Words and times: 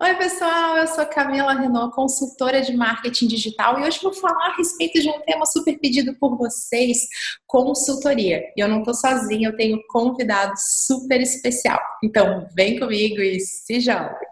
Oi, 0.00 0.14
pessoal, 0.14 0.76
eu 0.76 0.86
sou 0.86 1.04
Camila 1.06 1.52
Renault, 1.54 1.92
consultora 1.92 2.60
de 2.60 2.72
marketing 2.72 3.26
digital, 3.26 3.80
e 3.80 3.82
hoje 3.82 3.98
vou 4.00 4.12
falar 4.12 4.46
a 4.46 4.56
respeito 4.56 5.00
de 5.00 5.10
um 5.10 5.20
tema 5.22 5.44
super 5.44 5.76
pedido 5.76 6.14
por 6.20 6.36
vocês, 6.38 7.08
consultoria. 7.48 8.44
E 8.56 8.60
eu 8.60 8.68
não 8.68 8.78
estou 8.78 8.94
sozinha, 8.94 9.48
eu 9.48 9.56
tenho 9.56 9.76
um 9.76 9.82
convidado 9.88 10.52
super 10.56 11.20
especial. 11.20 11.80
Então, 12.04 12.46
vem 12.54 12.78
comigo 12.78 13.20
e 13.20 13.40
se 13.40 13.80
joga! 13.80 14.27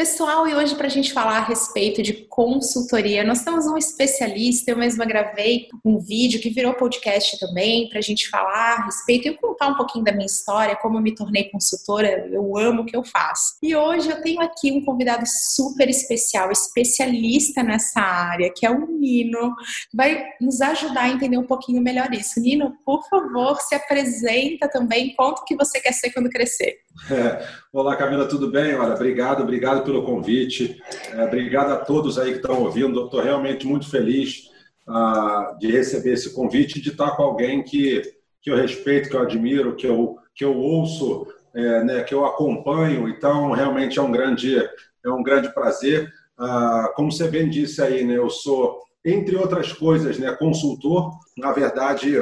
Pessoal, 0.00 0.48
e 0.48 0.54
hoje 0.54 0.74
para 0.76 0.86
a 0.86 0.90
gente 0.90 1.12
falar 1.12 1.36
a 1.36 1.44
respeito 1.44 2.02
de 2.02 2.14
consultoria, 2.14 3.22
nós 3.22 3.44
temos 3.44 3.66
um 3.66 3.76
especialista, 3.76 4.70
eu 4.70 4.78
mesma 4.78 5.04
gravei 5.04 5.68
um 5.84 5.98
vídeo 5.98 6.40
que 6.40 6.48
virou 6.48 6.72
podcast 6.72 7.38
também, 7.38 7.86
para 7.86 7.98
a 7.98 8.02
gente 8.02 8.30
falar 8.30 8.78
a 8.78 8.84
respeito 8.86 9.28
e 9.28 9.36
contar 9.36 9.68
um 9.68 9.76
pouquinho 9.76 10.02
da 10.02 10.10
minha 10.10 10.24
história, 10.24 10.74
como 10.74 10.96
eu 10.96 11.02
me 11.02 11.14
tornei 11.14 11.50
consultora, 11.50 12.26
eu 12.32 12.56
amo 12.56 12.80
o 12.80 12.86
que 12.86 12.96
eu 12.96 13.04
faço. 13.04 13.58
E 13.62 13.76
hoje 13.76 14.08
eu 14.08 14.22
tenho 14.22 14.40
aqui 14.40 14.72
um 14.72 14.82
convidado 14.82 15.24
super 15.26 15.86
especial, 15.86 16.50
especialista 16.50 17.62
nessa 17.62 18.00
área, 18.00 18.50
que 18.56 18.64
é 18.64 18.70
o 18.70 18.86
Nino, 18.86 19.54
vai 19.92 20.24
nos 20.40 20.62
ajudar 20.62 21.02
a 21.02 21.08
entender 21.10 21.36
um 21.36 21.46
pouquinho 21.46 21.82
melhor 21.82 22.10
isso. 22.14 22.40
Nino, 22.40 22.74
por 22.86 23.06
favor, 23.06 23.60
se 23.60 23.74
apresenta 23.74 24.66
também, 24.66 25.14
conta 25.14 25.42
o 25.42 25.44
que 25.44 25.54
você 25.54 25.78
quer 25.78 25.92
ser 25.92 26.10
quando 26.10 26.30
crescer. 26.30 26.78
É. 27.10 27.46
Olá, 27.72 27.94
Camila, 27.94 28.26
tudo 28.26 28.50
bem? 28.50 28.74
Olha, 28.74 28.94
obrigado, 28.94 29.42
obrigado 29.42 29.84
pelo 29.90 30.04
convite. 30.04 30.80
É, 31.12 31.24
obrigado 31.24 31.72
a 31.72 31.76
todos 31.76 32.18
aí 32.18 32.30
que 32.30 32.36
estão 32.36 32.62
ouvindo. 32.62 33.04
Estou 33.04 33.20
realmente 33.20 33.66
muito 33.66 33.90
feliz 33.90 34.48
ah, 34.88 35.56
de 35.58 35.70
receber 35.70 36.12
esse 36.12 36.32
convite 36.32 36.78
e 36.78 36.82
de 36.82 36.90
estar 36.90 37.10
com 37.16 37.24
alguém 37.24 37.62
que, 37.62 38.00
que 38.40 38.50
eu 38.50 38.56
respeito, 38.56 39.10
que 39.10 39.16
eu 39.16 39.22
admiro, 39.22 39.74
que 39.74 39.86
eu, 39.86 40.16
que 40.34 40.44
eu 40.44 40.56
ouço, 40.56 41.26
é, 41.54 41.84
né, 41.84 42.02
que 42.04 42.14
eu 42.14 42.24
acompanho. 42.24 43.08
Então, 43.08 43.50
realmente 43.50 43.98
é 43.98 44.02
um 44.02 44.12
grande, 44.12 44.56
é 45.04 45.10
um 45.10 45.22
grande 45.22 45.52
prazer. 45.52 46.08
Ah, 46.38 46.92
como 46.94 47.10
você 47.10 47.28
bem 47.28 47.50
disse 47.50 47.82
aí, 47.82 48.04
né, 48.04 48.16
eu 48.16 48.30
sou, 48.30 48.80
entre 49.04 49.34
outras 49.36 49.72
coisas, 49.72 50.18
né, 50.18 50.30
consultor. 50.32 51.10
Na 51.36 51.52
verdade, 51.52 52.16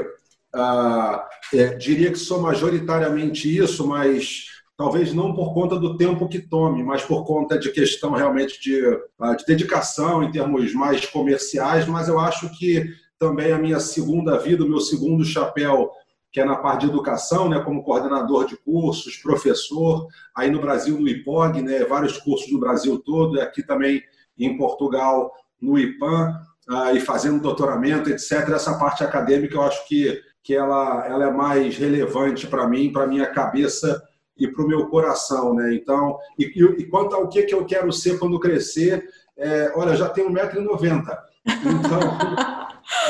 ah, 0.55 1.28
é, 1.52 1.74
diria 1.74 2.11
que 2.11 2.19
sou 2.19 2.41
majoritariamente 2.41 3.55
isso, 3.55 3.86
mas 3.86 4.58
talvez 4.78 5.12
não 5.12 5.34
por 5.34 5.52
conta 5.52 5.76
do 5.76 5.96
tempo 5.96 6.28
que 6.28 6.38
tome, 6.38 6.84
mas 6.84 7.02
por 7.02 7.24
conta 7.24 7.58
de 7.58 7.72
questão 7.72 8.12
realmente 8.12 8.62
de, 8.62 8.80
ah, 9.18 9.34
de 9.34 9.44
dedicação 9.44 10.22
em 10.22 10.30
termos 10.30 10.72
mais 10.72 11.04
comerciais, 11.04 11.84
mas 11.88 12.06
eu 12.06 12.20
acho 12.20 12.48
que 12.56 12.88
também 13.18 13.50
a 13.50 13.58
minha 13.58 13.80
segunda 13.80 14.38
vida, 14.38 14.64
o 14.64 14.68
meu 14.68 14.78
segundo 14.78 15.24
chapéu, 15.24 15.90
que 16.30 16.40
é 16.40 16.44
na 16.44 16.54
parte 16.54 16.82
de 16.82 16.92
educação, 16.92 17.48
né, 17.48 17.58
como 17.58 17.82
coordenador 17.82 18.46
de 18.46 18.56
cursos, 18.56 19.16
professor, 19.16 20.06
aí 20.32 20.48
no 20.48 20.60
Brasil 20.60 21.00
no 21.00 21.08
IPOG, 21.08 21.60
né, 21.60 21.84
vários 21.84 22.16
cursos 22.16 22.52
no 22.52 22.60
Brasil 22.60 23.00
todo, 23.00 23.36
e 23.36 23.40
aqui 23.40 23.64
também 23.64 24.00
em 24.38 24.56
Portugal 24.56 25.32
no 25.60 25.76
IPAM, 25.76 26.40
uh, 26.70 26.94
e 26.94 27.00
fazendo 27.00 27.42
doutoramento, 27.42 28.10
etc. 28.10 28.48
Essa 28.50 28.78
parte 28.78 29.02
acadêmica 29.02 29.56
eu 29.56 29.62
acho 29.62 29.88
que, 29.88 30.22
que 30.40 30.54
ela, 30.54 31.04
ela 31.04 31.24
é 31.24 31.32
mais 31.32 31.76
relevante 31.76 32.46
para 32.46 32.68
mim, 32.68 32.92
para 32.92 33.08
minha 33.08 33.26
cabeça 33.26 34.00
e 34.39 34.48
para 34.48 34.64
o 34.64 34.69
meu 34.69 34.86
coração, 34.86 35.55
né? 35.55 35.75
Então, 35.75 36.19
e, 36.39 36.44
e, 36.44 36.84
quanto 36.84 37.14
ao 37.14 37.28
que, 37.28 37.42
que 37.42 37.55
eu 37.55 37.64
quero 37.64 37.92
ser 37.92 38.19
quando 38.19 38.39
crescer, 38.39 39.08
é, 39.36 39.72
olha, 39.75 39.97
já 39.97 40.08
tenho 40.08 40.30
1,90m. 40.30 41.19
Então, 41.47 42.00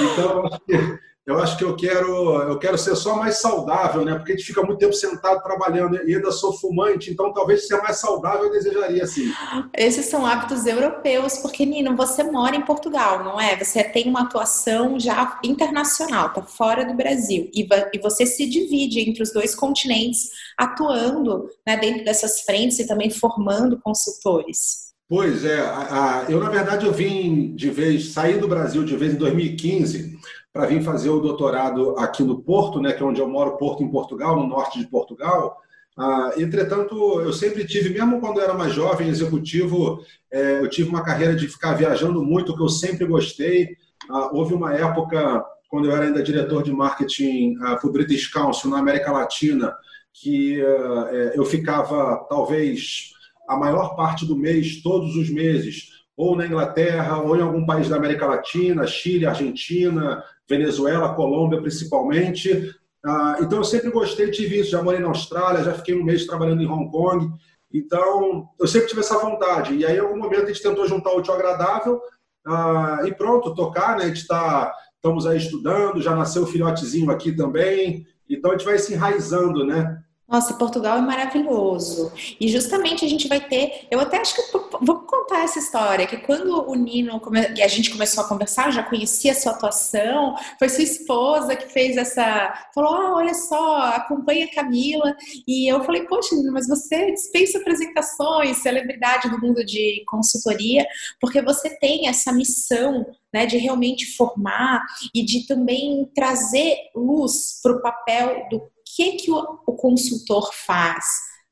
então 0.13 0.47
acho 0.47 0.61
que 0.61 1.08
eu 1.29 1.39
acho 1.39 1.59
que 1.59 1.65
eu 1.65 1.77
quero, 1.77 2.41
eu 2.41 2.59
quero 2.59 2.79
ser 2.79 2.97
só 2.97 3.15
mais 3.15 3.37
saudável, 3.37 4.03
né? 4.03 4.15
Porque 4.15 4.33
a 4.33 4.35
gente 4.35 4.47
fica 4.47 4.63
muito 4.63 4.79
tempo 4.79 4.95
sentado 4.95 5.43
trabalhando 5.43 5.97
e 6.09 6.15
ainda 6.15 6.33
sou 6.33 6.55
fumante, 6.55 7.11
então 7.11 7.35
talvez 7.35 7.67
ser 7.67 7.77
mais 7.83 8.01
saudável 8.01 8.45
eu 8.45 8.51
desejaria 8.51 9.07
sim. 9.07 9.31
Esses 9.77 10.07
são 10.07 10.25
hábitos 10.25 10.65
europeus, 10.65 11.37
porque 11.37 11.67
Nino, 11.67 11.95
você 11.95 12.23
mora 12.23 12.57
em 12.57 12.65
Portugal, 12.65 13.23
não 13.23 13.39
é? 13.39 13.63
Você 13.63 13.85
tem 13.85 14.09
uma 14.09 14.23
atuação 14.23 14.99
já 14.99 15.39
internacional, 15.45 16.33
tá 16.33 16.43
fora 16.43 16.87
do 16.87 16.95
Brasil 16.95 17.51
e, 17.53 17.69
e 17.93 17.99
você 17.99 18.25
se 18.25 18.49
divide 18.49 19.01
entre 19.01 19.23
os 19.23 19.31
dois 19.31 19.55
continentes, 19.55 20.31
atuando 20.57 21.51
né, 21.67 21.77
dentro 21.77 22.07
dessas 22.07 22.41
frentes 22.41 22.79
e 22.79 22.87
também 22.87 23.11
formando 23.11 23.79
consultores. 23.79 24.89
Pois 25.07 25.45
é, 25.45 25.61
a, 25.61 26.21
a, 26.21 26.31
eu 26.31 26.41
na 26.41 26.49
verdade 26.49 26.87
eu 26.87 26.93
vim 26.93 27.55
de 27.55 27.69
vez, 27.71 28.13
saí 28.13 28.39
do 28.39 28.49
Brasil 28.49 28.83
de 28.83 28.97
vez 28.97 29.13
em 29.13 29.17
2015 29.17 30.19
para 30.59 30.67
vir 30.67 30.83
fazer 30.83 31.09
o 31.09 31.21
doutorado 31.21 31.97
aqui 32.01 32.25
no 32.25 32.43
Porto, 32.43 32.81
né, 32.81 32.93
que 32.93 33.01
é 33.01 33.07
onde 33.07 33.21
eu 33.21 33.29
moro, 33.29 33.57
Porto 33.57 33.85
em 33.85 33.89
Portugal, 33.89 34.35
no 34.35 34.45
norte 34.45 34.81
de 34.81 34.89
Portugal. 34.89 35.57
Ah, 35.97 36.33
entretanto, 36.37 37.21
eu 37.21 37.33
sempre 37.33 37.65
tive, 37.65 37.91
mesmo 37.91 38.19
quando 38.19 38.39
eu 38.39 38.43
era 38.43 38.55
mais 38.55 38.73
jovem, 38.73 39.07
executivo, 39.07 40.05
é, 40.29 40.59
eu 40.59 40.69
tive 40.69 40.89
uma 40.89 41.05
carreira 41.05 41.37
de 41.37 41.47
ficar 41.47 41.75
viajando 41.75 42.25
muito, 42.25 42.57
que 42.57 42.61
eu 42.61 42.69
sempre 42.69 43.07
gostei. 43.07 43.77
Ah, 44.11 44.31
houve 44.33 44.53
uma 44.53 44.75
época, 44.75 45.45
quando 45.69 45.87
eu 45.87 45.95
era 45.95 46.07
ainda 46.07 46.25
diretor 46.25 46.65
de 46.65 46.73
marketing 46.73 47.57
ah, 47.61 47.77
para 47.77 47.89
o 47.89 47.93
British 47.93 48.27
Council 48.27 48.69
na 48.69 48.81
América 48.81 49.13
Latina, 49.13 49.73
que 50.13 50.61
ah, 50.61 51.09
é, 51.13 51.33
eu 51.37 51.45
ficava 51.45 52.27
talvez 52.29 53.13
a 53.49 53.57
maior 53.57 53.95
parte 53.95 54.27
do 54.27 54.37
mês, 54.37 54.83
todos 54.83 55.15
os 55.15 55.31
meses, 55.31 55.91
ou 56.17 56.35
na 56.35 56.45
Inglaterra, 56.45 57.23
ou 57.23 57.37
em 57.37 57.43
algum 57.43 57.65
país 57.65 57.89
da 57.89 57.95
América 57.95 58.27
Latina, 58.27 58.85
Chile, 58.89 59.25
Argentina, 59.25 60.21
Venezuela, 60.49 61.15
Colômbia 61.15 61.61
principalmente. 61.61 62.75
Ah, 63.05 63.37
então 63.41 63.59
eu 63.59 63.65
sempre 63.65 63.91
gostei, 63.91 64.31
tive 64.31 64.61
isso. 64.61 64.71
Já 64.71 64.83
morei 64.83 65.01
na 65.01 65.09
Austrália, 65.09 65.63
já 65.63 65.75
fiquei 65.75 65.95
um 65.95 66.05
mês 66.05 66.27
trabalhando 66.27 66.63
em 66.63 66.69
Hong 66.69 66.91
Kong. 66.91 67.31
Então 67.73 68.49
eu 68.59 68.67
sempre 68.67 68.89
tive 68.89 69.01
essa 69.01 69.19
vontade. 69.19 69.75
E 69.75 69.85
aí, 69.85 69.97
em 69.97 70.01
algum 70.01 70.19
momento, 70.19 70.45
a 70.45 70.47
gente 70.47 70.63
tentou 70.63 70.89
juntar 70.89 71.13
o 71.13 71.19
útil 71.19 71.35
agradável 71.35 72.01
ah, 72.47 73.03
e 73.05 73.15
pronto, 73.15 73.55
tocar, 73.55 73.97
né? 73.97 74.05
A 74.05 74.09
gente 74.09 74.23
está, 74.23 74.73
estamos 74.95 75.27
aí 75.27 75.37
estudando, 75.37 76.01
já 76.01 76.17
nasceu 76.17 76.43
o 76.45 76.47
filhotezinho 76.47 77.11
aqui 77.11 77.33
também. 77.33 78.07
Então 78.29 78.51
a 78.51 78.55
gente 78.57 78.67
vai 78.67 78.79
se 78.79 78.95
enraizando, 78.95 79.65
né? 79.65 80.03
Nossa, 80.29 80.53
Portugal 80.53 80.99
é 80.99 81.01
maravilhoso. 81.01 82.13
E 82.39 82.49
justamente 82.49 83.03
a 83.03 83.09
gente 83.09 83.27
vai 83.29 83.41
ter. 83.41 83.87
Eu 83.91 83.99
até 83.99 84.19
acho 84.19 84.37
que. 84.37 84.59
Vamos 84.83 85.07
contar 85.07 85.45
essa 85.45 85.59
história: 85.59 86.07
que 86.07 86.19
quando 86.19 86.69
o 86.69 86.75
Nino. 86.75 87.19
E 87.57 87.63
a 87.63 87.69
gente 87.69 87.91
começou 87.91 88.23
a 88.23 88.29
conversar, 88.29 88.71
já 88.71 88.83
conhecia 88.83 89.33
a 89.33 89.35
sua 89.35 89.53
atuação, 89.53 90.37
foi 90.59 90.69
sua 90.69 90.85
esposa 90.85 91.57
que 91.57 91.73
fez 91.73 91.97
essa. 91.97 92.53
Falou: 92.75 92.91
ah, 92.93 93.15
olha 93.17 93.33
só, 93.33 93.79
acompanha 93.95 94.45
a 94.45 94.55
Camila. 94.55 95.17
E 95.47 95.67
eu 95.73 95.83
falei: 95.83 96.03
poxa, 96.03 96.37
Nino, 96.37 96.53
mas 96.53 96.69
você 96.69 97.11
dispensa 97.11 97.57
apresentações, 97.59 98.59
celebridade 98.59 99.31
do 99.31 99.41
mundo 99.41 99.65
de 99.65 100.05
consultoria, 100.07 100.87
porque 101.19 101.41
você 101.41 101.71
tem 101.79 102.07
essa 102.07 102.33
missão 102.33 103.07
né, 103.33 103.47
de 103.47 103.57
realmente 103.57 104.15
formar 104.15 104.85
e 105.15 105.25
de 105.25 105.47
também 105.47 106.11
trazer 106.15 106.77
luz 106.95 107.61
para 107.63 107.73
o 107.73 107.81
papel 107.81 108.47
do 108.51 108.61
que, 108.99 109.13
que 109.13 109.31
o, 109.31 109.61
o 109.65 109.73
consultor 109.75 110.53
faz. 110.53 111.05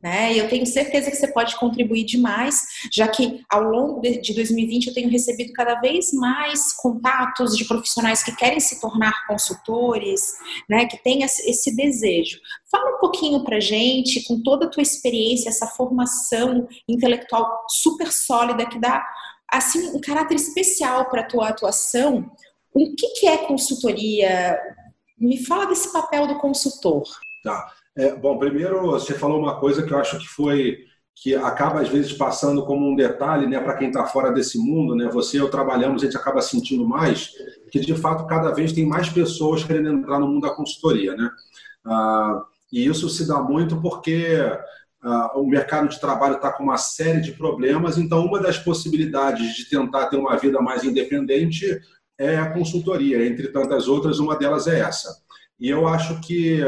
Né? 0.03 0.35
E 0.35 0.39
eu 0.39 0.49
tenho 0.49 0.67
certeza 0.67 1.11
que 1.11 1.17
você 1.17 1.33
pode 1.33 1.57
contribuir 1.57 2.05
demais, 2.05 2.61
já 2.93 3.09
que 3.09 3.41
ao 3.49 3.63
longo 3.63 4.01
de 4.01 4.35
2020 4.35 4.89
eu 4.89 4.95
tenho 4.95 5.09
recebido 5.09 5.53
cada 5.53 5.77
vez 5.81 6.13
mais 6.13 6.73
contatos 6.75 7.57
de 7.57 7.65
profissionais 7.65 8.23
que 8.23 8.35
querem 8.35 8.61
se 8.61 8.81
tornar 8.81 9.27
consultores, 9.27 10.21
né? 10.69 10.87
que 10.87 11.03
têm 11.03 11.23
esse 11.23 11.75
desejo. 11.75 12.39
Fala 12.71 12.97
um 12.97 13.01
pouquinho 13.01 13.43
para 13.45 13.61
gente, 13.61 14.25
com 14.25 14.43
toda 14.43 14.67
a 14.67 14.69
tua 14.69 14.83
experiência, 14.83 15.49
essa 15.49 15.69
formação 15.69 16.69
intelectual 16.89 17.65
super 17.69 18.13
sólida 18.13 18.67
que 18.67 18.81
dá 18.81 19.03
assim 19.49 19.89
um 19.97 20.01
caráter 20.01 20.35
especial 20.35 21.09
para 21.09 21.23
a 21.23 21.27
tua 21.27 21.49
atuação. 21.49 22.29
O 22.75 22.95
que, 22.95 23.09
que 23.21 23.27
é 23.29 23.39
consultoria? 23.39 24.61
Me 25.19 25.43
fala 25.47 25.67
desse 25.67 25.91
papel 25.93 26.27
do 26.27 26.39
consultor. 26.39 27.05
Tá. 27.47 27.73
É, 27.97 28.13
bom, 28.13 28.37
primeiro 28.41 28.83
você 28.83 29.15
falou 29.15 29.41
uma 29.41 29.61
coisa 29.61 29.85
que 29.85 29.95
eu 29.95 29.99
acho 29.99 30.19
que 30.19 30.27
foi 30.27 30.79
que 31.15 31.33
acaba 31.37 31.81
às 31.81 31.89
vezes 31.89 32.13
passando 32.13 32.67
como 32.67 32.91
um 32.91 32.97
detalhe, 32.97 33.47
né, 33.47 33.61
para 33.61 33.77
quem 33.77 33.87
está 33.87 34.05
fora 34.05 34.33
desse 34.33 34.59
mundo, 34.59 34.97
né? 34.97 35.09
Você 35.13 35.37
e 35.37 35.41
eu 35.41 35.49
trabalhamos, 35.49 36.03
a 36.03 36.07
gente 36.07 36.17
acaba 36.17 36.43
sentindo 36.43 36.85
mais 36.85 37.31
que 37.71 37.79
de 37.79 37.95
fato 37.95 38.27
cada 38.27 38.51
vez 38.51 38.73
tem 38.73 38.85
mais 38.85 39.09
pessoas 39.09 39.63
querendo 39.63 39.91
entrar 39.91 40.19
no 40.19 40.27
mundo 40.27 40.43
da 40.43 40.55
consultoria, 40.55 41.15
né? 41.15 41.31
Ah, 41.85 42.43
e 42.73 42.85
isso 42.85 43.09
se 43.09 43.29
dá 43.29 43.41
muito 43.41 43.81
porque 43.81 44.43
ah, 45.05 45.39
o 45.39 45.47
mercado 45.47 45.89
de 45.89 46.01
trabalho 46.01 46.35
está 46.35 46.53
com 46.53 46.65
uma 46.65 46.77
série 46.77 47.21
de 47.21 47.31
problemas. 47.31 47.97
Então, 47.97 48.27
uma 48.27 48.41
das 48.41 48.59
possibilidades 48.59 49.55
de 49.55 49.71
tentar 49.71 50.07
ter 50.07 50.17
uma 50.17 50.37
vida 50.37 50.61
mais 50.61 50.83
independente 50.83 51.81
é 52.19 52.37
a 52.39 52.53
consultoria. 52.53 53.25
Entre 53.25 53.49
tantas 53.49 53.87
outras, 53.87 54.19
uma 54.19 54.37
delas 54.37 54.67
é 54.67 54.81
essa. 54.81 55.17
E 55.61 55.71
eu 55.71 55.87
acho 55.87 56.21
que 56.21 56.61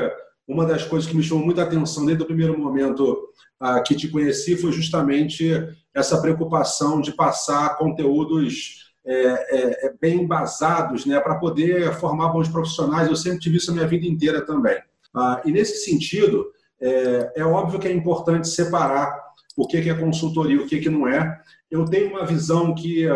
uma 0.49 0.65
das 0.65 0.83
coisas 0.83 1.09
que 1.09 1.15
me 1.15 1.23
chamou 1.23 1.45
muita 1.45 1.63
atenção 1.63 2.07
desde 2.07 2.25
o 2.25 2.27
primeiro 2.27 2.59
momento 2.59 3.29
ah, 3.61 3.81
que 3.81 3.95
te 3.95 4.09
conheci 4.09 4.57
foi 4.57 4.73
justamente 4.73 5.53
essa 5.95 6.21
preocupação 6.21 7.01
de 7.01 7.13
passar 7.13 7.77
conteúdos 7.77 8.89
é, 9.05 9.15
é, 9.15 9.87
é 9.87 9.95
bem 10.01 10.23
embasados 10.23 11.07
né, 11.07 11.21
para 11.21 11.37
poder 11.37 11.93
formar 11.95 12.29
bons 12.29 12.49
profissionais. 12.49 13.09
Eu 13.09 13.17
sempre 13.17 13.41
tive 13.41 13.59
isso 13.59 13.71
a 13.71 13.75
minha 13.75 13.87
vida 13.87 14.07
inteira 14.07 14.45
também. 14.45 14.79
Ah, 15.15 15.43
e 15.45 15.53
nesse 15.53 15.85
sentido, 15.85 16.47
é, 16.81 17.45
óbvio 17.45 17.79
que 17.79 17.89
é 17.89 17.93
importante 17.93 18.49
separar 18.49 19.19
o 19.57 19.67
que 19.67 19.77
é 19.77 19.95
consultoria 19.95 20.57
e 20.57 20.61
o 20.61 20.67
que 20.67 20.89
não 20.89 21.09
é. 21.09 21.41
Eu 21.71 21.85
tenho 21.85 22.11
uma 22.11 22.25
visão 22.25 22.75
que 22.75 23.07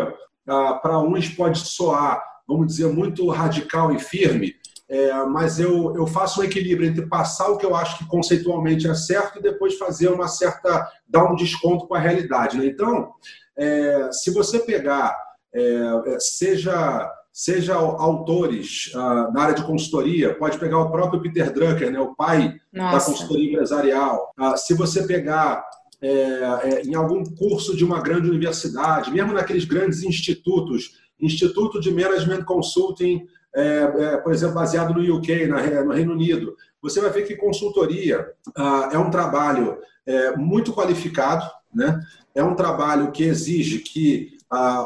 ah, 0.47 0.73
para 0.73 0.99
uns 0.99 1.29
pode 1.29 1.59
soar, 1.59 2.21
vamos 2.47 2.67
dizer, 2.67 2.87
muito 2.87 3.27
radical 3.29 3.91
e 3.93 3.99
firme, 3.99 4.55
é, 4.93 5.25
mas 5.25 5.59
eu, 5.59 5.95
eu 5.95 6.05
faço 6.05 6.39
um 6.39 6.43
equilíbrio 6.43 6.87
entre 6.87 7.07
passar 7.07 7.49
o 7.49 7.57
que 7.57 7.65
eu 7.65 7.75
acho 7.75 7.97
que 7.97 8.05
conceitualmente 8.05 8.87
é 8.87 8.93
certo 8.93 9.39
e 9.39 9.41
depois 9.41 9.75
fazer 9.75 10.09
uma 10.09 10.27
certa. 10.27 10.87
dar 11.07 11.31
um 11.31 11.35
desconto 11.35 11.87
com 11.87 11.95
a 11.95 11.99
realidade. 11.99 12.57
Né? 12.57 12.67
Então, 12.67 13.11
é, 13.57 14.09
se 14.11 14.31
você 14.31 14.59
pegar, 14.59 15.17
é, 15.53 16.17
seja 16.19 17.11
seja 17.35 17.73
autores 17.73 18.91
uh, 18.93 19.33
na 19.33 19.41
área 19.41 19.55
de 19.55 19.63
consultoria, 19.63 20.35
pode 20.35 20.59
pegar 20.59 20.77
o 20.77 20.91
próprio 20.91 21.19
Peter 21.19 21.51
Drucker, 21.51 21.91
né, 21.91 21.99
o 21.99 22.13
pai 22.13 22.53
Nossa. 22.71 22.97
da 22.99 23.05
consultoria 23.11 23.53
empresarial. 23.53 24.31
Uh, 24.39 24.55
se 24.55 24.75
você 24.75 25.07
pegar 25.07 25.65
é, 25.99 26.09
é, 26.09 26.81
em 26.83 26.93
algum 26.93 27.23
curso 27.23 27.75
de 27.75 27.83
uma 27.83 28.01
grande 28.01 28.29
universidade, 28.29 29.09
mesmo 29.09 29.33
naqueles 29.33 29.65
grandes 29.65 30.03
institutos, 30.03 31.01
Instituto 31.19 31.79
de 31.79 31.89
Management 31.89 32.43
Consulting, 32.43 33.25
é, 33.55 33.77
é 33.79 34.17
por 34.17 34.33
exemplo, 34.33 34.55
baseado 34.55 34.93
no 34.93 35.17
UK, 35.17 35.47
na, 35.47 35.83
no 35.83 35.93
Reino 35.93 36.13
Unido, 36.13 36.55
você 36.81 36.99
vai 36.99 37.09
ver 37.09 37.23
que 37.25 37.35
consultoria 37.35 38.27
uh, 38.57 38.91
é 38.91 38.97
um 38.97 39.09
trabalho 39.09 39.77
é, 40.05 40.35
muito 40.35 40.73
qualificado, 40.73 41.45
né? 41.73 41.99
é 42.35 42.43
um 42.43 42.55
trabalho 42.55 43.11
que 43.11 43.23
exige 43.23 43.79
que 43.79 44.33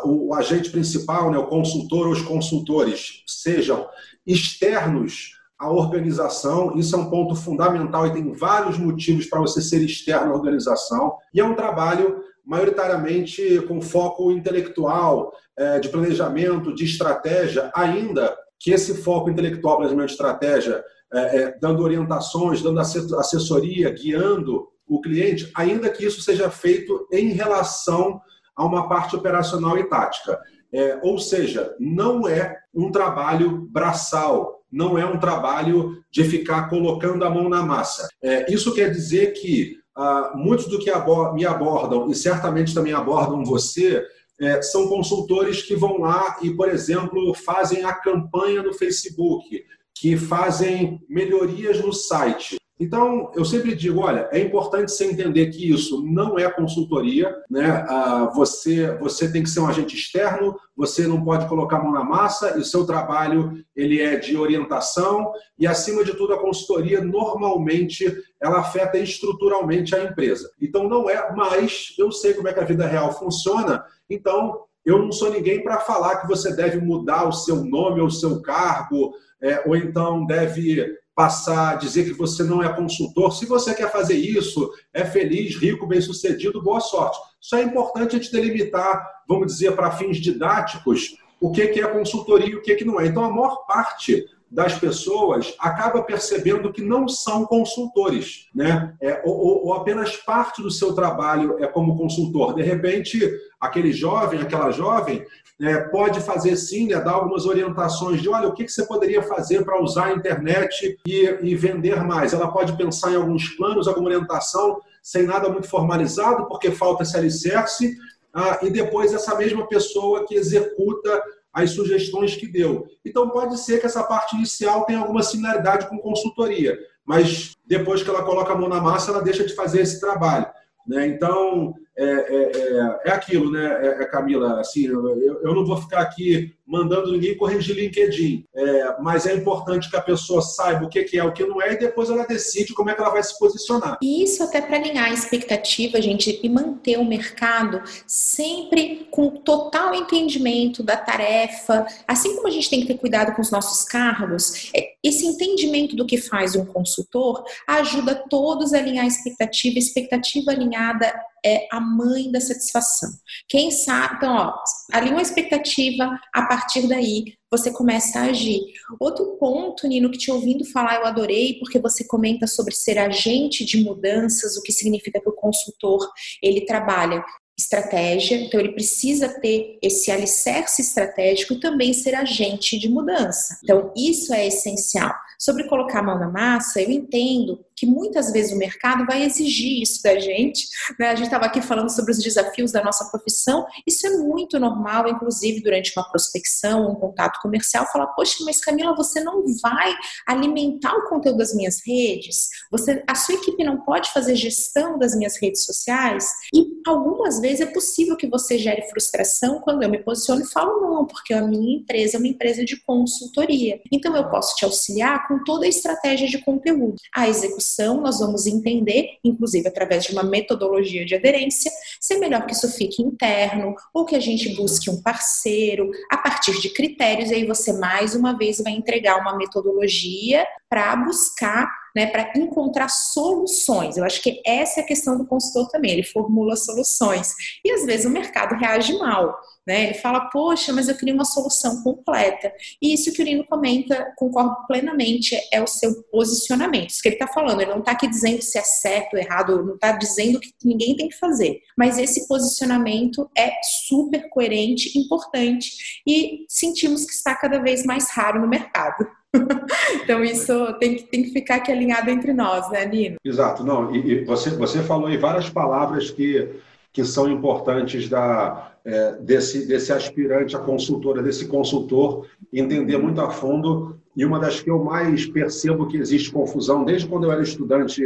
o, 0.03 0.29
o, 0.29 0.33
agente 0.33 0.69
principal, 0.69 1.31
né, 1.31 1.37
o 1.37 1.47
consultor 1.47 2.07
ou 2.07 2.13
os 2.13 2.21
consultores, 2.21 3.23
sejam 3.25 3.87
externos 4.25 5.37
à 5.59 5.69
organização. 5.69 6.77
Isso 6.77 6.95
é 6.95 6.99
um 6.99 7.09
ponto 7.09 7.35
fundamental 7.35 8.07
e 8.07 8.13
tem 8.13 8.31
vários 8.31 8.77
motivos 8.77 9.25
para 9.25 9.41
você 9.41 9.61
ser 9.61 9.81
externo 9.81 10.31
à 10.31 10.35
organização. 10.35 11.17
E 11.33 11.39
é 11.39 11.45
um 11.45 11.55
trabalho 11.55 12.23
maioritariamente 12.45 13.61
com 13.67 13.81
foco 13.81 14.31
intelectual, 14.31 15.33
é, 15.57 15.79
de 15.79 15.89
planejamento, 15.89 16.73
de 16.73 16.85
estratégia, 16.85 17.71
ainda 17.75 18.33
que 18.59 18.71
esse 18.71 18.95
foco 18.95 19.29
intelectual, 19.29 19.77
planejamento 19.77 20.07
de 20.07 20.13
estratégia, 20.13 20.83
é, 21.13 21.37
é, 21.37 21.57
dando 21.59 21.83
orientações, 21.83 22.61
dando 22.61 22.79
assessoria, 22.79 23.89
guiando 23.91 24.67
o 24.87 25.01
cliente, 25.01 25.49
ainda 25.55 25.89
que 25.89 26.05
isso 26.05 26.21
seja 26.21 26.49
feito 26.49 27.07
em 27.11 27.29
relação 27.29 28.19
a 28.55 28.65
uma 28.65 28.89
parte 28.89 29.15
operacional 29.15 29.77
e 29.77 29.87
tática. 29.87 30.39
É, 30.73 30.99
ou 31.01 31.17
seja, 31.17 31.75
não 31.79 32.27
é 32.27 32.57
um 32.73 32.91
trabalho 32.91 33.67
braçal, 33.69 34.63
não 34.71 34.97
é 34.97 35.05
um 35.05 35.19
trabalho 35.19 35.93
de 36.11 36.23
ficar 36.23 36.69
colocando 36.69 37.23
a 37.23 37.29
mão 37.29 37.47
na 37.47 37.63
massa. 37.63 38.07
É, 38.21 38.51
isso 38.51 38.73
quer 38.73 38.91
dizer 38.91 39.31
que 39.33 39.77
ah, 39.95 40.33
muitos 40.35 40.67
do 40.67 40.77
que 40.77 40.91
me 41.33 41.45
abordam, 41.45 42.09
e 42.09 42.15
certamente 42.15 42.73
também 42.73 42.93
abordam 42.93 43.43
você, 43.43 44.05
é, 44.39 44.61
são 44.61 44.87
consultores 44.87 45.61
que 45.61 45.75
vão 45.75 45.99
lá 45.99 46.37
e, 46.41 46.51
por 46.51 46.69
exemplo, 46.69 47.33
fazem 47.33 47.83
a 47.83 47.93
campanha 47.93 48.61
no 48.61 48.73
Facebook, 48.73 49.63
que 49.95 50.15
fazem 50.15 51.01
melhorias 51.09 51.81
no 51.81 51.91
site. 51.91 52.57
Então, 52.79 53.31
eu 53.35 53.43
sempre 53.43 53.73
digo, 53.73 54.01
olha, 54.01 54.29
é 54.31 54.39
importante 54.39 54.91
você 54.91 55.05
entender 55.05 55.47
que 55.47 55.71
isso 55.71 56.05
não 56.05 56.37
é 56.37 56.47
consultoria, 56.49 57.35
né? 57.49 57.83
Ah, 57.87 58.31
você, 58.35 58.95
você 58.97 59.31
tem 59.31 59.41
que 59.41 59.49
ser 59.49 59.61
um 59.61 59.67
agente 59.67 59.95
externo, 59.95 60.55
você 60.75 61.07
não 61.07 61.23
pode 61.23 61.47
colocar 61.47 61.77
a 61.77 61.83
mão 61.83 61.91
na 61.91 62.03
massa, 62.03 62.55
e 62.55 62.59
o 62.59 62.65
seu 62.65 62.85
trabalho 62.85 63.65
ele 63.75 63.99
é 63.99 64.17
de 64.17 64.37
orientação, 64.37 65.31
e 65.57 65.65
acima 65.65 66.03
de 66.03 66.13
tudo, 66.13 66.33
a 66.33 66.39
consultoria 66.39 67.01
normalmente 67.01 68.05
ela 68.39 68.59
afeta 68.59 68.99
estruturalmente 68.99 69.95
a 69.95 70.03
empresa. 70.03 70.47
Então, 70.61 70.87
não 70.87 71.09
é, 71.09 71.33
mas 71.35 71.95
eu 71.97 72.11
sei 72.11 72.35
como 72.35 72.47
é 72.47 72.53
que 72.53 72.59
a 72.59 72.65
vida 72.65 72.85
real 72.85 73.11
funciona, 73.11 73.83
então 74.09 74.61
eu 74.85 74.99
não 74.99 75.11
sou 75.11 75.29
ninguém 75.29 75.61
para 75.61 75.79
falar 75.79 76.17
que 76.17 76.27
você 76.27 76.55
deve 76.55 76.79
mudar 76.79 77.27
o 77.27 77.33
seu 77.33 77.57
nome 77.57 77.99
ou 77.99 78.07
o 78.07 78.11
seu 78.11 78.41
cargo, 78.41 79.13
é, 79.41 79.61
ou 79.67 79.75
então 79.75 80.25
deve 80.25 80.97
passar 81.13 81.73
a 81.73 81.75
dizer 81.75 82.05
que 82.05 82.13
você 82.13 82.43
não 82.43 82.63
é 82.63 82.71
consultor. 82.71 83.33
Se 83.33 83.45
você 83.45 83.73
quer 83.73 83.91
fazer 83.91 84.15
isso, 84.15 84.71
é 84.93 85.03
feliz, 85.03 85.57
rico, 85.57 85.87
bem-sucedido, 85.87 86.63
boa 86.63 86.79
sorte. 86.79 87.17
Só 87.41 87.57
é 87.57 87.63
importante 87.63 88.15
a 88.15 88.19
gente 88.19 88.31
delimitar, 88.31 89.05
vamos 89.27 89.47
dizer, 89.47 89.75
para 89.75 89.91
fins 89.91 90.17
didáticos, 90.17 91.17
o 91.41 91.51
que 91.51 91.61
é 91.61 91.87
consultoria 91.87 92.47
e 92.47 92.55
o 92.55 92.61
que 92.61 92.85
não 92.85 92.99
é. 92.99 93.07
Então, 93.07 93.23
a 93.23 93.29
maior 93.29 93.65
parte 93.65 94.25
das 94.49 94.77
pessoas 94.79 95.53
acaba 95.59 96.01
percebendo 96.03 96.71
que 96.71 96.81
não 96.81 97.07
são 97.07 97.45
consultores, 97.45 98.47
né? 98.55 98.95
É, 99.01 99.21
ou, 99.25 99.65
ou, 99.65 99.73
apenas 99.73 100.15
parte 100.15 100.61
do 100.61 100.71
seu 100.71 100.93
trabalho 100.93 101.57
é 101.59 101.67
como 101.67 101.97
consultor. 101.97 102.55
De 102.55 102.63
repente, 102.63 103.29
aquele 103.59 103.91
jovem, 103.91 104.41
aquela 104.41 104.71
jovem, 104.71 105.25
é, 105.59 105.79
pode 105.79 106.21
fazer 106.21 106.55
sim, 106.55 106.87
né, 106.87 106.99
dar 106.99 107.13
algumas 107.13 107.45
orientações 107.45 108.21
de, 108.21 108.29
olha, 108.29 108.47
o 108.47 108.53
que, 108.53 108.63
que 108.63 108.71
você 108.71 108.85
poderia 108.85 109.23
fazer 109.23 109.65
para 109.65 109.81
usar 109.81 110.05
a 110.05 110.13
internet 110.13 110.97
e, 111.05 111.37
e 111.41 111.55
vender 111.55 112.03
mais. 112.03 112.31
Ela 112.31 112.51
pode 112.51 112.77
pensar 112.77 113.11
em 113.11 113.15
alguns 113.15 113.49
planos, 113.49 113.87
alguma 113.87 114.07
orientação, 114.07 114.79
sem 115.01 115.23
nada 115.23 115.49
muito 115.49 115.67
formalizado, 115.67 116.47
porque 116.47 116.71
falta 116.71 117.03
esse 117.03 117.17
alicerce, 117.17 117.97
ah, 118.33 118.59
e 118.61 118.69
depois 118.69 119.13
essa 119.13 119.35
mesma 119.35 119.67
pessoa 119.67 120.25
que 120.25 120.35
executa 120.35 121.23
as 121.63 121.71
sugestões 121.71 122.35
que 122.35 122.47
deu. 122.47 122.85
Então, 123.03 123.29
pode 123.29 123.57
ser 123.59 123.79
que 123.79 123.87
essa 123.87 124.03
parte 124.03 124.35
inicial 124.35 124.85
tenha 124.85 124.99
alguma 124.99 125.23
similaridade 125.23 125.87
com 125.89 125.97
consultoria, 125.97 126.77
mas 127.03 127.55
depois 127.65 128.03
que 128.03 128.09
ela 128.09 128.23
coloca 128.23 128.53
a 128.53 128.55
mão 128.55 128.69
na 128.69 128.79
massa, 128.79 129.09
ela 129.09 129.23
deixa 129.23 129.43
de 129.43 129.55
fazer 129.55 129.81
esse 129.81 129.99
trabalho. 129.99 130.45
Né? 130.87 131.07
Então, 131.07 131.73
é, 131.97 132.05
é, 132.05 132.51
é, 132.51 132.99
é, 133.05 133.11
aquilo, 133.11 133.51
né, 133.51 133.65
é, 133.81 134.03
é, 134.03 134.05
Camila? 134.05 134.59
Assim, 134.59 134.85
eu, 134.85 135.41
eu, 135.41 135.55
não 135.55 135.65
vou 135.65 135.77
ficar 135.77 136.01
aqui 136.01 136.53
mandando 136.67 137.11
ninguém 137.11 137.37
corrigir 137.37 137.75
LinkedIn, 137.75 138.43
é, 138.53 139.01
mas 139.01 139.25
é 139.25 139.33
importante 139.33 139.89
que 139.89 139.95
a 139.95 140.01
pessoa 140.01 140.41
saiba 140.41 140.85
o 140.85 140.89
que 140.89 141.17
é, 141.17 141.23
o 141.23 141.31
que 141.31 141.45
não 141.45 141.61
é, 141.61 141.73
e 141.73 141.79
depois 141.79 142.09
ela 142.09 142.25
decide 142.25 142.73
como 142.73 142.89
é 142.89 142.93
que 142.93 142.99
ela 143.01 143.09
vai 143.09 143.23
se 143.23 143.37
posicionar. 143.39 143.97
Isso 144.01 144.43
até 144.43 144.59
para 144.59 144.75
alinhar 144.75 145.05
a 145.05 145.13
expectativa, 145.13 146.01
gente, 146.01 146.39
e 146.43 146.49
manter 146.49 146.99
o 146.99 147.05
mercado 147.05 147.81
sempre 148.05 149.07
com 149.09 149.29
total 149.29 149.95
entendimento 149.95 150.83
da 150.83 150.97
tarefa, 150.97 151.87
assim 152.05 152.35
como 152.35 152.47
a 152.47 152.51
gente 152.51 152.69
tem 152.69 152.81
que 152.81 152.87
ter 152.87 152.97
cuidado 152.97 153.33
com 153.33 153.41
os 153.41 153.49
nossos 153.49 153.87
cargos, 153.87 154.69
é, 154.75 154.97
esse 155.01 155.25
entendimento 155.25 155.95
do 155.95 156.05
que 156.05 156.17
faz 156.17 156.55
um 156.55 156.65
consultor 156.65 157.45
ajuda 157.67 158.25
todos 158.29 158.73
a 158.73 158.77
alinhar 158.77 159.05
a 159.05 159.07
expectativa, 159.07 159.79
expectativa 159.79 160.51
alinhada 160.51 161.13
é 161.45 161.67
a 161.71 161.79
mãe 161.79 162.31
da 162.31 162.41
satisfação. 162.41 163.09
Quem 163.47 163.71
sabe, 163.71 164.15
então, 164.17 164.35
ó, 164.35 164.53
ali 164.91 165.09
uma 165.11 165.21
expectativa, 165.21 166.19
a 166.33 166.41
partir 166.45 166.56
daí 166.87 167.25
você 167.51 167.71
começa 167.71 168.19
a 168.19 168.23
agir. 168.25 168.61
Outro 168.99 169.37
ponto, 169.37 169.87
Nino, 169.87 170.11
que 170.11 170.17
te 170.17 170.31
ouvindo 170.31 170.65
falar 170.65 170.95
eu 170.95 171.05
adorei, 171.05 171.57
porque 171.59 171.79
você 171.79 172.05
comenta 172.05 172.45
sobre 172.47 172.73
ser 172.73 172.97
agente 172.97 173.65
de 173.65 173.83
mudanças, 173.83 174.57
o 174.57 174.61
que 174.61 174.71
significa 174.71 175.19
que 175.19 175.29
o 175.29 175.33
consultor, 175.33 176.07
ele 176.41 176.65
trabalha 176.65 177.23
estratégia, 177.57 178.35
então 178.35 178.59
ele 178.59 178.73
precisa 178.73 179.27
ter 179.39 179.79
esse 179.81 180.11
alicerce 180.11 180.81
estratégico 180.81 181.53
e 181.53 181.59
também 181.59 181.91
ser 181.91 182.13
agente 182.13 182.77
de 182.77 182.87
mudança. 182.87 183.57
Então, 183.63 183.91
isso 183.97 184.31
é 184.33 184.45
essencial. 184.45 185.11
Sobre 185.39 185.63
colocar 185.67 185.99
a 185.99 186.03
mão 186.03 186.19
na 186.19 186.29
massa, 186.29 186.79
eu 186.79 186.91
entendo 186.91 187.59
que 187.77 187.85
muitas 187.85 188.31
vezes 188.31 188.51
o 188.51 188.57
mercado 188.57 189.05
vai 189.05 189.23
exigir 189.23 189.83
isso 189.83 190.01
da 190.01 190.19
gente. 190.19 190.67
Né? 190.99 191.09
A 191.09 191.15
gente 191.15 191.27
estava 191.27 191.45
aqui 191.45 191.61
falando 191.61 191.89
sobre 191.89 192.11
os 192.11 192.17
desafios 192.17 192.71
da 192.71 192.83
nossa 192.83 193.05
profissão. 193.05 193.65
Isso 193.85 194.07
é 194.07 194.17
muito 194.17 194.59
normal, 194.59 195.07
inclusive 195.07 195.61
durante 195.61 195.93
uma 195.95 196.09
prospecção, 196.09 196.89
um 196.89 196.95
contato 196.95 197.39
comercial, 197.39 197.85
falar: 197.91 198.07
Poxa, 198.07 198.43
mas 198.43 198.59
Camila, 198.59 198.95
você 198.95 199.19
não 199.21 199.43
vai 199.61 199.95
alimentar 200.27 200.95
o 200.95 201.07
conteúdo 201.07 201.37
das 201.37 201.53
minhas 201.53 201.79
redes? 201.85 202.47
Você, 202.71 203.03
a 203.07 203.13
sua 203.13 203.35
equipe 203.35 203.63
não 203.63 203.81
pode 203.81 204.11
fazer 204.11 204.35
gestão 204.35 204.97
das 204.97 205.15
minhas 205.15 205.39
redes 205.39 205.63
sociais? 205.63 206.27
E 206.51 206.65
algumas 206.87 207.39
vezes 207.39 207.61
é 207.61 207.67
possível 207.67 208.17
que 208.17 208.27
você 208.27 208.57
gere 208.57 208.89
frustração 208.89 209.61
quando 209.61 209.83
eu 209.83 209.89
me 209.89 209.99
posiciono 209.99 210.41
e 210.41 210.49
falo: 210.49 210.81
Não, 210.81 211.05
porque 211.05 211.31
a 211.31 211.43
minha 211.43 211.77
empresa 211.77 212.17
é 212.17 212.19
uma 212.19 212.27
empresa 212.27 212.65
de 212.65 212.81
consultoria. 212.83 213.79
Então 213.91 214.15
eu 214.15 214.27
posso 214.29 214.55
te 214.55 214.65
auxiliar 214.65 215.27
com 215.27 215.43
toda 215.43 215.65
a 215.65 215.69
estratégia 215.69 216.27
de 216.27 216.39
conteúdo. 216.39 216.95
A 217.15 217.29
execução 217.29 217.66
nós 218.01 218.19
vamos 218.19 218.45
entender, 218.45 219.17
inclusive 219.23 219.67
através 219.67 220.05
de 220.05 220.13
uma 220.13 220.23
metodologia 220.23 221.05
de 221.05 221.15
aderência, 221.15 221.71
se 221.99 222.13
é 222.13 222.17
melhor 222.17 222.45
que 222.45 222.53
isso 222.53 222.69
fique 222.71 223.01
interno 223.01 223.75
ou 223.93 224.05
que 224.05 224.15
a 224.15 224.19
gente 224.19 224.55
busque 224.55 224.89
um 224.89 225.01
parceiro 225.01 225.89
a 226.11 226.17
partir 226.17 226.59
de 226.61 226.69
critérios, 226.69 227.31
e 227.31 227.35
aí 227.35 227.45
você 227.45 227.73
mais 227.73 228.15
uma 228.15 228.37
vez 228.37 228.59
vai 228.61 228.73
entregar 228.73 229.19
uma 229.19 229.35
metodologia 229.35 230.45
para 230.69 230.95
buscar 230.95 231.69
né, 231.97 232.05
para 232.05 232.31
encontrar 232.35 232.89
soluções. 232.89 233.97
Eu 233.97 234.03
acho 234.03 234.21
que 234.21 234.39
essa 234.45 234.79
é 234.79 234.83
a 234.83 234.85
questão 234.85 235.17
do 235.17 235.25
consultor 235.25 235.67
também, 235.69 235.93
ele 235.93 236.03
formula 236.03 236.55
soluções. 236.55 237.33
E 237.65 237.71
às 237.71 237.85
vezes 237.87 238.05
o 238.05 238.09
mercado 238.11 238.53
reage 238.53 238.95
mal. 238.99 239.35
Né? 239.65 239.85
Ele 239.85 239.93
fala, 239.95 240.29
poxa, 240.29 240.71
mas 240.71 240.87
eu 240.87 240.95
queria 240.95 241.15
uma 241.15 241.25
solução 241.25 241.81
completa. 241.81 242.53
E 242.79 242.93
isso 242.93 243.11
que 243.11 243.19
o 243.23 243.25
Nino 243.25 243.43
comenta, 243.47 244.13
concordo 244.15 244.55
plenamente, 244.67 245.35
é 245.51 245.59
o 245.59 245.65
seu 245.65 246.03
posicionamento. 246.11 246.91
Isso 246.91 247.01
que 247.01 247.07
ele 247.07 247.15
está 247.15 247.27
falando, 247.27 247.61
ele 247.61 247.71
não 247.71 247.79
está 247.79 247.93
aqui 247.93 248.07
dizendo 248.07 248.43
se 248.43 248.59
é 248.59 248.63
certo 248.63 249.15
ou 249.15 249.19
errado, 249.19 249.65
não 249.65 249.73
está 249.73 249.91
dizendo 249.93 250.39
que 250.39 250.53
ninguém 250.63 250.95
tem 250.95 251.09
que 251.09 251.17
fazer. 251.17 251.59
Mas 251.75 251.97
esse 251.97 252.27
posicionamento 252.27 253.27
é 253.35 253.51
super 253.87 254.29
coerente, 254.29 254.95
importante 254.99 255.71
e 256.07 256.45
sentimos 256.47 257.05
que 257.05 257.13
está 257.13 257.33
cada 257.33 257.57
vez 257.57 257.83
mais 257.83 258.11
raro 258.11 258.39
no 258.39 258.47
mercado. 258.47 259.03
então 260.03 260.23
isso 260.23 260.73
tem 260.79 260.95
que, 260.95 261.03
tem 261.03 261.23
que 261.23 261.31
ficar 261.31 261.55
aqui 261.55 261.71
alinhado 261.71 262.09
entre 262.09 262.33
nós, 262.33 262.69
né, 262.69 262.85
Nino? 262.85 263.17
Exato, 263.23 263.63
não. 263.63 263.95
E, 263.95 264.11
e 264.11 264.25
você, 264.25 264.49
você 264.51 264.81
falou 264.81 265.07
aí 265.07 265.17
várias 265.17 265.49
palavras 265.49 266.09
que, 266.11 266.49
que 266.91 267.03
são 267.03 267.29
importantes 267.29 268.07
da, 268.09 268.71
é, 268.85 269.13
desse, 269.19 269.67
desse 269.67 269.91
aspirante 269.91 270.55
a 270.55 270.59
consultora, 270.59 271.21
desse 271.21 271.47
consultor, 271.47 272.25
entender 272.53 272.97
muito 272.97 273.19
a 273.21 273.29
fundo. 273.29 273.99
E 274.15 274.25
uma 274.25 274.39
das 274.39 274.61
que 274.61 274.69
eu 274.69 274.83
mais 274.83 275.25
percebo 275.25 275.87
que 275.87 275.97
existe 275.97 276.31
confusão, 276.31 276.83
desde 276.83 277.07
quando 277.07 277.25
eu 277.25 277.31
era 277.31 277.41
estudante 277.41 278.03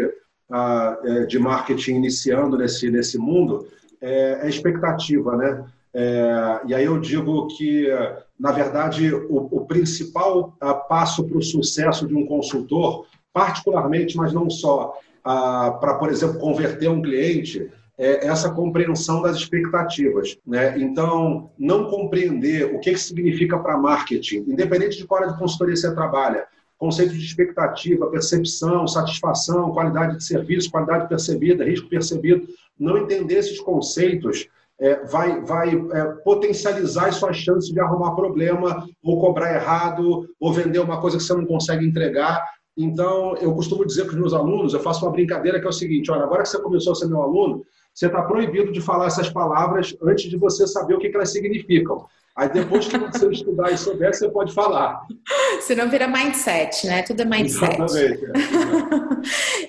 ah, 0.52 0.98
é, 1.04 1.26
de 1.26 1.40
marketing 1.40 1.96
iniciando 1.96 2.58
nesse, 2.58 2.90
nesse 2.90 3.18
mundo, 3.18 3.68
é, 4.02 4.40
é 4.44 4.50
expectativa, 4.50 5.38
né? 5.38 5.64
É, 5.94 6.62
e 6.68 6.74
aí 6.74 6.86
eu 6.86 7.00
digo 7.00 7.48
que, 7.48 7.88
na 8.40 8.52
verdade, 8.52 9.14
o, 9.14 9.50
o 9.52 9.66
principal 9.66 10.56
ah, 10.62 10.74
passo 10.74 11.24
para 11.26 11.38
o 11.38 11.44
sucesso 11.44 12.08
de 12.08 12.16
um 12.16 12.26
consultor, 12.26 13.06
particularmente, 13.34 14.16
mas 14.16 14.34
não 14.34 14.50
só, 14.50 14.94
ah, 15.24 15.78
para, 15.80 15.96
por 15.96 16.10
exemplo, 16.10 16.40
converter 16.40 16.90
um 16.90 17.02
cliente, 17.02 17.70
é 17.98 18.26
essa 18.26 18.50
compreensão 18.50 19.22
das 19.22 19.38
expectativas. 19.38 20.36
Né? 20.46 20.80
Então, 20.80 21.52
não 21.58 21.90
compreender 21.90 22.74
o 22.74 22.80
que, 22.80 22.94
que 22.94 23.00
significa 23.00 23.60
para 23.60 23.78
marketing, 23.78 24.46
independente 24.48 24.98
de 24.98 25.06
qual 25.06 25.22
área 25.22 25.34
de 25.34 25.40
consultoria 25.40 25.76
você 25.76 25.94
trabalha, 25.94 26.48
conceito 26.80 27.14
de 27.14 27.24
expectativa, 27.24 28.10
percepção, 28.10 28.88
satisfação, 28.88 29.72
qualidade 29.72 30.18
de 30.18 30.24
serviço, 30.24 30.72
qualidade 30.72 31.08
percebida, 31.08 31.64
risco 31.64 31.88
percebido, 31.88 32.48
não 32.80 32.98
entender 32.98 33.36
esses 33.36 33.60
conceitos 33.60 34.48
é, 34.82 35.06
vai, 35.06 35.40
vai 35.42 35.70
é, 35.70 36.06
potencializar 36.24 37.08
as 37.08 37.16
suas 37.16 37.38
chances 37.38 37.72
de 37.72 37.80
arrumar 37.80 38.16
problema, 38.16 38.84
ou 39.04 39.22
cobrar 39.22 39.54
errado, 39.54 40.28
ou 40.40 40.52
vender 40.52 40.80
uma 40.80 41.00
coisa 41.00 41.18
que 41.18 41.24
você 41.24 41.36
não 41.36 41.46
consegue 41.46 41.86
entregar. 41.86 42.44
Então, 42.76 43.36
eu 43.38 43.54
costumo 43.54 43.86
dizer 43.86 44.06
para 44.06 44.14
os 44.14 44.20
meus 44.20 44.34
alunos, 44.34 44.74
eu 44.74 44.80
faço 44.80 45.06
uma 45.06 45.12
brincadeira 45.12 45.60
que 45.60 45.68
é 45.68 45.70
o 45.70 45.74
seguinte, 45.74 46.10
olha, 46.10 46.24
agora 46.24 46.42
que 46.42 46.50
você 46.50 46.60
começou 46.60 46.94
a 46.94 46.96
ser 46.96 47.08
meu 47.08 47.22
aluno, 47.22 47.64
você 47.94 48.08
está 48.08 48.24
proibido 48.24 48.72
de 48.72 48.82
falar 48.82 49.06
essas 49.06 49.30
palavras 49.30 49.96
antes 50.02 50.30
de 50.30 50.38
você 50.38 50.66
saber 50.66 50.96
o 50.96 51.00
que, 51.00 51.10
que 51.10 51.16
elas 51.16 51.32
significam. 51.32 52.06
Aí 52.38 52.50
depois 52.50 52.88
que 52.88 52.98
você 52.98 53.30
estudar 53.30 53.72
e 53.72 53.78
souber, 53.78 54.14
você 54.14 54.30
pode 54.30 54.54
falar. 54.54 55.02
Senão 55.62 55.90
vira 55.90 56.08
mindset, 56.08 56.88
né? 56.88 57.04
Tudo 57.04 57.22
é 57.22 57.26
mindset. 57.26 57.82
Exatamente. 57.82 58.26
É. 58.26 58.32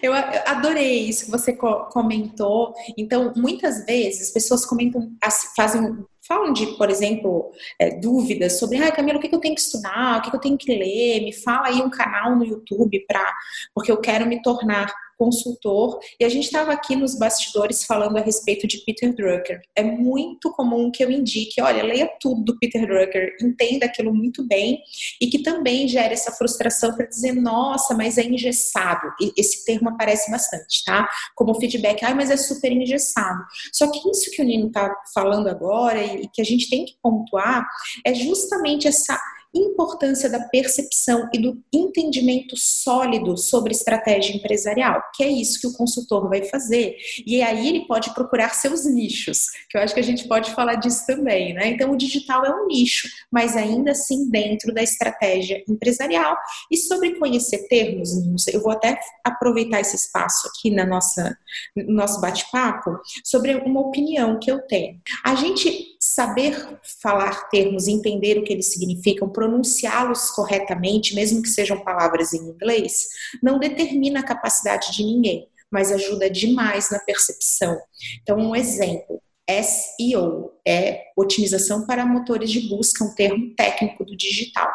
Eu 0.07 0.13
adorei 0.15 1.09
isso 1.09 1.27
que 1.27 1.31
você 1.31 1.53
comentou. 1.53 2.73
Então, 2.97 3.33
muitas 3.37 3.85
vezes, 3.85 4.29
as 4.29 4.31
pessoas 4.31 4.65
comentam, 4.65 5.11
fazem 5.57 6.05
falam 6.27 6.53
de, 6.53 6.67
por 6.79 6.89
exemplo, 6.89 7.51
é, 7.79 7.99
dúvidas 7.99 8.59
sobre, 8.59 8.79
ah, 8.79 8.93
Camila, 8.93 9.19
o 9.19 9.21
que, 9.21 9.35
eu 9.35 9.41
tenho 9.41 9.55
que 9.55 9.61
estudar, 9.61 10.19
o 10.19 10.23
que, 10.23 10.35
eu 10.35 10.41
tenho 10.41 10.57
que 10.57 10.73
ler, 10.73 11.25
me 11.25 11.33
fala 11.33 11.67
aí 11.67 11.83
um 11.83 11.91
canal 11.91 12.37
no 12.37 12.45
YouTube 12.45 13.05
para, 13.07 13.29
porque 13.75 13.91
eu 13.91 13.97
quero 13.97 14.25
me 14.27 14.41
tornar 14.41 14.93
consultor, 15.23 16.01
e 16.19 16.25
a 16.25 16.29
gente 16.29 16.47
estava 16.47 16.73
aqui 16.73 16.97
nos 16.97 17.17
bastidores 17.17 17.85
falando 17.85 18.17
a 18.17 18.21
respeito 18.21 18.67
de 18.67 18.79
Peter 18.79 19.15
Drucker. 19.15 19.61
É 19.77 19.83
muito 19.85 20.51
comum 20.51 20.91
que 20.91 21.05
eu 21.05 21.13
indique, 21.13 21.63
olha, 21.63 21.85
leia 21.85 22.11
tudo 22.21 22.43
do 22.43 22.59
Peter 22.59 22.85
Drucker, 22.85 23.37
entenda 23.41 23.87
aquilo 23.87 24.13
muito 24.13 24.45
bem, 24.49 24.83
e 25.21 25.29
que 25.29 25.41
também 25.41 25.87
gere 25.87 26.13
essa 26.13 26.33
frustração 26.33 26.97
para 26.97 27.07
dizer, 27.07 27.33
nossa, 27.35 27.95
mas 27.95 28.19
é 28.19 28.25
engessado. 28.25 29.13
E 29.21 29.33
esse 29.39 29.65
termo 29.65 29.91
aparece 29.91 30.29
bastante, 30.29 30.83
tá? 30.85 31.09
Como 31.37 31.55
feedback, 31.55 32.05
ah, 32.05 32.15
mas 32.17 32.29
é 32.29 32.37
super 32.37 32.73
engessado. 32.73 33.45
Só 33.73 33.89
que 33.93 34.11
isso 34.11 34.29
que 34.33 34.43
o 34.43 34.45
Nino 34.45 34.67
está 34.67 34.93
falando 35.15 35.49
agora 35.49 36.03
e 36.03 36.27
que 36.27 36.43
a 36.43 36.45
gente 36.45 36.69
tem 36.69 36.85
que 36.85 36.97
pontuar 37.01 37.65
é 38.05 38.13
justamente 38.13 38.89
essa 38.89 39.17
importância 39.55 40.29
da 40.29 40.41
percepção 40.41 41.29
e 41.33 41.39
do 41.39 41.63
entendimento 41.73 42.57
sólido 42.57 43.37
sobre 43.37 43.73
estratégia 43.73 44.35
empresarial, 44.35 45.03
que 45.15 45.23
é 45.23 45.29
isso 45.29 45.61
que 45.61 45.67
o 45.67 45.73
consultor 45.73 46.29
vai 46.29 46.43
fazer. 46.45 46.97
E 47.27 47.43
aí 47.43 47.69
ele 47.69 47.87
pode 47.87 48.13
procurar 48.15 48.55
seus 48.55 48.85
nichos, 48.87 49.47
que 49.69 49.77
eu 49.77 49.83
acho 49.83 49.95
que 49.95 50.01
a 50.01 50.05
gente 50.05 50.27
pode 50.27 50.53
falar 50.53 50.77
disso 50.77 51.05
também, 51.07 51.55
né? 51.55 51.69
Então 51.69 51.91
o 51.91 51.97
digital 51.97 52.45
é 52.45 52.51
um 52.55 52.67
nicho, 52.67 53.09
mas 53.31 53.57
ainda 53.57 53.93
assim 53.93 54.31
dentro 54.31 54.73
da 54.73 54.83
estratégia 54.83 55.63
empresarial. 55.69 56.37
E 56.71 56.77
sobre 56.77 57.17
conhecer 57.19 57.69
termos, 57.69 58.11
eu 58.49 58.63
vou 58.63 58.73
até 58.73 58.99
aproveitar 59.25 59.81
esse 59.81 59.97
espaço 59.97 60.49
aqui 60.49 60.71
na 60.71 60.87
nossa 60.87 61.37
no 61.77 61.95
nosso 61.95 62.21
bate-papo 62.21 62.99
sobre 63.25 63.55
uma 63.55 63.81
opinião 63.81 64.39
que 64.39 64.51
eu 64.51 64.61
tenho. 64.67 65.01
A 65.25 65.35
gente 65.35 65.92
saber 66.15 66.81
falar 67.01 67.49
termos, 67.49 67.89
entender 67.89 68.39
o 68.39 68.45
que 68.45 68.53
eles 68.53 68.73
significam, 68.73 69.29
pronunciá-los 69.29 70.31
corretamente, 70.31 71.15
mesmo 71.15 71.43
que 71.43 71.49
sejam 71.49 71.83
palavras 71.83 72.33
em 72.33 72.39
inglês, 72.39 73.07
não 73.43 73.59
determina 73.59 74.21
a 74.21 74.25
capacidade 74.25 74.93
de 74.93 75.05
ninguém, 75.05 75.49
mas 75.71 75.91
ajuda 75.91 76.29
demais 76.29 76.91
na 76.91 76.99
percepção. 76.99 77.79
Então, 78.23 78.39
um 78.39 78.55
exemplo. 78.55 79.21
SEO 79.51 80.53
é 80.67 81.01
otimização 81.17 81.87
para 81.87 82.07
motores 82.07 82.51
de 82.51 82.69
busca, 82.69 83.05
um 83.05 83.15
termo 83.15 83.55
técnico 83.55 84.05
do 84.05 84.17
digital. 84.17 84.71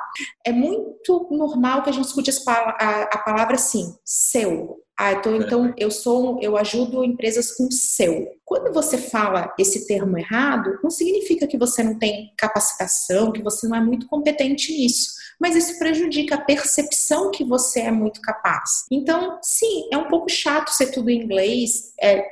É 0.46 0.51
muito 0.51 1.27
normal 1.32 1.84
que 1.84 1.89
a 1.89 1.94
gente 1.94 2.06
escute 2.06 2.32
a, 2.48 3.03
a 3.03 3.17
palavra 3.20 3.56
assim, 3.56 3.96
seu, 4.03 4.84
ah, 5.00 5.13
então, 5.13 5.36
então 5.36 5.74
eu 5.77 5.91
sou, 5.91 6.39
eu 6.41 6.58
ajudo 6.58 7.03
empresas 7.03 7.51
com 7.51 7.70
seu. 7.70 8.27
Quando 8.44 8.74
você 8.74 8.98
fala 8.98 9.53
esse 9.60 9.86
termo 9.86 10.17
errado, 10.17 10.79
não 10.82 10.89
significa 10.89 11.46
que 11.46 11.58
você 11.58 11.84
não 11.84 12.00
tem 12.00 12.34
capacitação, 12.36 13.32
que 13.32 13.44
você 13.44 13.67
não 13.67 13.77
é 13.77 13.82
muito 13.82 14.08
competente 14.08 14.72
nisso, 14.72 15.12
mas 15.39 15.56
isso 15.56 15.77
prejudica 15.77 16.34
a 16.34 16.41
percepção 16.41 17.29
que 17.29 17.44
você 17.44 17.82
é 17.82 17.91
muito 17.91 18.20
capaz. 18.22 18.86
Então, 18.91 19.38
sim, 19.44 19.88
é 19.94 19.98
um 20.00 20.08
pouco 20.08 20.32
chato 20.32 20.70
ser 20.70 20.88
tudo 20.88 21.12
em 21.12 21.22
inglês, 21.22 21.94
é, 22.01 22.25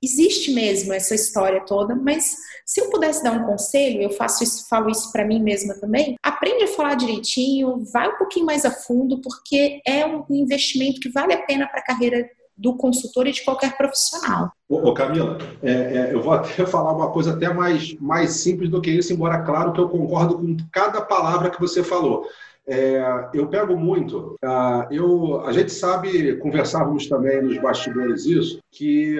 existe 0.00 0.52
mesmo 0.52 0.92
essa 0.92 1.16
história 1.16 1.64
toda, 1.66 1.96
mas 1.96 2.36
se 2.64 2.80
eu 2.80 2.90
pudesse 3.02 3.24
dar 3.24 3.32
um 3.32 3.44
conselho, 3.44 4.00
eu 4.00 4.10
faço 4.10 4.44
isso, 4.44 4.68
falo 4.68 4.88
isso 4.88 5.10
para 5.10 5.24
mim 5.24 5.42
mesma 5.42 5.74
também, 5.74 6.14
aprende 6.22 6.64
a 6.64 6.68
falar 6.68 6.94
direitinho, 6.94 7.82
vai 7.92 8.08
um 8.08 8.16
pouquinho 8.16 8.46
mais 8.46 8.64
a 8.64 8.70
fundo, 8.70 9.20
porque 9.20 9.80
é 9.84 10.06
um 10.06 10.24
investimento 10.30 11.00
que 11.00 11.10
vale 11.10 11.32
a 11.32 11.42
pena 11.42 11.66
para 11.66 11.80
a 11.80 11.84
carreira 11.84 12.24
do 12.56 12.76
consultor 12.76 13.26
e 13.26 13.32
de 13.32 13.42
qualquer 13.42 13.76
profissional. 13.76 14.52
Ô, 14.68 14.94
Camila, 14.94 15.36
é, 15.62 15.72
é, 15.72 16.14
eu 16.14 16.22
vou 16.22 16.32
até 16.32 16.64
falar 16.66 16.92
uma 16.92 17.10
coisa 17.10 17.32
até 17.32 17.52
mais, 17.52 17.98
mais 17.98 18.34
simples 18.34 18.70
do 18.70 18.80
que 18.80 18.90
isso, 18.90 19.12
embora 19.12 19.42
claro 19.42 19.72
que 19.72 19.80
eu 19.80 19.88
concordo 19.88 20.38
com 20.38 20.56
cada 20.72 21.00
palavra 21.00 21.50
que 21.50 21.60
você 21.60 21.82
falou. 21.82 22.24
É, 22.66 23.28
eu 23.34 23.48
pego 23.48 23.76
muito. 23.76 24.36
Uh, 24.42 24.86
eu, 24.92 25.40
a 25.44 25.52
gente 25.52 25.72
sabe, 25.72 26.36
conversávamos 26.36 27.08
também 27.08 27.42
nos 27.42 27.58
bastidores 27.58 28.24
isso, 28.24 28.60
que 28.70 29.18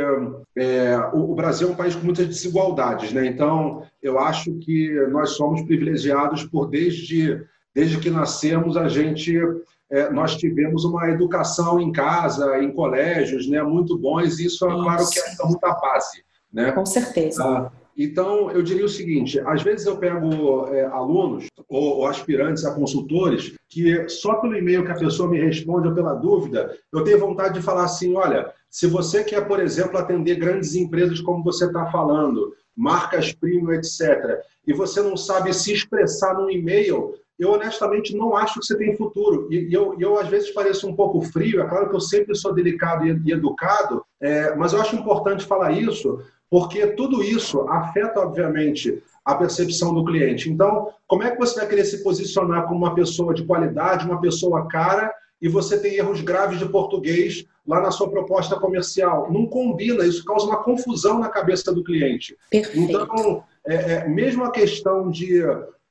é, 0.57 0.97
o, 1.13 1.33
o, 1.33 1.35
Brasil 1.35 1.69
é 1.69 1.71
um 1.73 1.75
país 1.75 1.97
com 1.97 2.05
muitas 2.05 2.27
desigualdades, 2.27 3.13
né? 3.13 3.27
Então, 3.27 3.83
eu 4.01 4.19
acho 4.19 4.53
que 4.59 4.93
nós 5.11 5.31
somos 5.31 5.63
privilegiados 5.63 6.45
por 6.45 6.69
desde 6.69 7.45
desde 7.75 7.99
que 7.99 8.11
nascemos 8.11 8.77
a 8.77 8.87
gente 8.87 9.35
é, 9.91 10.11
nós 10.11 10.37
tivemos 10.37 10.85
uma 10.85 11.11
educação 11.11 11.79
em 11.79 11.93
casa, 11.93 12.59
em 12.59 12.73
colégios, 12.73 13.47
né, 13.47 13.63
muito 13.63 13.99
bons. 13.99 14.39
E 14.39 14.47
isso, 14.47 14.65
é 14.65 14.71
claro, 14.71 15.09
que 15.09 15.19
é 15.19 15.47
muita 15.47 15.71
base, 15.75 16.25
né? 16.51 16.73
Com 16.73 16.87
certeza. 16.87 17.45
Ah, 17.45 17.71
então, 17.97 18.51
eu 18.51 18.63
diria 18.63 18.85
o 18.85 18.89
seguinte: 18.89 19.41
às 19.41 19.63
vezes 19.63 19.87
eu 19.87 19.97
pego 19.97 20.67
é, 20.69 20.85
alunos 20.87 21.47
ou, 21.69 21.99
ou, 21.99 22.07
aspirantes 22.07 22.65
a 22.65 22.75
consultores 22.75 23.55
que 23.69 24.09
só 24.09 24.37
pelo 24.37 24.57
e-mail 24.57 24.85
que 24.85 24.93
a 24.93 24.99
pessoa 24.99 25.29
me 25.29 25.39
responde 25.39 25.89
ou 25.89 25.95
pela 25.95 26.15
dúvida, 26.15 26.77
eu 26.93 27.05
tenho 27.05 27.19
vontade 27.19 27.55
de 27.55 27.63
falar 27.65 27.85
assim: 27.85 28.15
olha, 28.15 28.51
se 28.71 28.87
você 28.87 29.23
quer, 29.23 29.47
por 29.47 29.61
exemplo, 29.61 29.99
atender 29.99 30.37
grandes 30.37 30.75
empresas 30.75 31.21
como 31.21 31.45
você 31.45 31.67
está 31.67 31.87
falando, 31.91 32.55
marcas 32.75 33.33
premium, 33.33 33.73
etc., 33.73 34.41
e 34.67 34.73
você 34.73 35.03
não 35.03 35.17
sabe 35.17 35.53
se 35.53 35.73
expressar 35.73 36.35
no 36.35 36.51
e-mail, 36.51 37.15
eu 37.39 37.51
honestamente 37.51 38.17
não 38.17 38.37
acho 38.37 38.61
que 38.61 38.67
você 38.67 38.77
tem 38.79 38.97
futuro. 38.97 39.49
E, 39.51 39.73
eu, 39.73 39.97
eu, 39.99 40.19
às 40.19 40.29
vezes, 40.29 40.51
pareço 40.51 40.89
um 40.89 40.95
pouco 40.95 41.21
frio, 41.21 41.61
é 41.61 41.69
claro 41.69 41.91
que 41.91 41.97
eu 41.97 42.01
sempre 42.01 42.35
sou 42.35 42.55
delicado 42.55 43.07
e, 43.07 43.21
e 43.25 43.33
educado, 43.33 44.05
é, 44.21 44.55
mas 44.55 44.73
eu 44.73 44.81
acho 44.81 44.97
importante 44.97 45.45
falar 45.45 45.73
isso, 45.73 46.23
porque 46.53 46.87
tudo 46.89 47.25
isso 47.25 47.63
afeta, 47.63 48.21
obviamente, 48.21 49.03
a 49.25 49.35
percepção 49.35 49.95
do 49.95 50.05
cliente. 50.05 50.51
Então, 50.51 50.91
como 51.07 51.23
é 51.23 51.31
que 51.31 51.39
você 51.39 51.61
vai 51.61 51.67
querer 51.67 51.87
se 51.87 52.03
posicionar 52.03 52.67
como 52.67 52.77
uma 52.77 52.95
pessoa 52.95 53.33
de 53.33 53.43
qualidade, 53.43 54.05
uma 54.05 54.21
pessoa 54.21 54.69
cara, 54.69 55.11
e 55.41 55.49
você 55.49 55.81
tem 55.81 55.95
erros 55.95 56.21
graves 56.21 56.59
de 56.59 56.69
português 56.69 57.47
lá 57.67 57.81
na 57.81 57.91
sua 57.91 58.11
proposta 58.11 58.55
comercial. 58.57 59.33
Não 59.33 59.47
combina, 59.47 60.05
isso 60.05 60.27
causa 60.27 60.45
uma 60.45 60.63
confusão 60.63 61.19
na 61.19 61.31
cabeça 61.31 61.73
do 61.73 61.83
cliente. 61.83 62.37
Perfeito. 62.51 62.79
Então, 62.79 63.43
é, 63.67 63.75
é, 63.75 64.09
mesmo 64.09 64.45
a 64.45 64.53
questão 64.53 65.11
de. 65.11 65.43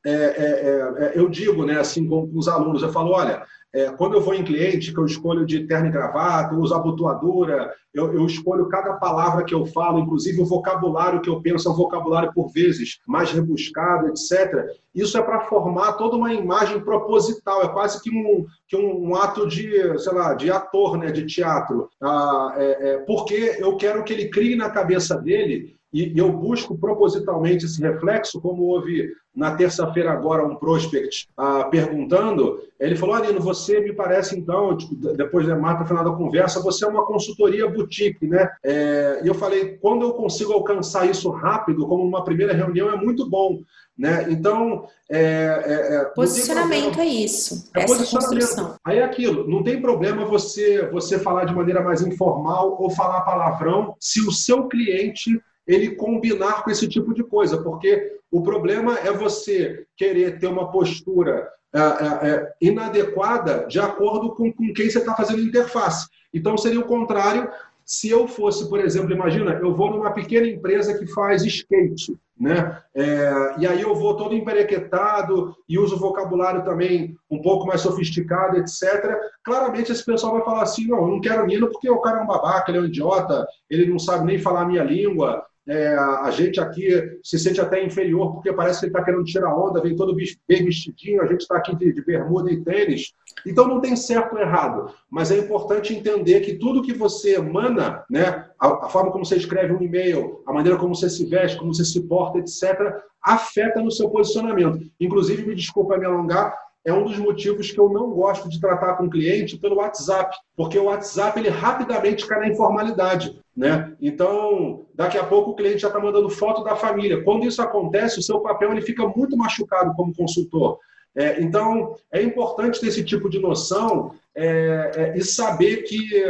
É, 0.05 0.11
é, 0.11 0.13
é 0.13 1.11
eu 1.15 1.27
digo, 1.27 1.65
né, 1.65 1.79
assim, 1.79 2.07
com, 2.07 2.27
com 2.27 2.37
os 2.37 2.47
alunos, 2.47 2.83
eu 2.83 2.91
falo: 2.91 3.13
olha, 3.13 3.47
é, 3.73 3.89
quando 3.91 4.15
eu 4.15 4.21
vou 4.21 4.33
em 4.33 4.43
cliente, 4.43 4.93
que 4.93 4.99
eu 4.99 5.05
escolho 5.05 5.45
de 5.45 5.65
terno 5.65 5.87
e 5.87 5.91
gravata, 5.91 6.53
eu 6.53 6.59
uso 6.59 6.73
abotoadura, 6.73 7.73
eu, 7.93 8.13
eu, 8.13 8.25
escolho 8.25 8.67
cada 8.67 8.93
palavra 8.93 9.43
que 9.43 9.53
eu 9.53 9.65
falo, 9.65 9.99
inclusive 9.99 10.41
o 10.41 10.45
vocabulário 10.45 11.21
que 11.21 11.29
eu 11.29 11.41
penso 11.41 11.67
é 11.67 11.71
um 11.71 11.75
vocabulário, 11.75 12.33
por 12.33 12.51
vezes, 12.51 12.99
mais 13.07 13.31
rebuscado, 13.31 14.07
etc. 14.07 14.65
Isso 14.93 15.17
é 15.17 15.21
para 15.21 15.41
formar 15.41 15.93
toda 15.93 16.17
uma 16.17 16.33
imagem 16.33 16.81
proposital, 16.81 17.63
é 17.63 17.69
quase 17.69 18.01
que 18.01 18.09
um, 18.09 18.45
que 18.67 18.75
um, 18.75 19.15
ato 19.15 19.47
de, 19.47 19.97
sei 19.99 20.13
lá, 20.13 20.33
de 20.33 20.51
ator, 20.51 20.97
né, 20.97 21.11
de 21.11 21.25
teatro. 21.25 21.89
Ah, 22.01 22.53
é, 22.57 22.89
é, 22.89 22.97
porque 22.99 23.57
eu 23.59 23.77
quero 23.77 24.03
que 24.03 24.13
ele 24.13 24.29
crie 24.29 24.55
na 24.55 24.69
cabeça 24.69 25.15
dele 25.17 25.75
e 25.93 26.17
eu 26.17 26.31
busco 26.31 26.77
propositalmente 26.77 27.65
esse 27.65 27.81
reflexo, 27.81 28.39
como 28.39 28.63
houve 28.63 29.11
na 29.35 29.55
terça-feira 29.55 30.11
agora 30.11 30.45
um 30.45 30.55
prospect 30.55 31.27
ah, 31.37 31.65
perguntando, 31.65 32.61
ele 32.79 32.95
falou, 32.95 33.15
Alino, 33.15 33.39
você 33.39 33.79
me 33.79 33.93
parece 33.93 34.37
então, 34.37 34.75
tipo, 34.75 34.95
depois 34.95 35.47
da 35.47 35.55
mata 35.55 35.85
final 35.85 36.03
da 36.03 36.11
conversa, 36.11 36.61
você 36.61 36.85
é 36.85 36.87
uma 36.87 37.05
consultoria 37.05 37.69
boutique, 37.69 38.27
né? 38.27 38.49
É, 38.63 39.21
e 39.23 39.27
eu 39.27 39.33
falei, 39.33 39.77
quando 39.81 40.03
eu 40.03 40.13
consigo 40.13 40.51
alcançar 40.51 41.09
isso 41.09 41.29
rápido, 41.29 41.87
como 41.87 42.03
uma 42.03 42.23
primeira 42.23 42.53
reunião, 42.53 42.89
é 42.89 42.95
muito 42.95 43.29
bom. 43.29 43.61
Né? 43.97 44.25
Então, 44.29 44.87
é, 45.09 45.19
é, 45.19 45.95
é 45.95 46.05
posicionamento 46.05 46.99
é 46.99 47.05
isso, 47.05 47.69
é 47.75 47.83
essa 47.83 48.17
construção. 48.17 48.75
Aí 48.83 48.97
é 48.97 49.03
aquilo, 49.03 49.47
não 49.47 49.61
tem 49.61 49.81
problema 49.81 50.25
você 50.25 50.89
você 50.89 51.19
falar 51.19 51.45
de 51.45 51.53
maneira 51.53 51.83
mais 51.83 52.01
informal 52.01 52.81
ou 52.81 52.89
falar 52.89 53.21
palavrão 53.21 53.95
se 53.99 54.21
o 54.21 54.31
seu 54.31 54.67
cliente 54.67 55.39
ele 55.71 55.95
combinar 55.95 56.63
com 56.63 56.69
esse 56.69 56.87
tipo 56.87 57.13
de 57.13 57.23
coisa, 57.23 57.61
porque 57.61 58.17
o 58.29 58.41
problema 58.41 58.99
é 58.99 59.11
você 59.11 59.85
querer 59.95 60.37
ter 60.37 60.47
uma 60.47 60.69
postura 60.69 61.47
é, 61.73 61.79
é, 61.79 62.29
é, 62.29 62.53
inadequada 62.59 63.65
de 63.67 63.79
acordo 63.79 64.35
com, 64.35 64.51
com 64.51 64.73
quem 64.73 64.89
você 64.89 64.99
está 64.99 65.15
fazendo 65.15 65.41
interface. 65.41 66.09
Então, 66.33 66.57
seria 66.57 66.81
o 66.81 66.85
contrário 66.85 67.49
se 67.85 68.09
eu 68.09 68.27
fosse, 68.27 68.69
por 68.69 68.79
exemplo, 68.79 69.11
imagina, 69.11 69.53
eu 69.53 69.75
vou 69.75 69.91
numa 69.91 70.11
pequena 70.11 70.47
empresa 70.47 70.97
que 70.97 71.07
faz 71.07 71.43
skate, 71.43 72.17
né? 72.39 72.81
É, 72.95 73.55
e 73.59 73.67
aí 73.67 73.81
eu 73.81 73.93
vou 73.95 74.15
todo 74.15 74.35
emperequetado 74.35 75.55
e 75.67 75.77
uso 75.77 75.97
vocabulário 75.97 76.63
também 76.63 77.17
um 77.29 77.41
pouco 77.41 77.67
mais 77.67 77.81
sofisticado, 77.81 78.57
etc. 78.57 79.17
Claramente 79.43 79.91
esse 79.91 80.05
pessoal 80.05 80.33
vai 80.33 80.43
falar 80.43 80.63
assim, 80.63 80.87
não, 80.87 80.99
eu 80.99 81.07
não 81.07 81.21
quero 81.21 81.45
Nino 81.45 81.69
porque 81.69 81.89
o 81.89 81.99
cara 81.99 82.19
é 82.19 82.23
um 82.23 82.27
babaca, 82.27 82.71
ele 82.71 82.77
é 82.77 82.81
um 82.81 82.85
idiota, 82.85 83.45
ele 83.69 83.85
não 83.85 83.99
sabe 83.99 84.25
nem 84.25 84.39
falar 84.39 84.61
a 84.61 84.67
minha 84.67 84.83
língua, 84.83 85.45
é, 85.67 85.95
a 85.95 86.31
gente 86.31 86.59
aqui 86.59 87.19
se 87.23 87.37
sente 87.37 87.61
até 87.61 87.83
inferior, 87.83 88.33
porque 88.33 88.51
parece 88.51 88.79
que 88.79 88.85
ele 88.87 88.91
está 88.91 89.03
querendo 89.03 89.23
tirar 89.23 89.55
onda, 89.55 89.81
vem 89.81 89.95
todo 89.95 90.15
bem 90.15 90.65
vestidinho, 90.65 91.21
a 91.21 91.27
gente 91.27 91.41
está 91.41 91.57
aqui 91.57 91.75
de, 91.75 91.93
de, 91.93 92.03
bermuda 92.03 92.51
e 92.51 92.63
tênis. 92.63 93.13
Então 93.45 93.67
não 93.67 93.79
tem 93.79 93.95
certo 93.95 94.33
ou 94.33 94.39
errado, 94.41 94.93
mas 95.09 95.31
é 95.31 95.37
importante 95.37 95.93
entender 95.93 96.41
que 96.41 96.55
tudo 96.55 96.81
que 96.81 96.93
você 96.93 97.35
emana, 97.35 98.03
né, 98.09 98.47
a, 98.59 98.85
a 98.85 98.89
forma 98.89 99.11
como 99.11 99.23
você 99.23 99.35
escreve 99.35 99.73
um 99.73 99.81
e-mail, 99.81 100.41
a 100.47 100.53
maneira 100.53 100.77
como 100.77 100.95
você 100.95 101.09
se 101.09 101.25
veste, 101.25 101.57
como 101.57 101.73
você 101.73 101.85
se 101.85 102.01
porta, 102.07 102.39
etc., 102.39 103.01
afeta 103.21 103.81
no 103.81 103.91
seu 103.91 104.09
posicionamento. 104.09 104.79
Inclusive, 104.99 105.45
me 105.45 105.53
desculpa 105.53 105.97
me 105.97 106.05
alongar, 106.05 106.57
é 106.83 106.91
um 106.91 107.03
dos 107.03 107.17
motivos 107.17 107.71
que 107.71 107.79
eu 107.79 107.89
não 107.89 108.09
gosto 108.09 108.49
de 108.49 108.59
tratar 108.59 108.95
com 108.95 109.09
cliente 109.09 109.57
pelo 109.57 109.75
WhatsApp, 109.75 110.35
porque 110.55 110.77
o 110.77 110.85
WhatsApp 110.85 111.39
ele 111.39 111.49
rapidamente 111.49 112.25
cai 112.25 112.39
na 112.39 112.47
informalidade. 112.47 113.39
Né? 113.55 113.93
Então, 114.01 114.85
daqui 114.95 115.17
a 115.17 115.23
pouco 115.23 115.51
o 115.51 115.55
cliente 115.55 115.79
já 115.79 115.87
está 115.87 115.99
mandando 115.99 116.29
foto 116.29 116.63
da 116.63 116.75
família. 116.75 117.23
Quando 117.23 117.45
isso 117.45 117.61
acontece, 117.61 118.19
o 118.19 118.23
seu 118.23 118.39
papel 118.39 118.71
ele 118.71 118.81
fica 118.81 119.07
muito 119.07 119.37
machucado 119.37 119.93
como 119.95 120.15
consultor. 120.15 120.79
É, 121.15 121.41
então, 121.41 121.95
é 122.11 122.21
importante 122.21 122.79
ter 122.79 122.87
esse 122.87 123.03
tipo 123.03 123.29
de 123.29 123.39
noção 123.39 124.15
é, 124.33 124.91
é, 124.95 125.17
e 125.17 125.23
saber 125.23 125.83
que 125.83 126.23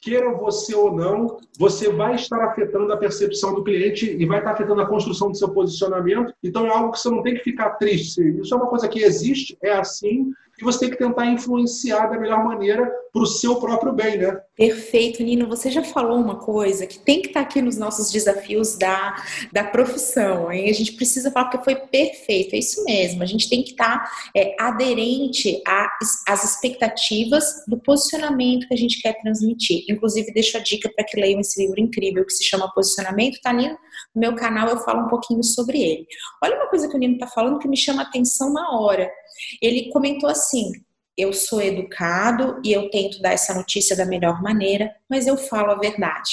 queira 0.00 0.32
você 0.34 0.74
ou 0.74 0.94
não, 0.94 1.38
você 1.58 1.90
vai 1.90 2.14
estar 2.14 2.42
afetando 2.44 2.92
a 2.92 2.96
percepção 2.96 3.54
do 3.54 3.64
cliente 3.64 4.16
e 4.18 4.26
vai 4.26 4.38
estar 4.38 4.52
afetando 4.52 4.80
a 4.80 4.86
construção 4.86 5.30
do 5.30 5.36
seu 5.36 5.48
posicionamento. 5.50 6.32
Então 6.42 6.66
é 6.66 6.70
algo 6.70 6.92
que 6.92 7.00
você 7.00 7.10
não 7.10 7.22
tem 7.22 7.34
que 7.34 7.42
ficar 7.42 7.70
triste. 7.70 8.20
Isso 8.40 8.54
é 8.54 8.56
uma 8.56 8.68
coisa 8.68 8.88
que 8.88 9.00
existe, 9.00 9.56
é 9.62 9.72
assim, 9.72 10.32
e 10.58 10.64
você 10.64 10.80
tem 10.80 10.90
que 10.90 10.96
tentar 10.96 11.26
influenciar 11.26 12.06
da 12.06 12.18
melhor 12.18 12.44
maneira 12.44 12.90
para 13.12 13.22
o 13.22 13.26
seu 13.26 13.56
próprio 13.56 13.92
bem, 13.92 14.18
né? 14.18 14.38
Perfeito, 14.56 15.22
Nino. 15.22 15.48
Você 15.48 15.70
já 15.70 15.82
falou 15.82 16.18
uma 16.18 16.36
coisa 16.36 16.86
que 16.86 16.98
tem 16.98 17.22
que 17.22 17.28
estar 17.28 17.40
tá 17.40 17.46
aqui 17.46 17.62
nos 17.62 17.76
nossos 17.76 18.10
desafios 18.10 18.76
da, 18.76 19.16
da 19.52 19.64
profissão. 19.64 20.52
Hein? 20.52 20.68
A 20.68 20.74
gente 20.74 20.92
precisa 20.92 21.30
falar 21.30 21.46
porque 21.46 21.64
foi 21.64 21.76
perfeito, 21.76 22.54
é 22.54 22.58
isso 22.58 22.84
mesmo. 22.84 23.22
A 23.22 23.26
gente 23.26 23.48
tem 23.48 23.62
que 23.62 23.70
estar 23.70 24.04
tá, 24.04 24.10
é, 24.34 24.54
aderente 24.60 25.62
às 26.26 26.44
expectativas 26.44 27.64
do 27.66 27.78
posicionamento 27.78 28.68
que 28.68 28.74
a 28.74 28.78
gente 28.78 29.00
quer 29.00 29.18
transmitir. 29.20 29.84
Inclusive, 29.88 30.32
deixo 30.32 30.56
a 30.56 30.60
dica 30.60 30.90
para 30.94 31.04
que 31.04 31.18
leiam 31.18 31.40
esse 31.40 31.60
livro 31.60 31.80
incrível 31.80 32.24
que 32.24 32.32
se 32.32 32.44
chama 32.44 32.72
Posicionamento, 32.72 33.40
tá, 33.42 33.52
Nino? 33.52 33.76
No 34.14 34.20
meu 34.20 34.34
canal 34.34 34.68
eu 34.68 34.78
falo 34.78 35.04
um 35.04 35.08
pouquinho 35.08 35.42
sobre 35.42 35.80
ele. 35.80 36.06
Olha 36.42 36.56
uma 36.56 36.68
coisa 36.68 36.88
que 36.88 36.96
o 36.96 36.98
Nino 36.98 37.14
está 37.14 37.26
falando 37.26 37.58
que 37.58 37.68
me 37.68 37.76
chama 37.76 38.02
atenção 38.02 38.52
na 38.52 38.78
hora. 38.78 39.10
Ele 39.60 39.90
comentou 39.90 40.28
assim: 40.28 40.45
eu 41.16 41.32
sou 41.32 41.62
educado 41.62 42.60
e 42.62 42.72
eu 42.72 42.90
tento 42.90 43.20
dar 43.22 43.32
essa 43.32 43.54
notícia 43.54 43.96
da 43.96 44.04
melhor 44.04 44.42
maneira, 44.42 44.94
mas 45.08 45.26
eu 45.26 45.36
falo 45.36 45.70
a 45.70 45.78
verdade. 45.78 46.30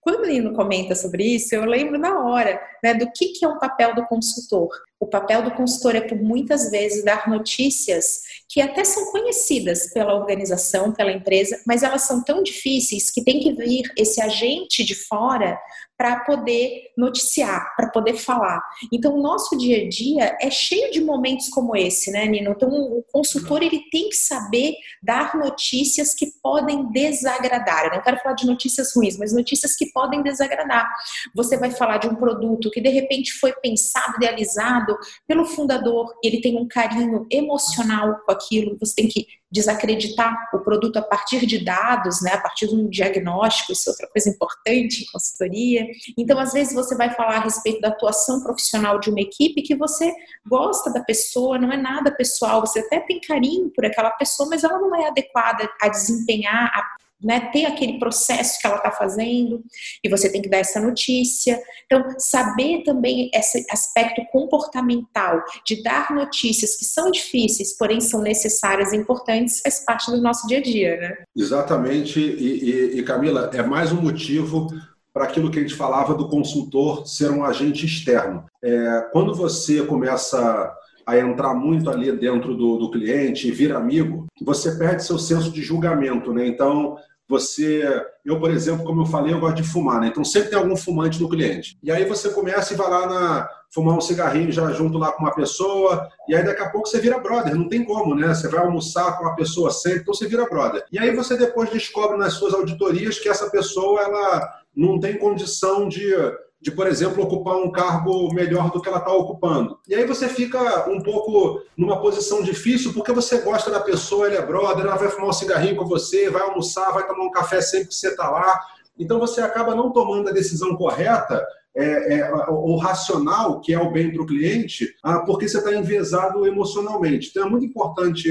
Quando 0.00 0.16
o 0.16 0.20
menino 0.20 0.54
comenta 0.54 0.94
sobre 0.94 1.24
isso, 1.24 1.54
eu 1.54 1.64
lembro 1.64 1.98
na 1.98 2.22
hora 2.22 2.60
né, 2.82 2.92
do 2.92 3.10
que, 3.10 3.28
que 3.28 3.44
é 3.44 3.48
o 3.48 3.58
papel 3.58 3.94
do 3.94 4.06
consultor. 4.06 4.68
O 5.00 5.06
papel 5.06 5.42
do 5.42 5.52
consultor 5.52 5.94
é, 5.94 6.00
por 6.00 6.20
muitas 6.20 6.70
vezes, 6.70 7.04
dar 7.04 7.28
notícias 7.28 8.22
que 8.48 8.60
até 8.60 8.84
são 8.84 9.12
conhecidas 9.12 9.92
pela 9.92 10.14
organização, 10.14 10.92
pela 10.92 11.12
empresa, 11.12 11.60
mas 11.66 11.82
elas 11.82 12.02
são 12.02 12.22
tão 12.24 12.42
difíceis 12.42 13.10
que 13.10 13.22
tem 13.22 13.38
que 13.40 13.52
vir 13.52 13.92
esse 13.96 14.20
agente 14.20 14.84
de 14.84 14.94
fora 14.94 15.58
para 15.98 16.20
poder 16.20 16.92
noticiar, 16.96 17.74
para 17.76 17.90
poder 17.90 18.14
falar. 18.14 18.62
Então, 18.92 19.16
o 19.16 19.20
nosso 19.20 19.58
dia 19.58 19.84
a 19.84 19.88
dia 19.88 20.36
é 20.40 20.48
cheio 20.48 20.92
de 20.92 21.00
momentos 21.00 21.48
como 21.48 21.74
esse, 21.74 22.12
né, 22.12 22.24
Nino? 22.24 22.52
Então, 22.52 22.68
o 22.68 23.02
consultor 23.12 23.64
ele 23.64 23.82
tem 23.90 24.08
que 24.08 24.14
saber 24.14 24.74
dar 25.02 25.36
notícias 25.36 26.14
que 26.14 26.26
podem 26.40 26.88
desagradar. 26.92 27.86
Eu 27.86 27.90
não 27.96 28.00
quero 28.00 28.18
falar 28.18 28.36
de 28.36 28.46
notícias 28.46 28.94
ruins, 28.94 29.18
mas 29.18 29.32
notícias 29.32 29.74
que 29.74 29.90
podem 29.90 30.22
desagradar. 30.22 30.88
Você 31.34 31.56
vai 31.56 31.72
falar 31.72 31.98
de 31.98 32.06
um 32.06 32.14
produto 32.14 32.70
que 32.70 32.80
de 32.80 32.90
repente 32.90 33.32
foi 33.32 33.52
pensado, 33.54 34.18
idealizado 34.18 34.87
pelo 35.26 35.44
fundador, 35.44 36.14
ele 36.22 36.40
tem 36.40 36.56
um 36.56 36.68
carinho 36.68 37.26
emocional 37.30 38.20
com 38.24 38.32
aquilo, 38.32 38.76
você 38.78 38.94
tem 38.94 39.08
que 39.08 39.26
desacreditar 39.50 40.34
o 40.52 40.58
produto 40.58 40.98
a 40.98 41.02
partir 41.02 41.46
de 41.46 41.64
dados, 41.64 42.20
né, 42.22 42.32
a 42.32 42.40
partir 42.40 42.68
de 42.68 42.74
um 42.74 42.88
diagnóstico, 42.88 43.72
isso 43.72 43.88
é 43.88 43.92
outra 43.92 44.08
coisa 44.08 44.28
importante 44.28 45.02
em 45.02 45.06
consultoria. 45.10 45.86
Então, 46.16 46.38
às 46.38 46.52
vezes, 46.52 46.74
você 46.74 46.94
vai 46.94 47.10
falar 47.14 47.36
a 47.36 47.40
respeito 47.40 47.80
da 47.80 47.88
atuação 47.88 48.42
profissional 48.42 49.00
de 49.00 49.08
uma 49.10 49.20
equipe 49.20 49.62
que 49.62 49.74
você 49.74 50.12
gosta 50.46 50.92
da 50.92 51.00
pessoa, 51.00 51.58
não 51.58 51.72
é 51.72 51.76
nada 51.76 52.10
pessoal, 52.10 52.60
você 52.60 52.80
até 52.80 53.00
tem 53.00 53.20
carinho 53.20 53.70
por 53.70 53.86
aquela 53.86 54.10
pessoa, 54.10 54.48
mas 54.48 54.64
ela 54.64 54.78
não 54.78 54.94
é 54.94 55.08
adequada 55.08 55.68
a 55.80 55.88
desempenhar 55.88 56.66
a 56.66 56.98
né, 57.22 57.50
ter 57.52 57.66
aquele 57.66 57.98
processo 57.98 58.58
que 58.60 58.66
ela 58.66 58.76
está 58.76 58.92
fazendo 58.92 59.62
e 60.04 60.08
você 60.08 60.30
tem 60.30 60.40
que 60.40 60.48
dar 60.48 60.58
essa 60.58 60.80
notícia. 60.80 61.60
Então, 61.86 62.04
saber 62.18 62.82
também 62.84 63.30
esse 63.34 63.64
aspecto 63.70 64.22
comportamental 64.30 65.42
de 65.66 65.82
dar 65.82 66.14
notícias 66.14 66.76
que 66.76 66.84
são 66.84 67.10
difíceis, 67.10 67.76
porém 67.76 68.00
são 68.00 68.20
necessárias 68.20 68.92
e 68.92 68.96
importantes, 68.96 69.60
faz 69.60 69.84
parte 69.84 70.10
do 70.10 70.20
nosso 70.20 70.46
dia 70.46 70.58
a 70.58 70.62
dia, 70.62 70.96
né? 70.96 71.16
Exatamente. 71.36 72.20
E, 72.20 72.94
e, 72.94 72.98
e 72.98 73.02
Camila, 73.02 73.50
é 73.52 73.62
mais 73.62 73.92
um 73.92 74.00
motivo 74.00 74.68
para 75.12 75.24
aquilo 75.24 75.50
que 75.50 75.58
a 75.58 75.62
gente 75.62 75.74
falava 75.74 76.14
do 76.14 76.28
consultor 76.28 77.06
ser 77.08 77.30
um 77.30 77.44
agente 77.44 77.84
externo. 77.84 78.44
É, 78.62 79.08
quando 79.12 79.34
você 79.34 79.82
começa 79.82 80.72
a 81.08 81.18
entrar 81.18 81.54
muito 81.54 81.88
ali 81.88 82.12
dentro 82.12 82.54
do, 82.54 82.76
do 82.76 82.90
cliente 82.90 83.48
e 83.48 83.50
vir 83.50 83.74
amigo, 83.74 84.26
você 84.42 84.76
perde 84.76 85.02
seu 85.02 85.18
senso 85.18 85.50
de 85.50 85.62
julgamento, 85.62 86.34
né? 86.34 86.46
Então, 86.46 86.98
você, 87.26 87.82
eu, 88.26 88.38
por 88.38 88.50
exemplo, 88.50 88.84
como 88.84 89.00
eu 89.00 89.06
falei, 89.06 89.32
eu 89.32 89.40
gosto 89.40 89.56
de 89.56 89.62
fumar, 89.62 90.02
né? 90.02 90.08
Então 90.08 90.22
sempre 90.22 90.50
tem 90.50 90.58
algum 90.58 90.76
fumante 90.76 91.18
no 91.18 91.28
cliente. 91.28 91.78
E 91.82 91.90
aí 91.90 92.04
você 92.04 92.28
começa 92.28 92.74
e 92.74 92.76
vai 92.76 92.90
lá 92.90 93.06
na, 93.06 93.48
fumar 93.70 93.96
um 93.96 94.02
cigarrinho 94.02 94.52
já 94.52 94.70
junto 94.72 94.98
lá 94.98 95.12
com 95.12 95.22
uma 95.22 95.34
pessoa, 95.34 96.06
e 96.28 96.34
aí 96.34 96.44
daqui 96.44 96.60
a 96.60 96.68
pouco 96.68 96.86
você 96.86 97.00
vira 97.00 97.18
brother, 97.18 97.54
não 97.54 97.70
tem 97.70 97.84
como, 97.84 98.14
né? 98.14 98.28
Você 98.34 98.46
vai 98.48 98.60
almoçar 98.60 99.16
com 99.16 99.24
uma 99.24 99.34
pessoa 99.34 99.70
sempre, 99.70 100.00
então 100.00 100.12
você 100.12 100.28
vira 100.28 100.48
brother. 100.48 100.84
E 100.92 100.98
aí 100.98 101.14
você 101.16 101.38
depois 101.38 101.70
descobre 101.70 102.18
nas 102.18 102.34
suas 102.34 102.52
auditorias 102.52 103.18
que 103.18 103.30
essa 103.30 103.48
pessoa, 103.48 104.02
ela 104.02 104.46
não 104.76 105.00
tem 105.00 105.18
condição 105.18 105.88
de 105.88 106.14
de, 106.60 106.72
por 106.72 106.86
exemplo, 106.88 107.22
ocupar 107.22 107.56
um 107.56 107.70
cargo 107.70 108.32
melhor 108.34 108.70
do 108.70 108.82
que 108.82 108.88
ela 108.88 108.98
está 108.98 109.12
ocupando. 109.12 109.78
E 109.88 109.94
aí 109.94 110.04
você 110.04 110.28
fica 110.28 110.90
um 110.90 111.00
pouco 111.00 111.62
numa 111.76 112.00
posição 112.00 112.42
difícil 112.42 112.92
porque 112.92 113.12
você 113.12 113.40
gosta 113.40 113.70
da 113.70 113.80
pessoa, 113.80 114.26
ele 114.26 114.36
é 114.36 114.44
brother, 114.44 114.84
ela 114.84 114.96
vai 114.96 115.08
fumar 115.08 115.28
um 115.28 115.32
cigarrinho 115.32 115.76
com 115.76 115.86
você, 115.86 116.28
vai 116.28 116.42
almoçar, 116.42 116.92
vai 116.92 117.06
tomar 117.06 117.24
um 117.24 117.30
café 117.30 117.60
sempre 117.60 117.88
que 117.88 117.94
você 117.94 118.08
está 118.08 118.28
lá. 118.28 118.60
Então 118.98 119.20
você 119.20 119.40
acaba 119.40 119.74
não 119.74 119.92
tomando 119.92 120.28
a 120.28 120.32
decisão 120.32 120.74
correta 120.74 121.46
é, 121.76 122.18
é, 122.18 122.32
o 122.48 122.76
racional, 122.76 123.60
que 123.60 123.72
é 123.72 123.78
o 123.78 123.92
bem 123.92 124.12
para 124.12 124.22
o 124.22 124.26
cliente, 124.26 124.92
ah, 125.00 125.20
porque 125.20 125.48
você 125.48 125.58
está 125.58 125.72
envezado 125.72 126.44
emocionalmente. 126.44 127.28
Então 127.28 127.46
é 127.46 127.50
muito 127.50 127.66
importante 127.66 128.28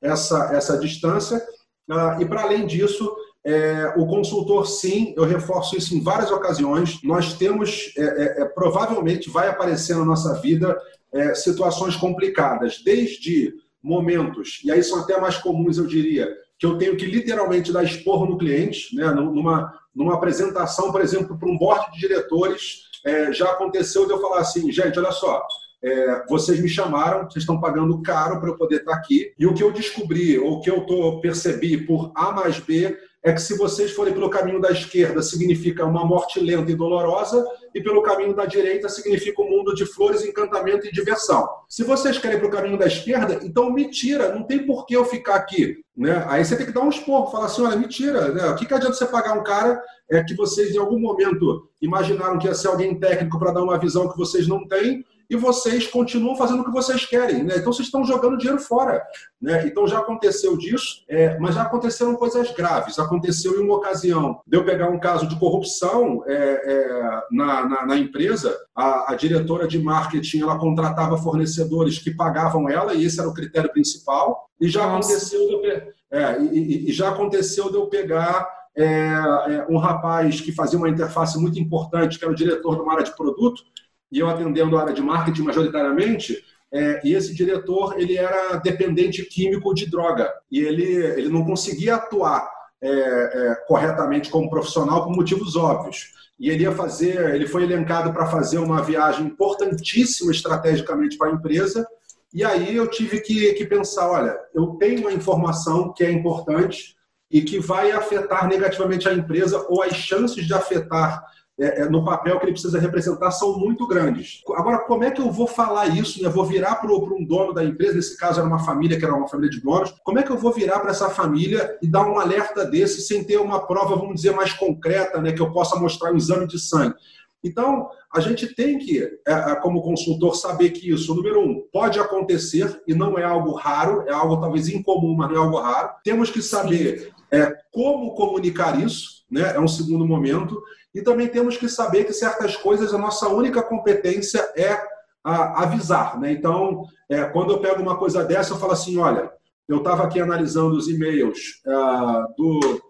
essa, 0.00 0.50
essa 0.54 0.78
distância. 0.78 1.42
Ah, 1.90 2.16
e 2.18 2.24
para 2.24 2.42
além 2.42 2.66
disso, 2.66 3.14
é, 3.46 3.94
o 3.96 4.04
consultor, 4.08 4.66
sim, 4.66 5.14
eu 5.16 5.22
reforço 5.22 5.76
isso 5.76 5.94
em 5.94 6.02
várias 6.02 6.32
ocasiões. 6.32 7.00
Nós 7.04 7.34
temos, 7.34 7.92
é, 7.96 8.02
é, 8.02 8.42
é 8.42 8.44
provavelmente, 8.44 9.30
vai 9.30 9.48
aparecer 9.48 9.94
na 9.94 10.04
nossa 10.04 10.34
vida 10.40 10.76
é, 11.14 11.32
situações 11.32 11.94
complicadas, 11.94 12.82
desde 12.84 13.54
momentos, 13.80 14.60
e 14.64 14.72
aí 14.72 14.82
são 14.82 14.98
até 14.98 15.20
mais 15.20 15.36
comuns, 15.36 15.78
eu 15.78 15.86
diria, 15.86 16.28
que 16.58 16.66
eu 16.66 16.76
tenho 16.76 16.96
que 16.96 17.06
literalmente 17.06 17.72
dar 17.72 17.84
esporro 17.84 18.26
no 18.26 18.36
cliente, 18.36 18.92
né, 18.96 19.12
numa, 19.12 19.72
numa 19.94 20.14
apresentação, 20.14 20.90
por 20.90 21.00
exemplo, 21.00 21.38
para 21.38 21.48
um 21.48 21.56
board 21.56 21.92
de 21.92 22.00
diretores. 22.00 22.86
É, 23.04 23.32
já 23.32 23.52
aconteceu 23.52 24.06
de 24.06 24.12
eu 24.12 24.20
falar 24.20 24.40
assim, 24.40 24.72
gente, 24.72 24.98
olha 24.98 25.12
só, 25.12 25.46
é, 25.84 26.24
vocês 26.28 26.58
me 26.58 26.68
chamaram, 26.68 27.30
vocês 27.30 27.42
estão 27.44 27.60
pagando 27.60 28.02
caro 28.02 28.40
para 28.40 28.48
eu 28.48 28.56
poder 28.56 28.80
estar 28.80 28.94
aqui. 28.94 29.32
E 29.38 29.46
o 29.46 29.54
que 29.54 29.62
eu 29.62 29.70
descobri, 29.70 30.36
ou 30.36 30.54
o 30.54 30.60
que 30.60 30.70
eu 30.70 30.84
tô, 30.84 31.20
percebi 31.20 31.76
por 31.86 32.10
A 32.16 32.32
mais 32.32 32.58
B, 32.58 32.98
é 33.26 33.32
que 33.32 33.42
se 33.42 33.56
vocês 33.56 33.90
forem 33.90 34.14
pelo 34.14 34.30
caminho 34.30 34.60
da 34.60 34.70
esquerda, 34.70 35.20
significa 35.20 35.84
uma 35.84 36.04
morte 36.04 36.38
lenta 36.38 36.70
e 36.70 36.76
dolorosa, 36.76 37.44
e 37.74 37.82
pelo 37.82 38.00
caminho 38.00 38.32
da 38.32 38.46
direita 38.46 38.88
significa 38.88 39.42
um 39.42 39.50
mundo 39.50 39.74
de 39.74 39.84
flores, 39.84 40.24
encantamento 40.24 40.86
e 40.86 40.92
diversão. 40.92 41.44
Se 41.68 41.82
vocês 41.82 42.18
querem 42.18 42.38
para 42.38 42.46
o 42.46 42.50
caminho 42.52 42.78
da 42.78 42.86
esquerda, 42.86 43.40
então 43.42 43.72
me 43.72 43.90
tira, 43.90 44.32
não 44.32 44.44
tem 44.44 44.64
por 44.64 44.86
que 44.86 44.94
eu 44.94 45.04
ficar 45.04 45.34
aqui. 45.34 45.78
Né? 45.96 46.24
Aí 46.28 46.44
você 46.44 46.56
tem 46.56 46.66
que 46.66 46.72
dar 46.72 46.82
um 46.82 46.88
esporro, 46.88 47.32
falar 47.32 47.46
assim, 47.46 47.62
olha, 47.62 47.74
mentira, 47.74 48.28
né? 48.28 48.46
o 48.46 48.54
que, 48.54 48.64
que 48.64 48.72
adianta 48.72 48.94
você 48.94 49.06
pagar 49.06 49.32
um 49.32 49.42
cara 49.42 49.82
é 50.08 50.22
que 50.22 50.36
vocês 50.36 50.72
em 50.72 50.78
algum 50.78 51.00
momento 51.00 51.68
imaginaram 51.82 52.38
que 52.38 52.46
ia 52.46 52.54
ser 52.54 52.68
alguém 52.68 52.96
técnico 52.96 53.40
para 53.40 53.50
dar 53.50 53.64
uma 53.64 53.76
visão 53.76 54.08
que 54.08 54.16
vocês 54.16 54.46
não 54.46 54.68
têm, 54.68 55.04
e 55.28 55.36
vocês 55.36 55.86
continuam 55.86 56.36
fazendo 56.36 56.60
o 56.60 56.64
que 56.64 56.70
vocês 56.70 57.04
querem. 57.04 57.42
Né? 57.42 57.54
Então 57.56 57.72
vocês 57.72 57.88
estão 57.88 58.04
jogando 58.04 58.38
dinheiro 58.38 58.60
fora. 58.60 59.02
Né? 59.40 59.66
Então 59.66 59.86
já 59.86 59.98
aconteceu 59.98 60.56
disso, 60.56 61.04
é, 61.08 61.38
mas 61.38 61.54
já 61.54 61.62
aconteceram 61.62 62.14
coisas 62.16 62.50
graves. 62.52 62.98
Aconteceu 62.98 63.60
em 63.60 63.64
uma 63.64 63.76
ocasião 63.76 64.40
de 64.46 64.56
eu 64.56 64.64
pegar 64.64 64.88
um 64.88 64.98
caso 64.98 65.26
de 65.26 65.38
corrupção 65.38 66.22
é, 66.26 66.34
é, 66.34 67.22
na, 67.30 67.68
na, 67.68 67.86
na, 67.86 67.96
empresa, 67.96 68.56
a, 68.74 69.12
a, 69.12 69.14
diretora 69.16 69.66
de 69.66 69.78
marketing 69.78 70.42
ela 70.42 70.58
contratava 70.58 71.18
fornecedores 71.18 71.98
que 71.98 72.10
pagavam 72.10 72.68
ela, 72.68 72.94
e 72.94 73.04
esse 73.04 73.20
era 73.20 73.28
o 73.28 73.34
critério 73.34 73.72
principal. 73.72 74.48
E 74.60 74.68
já 74.68 74.86
aconteceu 74.86 75.46
de 75.46 75.52
eu, 75.52 75.96
é, 76.10 76.40
e, 76.40 76.88
e, 76.88 76.92
já 76.92 77.08
aconteceu 77.08 77.68
de 77.70 77.76
eu 77.76 77.86
pegar 77.86 78.48
é, 78.76 78.84
é, 78.84 79.66
um 79.68 79.78
rapaz 79.78 80.40
que 80.40 80.52
fazia 80.52 80.78
uma 80.78 80.88
interface 80.88 81.38
muito 81.38 81.58
importante, 81.58 82.18
que 82.18 82.24
era 82.24 82.32
o 82.32 82.36
diretor 82.36 82.76
de 82.76 82.82
uma 82.82 82.92
área 82.92 83.04
de 83.04 83.16
produto, 83.16 83.62
e 84.10 84.18
eu 84.18 84.28
atendendo 84.28 84.76
a 84.76 84.82
área 84.82 84.94
de 84.94 85.02
marketing 85.02 85.42
majoritariamente, 85.42 86.42
é, 86.72 87.00
e 87.04 87.14
esse 87.14 87.34
diretor 87.34 87.98
ele 87.98 88.16
era 88.16 88.56
dependente 88.56 89.24
químico 89.24 89.72
de 89.72 89.88
droga 89.88 90.32
e 90.50 90.60
ele, 90.60 90.84
ele 90.84 91.28
não 91.28 91.44
conseguia 91.44 91.94
atuar 91.94 92.48
é, 92.82 92.88
é, 92.90 93.54
corretamente 93.66 94.30
como 94.30 94.50
profissional 94.50 95.04
por 95.04 95.14
motivos 95.14 95.56
óbvios. 95.56 96.14
E 96.38 96.50
ele 96.50 96.64
ia 96.64 96.72
fazer, 96.72 97.34
ele 97.34 97.46
foi 97.46 97.62
elencado 97.62 98.12
para 98.12 98.26
fazer 98.26 98.58
uma 98.58 98.82
viagem 98.82 99.26
importantíssima 99.26 100.30
estrategicamente 100.30 101.16
para 101.16 101.28
a 101.28 101.32
empresa. 101.32 101.86
E 102.34 102.44
aí 102.44 102.76
eu 102.76 102.86
tive 102.88 103.20
que, 103.20 103.54
que 103.54 103.64
pensar, 103.64 104.10
olha, 104.10 104.36
eu 104.54 104.76
tenho 104.78 105.00
uma 105.00 105.12
informação 105.12 105.94
que 105.94 106.04
é 106.04 106.10
importante 106.10 106.94
e 107.30 107.40
que 107.40 107.58
vai 107.58 107.90
afetar 107.90 108.46
negativamente 108.46 109.08
a 109.08 109.14
empresa 109.14 109.64
ou 109.68 109.82
as 109.82 109.94
chances 109.94 110.46
de 110.46 110.52
afetar 110.52 111.24
é, 111.58 111.82
é, 111.82 111.88
no 111.88 112.04
papel 112.04 112.38
que 112.38 112.44
ele 112.44 112.52
precisa 112.52 112.78
representar 112.78 113.30
são 113.30 113.58
muito 113.58 113.86
grandes. 113.86 114.42
Agora, 114.54 114.80
como 114.80 115.04
é 115.04 115.10
que 115.10 115.20
eu 115.20 115.30
vou 115.30 115.46
falar 115.46 115.86
isso? 115.88 116.22
Né? 116.22 116.28
Vou 116.28 116.44
virar 116.44 116.76
para 116.76 116.92
um 116.92 117.24
dono 117.24 117.54
da 117.54 117.64
empresa, 117.64 117.94
nesse 117.94 118.16
caso 118.16 118.40
era 118.40 118.48
uma 118.48 118.58
família 118.58 118.98
que 118.98 119.04
era 119.04 119.14
uma 119.14 119.28
família 119.28 119.50
de 119.50 119.62
donos, 119.62 119.94
como 120.04 120.18
é 120.18 120.22
que 120.22 120.30
eu 120.30 120.36
vou 120.36 120.52
virar 120.52 120.80
para 120.80 120.90
essa 120.90 121.08
família 121.08 121.78
e 121.80 121.86
dar 121.86 122.06
um 122.06 122.18
alerta 122.18 122.64
desse 122.64 123.00
sem 123.00 123.24
ter 123.24 123.38
uma 123.38 123.66
prova, 123.66 123.96
vamos 123.96 124.16
dizer, 124.16 124.32
mais 124.32 124.52
concreta, 124.52 125.20
né? 125.20 125.32
que 125.32 125.40
eu 125.40 125.50
possa 125.50 125.76
mostrar 125.76 126.12
um 126.12 126.16
exame 126.16 126.46
de 126.46 126.58
sangue? 126.58 126.94
Então, 127.42 127.88
a 128.12 128.20
gente 128.20 128.54
tem 128.54 128.78
que, 128.78 129.00
é, 129.26 129.32
é, 129.32 129.54
como 129.56 129.82
consultor, 129.82 130.34
saber 130.34 130.70
que 130.70 130.90
isso, 130.90 131.14
número 131.14 131.40
um, 131.40 131.62
pode 131.72 131.98
acontecer 131.98 132.82
e 132.86 132.94
não 132.94 133.18
é 133.18 133.24
algo 133.24 133.52
raro, 133.52 134.04
é 134.08 134.12
algo 134.12 134.40
talvez 134.40 134.68
incomum, 134.68 135.14
mas 135.14 135.28
não 135.28 135.36
é 135.36 135.38
algo 135.38 135.60
raro. 135.60 135.90
Temos 136.02 136.30
que 136.30 136.42
saber 136.42 137.12
é, 137.30 137.54
como 137.70 138.14
comunicar 138.14 138.80
isso, 138.80 139.24
né? 139.30 139.54
é 139.54 139.60
um 139.60 139.68
segundo 139.68 140.06
momento. 140.06 140.60
E 140.96 141.02
também 141.02 141.28
temos 141.28 141.58
que 141.58 141.68
saber 141.68 142.04
que 142.04 142.12
certas 142.14 142.56
coisas 142.56 142.94
a 142.94 142.96
nossa 142.96 143.28
única 143.28 143.62
competência 143.62 144.40
é 144.56 144.80
avisar. 145.22 146.18
Né? 146.18 146.32
Então, 146.32 146.86
é, 147.06 147.22
quando 147.24 147.52
eu 147.52 147.60
pego 147.60 147.82
uma 147.82 147.98
coisa 147.98 148.24
dessa, 148.24 148.54
eu 148.54 148.58
falo 148.58 148.72
assim: 148.72 148.96
olha, 148.96 149.30
eu 149.68 149.76
estava 149.76 150.04
aqui 150.04 150.18
analisando 150.18 150.74
os 150.74 150.88
e-mails 150.88 151.60
uh, 151.66 152.34
do, 152.34 152.82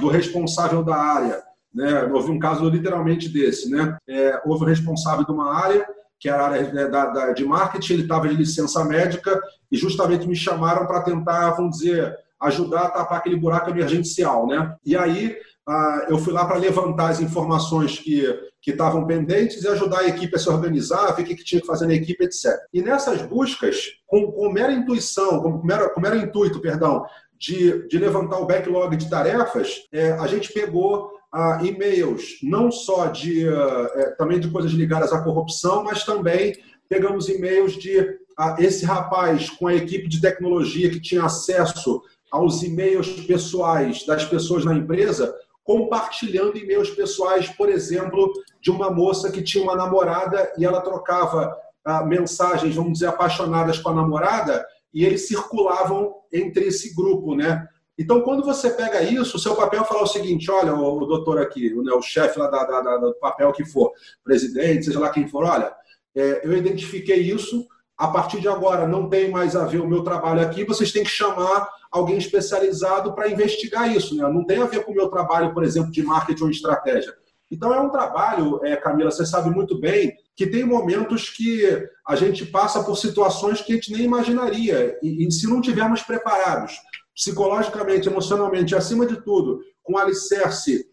do 0.00 0.08
responsável 0.08 0.84
da 0.84 0.96
área. 0.96 1.42
Né? 1.74 2.04
Houve 2.12 2.30
um 2.30 2.38
caso 2.38 2.68
literalmente 2.68 3.26
desse. 3.30 3.70
Né? 3.70 3.96
É, 4.06 4.38
houve 4.44 4.64
um 4.64 4.68
responsável 4.68 5.24
de 5.24 5.32
uma 5.32 5.54
área, 5.54 5.88
que 6.20 6.28
era 6.28 6.42
a 6.42 6.46
área 6.48 6.72
né, 6.74 6.88
da, 6.88 7.06
da, 7.06 7.32
de 7.32 7.44
marketing, 7.46 7.94
ele 7.94 8.02
estava 8.02 8.28
de 8.28 8.34
licença 8.34 8.84
médica 8.84 9.40
e 9.72 9.78
justamente 9.78 10.28
me 10.28 10.36
chamaram 10.36 10.86
para 10.86 11.00
tentar, 11.00 11.52
vamos 11.52 11.78
dizer, 11.78 12.14
ajudar 12.38 12.82
a 12.82 12.90
tapar 12.90 13.16
aquele 13.16 13.36
buraco 13.36 13.70
emergencial. 13.70 14.46
Né? 14.46 14.76
E 14.84 14.94
aí 14.94 15.38
eu 16.08 16.18
fui 16.18 16.32
lá 16.32 16.44
para 16.44 16.58
levantar 16.58 17.10
as 17.10 17.20
informações 17.20 17.98
que 17.98 18.24
que 18.66 18.72
estavam 18.72 19.06
pendentes 19.06 19.62
e 19.62 19.68
ajudar 19.68 20.00
a 20.00 20.08
equipe 20.08 20.34
a 20.34 20.38
se 20.40 20.50
organizar, 20.50 21.14
ver 21.14 21.22
o 21.22 21.24
que, 21.24 21.36
tinha 21.36 21.60
que 21.60 21.66
fazer 21.68 21.86
na 21.86 21.94
equipe, 21.94 22.24
etc. 22.24 22.46
E 22.74 22.82
nessas 22.82 23.22
buscas, 23.22 23.76
com, 24.04 24.32
com 24.32 24.50
mera 24.50 24.72
intuição, 24.72 25.40
com 25.40 25.64
mero, 25.64 25.94
com 25.94 26.00
mero 26.00 26.16
intuito, 26.16 26.60
perdão, 26.60 27.06
de, 27.38 27.86
de 27.86 27.96
levantar 27.96 28.40
o 28.40 28.44
backlog 28.44 28.96
de 28.96 29.08
tarefas, 29.08 29.86
é, 29.92 30.10
a 30.14 30.26
gente 30.26 30.52
pegou 30.52 31.12
ah, 31.32 31.60
e-mails 31.62 32.40
não 32.42 32.68
só 32.72 33.06
de 33.06 33.48
ah, 33.48 33.90
é, 33.94 34.10
também 34.16 34.40
de 34.40 34.50
coisas 34.50 34.72
ligadas 34.72 35.12
à 35.12 35.22
corrupção, 35.22 35.84
mas 35.84 36.02
também 36.02 36.52
pegamos 36.88 37.28
e-mails 37.28 37.74
de 37.74 38.18
ah, 38.36 38.56
esse 38.58 38.84
rapaz 38.84 39.48
com 39.48 39.68
a 39.68 39.74
equipe 39.76 40.08
de 40.08 40.20
tecnologia 40.20 40.90
que 40.90 41.00
tinha 41.00 41.22
acesso 41.22 42.02
aos 42.32 42.64
e-mails 42.64 43.08
pessoais 43.26 44.04
das 44.04 44.24
pessoas 44.24 44.64
na 44.64 44.74
empresa 44.74 45.32
compartilhando 45.66 46.56
e-mails 46.56 46.90
pessoais, 46.90 47.48
por 47.48 47.68
exemplo, 47.68 48.32
de 48.60 48.70
uma 48.70 48.88
moça 48.88 49.32
que 49.32 49.42
tinha 49.42 49.64
uma 49.64 49.74
namorada 49.74 50.52
e 50.56 50.64
ela 50.64 50.80
trocava 50.80 51.54
ah, 51.84 52.04
mensagens, 52.04 52.76
vamos 52.76 52.94
dizer, 52.94 53.06
apaixonadas 53.06 53.76
com 53.78 53.88
a 53.88 53.94
namorada 53.94 54.64
e 54.94 55.04
eles 55.04 55.26
circulavam 55.26 56.14
entre 56.32 56.66
esse 56.66 56.94
grupo, 56.94 57.34
né? 57.34 57.66
Então, 57.98 58.20
quando 58.20 58.44
você 58.44 58.70
pega 58.70 59.02
isso, 59.02 59.36
o 59.36 59.40
seu 59.40 59.56
papel 59.56 59.82
é 59.82 59.84
falar 59.84 60.02
o 60.02 60.06
seguinte: 60.06 60.48
olha, 60.50 60.72
o, 60.72 61.04
doutor 61.04 61.40
aqui, 61.40 61.74
o, 61.74 61.82
né, 61.82 61.92
o 61.92 62.02
chefe 62.02 62.38
lá 62.38 62.48
da, 62.48 62.64
da, 62.64 62.80
da, 62.80 62.96
do 62.98 63.14
papel 63.14 63.52
que 63.52 63.64
for, 63.64 63.92
presidente, 64.22 64.84
seja 64.84 65.00
lá 65.00 65.10
quem 65.10 65.26
for, 65.26 65.44
olha, 65.44 65.74
é, 66.14 66.46
eu 66.46 66.56
identifiquei 66.56 67.18
isso, 67.18 67.66
a 67.96 68.08
partir 68.08 68.40
de 68.40 68.48
agora 68.48 68.86
não 68.86 69.08
tem 69.08 69.30
mais 69.30 69.56
a 69.56 69.64
ver 69.64 69.80
o 69.80 69.88
meu 69.88 70.04
trabalho 70.04 70.42
aqui, 70.42 70.64
vocês 70.64 70.92
têm 70.92 71.02
que 71.02 71.10
chamar 71.10 71.68
alguém 71.96 72.16
especializado 72.16 73.14
para 73.14 73.28
investigar 73.28 73.94
isso. 73.94 74.16
Né? 74.16 74.22
Não 74.28 74.44
tem 74.44 74.58
a 74.58 74.66
ver 74.66 74.84
com 74.84 74.92
o 74.92 74.94
meu 74.94 75.08
trabalho, 75.08 75.52
por 75.52 75.64
exemplo, 75.64 75.90
de 75.90 76.02
marketing 76.02 76.44
ou 76.44 76.50
estratégia. 76.50 77.14
Então 77.50 77.72
é 77.72 77.80
um 77.80 77.90
trabalho, 77.90 78.60
é, 78.64 78.76
Camila, 78.76 79.10
você 79.10 79.24
sabe 79.24 79.50
muito 79.50 79.80
bem, 79.80 80.12
que 80.34 80.46
tem 80.46 80.64
momentos 80.64 81.30
que 81.30 81.64
a 82.06 82.16
gente 82.16 82.44
passa 82.46 82.82
por 82.82 82.96
situações 82.96 83.60
que 83.60 83.72
a 83.72 83.74
gente 83.76 83.92
nem 83.92 84.02
imaginaria. 84.02 84.98
E, 85.02 85.26
e 85.26 85.30
se 85.30 85.46
não 85.46 85.60
tivermos 85.60 86.02
preparados, 86.02 86.74
psicologicamente, 87.14 88.08
emocionalmente, 88.08 88.74
acima 88.74 89.06
de 89.06 89.22
tudo, 89.22 89.60
com 89.82 89.96
alicerce, 89.96 90.86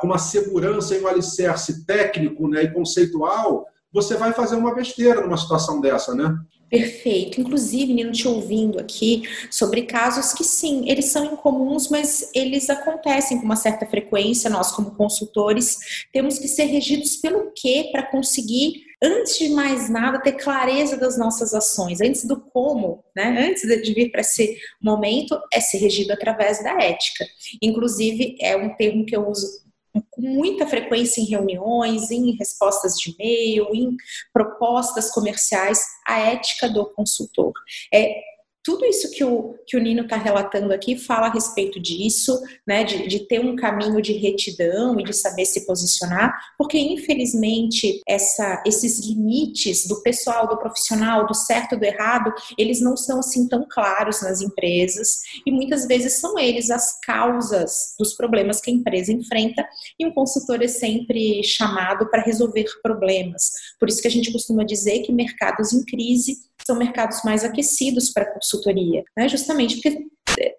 com 0.00 0.06
uma 0.06 0.18
segurança 0.18 0.94
e 0.94 1.02
um 1.02 1.08
alicerce 1.08 1.84
técnico 1.84 2.48
né, 2.48 2.62
e 2.62 2.72
conceitual, 2.72 3.66
você 3.92 4.16
vai 4.16 4.32
fazer 4.32 4.56
uma 4.56 4.74
besteira 4.74 5.20
numa 5.20 5.36
situação 5.36 5.80
dessa, 5.80 6.14
né? 6.14 6.34
Perfeito. 6.68 7.40
Inclusive, 7.40 7.92
Nino, 7.92 8.10
te 8.10 8.26
ouvindo 8.26 8.80
aqui 8.80 9.22
sobre 9.50 9.82
casos 9.82 10.32
que 10.32 10.42
sim, 10.42 10.90
eles 10.90 11.06
são 11.06 11.24
incomuns, 11.34 11.88
mas 11.88 12.28
eles 12.34 12.68
acontecem 12.68 13.38
com 13.38 13.44
uma 13.44 13.54
certa 13.54 13.86
frequência. 13.86 14.50
Nós, 14.50 14.72
como 14.72 14.96
consultores, 14.96 16.06
temos 16.12 16.40
que 16.40 16.48
ser 16.48 16.64
regidos 16.64 17.16
pelo 17.16 17.52
quê 17.54 17.88
para 17.92 18.02
conseguir, 18.02 18.82
antes 19.00 19.38
de 19.38 19.50
mais 19.50 19.88
nada, 19.88 20.20
ter 20.20 20.32
clareza 20.32 20.96
das 20.96 21.16
nossas 21.16 21.54
ações. 21.54 22.00
Antes 22.00 22.24
do 22.24 22.40
como, 22.40 23.04
né? 23.14 23.48
Antes 23.48 23.62
de 23.62 23.94
vir 23.94 24.10
para 24.10 24.22
esse 24.22 24.56
momento, 24.82 25.38
é 25.52 25.60
ser 25.60 25.78
regido 25.78 26.12
através 26.12 26.64
da 26.64 26.72
ética. 26.82 27.24
Inclusive, 27.62 28.36
é 28.40 28.56
um 28.56 28.74
termo 28.74 29.06
que 29.06 29.14
eu 29.14 29.28
uso 29.28 29.65
com 30.10 30.22
muita 30.22 30.66
frequência 30.66 31.20
em 31.20 31.24
reuniões, 31.24 32.10
em 32.10 32.36
respostas 32.36 32.94
de 32.94 33.10
e-mail, 33.12 33.74
em 33.74 33.96
propostas 34.32 35.10
comerciais, 35.10 35.80
a 36.06 36.18
ética 36.18 36.68
do 36.68 36.86
consultor. 36.92 37.52
É 37.92 38.35
tudo 38.66 38.84
isso 38.84 39.12
que 39.12 39.22
o, 39.22 39.54
que 39.64 39.76
o 39.76 39.80
Nino 39.80 40.02
está 40.02 40.16
relatando 40.16 40.74
aqui 40.74 40.98
fala 40.98 41.28
a 41.28 41.32
respeito 41.32 41.78
disso, 41.78 42.42
né, 42.66 42.82
de, 42.82 43.06
de, 43.06 43.20
ter 43.20 43.38
um 43.38 43.54
caminho 43.54 44.02
de 44.02 44.12
retidão 44.14 44.98
e 44.98 45.04
de 45.04 45.12
saber 45.12 45.44
se 45.44 45.64
posicionar, 45.64 46.34
porque 46.58 46.76
infelizmente 46.76 48.02
essa, 48.08 48.64
esses 48.66 49.06
limites 49.06 49.86
do 49.86 50.02
pessoal, 50.02 50.48
do 50.48 50.58
profissional, 50.58 51.28
do 51.28 51.34
certo 51.34 51.76
do 51.76 51.84
errado, 51.84 52.34
eles 52.58 52.80
não 52.80 52.96
são 52.96 53.20
assim 53.20 53.46
tão 53.46 53.64
claros 53.70 54.20
nas 54.20 54.40
empresas 54.40 55.20
e 55.46 55.52
muitas 55.52 55.86
vezes 55.86 56.14
são 56.14 56.36
eles 56.36 56.68
as 56.68 56.98
causas 57.02 57.94
dos 57.96 58.14
problemas 58.14 58.60
que 58.60 58.68
a 58.68 58.74
empresa 58.74 59.12
enfrenta 59.12 59.64
e 59.96 60.04
um 60.04 60.12
consultor 60.12 60.60
é 60.60 60.66
sempre 60.66 61.40
chamado 61.44 62.10
para 62.10 62.22
resolver 62.22 62.64
problemas. 62.82 63.52
Por 63.78 63.88
isso 63.88 64.02
que 64.02 64.08
a 64.08 64.10
gente 64.10 64.32
costuma 64.32 64.64
dizer 64.64 65.02
que 65.02 65.12
mercados 65.12 65.72
em 65.72 65.84
crise 65.84 66.36
são 66.66 66.76
mercados 66.76 67.22
mais 67.24 67.44
aquecidos 67.44 68.10
para 68.10 68.24
consultoria, 68.56 69.04
né? 69.16 69.28
justamente 69.28 69.76
porque 69.80 70.06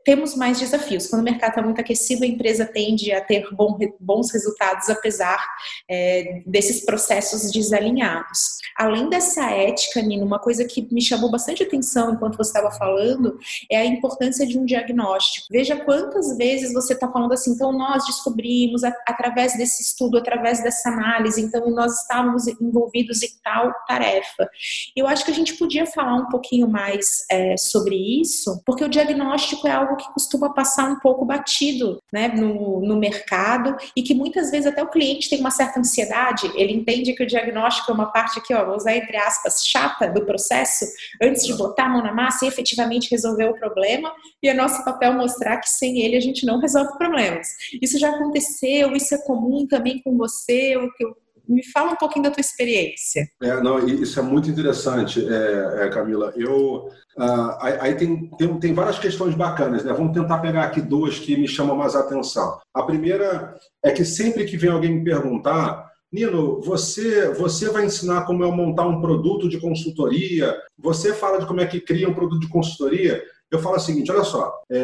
temos 0.04 0.36
mais 0.36 0.60
desafios. 0.60 1.08
Quando 1.08 1.22
o 1.22 1.26
mercado 1.26 1.50
está 1.50 1.62
muito 1.62 1.82
aquecido, 1.82 2.24
a 2.24 2.28
empresa 2.28 2.66
tende 2.66 3.12
a 3.12 3.22
ter 3.22 3.48
bom, 3.54 3.78
bons 4.00 4.32
resultados, 4.32 4.90
apesar 4.90 5.44
é, 5.90 6.42
desses 6.46 6.86
processos 6.86 7.52
desalinhados. 7.52 8.58
Além 8.76 9.10
dessa 9.10 9.50
ética, 9.50 10.02
Nino, 10.02 10.26
uma 10.26 10.40
coisa 10.40 10.66
que 10.66 10.88
me 10.92 11.02
chamou 11.02 11.32
bastante 11.32 11.63
atenção 11.63 12.13
enquanto 12.13 12.38
você 12.38 12.50
estava 12.50 12.72
falando 12.72 13.38
é 13.72 13.78
a 13.78 13.86
importância 13.86 14.46
de 14.46 14.58
um 14.58 14.66
diagnóstico. 14.66 15.48
Veja 15.50 15.76
quantas 15.78 16.38
vezes 16.38 16.74
você 16.74 16.94
está 16.94 17.12
falando 17.12 17.34
assim, 17.34 17.52
então 17.52 17.72
nós 17.72 18.06
descobrimos 18.06 18.84
a, 18.84 18.94
através 19.08 19.58
desse 19.58 19.82
estudo, 19.82 20.18
através 20.18 20.62
dessa 20.62 20.90
análise, 20.90 21.42
então 21.42 21.70
nós 21.72 22.02
estávamos 22.02 22.48
envolvidos 22.48 23.24
em 23.24 23.30
tal 23.44 23.74
tarefa. 23.88 24.50
Eu 24.96 25.08
acho 25.08 25.26
que 25.26 25.32
a 25.32 25.36
gente 25.36 25.56
podia 25.56 25.86
falar 25.86 26.16
um 26.16 26.30
pouquinho 26.30 26.68
mais 26.68 27.26
é, 27.30 27.56
sobre 27.58 27.96
isso, 27.96 28.62
porque 28.66 28.84
o 28.84 28.90
diagnóstico 28.90 29.66
é 29.67 29.71
algo 29.71 29.95
que 29.95 30.12
costuma 30.13 30.53
passar 30.53 30.89
um 30.89 30.99
pouco 30.99 31.25
batido 31.25 32.01
né, 32.12 32.30
no, 32.30 32.82
no 32.82 32.97
mercado 32.97 33.75
e 33.95 34.01
que 34.01 34.13
muitas 34.13 34.49
vezes 34.49 34.67
até 34.67 34.82
o 34.82 34.89
cliente 34.89 35.30
tem 35.30 35.39
uma 35.39 35.51
certa 35.51 35.80
ansiedade, 35.80 36.51
ele 36.56 36.73
entende 36.73 37.13
que 37.13 37.23
o 37.23 37.27
diagnóstico 37.27 37.91
é 37.91 37.93
uma 37.93 38.12
parte 38.12 38.39
aqui, 38.39 38.53
ó, 38.53 38.65
vou 38.65 38.75
usar 38.75 38.95
entre 38.95 39.17
aspas, 39.17 39.65
chata 39.65 40.10
do 40.10 40.25
processo, 40.25 40.86
antes 41.21 41.45
de 41.45 41.53
botar 41.56 41.86
a 41.86 41.89
mão 41.89 42.03
na 42.03 42.13
massa 42.13 42.45
e 42.45 42.47
efetivamente 42.47 43.12
resolver 43.12 43.45
o 43.45 43.53
problema, 43.53 44.12
e 44.41 44.49
é 44.49 44.53
nosso 44.53 44.84
papel 44.84 45.13
mostrar 45.13 45.58
que 45.58 45.69
sem 45.69 45.99
ele 45.99 46.15
a 46.15 46.21
gente 46.21 46.45
não 46.45 46.60
resolve 46.60 46.97
problemas. 46.97 47.47
Isso 47.82 47.99
já 47.99 48.10
aconteceu, 48.10 48.95
isso 48.95 49.13
é 49.13 49.17
comum 49.19 49.67
também 49.67 50.01
com 50.01 50.17
você, 50.17 50.77
o 50.77 50.91
que 50.93 51.03
eu 51.03 51.15
me 51.48 51.66
fala 51.72 51.92
um 51.92 51.96
pouquinho 51.96 52.24
da 52.24 52.32
tua 52.32 52.42
experiência. 52.42 53.28
É, 53.42 53.62
não, 53.62 53.80
isso 53.88 54.20
é 54.20 54.24
muito 54.24 54.50
interessante, 54.50 55.26
é, 55.26 55.86
é, 55.86 55.90
Camila. 55.90 56.34
Eu 56.36 56.90
uh, 57.18 57.58
aí 57.60 57.96
tem, 57.96 58.30
tem, 58.38 58.60
tem 58.60 58.74
várias 58.74 59.00
questões 59.00 59.36
bacanas, 59.36 59.84
né? 59.84 59.94
Vamos 59.94 60.14
tentar 60.14 60.40
pegar 60.40 60.64
aqui 60.64 60.82
duas 60.82 61.20
que 61.20 61.38
me 61.38 61.48
chamam 61.48 61.76
mais 61.76 61.96
atenção. 61.96 62.60
A 62.74 62.84
primeira 62.84 63.56
é 63.84 63.92
que 63.92 64.04
sempre 64.04 64.46
que 64.46 64.58
vem 64.58 64.72
alguém 64.72 64.92
me 64.92 65.04
perguntar 65.04 65.88
Nino, 66.12 66.62
você, 66.62 67.34
você 67.34 67.70
vai 67.70 67.86
ensinar 67.86 68.26
como 68.26 68.42
eu 68.42 68.52
montar 68.52 68.88
um 68.88 69.02
produto 69.02 69.50
de 69.50 69.60
consultoria? 69.60 70.58
Você 70.78 71.14
fala 71.14 71.38
de 71.38 71.46
como 71.46 71.60
é 71.60 71.66
que 71.66 71.82
cria 71.82 72.08
um 72.08 72.14
produto 72.14 72.40
de 72.40 72.48
consultoria? 72.48 73.22
Eu 73.52 73.60
falo 73.60 73.76
o 73.76 73.80
seguinte: 73.80 74.12
olha 74.12 74.24
só, 74.24 74.54
é, 74.70 74.78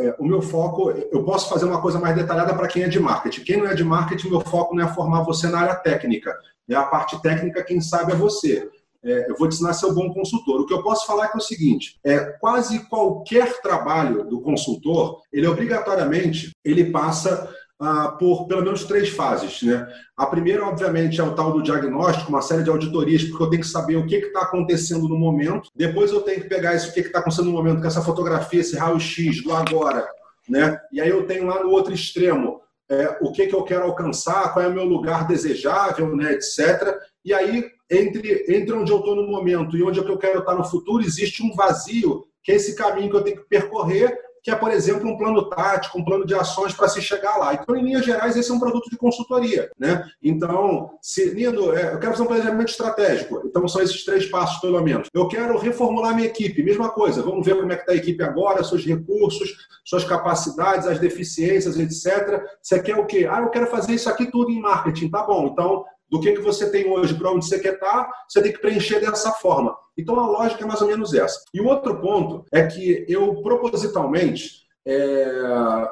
é, 0.00 0.16
o 0.18 0.24
meu 0.24 0.42
foco, 0.42 0.90
eu 0.90 1.24
posso 1.24 1.48
fazer 1.48 1.64
uma 1.64 1.80
coisa 1.80 1.98
mais 1.98 2.14
detalhada 2.14 2.54
para 2.54 2.68
quem 2.68 2.82
é 2.82 2.88
de 2.88 3.00
marketing. 3.00 3.44
Quem 3.44 3.56
não 3.58 3.66
é 3.66 3.74
de 3.74 3.84
marketing, 3.84 4.28
meu 4.28 4.40
foco 4.40 4.74
não 4.74 4.84
é 4.84 4.94
formar 4.94 5.22
você 5.22 5.48
na 5.48 5.60
área 5.60 5.76
técnica. 5.76 6.36
É 6.68 6.74
a 6.74 6.84
parte 6.84 7.20
técnica, 7.22 7.64
quem 7.64 7.80
sabe 7.80 8.12
é 8.12 8.16
você. 8.16 8.68
É, 9.04 9.30
eu 9.30 9.36
vou 9.36 9.46
te 9.48 9.54
ensinar 9.54 9.70
a 9.70 9.74
ser 9.74 9.86
um 9.86 9.94
bom 9.94 10.12
consultor. 10.14 10.60
O 10.60 10.66
que 10.66 10.72
eu 10.72 10.82
posso 10.82 11.06
falar 11.06 11.26
é, 11.26 11.30
é 11.34 11.36
o 11.36 11.40
seguinte: 11.40 11.98
é, 12.04 12.20
quase 12.40 12.88
qualquer 12.88 13.60
trabalho 13.60 14.24
do 14.24 14.40
consultor, 14.40 15.20
ele 15.32 15.46
obrigatoriamente 15.46 16.50
ele 16.64 16.90
passa 16.90 17.50
ah, 17.84 18.16
por 18.18 18.46
pelo 18.46 18.62
menos 18.62 18.84
três 18.84 19.10
fases. 19.10 19.62
Né? 19.62 19.86
A 20.16 20.26
primeira, 20.26 20.64
obviamente, 20.64 21.20
é 21.20 21.24
o 21.24 21.34
tal 21.34 21.52
do 21.52 21.62
diagnóstico, 21.62 22.30
uma 22.30 22.40
série 22.40 22.62
de 22.62 22.70
auditorias, 22.70 23.24
porque 23.24 23.42
eu 23.42 23.50
tenho 23.50 23.62
que 23.62 23.68
saber 23.68 23.96
o 23.96 24.06
que 24.06 24.16
está 24.16 24.40
acontecendo 24.40 25.06
no 25.08 25.18
momento. 25.18 25.68
Depois 25.76 26.10
eu 26.10 26.22
tenho 26.22 26.40
que 26.40 26.48
pegar 26.48 26.74
isso, 26.74 26.90
o 26.90 26.94
que 26.94 27.00
está 27.00 27.18
acontecendo 27.18 27.46
no 27.46 27.52
momento, 27.52 27.80
com 27.80 27.86
essa 27.86 28.02
fotografia, 28.02 28.60
esse 28.60 28.76
raio-x 28.76 29.42
do 29.42 29.52
agora. 29.52 30.06
Né? 30.48 30.78
E 30.92 31.00
aí 31.00 31.10
eu 31.10 31.26
tenho 31.26 31.46
lá 31.46 31.62
no 31.62 31.70
outro 31.70 31.92
extremo 31.92 32.60
é, 32.88 33.18
o 33.20 33.32
que, 33.32 33.46
que 33.46 33.54
eu 33.54 33.62
quero 33.62 33.84
alcançar, 33.84 34.52
qual 34.52 34.64
é 34.64 34.68
o 34.68 34.72
meu 34.72 34.84
lugar 34.84 35.26
desejável, 35.26 36.14
né, 36.14 36.32
etc. 36.32 36.98
E 37.24 37.32
aí, 37.32 37.64
entre, 37.90 38.44
entre 38.48 38.74
onde 38.74 38.92
eu 38.92 38.98
estou 38.98 39.16
no 39.16 39.26
momento 39.26 39.76
e 39.76 39.82
onde 39.82 39.98
eu 39.98 40.18
quero 40.18 40.40
estar 40.40 40.54
no 40.54 40.64
futuro, 40.64 41.02
existe 41.02 41.42
um 41.42 41.54
vazio, 41.54 42.24
que 42.42 42.52
é 42.52 42.56
esse 42.56 42.74
caminho 42.74 43.10
que 43.10 43.16
eu 43.16 43.22
tenho 43.22 43.36
que 43.38 43.48
percorrer 43.48 44.23
que 44.44 44.50
é, 44.50 44.54
por 44.54 44.70
exemplo, 44.70 45.08
um 45.08 45.16
plano 45.16 45.48
tático, 45.48 45.98
um 45.98 46.04
plano 46.04 46.26
de 46.26 46.34
ações 46.34 46.74
para 46.74 46.86
se 46.86 47.00
chegar 47.00 47.38
lá. 47.38 47.54
Então, 47.54 47.74
em 47.74 47.82
linhas 47.82 48.04
gerais, 48.04 48.36
esse 48.36 48.50
é 48.50 48.54
um 48.54 48.60
produto 48.60 48.90
de 48.90 48.96
consultoria. 48.98 49.70
Né? 49.78 50.06
Então, 50.22 50.98
se, 51.00 51.34
Nino, 51.34 51.74
é, 51.74 51.94
eu 51.94 51.98
quero 51.98 52.12
fazer 52.12 52.24
um 52.24 52.26
planejamento 52.26 52.68
estratégico. 52.68 53.40
Então, 53.46 53.66
são 53.66 53.80
esses 53.80 54.04
três 54.04 54.26
passos, 54.26 54.58
pelo 54.60 54.82
menos. 54.82 55.08
Eu 55.14 55.28
quero 55.28 55.56
reformular 55.56 56.14
minha 56.14 56.28
equipe. 56.28 56.62
Mesma 56.62 56.90
coisa. 56.90 57.22
Vamos 57.22 57.46
ver 57.46 57.56
como 57.56 57.72
é 57.72 57.76
que 57.76 57.82
está 57.84 57.92
a 57.92 57.96
equipe 57.96 58.22
agora, 58.22 58.62
seus 58.62 58.84
recursos, 58.84 59.56
suas 59.82 60.04
capacidades, 60.04 60.86
as 60.86 60.98
deficiências, 60.98 61.78
etc. 61.78 62.44
Você 62.60 62.82
quer 62.82 62.98
o 62.98 63.06
quê? 63.06 63.26
Ah, 63.26 63.40
eu 63.40 63.48
quero 63.48 63.68
fazer 63.68 63.94
isso 63.94 64.10
aqui 64.10 64.30
tudo 64.30 64.50
em 64.50 64.60
marketing. 64.60 65.08
Tá 65.08 65.22
bom. 65.22 65.46
Então, 65.46 65.86
do 66.10 66.20
que, 66.20 66.32
que 66.32 66.40
você 66.40 66.70
tem 66.70 66.88
hoje 66.88 67.14
para 67.14 67.32
onde 67.32 67.46
você 67.46 67.58
quer 67.58 67.74
estar, 67.74 68.04
tá, 68.04 68.10
você 68.28 68.42
tem 68.42 68.52
que 68.52 68.60
preencher 68.60 69.00
dessa 69.00 69.32
forma. 69.32 69.76
Então 69.96 70.18
a 70.18 70.26
lógica 70.26 70.64
é 70.64 70.66
mais 70.66 70.80
ou 70.80 70.88
menos 70.88 71.14
essa. 71.14 71.40
E 71.52 71.60
o 71.60 71.66
outro 71.66 72.00
ponto 72.00 72.44
é 72.52 72.66
que 72.66 73.04
eu 73.08 73.42
propositalmente 73.42 74.64
é, 74.86 74.92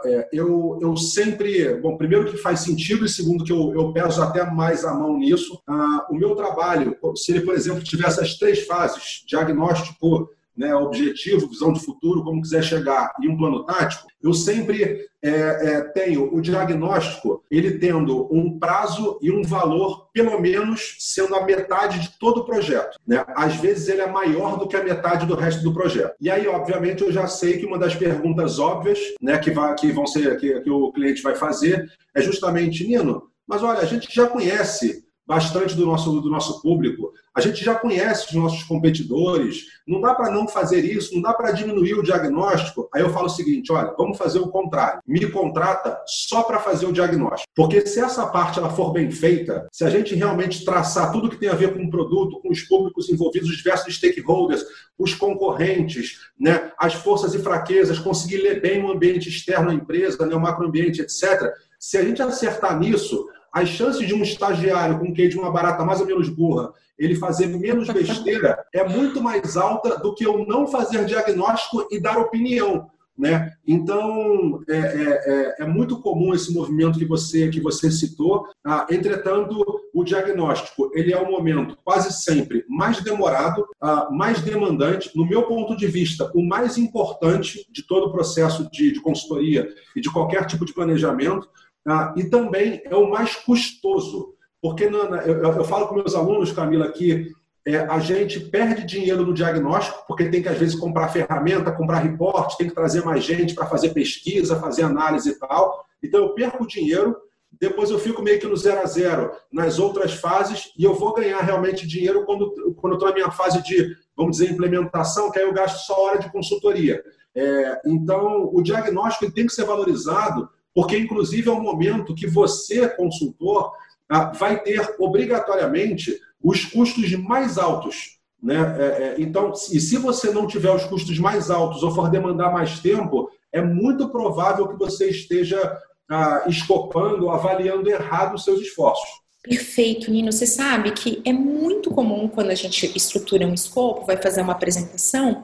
é, 0.05 0.29
eu, 0.33 0.79
eu 0.83 0.96
sempre, 0.98 1.75
bom, 1.77 1.96
primeiro 1.96 2.31
que 2.31 2.37
faz 2.37 2.61
sentido 2.61 3.07
e 3.07 3.09
segundo 3.09 3.42
que 3.42 3.53
eu, 3.53 3.72
eu 3.72 3.92
peso 3.92 4.22
até 4.22 4.44
mais 4.44 4.85
a 4.85 4.92
mão 4.92 5.16
nisso. 5.16 5.62
Ah, 5.66 6.07
o 6.11 6.14
meu 6.14 6.35
trabalho, 6.35 6.96
se 7.16 7.33
ele, 7.33 7.40
por 7.40 7.55
exemplo, 7.55 7.83
tiver 7.83 8.07
essas 8.07 8.37
três 8.37 8.66
fases, 8.66 9.25
diagnóstico, 9.27 10.29
né, 10.56 10.74
objetivo, 10.74 11.48
visão 11.48 11.72
de 11.72 11.80
futuro, 11.80 12.22
como 12.22 12.42
quiser 12.42 12.62
chegar, 12.62 13.12
e 13.20 13.28
um 13.28 13.36
plano 13.36 13.64
tático, 13.64 14.06
eu 14.22 14.32
sempre 14.32 15.06
é, 15.22 15.30
é, 15.30 15.80
tenho 15.92 16.34
o 16.34 16.40
diagnóstico, 16.40 17.42
ele 17.50 17.78
tendo 17.78 18.28
um 18.32 18.58
prazo 18.58 19.18
e 19.22 19.30
um 19.30 19.42
valor, 19.42 20.08
pelo 20.12 20.38
menos 20.40 20.96
sendo 20.98 21.34
a 21.34 21.44
metade 21.44 22.00
de 22.00 22.18
todo 22.18 22.38
o 22.38 22.44
projeto. 22.44 22.98
Né? 23.06 23.24
Às 23.36 23.56
vezes 23.56 23.88
ele 23.88 24.00
é 24.00 24.06
maior 24.06 24.58
do 24.58 24.68
que 24.68 24.76
a 24.76 24.84
metade 24.84 25.26
do 25.26 25.34
resto 25.34 25.62
do 25.62 25.74
projeto. 25.74 26.14
E 26.20 26.30
aí, 26.30 26.46
obviamente, 26.46 27.02
eu 27.02 27.12
já 27.12 27.26
sei 27.26 27.58
que 27.58 27.66
uma 27.66 27.78
das 27.78 27.94
perguntas 27.94 28.58
óbvias 28.58 28.98
né, 29.20 29.38
que, 29.38 29.50
vai, 29.50 29.74
que 29.74 29.90
vão 29.90 30.06
ser 30.06 30.38
que, 30.38 30.60
que 30.60 30.70
o 30.70 30.92
cliente 30.92 31.22
vai 31.22 31.34
fazer 31.34 31.90
é 32.14 32.20
justamente, 32.20 32.86
Nino, 32.86 33.22
mas 33.46 33.62
olha, 33.62 33.80
a 33.80 33.84
gente 33.84 34.08
já 34.12 34.26
conhece 34.26 35.04
bastante 35.32 35.74
do 35.74 35.86
nosso, 35.86 36.20
do 36.20 36.28
nosso 36.28 36.60
público. 36.60 37.10
A 37.34 37.40
gente 37.40 37.64
já 37.64 37.74
conhece 37.74 38.26
os 38.26 38.34
nossos 38.34 38.62
competidores, 38.64 39.64
não 39.88 39.98
dá 39.98 40.14
para 40.14 40.30
não 40.30 40.46
fazer 40.46 40.84
isso, 40.84 41.14
não 41.14 41.22
dá 41.22 41.32
para 41.32 41.52
diminuir 41.52 41.94
o 41.94 42.02
diagnóstico. 42.02 42.86
Aí 42.92 43.00
eu 43.00 43.08
falo 43.08 43.26
o 43.26 43.30
seguinte: 43.30 43.72
olha, 43.72 43.94
vamos 43.96 44.18
fazer 44.18 44.38
o 44.40 44.48
contrário. 44.48 45.00
Me 45.06 45.26
contrata 45.30 45.98
só 46.06 46.42
para 46.42 46.60
fazer 46.60 46.84
o 46.84 46.92
diagnóstico. 46.92 47.50
Porque 47.56 47.80
se 47.86 47.98
essa 47.98 48.26
parte 48.26 48.58
ela 48.58 48.68
for 48.68 48.92
bem 48.92 49.10
feita, 49.10 49.66
se 49.72 49.84
a 49.84 49.88
gente 49.88 50.14
realmente 50.14 50.66
traçar 50.66 51.10
tudo 51.10 51.30
que 51.30 51.38
tem 51.38 51.48
a 51.48 51.54
ver 51.54 51.72
com 51.72 51.82
o 51.82 51.90
produto, 51.90 52.38
com 52.42 52.50
os 52.50 52.60
públicos 52.60 53.08
envolvidos, 53.08 53.48
os 53.48 53.56
diversos 53.56 53.96
stakeholders, 53.96 54.62
os 54.98 55.14
concorrentes, 55.14 56.18
né, 56.38 56.70
as 56.78 56.92
forças 56.92 57.32
e 57.32 57.38
fraquezas, 57.38 57.98
conseguir 57.98 58.36
ler 58.36 58.60
bem 58.60 58.84
o 58.84 58.92
ambiente 58.92 59.30
externo 59.30 59.68
da 59.68 59.74
empresa, 59.74 60.26
né, 60.26 60.34
o 60.34 60.40
macroambiente, 60.40 61.00
etc. 61.00 61.50
Se 61.78 61.96
a 61.96 62.04
gente 62.04 62.20
acertar 62.20 62.78
nisso, 62.78 63.26
as 63.52 63.68
chances 63.68 64.06
de 64.06 64.14
um 64.14 64.22
estagiário 64.22 64.98
com 64.98 65.12
que 65.12 65.28
de 65.28 65.38
uma 65.38 65.50
barata 65.50 65.84
mais 65.84 66.00
ou 66.00 66.06
menos 66.06 66.28
burra, 66.28 66.72
ele 66.98 67.16
fazer 67.16 67.46
menos 67.46 67.88
besteira, 67.88 68.64
é 68.72 68.88
muito 68.88 69.22
mais 69.22 69.56
alta 69.56 69.98
do 69.98 70.14
que 70.14 70.24
eu 70.24 70.46
não 70.46 70.66
fazer 70.66 71.04
diagnóstico 71.04 71.86
e 71.90 72.00
dar 72.00 72.18
opinião. 72.18 72.90
Né? 73.16 73.52
Então, 73.66 74.62
é, 74.68 74.76
é, 74.76 75.22
é, 75.26 75.56
é 75.60 75.66
muito 75.66 76.00
comum 76.00 76.32
esse 76.32 76.52
movimento 76.52 76.98
que 76.98 77.04
você, 77.04 77.48
que 77.50 77.60
você 77.60 77.90
citou. 77.90 78.46
Ah, 78.64 78.86
entretanto, 78.90 79.62
o 79.92 80.02
diagnóstico 80.02 80.90
ele 80.94 81.12
é 81.12 81.18
o 81.18 81.30
momento 81.30 81.76
quase 81.84 82.10
sempre 82.10 82.64
mais 82.68 83.02
demorado, 83.02 83.66
ah, 83.80 84.08
mais 84.10 84.40
demandante. 84.40 85.10
No 85.14 85.26
meu 85.26 85.42
ponto 85.42 85.76
de 85.76 85.86
vista, 85.86 86.30
o 86.34 86.42
mais 86.42 86.78
importante 86.78 87.66
de 87.70 87.86
todo 87.86 88.06
o 88.06 88.12
processo 88.12 88.68
de, 88.72 88.92
de 88.92 89.00
consultoria 89.00 89.68
e 89.94 90.00
de 90.00 90.10
qualquer 90.10 90.46
tipo 90.46 90.64
de 90.64 90.72
planejamento, 90.72 91.48
ah, 91.86 92.14
e 92.16 92.24
também 92.24 92.80
é 92.84 92.94
o 92.94 93.10
mais 93.10 93.34
custoso, 93.36 94.34
porque 94.60 94.84
eu, 94.84 95.42
eu, 95.42 95.64
falo 95.64 95.88
com 95.88 95.96
meus 95.96 96.14
alunos, 96.14 96.52
Camila, 96.52 96.90
que 96.90 97.32
é, 97.66 97.78
a 97.78 97.98
gente 97.98 98.40
perde 98.40 98.84
dinheiro 98.84 99.24
no 99.24 99.34
diagnóstico, 99.34 100.04
porque 100.06 100.28
tem 100.28 100.42
que, 100.42 100.48
às 100.48 100.58
vezes, 100.58 100.74
comprar 100.74 101.08
ferramenta, 101.08 101.72
comprar 101.72 101.98
reporte, 101.98 102.56
tem 102.56 102.68
que 102.68 102.74
trazer 102.74 103.04
mais 103.04 103.24
gente 103.24 103.54
para 103.54 103.66
fazer 103.66 103.90
pesquisa, 103.90 104.60
fazer 104.60 104.82
análise 104.82 105.30
e 105.30 105.38
tal. 105.38 105.84
Então, 106.02 106.20
eu 106.20 106.34
perco 106.34 106.66
dinheiro 106.66 107.16
depois 107.60 107.90
eu 107.90 107.98
fico 107.98 108.22
meio 108.22 108.40
que 108.40 108.46
no 108.46 108.56
zero 108.56 108.80
a 108.80 108.86
zero 108.86 109.30
nas 109.52 109.78
outras 109.78 110.14
fases 110.14 110.72
e 110.76 110.84
eu 110.84 110.94
vou 110.94 111.12
ganhar 111.12 111.40
realmente 111.40 111.86
dinheiro 111.86 112.24
quando, 112.24 112.50
quando 112.76 112.94
eu 112.94 112.96
estou 112.96 113.08
na 113.08 113.14
minha 113.14 113.30
fase 113.30 113.62
de, 113.62 113.96
vamos 114.16 114.38
dizer, 114.38 114.50
implementação, 114.50 115.30
que 115.30 115.38
aí 115.38 115.44
eu 115.44 115.52
gasto 115.52 115.86
só 115.86 116.06
hora 116.06 116.18
de 116.18 116.32
consultoria. 116.32 117.02
É, 117.34 117.80
então, 117.86 118.50
o 118.52 118.62
diagnóstico 118.62 119.30
tem 119.32 119.46
que 119.46 119.52
ser 119.52 119.64
valorizado, 119.64 120.48
porque, 120.74 120.96
inclusive, 120.96 121.48
é 121.48 121.52
um 121.52 121.62
momento 121.62 122.14
que 122.14 122.26
você, 122.26 122.88
consultor, 122.88 123.72
ah, 124.08 124.32
vai 124.32 124.62
ter 124.62 124.94
obrigatoriamente 124.98 126.18
os 126.42 126.64
custos 126.64 127.12
mais 127.12 127.58
altos. 127.58 128.18
Né? 128.42 128.56
É, 128.56 128.85
é, 128.85 129.14
então, 129.18 129.52
e 129.52 129.80
se 129.80 129.96
você 129.96 130.30
não 130.32 130.46
tiver 130.46 130.74
os 130.74 130.85
custos 130.85 131.18
mais 131.18 131.50
altos 131.50 131.82
ou 131.82 131.92
for 131.92 132.11
demandar 132.11 132.52
mais 132.52 132.80
tempo, 132.80 133.30
é 133.52 133.62
muito 133.62 134.08
provável 134.08 134.66
que 134.68 134.78
você 134.78 135.08
esteja 135.08 135.78
ah, 136.11 136.44
escopando, 136.46 137.30
avaliando 137.30 137.88
errado 137.88 138.35
os 138.35 138.44
seus 138.44 138.61
esforços. 138.61 139.22
Perfeito, 139.42 140.08
Nino. 140.11 140.30
Você 140.30 140.46
sabe 140.46 140.92
que 140.92 141.20
é 141.24 141.32
muito 141.32 141.90
comum 141.90 142.28
quando 142.28 142.50
a 142.50 142.54
gente 142.54 142.87
estrutura 142.96 143.46
um 143.46 143.52
escopo, 143.54 144.06
vai 144.06 144.16
fazer 144.16 144.40
uma 144.40 144.52
apresentação, 144.52 145.42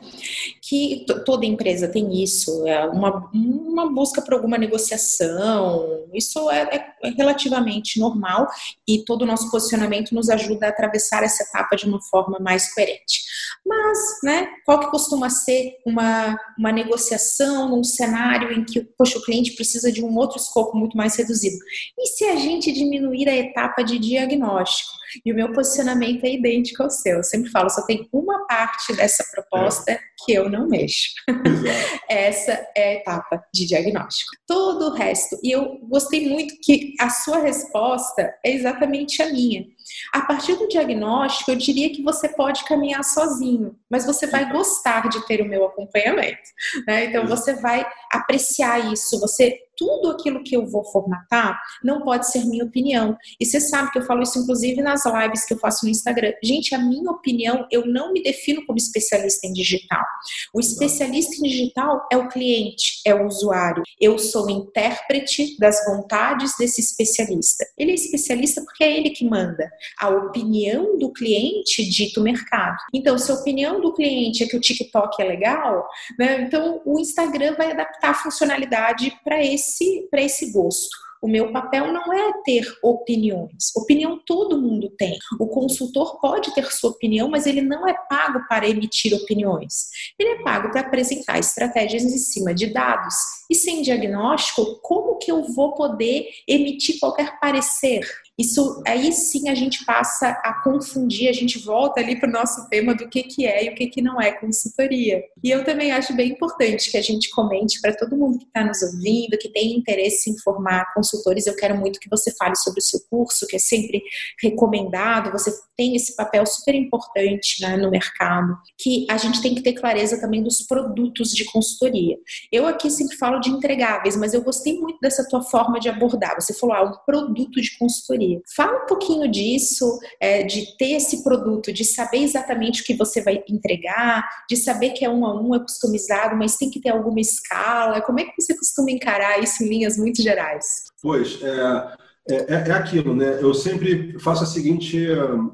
que 0.69 1.07
toda 1.25 1.47
empresa 1.47 1.89
tem 1.89 2.23
isso, 2.23 2.67
é 2.67 2.87
uma, 2.87 3.31
uma 3.33 3.91
busca 3.91 4.21
por 4.21 4.35
alguma 4.35 4.59
negociação. 4.59 6.07
Isso 6.13 6.51
é, 6.51 6.63
é, 6.63 7.09
é 7.09 7.11
relativamente 7.11 7.99
normal 7.99 8.47
e 8.87 9.03
todo 9.03 9.23
o 9.23 9.27
nosso 9.27 9.51
posicionamento 9.51 10.15
nos 10.15 10.29
ajuda 10.29 10.67
a 10.67 10.69
atravessar 10.69 11.23
essa 11.23 11.43
etapa 11.43 11.75
de 11.75 11.87
uma 11.87 12.03
forma 12.03 12.39
mais 12.39 12.75
coerente. 12.75 13.23
Mas, 13.65 13.99
né, 14.23 14.49
qual 14.67 14.79
que 14.79 14.91
costuma 14.91 15.31
ser 15.31 15.73
uma, 15.87 16.39
uma 16.59 16.71
negociação 16.71 17.71
num 17.71 17.83
cenário 17.83 18.53
em 18.53 18.63
que 18.63 18.83
poxa, 18.99 19.19
o 19.19 19.23
cliente 19.23 19.53
precisa 19.53 19.91
de 19.91 20.05
um 20.05 20.15
outro 20.19 20.37
escopo 20.37 20.77
muito 20.77 20.99
mais 20.99 21.17
reduzido? 21.17 21.57
E 21.99 22.07
se 22.09 22.25
a 22.27 22.37
gente 22.37 22.71
diminuir 22.73 23.27
a 23.27 23.37
etapa 23.37 23.83
de 23.83 23.99
diagnóstico? 23.99 24.99
E 25.25 25.33
o 25.33 25.35
meu 25.35 25.53
posicionamento 25.53 26.25
é 26.25 26.33
idêntico 26.33 26.83
ao 26.83 26.91
seu. 26.91 27.19
Eu 27.19 27.23
sempre 27.23 27.51
falo, 27.51 27.71
só 27.71 27.83
tem 27.83 28.09
uma 28.13 28.47
parte 28.47 28.95
dessa 28.95 29.25
proposta 29.33 29.93
é. 29.93 30.01
que 30.25 30.33
eu 30.33 30.49
não 30.49 30.69
mexo. 30.69 31.09
Essa 32.09 32.67
é 32.77 32.91
a 32.91 32.95
etapa 32.95 33.43
de 33.53 33.67
diagnóstico. 33.67 34.31
Todo 34.47 34.89
o 34.89 34.95
resto, 34.95 35.39
e 35.43 35.51
eu 35.51 35.79
gostei 35.89 36.29
muito 36.29 36.55
que 36.63 36.95
a 37.01 37.11
sua 37.11 37.39
resposta 37.39 38.35
é 38.45 38.53
exatamente 38.53 39.23
a 39.23 39.33
minha. 39.33 39.65
A 40.13 40.23
partir 40.23 40.57
do 40.57 40.69
diagnóstico, 40.69 41.51
eu 41.51 41.57
diria 41.57 41.91
que 41.91 42.03
você 42.03 42.29
pode 42.29 42.65
caminhar 42.65 43.05
sozinho, 43.05 43.77
mas 43.91 44.05
você 44.05 44.27
vai 44.27 44.51
gostar 44.51 45.09
de 45.09 45.27
ter 45.27 45.41
o 45.41 45.49
meu 45.49 45.65
acompanhamento. 45.65 46.49
Né? 46.87 47.07
Então, 47.07 47.27
você 47.27 47.55
vai 47.55 47.87
apreciar 48.11 48.93
isso, 48.93 49.21
você 49.21 49.59
tudo 49.79 50.11
aquilo 50.11 50.43
que 50.43 50.57
eu 50.57 50.67
vou 50.67 50.85
formatar 50.85 51.59
não 51.83 52.03
pode 52.03 52.31
ser 52.31 52.45
minha 52.45 52.65
opinião. 52.65 53.17
E 53.41 53.47
você 53.47 53.61
sabe 53.61 53.93
que 53.93 53.99
eu 53.99 54.03
falo 54.03 54.23
isso, 54.23 54.39
inclusive, 54.41 54.83
nas 54.83 55.05
lives 55.07 55.47
que 55.47 55.55
eu 55.55 55.59
faço 55.59 55.87
no 55.87 55.91
Instagram. 55.91 56.33
Gente, 56.43 56.75
a 56.75 56.79
minha 56.79 57.11
opinião, 57.13 57.67
eu 57.71 57.87
não 57.87 58.13
me 58.13 58.21
defino 58.23 58.67
como 58.67 58.77
especialista 58.77 59.47
em 59.47 59.53
digital. 59.53 60.05
O 60.53 60.59
especialista 60.59 61.37
em 61.37 61.49
digital 61.49 62.07
é 62.13 62.17
o 62.17 62.29
cliente, 62.29 63.01
é 63.07 63.15
o 63.15 63.25
usuário. 63.25 63.85
Eu 64.01 64.19
sou 64.19 64.51
intérprete 64.51 65.57
das 65.59 65.85
vontades 65.87 66.53
desse 66.59 66.81
especialista. 66.81 67.65
Ele 67.79 67.93
é 67.93 67.95
especialista 67.95 68.63
porque 68.63 68.83
é 68.83 68.97
ele 68.97 69.11
que 69.11 69.25
manda. 69.25 69.71
A 70.01 70.09
opinião 70.09 70.99
do 70.99 71.13
cliente 71.13 71.89
dita 71.89 72.21
o 72.21 72.23
mercado. 72.23 72.77
Então, 72.93 73.19
se 73.19 73.31
a 73.31 73.35
opinião 73.35 73.81
do 73.81 73.93
cliente 73.95 74.43
é 74.43 74.47
que 74.47 74.57
o 74.57 74.61
TikTok 74.61 75.21
é 75.23 75.25
legal, 75.25 75.89
né, 76.19 76.43
então 76.43 76.81
o 76.85 76.99
Instagram 76.99 77.55
vai 77.57 77.73
adaptar 77.73 78.11
a 78.11 78.15
funcionalidade 78.15 79.13
para 79.25 79.43
esse 79.43 80.09
esse 80.13 80.53
gosto. 80.53 81.09
O 81.21 81.27
meu 81.27 81.53
papel 81.53 81.93
não 81.93 82.13
é 82.13 82.33
ter 82.45 82.65
opiniões. 82.83 83.75
Opinião 83.75 84.21
todo 84.25 84.61
mundo 84.61 84.89
tem. 84.97 85.19
O 85.41 85.49
consultor 85.49 86.21
pode 86.21 86.55
ter 86.55 86.65
sua 86.71 86.91
opinião, 86.91 87.29
mas 87.29 87.45
ele 87.45 87.61
não 87.61 87.89
é 87.89 87.95
pago 88.09 88.47
para 88.49 88.69
emitir 88.69 89.13
opiniões. 89.15 89.89
Ele 90.19 90.31
é 90.31 90.43
pago 90.43 90.71
para 90.71 90.83
apresentar 90.83 91.39
estratégias 91.39 92.05
em 92.05 92.19
cima 92.19 92.55
de 92.55 92.67
dados. 92.67 93.15
E 93.51 93.55
sem 93.55 93.83
diagnóstico, 93.83 94.79
como 94.81 95.19
que 95.19 95.33
eu 95.33 95.43
vou 95.43 95.75
poder 95.75 96.29
emitir 96.47 97.01
qualquer 97.01 97.41
parecer? 97.41 98.07
Isso 98.39 98.81
aí 98.87 99.13
sim 99.13 99.49
a 99.49 99.55
gente 99.55 99.85
passa 99.85 100.29
a 100.29 100.63
confundir, 100.63 101.29
a 101.29 101.33
gente 101.33 101.59
volta 101.59 102.01
ali 102.01 102.21
para 102.21 102.29
o 102.29 102.33
nosso 102.33 102.69
tema 102.69 102.95
do 102.95 103.09
que, 103.09 103.25
que 103.25 103.45
é 103.45 103.65
e 103.65 103.71
o 103.71 103.75
que, 103.75 103.89
que 103.89 104.01
não 104.01 104.21
é 104.21 104.31
consultoria. 104.31 105.21
E 105.43 105.51
eu 105.51 105.65
também 105.65 105.91
acho 105.91 106.15
bem 106.15 106.31
importante 106.31 106.91
que 106.91 106.97
a 106.97 107.03
gente 107.03 107.31
comente 107.31 107.81
para 107.81 107.97
todo 107.97 108.17
mundo 108.17 108.39
que 108.39 108.45
está 108.45 108.65
nos 108.65 108.81
ouvindo, 108.83 109.37
que 109.39 109.49
tem 109.49 109.77
interesse 109.77 110.31
em 110.31 110.39
formar 110.39 110.93
consultores. 110.95 111.47
Eu 111.47 111.57
quero 111.57 111.77
muito 111.77 111.99
que 111.99 112.09
você 112.09 112.31
fale 112.37 112.55
sobre 112.55 112.79
o 112.79 112.83
seu 112.83 113.01
curso, 113.11 113.47
que 113.47 113.57
é 113.57 113.59
sempre 113.59 114.03
recomendado, 114.41 115.33
você 115.33 115.53
tem 115.77 115.97
esse 115.97 116.15
papel 116.15 116.45
super 116.47 116.75
importante 116.75 117.63
né, 117.63 117.77
no 117.77 117.91
mercado, 117.91 118.57
que 118.77 119.07
a 119.11 119.17
gente 119.17 119.41
tem 119.41 119.55
que 119.55 119.63
ter 119.63 119.75
clareza 119.75 120.21
também 120.21 120.43
dos 120.43 120.63
produtos 120.63 121.31
de 121.31 121.45
consultoria. 121.45 122.17
Eu 122.53 122.67
aqui 122.67 122.91
sempre 122.91 123.17
falo 123.17 123.41
de 123.41 123.51
entregáveis, 123.51 124.17
mas 124.17 124.35
eu 124.35 124.43
gostei 124.43 124.79
muito 124.79 124.99
dessa 125.01 125.27
tua 125.29 125.43
forma 125.43 125.79
de 125.79 125.89
abordar. 125.89 126.35
Você 126.35 126.53
falou, 126.53 126.77
ah, 126.77 126.83
um 126.83 127.05
produto 127.05 127.61
de 127.61 127.77
consultoria. 127.79 128.28
Fala 128.55 128.85
um 128.85 128.87
pouquinho 128.87 129.31
disso, 129.31 129.99
é, 130.21 130.43
de 130.43 130.77
ter 130.77 130.93
esse 130.93 131.23
produto, 131.23 131.73
de 131.73 131.85
saber 131.85 132.19
exatamente 132.19 132.83
o 132.83 132.85
que 132.85 132.95
você 132.95 133.23
vai 133.23 133.43
entregar, 133.49 134.29
de 134.49 134.57
saber 134.57 134.91
que 134.91 135.05
é 135.05 135.11
um 135.11 135.25
a 135.25 135.41
um, 135.41 135.55
é 135.55 135.61
customizado, 135.61 136.37
mas 136.37 136.57
tem 136.57 136.71
que 136.71 136.81
ter 136.81 136.91
alguma 136.91 137.21
escala. 137.21 138.01
Como 138.01 138.21
é 138.21 138.25
que 138.25 138.41
você 138.41 138.57
costuma 138.57 138.91
encarar 138.91 139.43
isso 139.43 139.63
em 139.63 139.69
linhas 139.69 139.97
muito 139.97 140.23
gerais? 140.23 140.85
Pois, 141.03 141.41
é, 141.43 141.97
é, 142.31 142.69
é 142.69 142.73
aquilo, 142.73 143.15
né? 143.15 143.39
Eu 143.41 143.55
sempre 143.55 144.19
faço 144.19 144.45
a 144.45 144.47
seguinte 144.47 145.07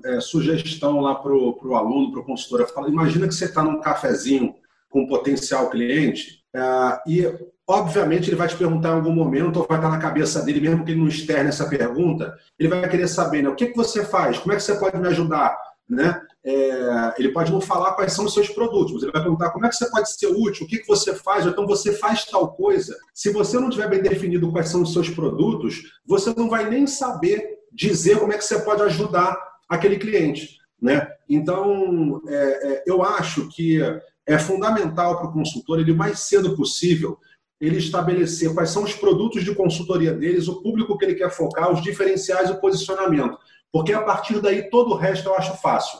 é, 0.04 0.20
sugestão 0.20 1.00
lá 1.00 1.14
para 1.14 1.32
o 1.32 1.74
aluno, 1.74 2.10
para 2.10 2.20
o 2.20 2.24
consultor. 2.24 2.60
Eu 2.60 2.68
falo, 2.68 2.88
imagina 2.88 3.28
que 3.28 3.34
você 3.34 3.44
está 3.44 3.62
num 3.62 3.80
cafezinho 3.80 4.54
com 4.94 5.00
um 5.00 5.09
potencial 5.09 5.68
cliente 5.70 6.44
é, 6.54 6.61
e 7.09 7.54
Obviamente, 7.66 8.28
ele 8.28 8.37
vai 8.37 8.46
te 8.46 8.57
perguntar 8.57 8.90
em 8.90 8.96
algum 8.96 9.11
momento, 9.11 9.59
ou 9.59 9.66
vai 9.66 9.78
estar 9.78 9.88
na 9.88 9.98
cabeça 9.98 10.42
dele, 10.42 10.61
mesmo 10.61 10.85
que 10.85 10.90
ele 10.90 11.00
não 11.00 11.09
externe 11.09 11.48
essa 11.48 11.66
pergunta, 11.66 12.37
ele 12.59 12.68
vai 12.68 12.87
querer 12.87 13.09
saber 13.09 13.42
né, 13.42 13.48
o 13.48 13.54
que, 13.54 13.68
que 13.68 13.76
você 13.76 14.04
faz, 14.04 14.38
como 14.38 14.52
é 14.52 14.57
que 14.57 14.62
você 14.62 14.74
pode 14.74 14.98
me 14.98 15.09
ajudar. 15.09 15.57
Né? 15.88 16.20
É, 16.44 17.14
ele 17.16 17.33
pode 17.33 17.50
não 17.50 17.62
falar 17.62 17.94
quais 17.94 18.12
são 18.12 18.26
os 18.26 18.35
seus 18.35 18.50
produtos, 18.50 18.92
mas 18.92 19.02
ele 19.02 19.12
vai 19.12 19.22
perguntar 19.22 19.50
como 19.50 19.64
é 19.64 19.70
que 19.70 19.76
você 19.76 19.90
pode 19.90 20.11
ser 20.12 20.26
útil, 20.26 20.66
o 20.66 20.68
que, 20.68 20.80
que 20.80 20.87
você 20.87 21.14
faz, 21.14 21.46
ou 21.46 21.52
então 21.52 21.66
você 21.66 21.94
faz 21.94 22.26
tal 22.26 22.52
coisa. 22.52 22.94
Se 23.14 23.33
você 23.33 23.59
não 23.59 23.70
tiver 23.70 23.88
bem 23.88 24.02
definido 24.02 24.52
quais 24.52 24.68
são 24.68 24.83
os 24.83 24.92
seus 24.92 25.09
produtos, 25.09 25.85
você 26.07 26.35
não 26.37 26.50
vai 26.50 26.68
nem 26.68 26.87
saber 26.87 27.61
dizer 27.72 28.18
como 28.18 28.35
é 28.35 28.37
que 28.37 28.44
você 28.44 28.59
pode 28.59 28.83
ajudar 28.83 29.38
aquele 29.70 29.96
cliente. 29.96 30.59
Né? 30.83 31.09
Então, 31.30 32.20
é, 32.28 32.35
é, 32.35 32.83
eu 32.87 33.02
acho 33.02 33.48
que 33.48 33.80
é 34.26 34.38
fundamental 34.38 35.18
para 35.18 35.28
o 35.28 35.32
consultor, 35.32 35.80
ele 35.80 35.92
mais 35.92 36.20
cedo 36.20 36.56
possível, 36.56 37.18
ele 37.60 37.78
estabelecer 37.78 38.52
quais 38.52 38.70
são 38.70 38.82
os 38.82 38.94
produtos 38.94 39.44
de 39.44 39.54
consultoria 39.54 40.12
deles, 40.12 40.48
o 40.48 40.62
público 40.62 40.96
que 40.98 41.04
ele 41.04 41.14
quer 41.14 41.30
focar, 41.30 41.72
os 41.72 41.82
diferenciais 41.82 42.50
o 42.50 42.60
posicionamento. 42.60 43.38
Porque 43.72 43.92
a 43.92 44.02
partir 44.02 44.40
daí 44.40 44.68
todo 44.70 44.92
o 44.92 44.96
resto 44.96 45.28
eu 45.28 45.34
acho 45.34 45.56
fácil. 45.60 45.98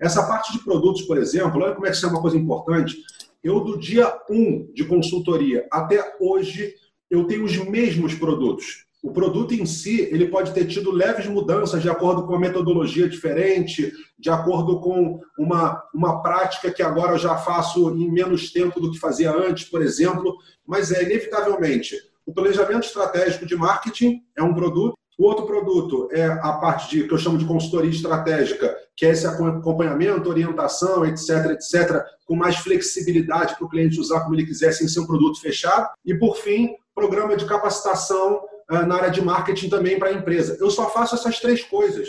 Essa 0.00 0.26
parte 0.26 0.52
de 0.52 0.58
produtos, 0.64 1.02
por 1.02 1.16
exemplo, 1.16 1.62
olha 1.62 1.74
como 1.74 1.86
é 1.86 1.90
que 1.90 1.96
isso 1.96 2.06
é 2.06 2.08
uma 2.08 2.20
coisa 2.20 2.36
importante. 2.36 2.96
Eu, 3.42 3.60
do 3.60 3.78
dia 3.78 4.12
1 4.28 4.72
de 4.72 4.84
consultoria 4.84 5.66
até 5.70 6.16
hoje, 6.20 6.74
eu 7.10 7.24
tenho 7.26 7.44
os 7.44 7.56
mesmos 7.56 8.14
produtos 8.14 8.86
o 9.02 9.12
produto 9.12 9.52
em 9.52 9.66
si 9.66 10.08
ele 10.12 10.28
pode 10.28 10.52
ter 10.52 10.64
tido 10.66 10.92
leves 10.92 11.26
mudanças 11.26 11.82
de 11.82 11.90
acordo 11.90 12.22
com 12.22 12.34
uma 12.34 12.38
metodologia 12.38 13.08
diferente, 13.08 13.92
de 14.16 14.30
acordo 14.30 14.80
com 14.80 15.20
uma, 15.36 15.82
uma 15.92 16.22
prática 16.22 16.70
que 16.70 16.82
agora 16.82 17.12
eu 17.12 17.18
já 17.18 17.36
faço 17.36 17.90
em 17.90 18.10
menos 18.10 18.52
tempo 18.52 18.80
do 18.80 18.92
que 18.92 19.00
fazia 19.00 19.32
antes, 19.32 19.64
por 19.64 19.82
exemplo, 19.82 20.36
mas 20.64 20.92
é 20.92 21.02
inevitavelmente 21.02 21.96
o 22.26 22.32
planejamento 22.32 22.84
estratégico 22.84 23.46
de 23.46 23.56
marketing 23.56 24.22
é 24.36 24.42
um 24.42 24.54
produto. 24.54 24.96
O 25.18 25.24
outro 25.24 25.46
produto 25.46 26.08
é 26.10 26.24
a 26.24 26.52
parte 26.54 26.90
de 26.90 27.06
que 27.06 27.12
eu 27.12 27.18
chamo 27.18 27.36
de 27.36 27.44
consultoria 27.44 27.90
estratégica, 27.90 28.74
que 28.96 29.04
é 29.04 29.10
esse 29.10 29.26
acompanhamento, 29.26 30.30
orientação, 30.30 31.04
etc, 31.04 31.50
etc, 31.50 32.02
com 32.24 32.34
mais 32.34 32.56
flexibilidade 32.56 33.56
para 33.56 33.66
o 33.66 33.68
cliente 33.68 34.00
usar 34.00 34.20
como 34.20 34.34
ele 34.34 34.46
quiser, 34.46 34.72
sem 34.72 34.88
ser 34.88 35.00
um 35.00 35.06
produto 35.06 35.40
fechado. 35.40 35.90
E 36.04 36.14
por 36.14 36.36
fim, 36.36 36.74
programa 36.94 37.36
de 37.36 37.44
capacitação 37.44 38.40
na 38.86 38.94
área 38.96 39.10
de 39.10 39.20
marketing 39.20 39.68
também 39.68 39.98
para 39.98 40.08
a 40.08 40.12
empresa. 40.12 40.56
Eu 40.58 40.70
só 40.70 40.88
faço 40.88 41.14
essas 41.14 41.38
três 41.38 41.62
coisas. 41.62 42.08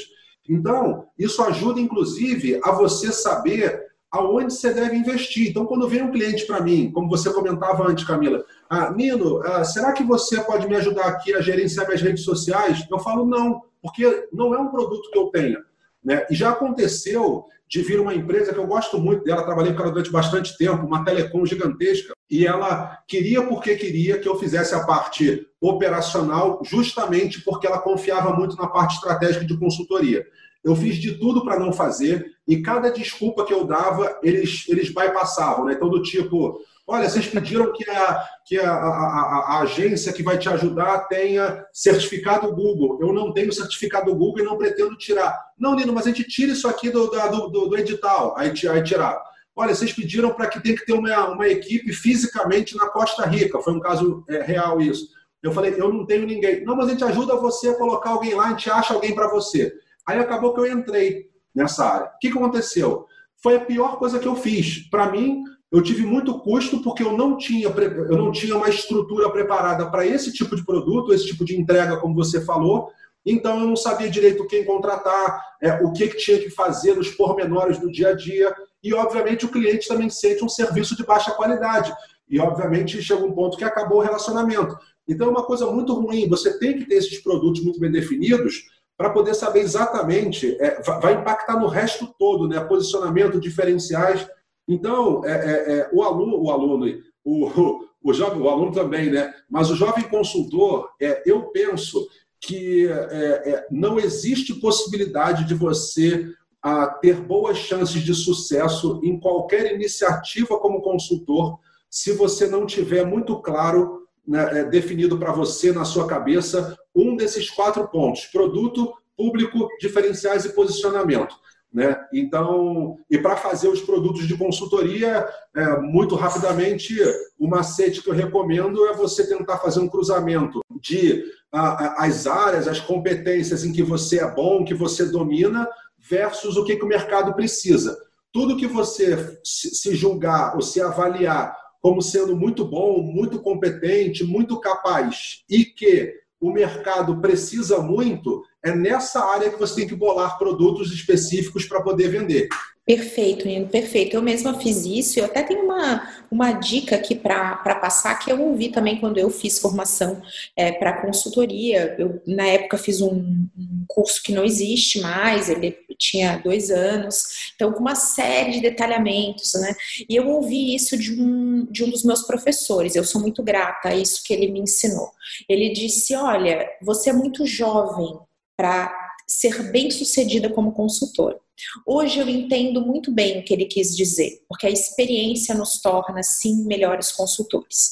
Então, 0.49 1.05
isso 1.17 1.41
ajuda, 1.43 1.79
inclusive, 1.79 2.59
a 2.63 2.71
você 2.71 3.11
saber 3.11 3.81
aonde 4.11 4.53
você 4.53 4.73
deve 4.73 4.95
investir. 4.95 5.49
Então, 5.49 5.65
quando 5.65 5.87
vem 5.87 6.03
um 6.03 6.11
cliente 6.11 6.45
para 6.45 6.61
mim, 6.61 6.91
como 6.91 7.09
você 7.09 7.33
comentava 7.33 7.87
antes, 7.87 8.05
Camila, 8.05 8.45
ah, 8.69 8.91
Nino, 8.91 9.41
ah, 9.43 9.63
será 9.63 9.91
que 9.91 10.03
você 10.03 10.39
pode 10.41 10.67
me 10.67 10.75
ajudar 10.75 11.05
aqui 11.05 11.33
a 11.33 11.41
gerenciar 11.41 11.87
minhas 11.87 12.01
redes 12.01 12.23
sociais? 12.23 12.85
Eu 12.89 12.99
falo 12.99 13.25
não, 13.25 13.63
porque 13.81 14.27
não 14.31 14.53
é 14.53 14.59
um 14.59 14.69
produto 14.69 15.09
que 15.11 15.17
eu 15.17 15.27
tenha. 15.27 15.59
Né? 16.03 16.25
E 16.29 16.35
já 16.35 16.49
aconteceu 16.49 17.45
de 17.67 17.81
vir 17.81 17.99
uma 17.99 18.13
empresa 18.13 18.53
que 18.53 18.59
eu 18.59 18.67
gosto 18.67 18.99
muito 18.99 19.23
dela, 19.23 19.43
trabalhei 19.43 19.73
com 19.73 19.81
ela 19.81 19.91
durante 19.91 20.11
bastante 20.11 20.55
tempo, 20.57 20.85
uma 20.85 21.03
telecom 21.03 21.43
gigantesca, 21.45 22.13
e 22.29 22.45
ela 22.45 22.99
queria 23.07 23.41
porque 23.43 23.75
queria 23.75 24.19
que 24.19 24.27
eu 24.27 24.37
fizesse 24.37 24.75
a 24.75 24.85
parte 24.85 25.47
operacional, 25.59 26.61
justamente 26.63 27.41
porque 27.41 27.65
ela 27.65 27.79
confiava 27.79 28.31
muito 28.33 28.55
na 28.57 28.67
parte 28.67 28.95
estratégica 28.95 29.45
de 29.45 29.57
consultoria. 29.57 30.23
Eu 30.63 30.75
fiz 30.75 30.97
de 30.97 31.17
tudo 31.17 31.43
para 31.43 31.59
não 31.59 31.73
fazer, 31.73 32.33
e 32.47 32.61
cada 32.61 32.89
desculpa 32.91 33.43
que 33.43 33.53
eu 33.53 33.65
dava, 33.65 34.19
eles, 34.21 34.65
eles 34.69 34.93
bypassavam, 34.93 35.65
né? 35.65 35.73
Então, 35.73 35.89
do 35.89 36.01
tipo, 36.01 36.59
Olha, 36.85 37.09
vocês 37.09 37.27
pediram 37.27 37.71
que 37.71 37.89
a, 37.89 38.23
que 38.45 38.59
a, 38.59 38.69
a, 38.69 39.45
a, 39.47 39.59
agência 39.61 40.11
que 40.11 40.21
vai 40.21 40.37
te 40.37 40.49
ajudar 40.49 41.07
tenha 41.07 41.65
certificado 41.71 42.53
Google. 42.53 42.99
Eu 43.01 43.13
não 43.13 43.31
tenho 43.31 43.53
certificado 43.53 44.13
Google 44.13 44.39
e 44.39 44.43
não 44.43 44.57
pretendo 44.57 44.97
tirar. 44.97 45.33
Não, 45.57 45.75
Nino, 45.75 45.93
mas 45.93 46.05
a 46.05 46.09
gente 46.09 46.25
tira 46.25 46.51
isso 46.51 46.67
aqui 46.67 46.89
do, 46.89 47.07
do, 47.07 47.47
do, 47.47 47.67
do 47.67 47.77
edital. 47.77 48.35
Aí, 48.37 48.51
aí 48.69 48.83
tirar. 48.83 49.17
Olha, 49.55 49.73
vocês 49.73 49.93
pediram 49.93 50.33
para 50.33 50.47
que 50.47 50.61
tem 50.61 50.75
que 50.75 50.85
ter 50.85 50.93
uma, 50.93 51.29
uma 51.29 51.47
equipe 51.47 51.93
fisicamente 51.93 52.75
na 52.75 52.89
Costa 52.89 53.25
Rica. 53.25 53.61
Foi 53.61 53.73
um 53.73 53.79
caso 53.79 54.25
é, 54.27 54.41
real 54.41 54.81
isso. 54.81 55.07
Eu 55.41 55.53
falei, 55.53 55.75
eu 55.77 55.91
não 55.91 56.05
tenho 56.05 56.25
ninguém. 56.25 56.65
Não, 56.65 56.75
mas 56.75 56.87
a 56.87 56.91
gente 56.91 57.03
ajuda 57.03 57.37
você 57.37 57.69
a 57.69 57.77
colocar 57.77 58.09
alguém 58.09 58.33
lá, 58.33 58.47
a 58.47 58.49
gente 58.49 58.69
acha 58.69 58.93
alguém 58.93 59.15
para 59.15 59.29
você. 59.29 59.73
Aí 60.07 60.19
acabou 60.19 60.53
que 60.53 60.59
eu 60.59 60.67
entrei 60.67 61.29
nessa 61.55 61.85
área. 61.85 62.07
O 62.07 62.19
que 62.19 62.27
aconteceu? 62.27 63.05
Foi 63.41 63.55
a 63.55 63.59
pior 63.59 63.97
coisa 63.99 64.19
que 64.19 64.27
eu 64.27 64.35
fiz. 64.35 64.89
Para 64.89 65.11
mim, 65.11 65.43
eu 65.73 65.81
tive 65.81 66.05
muito 66.05 66.39
custo 66.39 66.83
porque 66.83 67.01
eu 67.01 67.17
não 67.17 67.35
tinha, 67.35 67.67
eu 67.67 68.15
não 68.15 68.31
tinha 68.31 68.55
uma 68.55 68.69
estrutura 68.69 69.27
preparada 69.31 69.89
para 69.89 70.05
esse 70.05 70.31
tipo 70.31 70.55
de 70.55 70.63
produto, 70.63 71.11
esse 71.11 71.25
tipo 71.25 71.43
de 71.43 71.59
entrega, 71.59 71.97
como 71.97 72.13
você 72.13 72.45
falou. 72.45 72.91
Então 73.25 73.59
eu 73.59 73.67
não 73.67 73.75
sabia 73.75 74.07
direito 74.07 74.45
quem 74.45 74.63
contratar, 74.63 75.43
é, 75.59 75.73
o 75.83 75.91
que, 75.91 76.09
que 76.09 76.17
tinha 76.17 76.37
que 76.37 76.51
fazer 76.51 76.95
nos 76.95 77.09
pormenores 77.09 77.79
do 77.79 77.91
dia 77.91 78.09
a 78.09 78.13
dia. 78.13 78.53
E, 78.83 78.93
obviamente, 78.93 79.47
o 79.47 79.49
cliente 79.49 79.87
também 79.87 80.11
sente 80.11 80.43
um 80.43 80.49
serviço 80.49 80.95
de 80.95 81.03
baixa 81.03 81.31
qualidade. 81.31 81.91
E, 82.29 82.39
obviamente, 82.39 83.01
chega 83.01 83.25
um 83.25 83.31
ponto 83.31 83.57
que 83.57 83.63
acabou 83.63 83.97
o 83.97 84.03
relacionamento. 84.03 84.77
Então, 85.07 85.27
é 85.27 85.31
uma 85.31 85.43
coisa 85.43 85.65
muito 85.71 85.93
ruim. 85.95 86.29
Você 86.29 86.59
tem 86.59 86.77
que 86.77 86.85
ter 86.85 86.95
esses 86.95 87.19
produtos 87.23 87.63
muito 87.63 87.79
bem 87.79 87.89
definidos 87.89 88.69
para 88.95 89.09
poder 89.09 89.33
saber 89.33 89.61
exatamente, 89.61 90.55
é, 90.61 90.81
vai 90.83 91.15
impactar 91.15 91.59
no 91.59 91.67
resto 91.67 92.13
todo, 92.19 92.47
né? 92.47 92.59
Posicionamento, 92.59 93.39
diferenciais. 93.39 94.27
Então, 94.67 95.25
é, 95.25 95.31
é, 95.31 95.79
é, 95.79 95.89
o 95.91 96.03
aluno, 96.03 96.41
o 96.41 96.49
aluno, 96.49 96.85
o, 97.23 97.85
o, 98.01 98.13
jovem, 98.13 98.41
o 98.41 98.49
aluno 98.49 98.71
também, 98.71 99.09
né? 99.09 99.33
Mas 99.49 99.69
o 99.69 99.75
jovem 99.75 100.07
consultor, 100.07 100.89
é, 101.01 101.23
eu 101.25 101.43
penso 101.49 102.07
que 102.39 102.87
é, 102.87 102.91
é, 102.91 103.67
não 103.71 103.99
existe 103.99 104.53
possibilidade 104.55 105.45
de 105.45 105.53
você 105.53 106.27
a, 106.61 106.87
ter 106.87 107.21
boas 107.21 107.57
chances 107.57 108.01
de 108.01 108.13
sucesso 108.13 108.99
em 109.03 109.19
qualquer 109.19 109.73
iniciativa 109.73 110.57
como 110.59 110.81
consultor 110.81 111.59
se 111.89 112.13
você 112.13 112.47
não 112.47 112.65
tiver 112.65 113.05
muito 113.05 113.39
claro, 113.39 114.07
né, 114.27 114.63
definido 114.63 115.17
para 115.19 115.31
você 115.31 115.71
na 115.71 115.85
sua 115.85 116.07
cabeça 116.07 116.75
um 116.95 117.15
desses 117.15 117.49
quatro 117.49 117.87
pontos: 117.87 118.25
produto, 118.25 118.93
público, 119.15 119.67
diferenciais 119.79 120.43
e 120.43 120.53
posicionamento. 120.53 121.35
Né? 121.73 121.97
Então, 122.13 122.97
e 123.09 123.17
para 123.17 123.35
fazer 123.35 123.67
os 123.67 123.81
produtos 123.81 124.27
de 124.27 124.37
consultoria, 124.37 125.27
é, 125.55 125.79
muito 125.79 126.15
rapidamente, 126.15 126.95
o 127.39 127.47
macete 127.47 128.01
que 128.01 128.09
eu 128.09 128.13
recomendo 128.13 128.85
é 128.85 128.93
você 128.93 129.27
tentar 129.27 129.57
fazer 129.57 129.79
um 129.79 129.89
cruzamento 129.89 130.61
de 130.79 131.23
a, 131.51 132.03
a, 132.03 132.05
as 132.05 132.27
áreas, 132.27 132.67
as 132.67 132.79
competências 132.79 133.65
em 133.65 133.73
que 133.73 133.81
você 133.81 134.19
é 134.19 134.29
bom, 134.29 134.63
que 134.63 134.75
você 134.75 135.05
domina, 135.05 135.67
versus 135.97 136.57
o 136.57 136.63
que, 136.63 136.75
que 136.75 136.85
o 136.85 136.87
mercado 136.87 137.33
precisa. 137.33 137.97
Tudo 138.31 138.57
que 138.57 138.67
você 138.67 139.39
se 139.43 139.95
julgar 139.95 140.55
ou 140.55 140.61
se 140.61 140.79
avaliar 140.79 141.55
como 141.81 142.01
sendo 142.01 142.35
muito 142.35 142.63
bom, 142.63 143.01
muito 143.01 143.41
competente, 143.41 144.23
muito 144.23 144.59
capaz 144.59 145.43
e 145.49 145.65
que 145.65 146.13
o 146.43 146.51
mercado 146.51 147.21
precisa 147.21 147.79
muito, 147.79 148.43
é 148.61 148.75
nessa 148.75 149.23
área 149.23 149.49
que 149.49 149.57
você 149.57 149.75
tem 149.75 149.87
que 149.87 149.95
bolar 149.95 150.37
produtos 150.37 150.91
específicos 150.91 151.65
para 151.65 151.81
poder 151.81 152.09
vender. 152.09 152.49
Perfeito, 152.85 153.47
Nino, 153.47 153.69
perfeito. 153.69 154.13
Eu 154.13 154.21
mesma 154.21 154.59
fiz 154.59 154.85
isso. 154.85 155.17
Eu 155.17 155.25
até 155.25 155.41
tenho 155.41 155.63
uma, 155.63 156.05
uma 156.29 156.51
dica 156.51 156.97
aqui 156.97 157.15
para 157.15 157.55
passar 157.75 158.19
que 158.19 158.29
eu 158.29 158.41
ouvi 158.41 158.69
também 158.69 158.99
quando 158.99 159.17
eu 159.17 159.29
fiz 159.29 159.57
formação 159.57 160.21
é, 160.53 160.69
para 160.73 161.01
consultoria. 161.01 161.95
Eu, 161.97 162.21
na 162.27 162.45
época, 162.45 162.77
fiz 162.77 162.99
um, 162.99 163.47
um, 163.57 163.85
curso 163.87 164.21
que 164.21 164.33
não 164.33 164.43
existe 164.43 164.99
mais, 164.99 165.49
ele 165.49 165.77
tinha 165.97 166.37
dois 166.37 166.71
anos, 166.71 167.53
então, 167.55 167.71
com 167.71 167.79
uma 167.79 167.95
série 167.95 168.51
de 168.51 168.59
detalhamentos, 168.59 169.53
né? 169.53 169.73
E 170.09 170.15
eu 170.15 170.27
ouvi 170.27 170.75
isso 170.75 170.97
de 170.97 171.13
um, 171.21 171.65
de 171.71 171.85
um 171.85 171.89
dos 171.89 172.03
meus 172.03 172.23
professores. 172.23 172.95
Eu 172.95 173.05
sou 173.05 173.21
muito 173.21 173.41
grata 173.41 173.89
a 173.89 173.95
isso 173.95 174.21
que 174.25 174.33
ele 174.33 174.51
me 174.51 174.59
ensinou. 174.59 175.09
Ele 175.47 175.71
disse: 175.71 176.15
Olha, 176.15 176.67
você 176.81 177.11
é 177.11 177.13
muito 177.13 177.45
jovem 177.45 178.19
para 178.57 178.93
ser 179.25 179.71
bem 179.71 179.89
sucedida 179.89 180.49
como 180.49 180.73
consultora. 180.73 181.42
Hoje 181.85 182.19
eu 182.19 182.27
entendo 182.27 182.85
muito 182.85 183.11
bem 183.11 183.39
o 183.39 183.43
que 183.43 183.53
ele 183.53 183.65
quis 183.65 183.95
dizer, 183.95 184.43
porque 184.47 184.67
a 184.67 184.71
experiência 184.71 185.55
nos 185.55 185.81
torna, 185.81 186.21
sim, 186.23 186.65
melhores 186.65 187.11
consultores. 187.11 187.89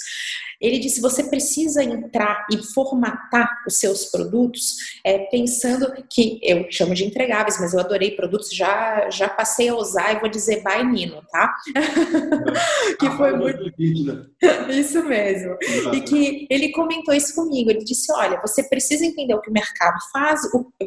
Ele 0.62 0.78
disse: 0.78 1.01
você 1.01 1.24
precisa 1.24 1.84
entrar 1.84 2.45
e 2.51 2.57
formatar 2.57 3.49
os 3.68 3.80
seus 3.80 4.05
produtos, 4.05 4.76
é, 5.03 5.20
pensando 5.26 5.91
que 6.09 6.39
eu 6.43 6.68
chamo 6.70 6.93
de 6.93 7.03
entregáveis, 7.03 7.59
mas 7.59 7.74
eu 7.74 7.80
adorei 7.80 8.12
produtos, 8.12 8.53
já, 8.53 9.09
já 9.09 9.28
passei 9.28 9.70
a 9.70 9.76
usar 9.76 10.14
e 10.14 10.20
vou 10.20 10.30
dizer 10.30 10.62
bye 10.62 10.84
Nino, 10.84 11.24
tá? 11.32 11.53
que 12.99 13.09
foi 13.12 13.36
muito. 13.36 13.64
Né? 13.64 14.26
isso 14.70 15.03
mesmo. 15.03 15.57
E 15.93 16.01
que 16.01 16.47
ele 16.49 16.70
comentou 16.72 17.14
isso 17.14 17.34
comigo. 17.34 17.72
Ele 17.72 17.84
disse: 17.84 18.12
olha, 18.14 18.39
você 18.39 18.64
precisa 18.64 19.03
entender 19.03 19.34
o 19.34 19.41
que 19.41 19.49
o 19.49 19.53
mercado 19.53 19.97
faz, 20.14 20.41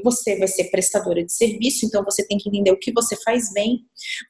você 0.04 0.38
vai 0.38 0.48
ser 0.48 0.64
prestadora 0.70 1.24
de 1.24 1.32
serviço, 1.32 1.84
então 1.84 2.04
você 2.04 2.24
tem 2.26 2.38
que 2.38 2.48
entender 2.48 2.70
o 2.70 2.78
que 2.78 2.92
você 2.92 3.16
faz 3.16 3.52
bem, 3.52 3.80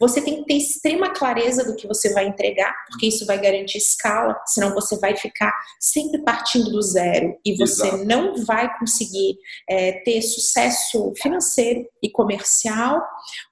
você 0.00 0.22
tem 0.22 0.36
que 0.36 0.46
ter 0.46 0.54
extrema 0.54 1.12
clareza 1.12 1.64
do 1.64 1.76
que 1.76 1.86
você 1.86 2.12
vai 2.12 2.26
entregar, 2.26 2.72
porque 2.88 3.06
isso 3.06 3.26
vai 3.26 3.40
garantir 3.40 3.78
escala, 3.78 4.40
senão 4.46 4.72
você 4.72 4.96
vai 4.98 5.14
ficar 5.16 5.33
ficar 5.34 5.52
sempre 5.80 6.22
partindo 6.22 6.70
do 6.70 6.80
zero 6.80 7.36
e 7.44 7.56
você 7.56 7.88
Exato. 7.88 8.04
não 8.04 8.44
vai 8.44 8.78
conseguir 8.78 9.36
é, 9.68 9.92
ter 10.04 10.22
sucesso 10.22 11.12
financeiro 11.20 11.84
e 12.02 12.10
comercial, 12.10 13.02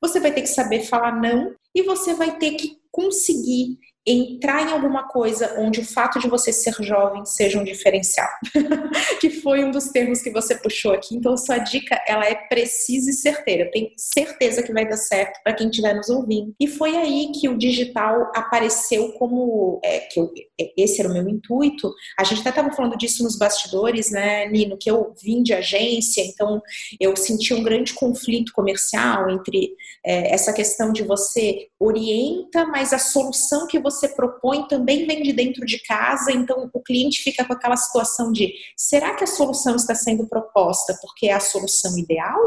você 0.01 0.21
vai 0.21 0.33
ter 0.33 0.43
que 0.43 0.49
saber 0.49 0.85
falar 0.85 1.21
não 1.21 1.55
e 1.75 1.83
você 1.83 2.15
vai 2.15 2.39
ter 2.39 2.53
que 2.53 2.81
conseguir 2.91 3.79
entrar 4.07 4.69
em 4.69 4.73
alguma 4.73 5.07
coisa 5.09 5.55
onde 5.59 5.81
o 5.81 5.85
fato 5.85 6.19
de 6.19 6.29
você 6.29 6.53
ser 6.53 6.75
jovem 6.81 7.25
seja 7.25 7.59
um 7.59 7.65
diferencial, 7.65 8.29
que 9.21 9.31
foi 9.31 9.65
um 9.65 9.71
dos 9.71 9.91
termos 9.91 10.21
que 10.21 10.31
você 10.31 10.57
puxou 10.57 10.93
aqui. 10.93 11.15
Então, 11.15 11.37
sua 11.37 11.59
dica 11.59 12.01
ela 12.07 12.27
é 12.27 12.35
precisa 12.35 13.11
e 13.11 13.15
certeira. 13.15 13.71
Tenho 13.71 13.91
certeza 13.97 14.63
que 14.63 14.73
vai 14.73 14.89
dar 14.89 14.97
certo 14.97 15.41
para 15.45 15.55
quem 15.55 15.69
estiver 15.69 15.95
nos 15.95 16.09
ouvindo. 16.09 16.53
E 16.59 16.67
foi 16.67 16.97
aí 16.97 17.31
que 17.33 17.49
o 17.49 17.57
digital 17.57 18.33
apareceu 18.35 19.13
como 19.13 19.81
é, 19.85 20.01
que 20.01 20.19
eu, 20.19 20.33
é, 20.61 20.73
esse 20.77 21.01
era 21.01 21.09
o 21.09 21.13
meu 21.13 21.29
intuito. 21.29 21.93
A 22.19 22.25
gente 22.25 22.41
até 22.41 22.51
estava 22.51 22.73
falando 22.73 22.97
disso 22.97 23.23
nos 23.23 23.39
bastidores, 23.39 24.11
né, 24.11 24.49
Nino? 24.49 24.77
Que 24.77 24.91
eu 24.91 25.15
vim 25.23 25.43
de 25.43 25.55
agência, 25.55 26.23
então 26.23 26.61
eu 27.01 27.17
senti 27.17 27.55
um 27.55 27.63
grande 27.63 27.95
conflito 27.95 28.53
comercial 28.53 29.31
entre 29.31 29.75
é, 30.05 30.35
essa 30.35 30.53
questão 30.53 30.93
de 30.93 31.05
você 31.05 31.69
orienta, 31.79 32.67
mas 32.67 32.93
a 32.93 32.99
solução 32.99 33.67
que 33.67 33.79
você 33.79 33.92
você 33.93 34.09
propõe 34.09 34.67
também 34.69 35.07
vem 35.07 35.23
de 35.23 35.33
dentro 35.33 35.65
de 35.65 35.79
casa, 35.83 36.33
então 36.33 36.71
o 36.73 36.81
cliente 36.81 37.23
fica 37.23 37.45
com 37.45 37.53
aquela 37.53 37.77
situação 37.77 38.33
de: 38.33 38.53
será 38.77 39.15
que 39.15 39.25
a 39.25 39.27
solução 39.27 39.77
está 39.77 39.95
sendo 39.95 40.27
proposta 40.27 40.97
porque 41.01 41.27
é 41.27 41.33
a 41.33 41.41
solução 41.41 41.99
ideal 41.99 42.41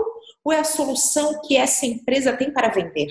ou 0.43 0.51
é 0.51 0.59
a 0.59 0.63
solução 0.63 1.41
que 1.47 1.55
essa 1.55 1.85
empresa 1.85 2.35
tem 2.35 2.51
para 2.51 2.69
vender? 2.69 3.07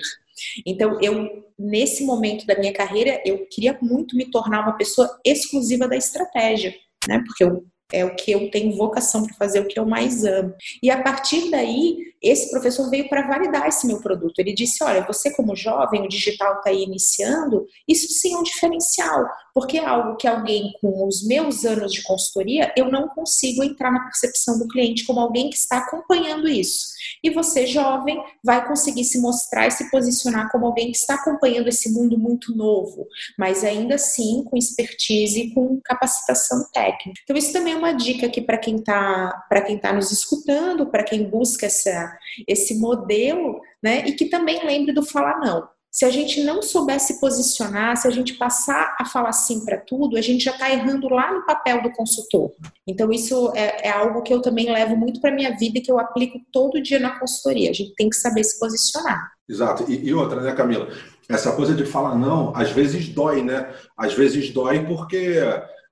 Então, 0.65 0.99
eu, 1.01 1.45
nesse 1.57 2.03
momento 2.03 2.45
da 2.45 2.57
minha 2.57 2.73
carreira, 2.73 3.21
eu 3.25 3.47
queria 3.49 3.77
muito 3.81 4.15
me 4.15 4.29
tornar 4.29 4.61
uma 4.61 4.77
pessoa 4.77 5.19
exclusiva 5.23 5.87
da 5.87 5.95
estratégia, 5.95 6.75
né? 7.07 7.23
Porque 7.25 7.43
eu 7.43 7.65
é 7.91 8.03
o 8.03 8.15
que 8.15 8.31
eu 8.31 8.49
tenho 8.49 8.75
vocação 8.75 9.23
para 9.25 9.35
fazer, 9.35 9.59
o 9.59 9.67
que 9.67 9.79
eu 9.79 9.85
mais 9.85 10.23
amo. 10.25 10.53
E 10.81 10.89
a 10.89 11.01
partir 11.01 11.49
daí, 11.51 11.97
esse 12.29 12.49
professor 12.49 12.89
veio 12.89 13.07
para 13.07 13.27
validar 13.27 13.67
esse 13.67 13.85
meu 13.87 13.99
produto. 13.99 14.39
Ele 14.39 14.53
disse: 14.53 14.83
Olha, 14.83 15.05
você, 15.05 15.31
como 15.33 15.55
jovem, 15.55 16.05
o 16.05 16.09
digital 16.09 16.57
está 16.57 16.69
aí 16.69 16.83
iniciando, 16.83 17.65
isso 17.87 18.07
sim 18.13 18.33
é 18.33 18.37
um 18.37 18.43
diferencial, 18.43 19.25
porque 19.53 19.77
é 19.77 19.85
algo 19.85 20.17
que 20.17 20.27
alguém 20.27 20.73
com 20.81 21.07
os 21.07 21.25
meus 21.25 21.65
anos 21.65 21.91
de 21.91 22.03
consultoria, 22.03 22.73
eu 22.75 22.91
não 22.91 23.07
consigo 23.09 23.63
entrar 23.63 23.91
na 23.91 24.03
percepção 24.03 24.59
do 24.59 24.67
cliente 24.67 25.05
como 25.05 25.19
alguém 25.19 25.49
que 25.49 25.55
está 25.55 25.77
acompanhando 25.77 26.47
isso. 26.47 26.95
E 27.23 27.29
você, 27.29 27.65
jovem, 27.65 28.21
vai 28.43 28.67
conseguir 28.67 29.05
se 29.05 29.19
mostrar 29.19 29.67
e 29.67 29.71
se 29.71 29.89
posicionar 29.89 30.51
como 30.51 30.65
alguém 30.65 30.91
que 30.91 30.97
está 30.97 31.15
acompanhando 31.15 31.67
esse 31.67 31.91
mundo 31.91 32.17
muito 32.17 32.55
novo, 32.55 33.07
mas 33.37 33.63
ainda 33.63 33.95
assim 33.95 34.43
com 34.43 34.57
expertise 34.57 35.39
e 35.39 35.53
com 35.53 35.79
capacitação 35.83 36.65
técnica. 36.73 37.19
Então, 37.23 37.35
isso 37.35 37.53
também 37.53 37.73
é 37.73 37.77
uma 37.77 37.93
dica 37.93 38.27
aqui 38.27 38.41
para 38.41 38.57
quem 38.57 38.77
está 38.77 39.45
tá 39.81 39.93
nos 39.93 40.11
escutando, 40.11 40.87
para 40.87 41.03
quem 41.03 41.29
busca 41.29 41.65
essa, 41.65 42.14
esse 42.47 42.79
modelo 42.79 43.59
né? 43.85 44.03
E 44.07 44.13
que 44.13 44.25
também 44.25 44.65
lembre 44.65 44.91
do 44.93 45.05
falar 45.05 45.39
não. 45.39 45.67
Se 45.91 46.03
a 46.03 46.09
gente 46.09 46.43
não 46.43 46.61
souber 46.61 46.99
se 46.99 47.21
posicionar, 47.21 47.95
se 47.95 48.07
a 48.07 48.11
gente 48.11 48.33
passar 48.33 48.95
a 48.99 49.05
falar 49.05 49.31
sim 49.31 49.63
para 49.63 49.77
tudo, 49.77 50.17
a 50.17 50.21
gente 50.21 50.43
já 50.43 50.51
está 50.51 50.69
errando 50.69 51.07
lá 51.07 51.31
no 51.31 51.45
papel 51.45 51.83
do 51.83 51.91
consultor. 51.91 52.51
Então, 52.85 53.11
isso 53.11 53.53
é, 53.55 53.87
é 53.87 53.91
algo 53.91 54.23
que 54.23 54.33
eu 54.33 54.41
também 54.41 54.69
levo 54.69 54.97
muito 54.97 55.21
para 55.21 55.31
minha 55.31 55.55
vida 55.55 55.77
e 55.77 55.81
que 55.81 55.89
eu 55.89 55.99
aplico 55.99 56.41
todo 56.51 56.81
dia 56.81 56.99
na 56.99 57.17
consultoria. 57.17 57.69
A 57.69 57.73
gente 57.73 57.93
tem 57.95 58.09
que 58.09 58.15
saber 58.17 58.43
se 58.43 58.59
posicionar. 58.59 59.31
Exato. 59.47 59.89
E, 59.89 60.07
e 60.07 60.13
outra, 60.13 60.41
né, 60.41 60.51
Camila? 60.53 60.89
Essa 61.29 61.53
coisa 61.53 61.73
de 61.73 61.85
falar 61.85 62.15
não, 62.17 62.53
às 62.55 62.71
vezes 62.71 63.07
dói, 63.07 63.41
né? 63.41 63.71
Às 63.95 64.13
vezes 64.13 64.49
dói 64.49 64.85
porque 64.85 65.39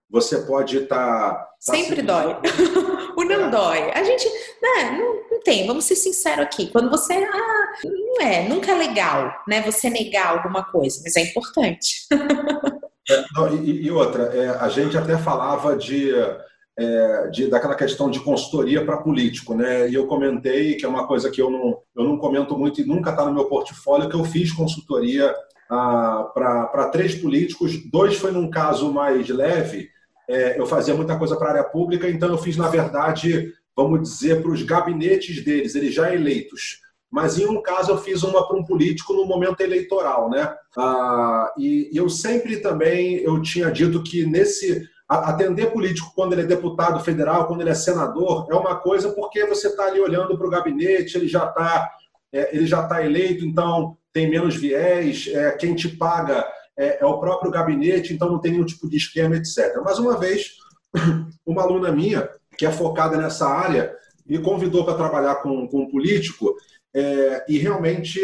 você 0.09 0.39
pode 0.39 0.79
estar. 0.79 0.97
Tá, 0.97 1.35
tá 1.35 1.47
Sempre 1.59 2.01
dói. 2.01 2.35
o 3.15 3.23
não 3.23 3.45
é. 3.45 3.49
dói. 3.49 3.91
A 3.91 4.03
gente. 4.03 4.27
Né, 4.61 4.97
não, 4.97 5.15
não, 5.31 5.39
tem, 5.43 5.65
vamos 5.67 5.85
ser 5.85 5.95
sinceros 5.95 6.45
aqui. 6.45 6.67
Quando 6.67 6.89
você. 6.89 7.13
Ah, 7.13 7.73
não 7.83 8.25
é, 8.25 8.47
nunca 8.47 8.71
é 8.71 8.75
legal, 8.75 9.33
né? 9.47 9.61
Você 9.61 9.89
negar 9.89 10.27
alguma 10.27 10.63
coisa, 10.63 11.01
mas 11.03 11.15
é 11.15 11.21
importante. 11.21 12.07
é, 13.09 13.23
não, 13.33 13.55
e, 13.55 13.85
e, 13.85 13.91
outra, 13.91 14.23
é, 14.35 14.49
a 14.49 14.69
gente 14.69 14.97
até 14.97 15.17
falava 15.17 15.75
de. 15.75 16.11
É, 16.75 17.27
de, 17.27 17.45
daquela 17.51 17.75
questão 17.75 18.09
de 18.09 18.19
consultoria 18.19 18.83
para 18.83 18.97
político, 18.97 19.53
né? 19.53 19.87
E 19.87 19.93
eu 19.93 20.07
comentei 20.07 20.73
que 20.73 20.83
é 20.83 20.87
uma 20.87 21.05
coisa 21.05 21.29
que 21.29 21.39
eu 21.39 21.47
não, 21.47 21.77
eu 21.95 22.03
não 22.03 22.17
comento 22.17 22.57
muito 22.57 22.81
e 22.81 22.83
nunca 22.83 23.11
está 23.11 23.23
no 23.25 23.31
meu 23.31 23.45
portfólio, 23.45 24.09
que 24.09 24.15
eu 24.15 24.25
fiz 24.25 24.51
consultoria 24.51 25.35
ah, 25.69 26.31
para 26.33 26.89
três 26.89 27.15
políticos. 27.15 27.89
Dois 27.91 28.15
foi 28.15 28.31
num 28.31 28.49
caso 28.49 28.91
mais 28.91 29.29
leve, 29.29 29.89
é, 30.29 30.59
eu 30.59 30.65
fazia 30.65 30.95
muita 30.95 31.17
coisa 31.17 31.35
para 31.35 31.47
a 31.47 31.51
área 31.51 31.63
pública, 31.63 32.09
então 32.09 32.29
eu 32.29 32.37
fiz, 32.37 32.57
na 32.57 32.67
verdade, 32.67 33.51
vamos 33.75 34.01
dizer, 34.01 34.41
para 34.41 34.51
os 34.51 34.63
gabinetes 34.63 35.43
deles, 35.43 35.75
eles 35.75 35.93
já 35.93 36.13
eleitos. 36.13 36.79
Mas 37.11 37.37
em 37.37 37.45
um 37.45 37.61
caso 37.61 37.91
eu 37.91 37.97
fiz 37.99 38.23
uma 38.23 38.47
para 38.47 38.57
um 38.57 38.65
político 38.65 39.13
no 39.13 39.25
momento 39.25 39.61
eleitoral, 39.61 40.31
né? 40.31 40.51
Ah, 40.75 41.53
e, 41.57 41.91
e 41.93 41.97
eu 41.97 42.09
sempre 42.09 42.57
também 42.57 43.17
eu 43.17 43.39
tinha 43.39 43.69
dito 43.69 44.01
que 44.01 44.25
nesse 44.25 44.87
atender 45.07 45.67
político 45.67 46.11
quando 46.15 46.33
ele 46.33 46.41
é 46.41 46.45
deputado 46.45 46.99
federal, 47.03 47.45
quando 47.45 47.61
ele 47.61 47.69
é 47.69 47.75
senador, 47.75 48.47
é 48.49 48.55
uma 48.55 48.77
coisa 48.77 49.11
porque 49.11 49.45
você 49.45 49.67
está 49.67 49.85
ali 49.85 49.99
olhando 49.99 50.35
para 50.35 50.47
o 50.47 50.49
gabinete, 50.49 51.15
ele 51.15 51.27
já 51.27 51.45
está 51.45 51.91
é, 52.31 52.55
ele 52.55 52.65
já 52.65 52.81
está 52.81 53.05
eleito, 53.05 53.45
então 53.45 53.95
tem 54.11 54.27
menos 54.27 54.55
viés, 54.55 55.29
é, 55.31 55.51
quem 55.51 55.75
te 55.75 55.89
paga 55.89 56.43
é, 56.77 57.03
é 57.03 57.05
o 57.05 57.19
próprio 57.19 57.51
gabinete, 57.51 58.13
então 58.13 58.29
não 58.29 58.39
tem 58.39 58.51
nenhum 58.51 58.65
tipo 58.65 58.89
de 58.89 58.97
esquema, 58.97 59.35
etc. 59.35 59.73
Mas 59.83 59.99
uma 59.99 60.17
vez, 60.17 60.51
uma 61.45 61.63
aluna 61.63 61.91
minha, 61.91 62.29
que 62.57 62.65
é 62.65 62.71
focada 62.71 63.17
nessa 63.17 63.47
área, 63.47 63.95
me 64.25 64.39
convidou 64.39 64.85
para 64.85 64.95
trabalhar 64.95 65.35
com, 65.35 65.67
com 65.67 65.81
um 65.81 65.89
político 65.89 66.55
é, 66.93 67.45
e 67.49 67.57
realmente 67.57 68.21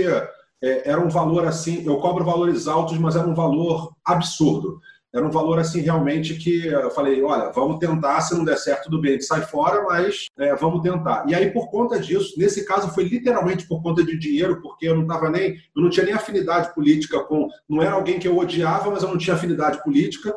é, 0.62 0.90
era 0.90 1.02
um 1.02 1.10
valor 1.10 1.46
assim, 1.46 1.84
eu 1.86 1.98
cobro 1.98 2.24
valores 2.24 2.68
altos, 2.68 2.98
mas 2.98 3.16
era 3.16 3.28
um 3.28 3.36
valor 3.36 3.94
absurdo 4.06 4.80
era 5.14 5.26
um 5.26 5.32
valor 5.32 5.58
assim 5.58 5.82
realmente 5.82 6.36
que 6.36 6.68
eu 6.68 6.92
falei, 6.92 7.22
olha, 7.24 7.52
vamos 7.52 7.80
tentar, 7.80 8.22
se 8.22 8.36
não 8.36 8.46
der 8.46 8.58
certo, 8.58 8.84
tudo 8.84 9.02
bem, 9.02 9.20
sai 9.20 9.42
fora, 9.42 9.84
mas 9.84 10.28
é, 10.38 10.56
vamos 10.56 10.82
tentar. 10.82 11.26
E 11.28 11.34
aí, 11.34 11.52
por 11.52 11.70
conta 11.70 12.00
disso, 12.00 12.36
nesse 12.38 12.64
caso 12.66 12.90
foi 12.90 13.06
literalmente 13.06 13.68
por 13.68 13.82
conta 13.82 14.04
de 14.04 14.18
dinheiro, 14.18 14.62
porque 14.62 14.88
eu 14.88 14.96
não 14.96 15.08
tava 15.08 15.30
nem, 15.30 15.56
eu 15.76 15.82
não 15.82 15.90
tinha 15.90 16.06
nem 16.06 16.14
afinidade 16.14 16.74
política 16.76 17.20
com, 17.24 17.48
não 17.68 17.82
era 17.82 17.94
alguém 17.94 18.20
que 18.20 18.28
eu 18.28 18.38
odiava, 18.38 18.92
mas 18.92 19.02
eu 19.02 19.10
não 19.10 19.18
tinha 19.18 19.36
afinidade 19.36 19.84
política, 19.84 20.36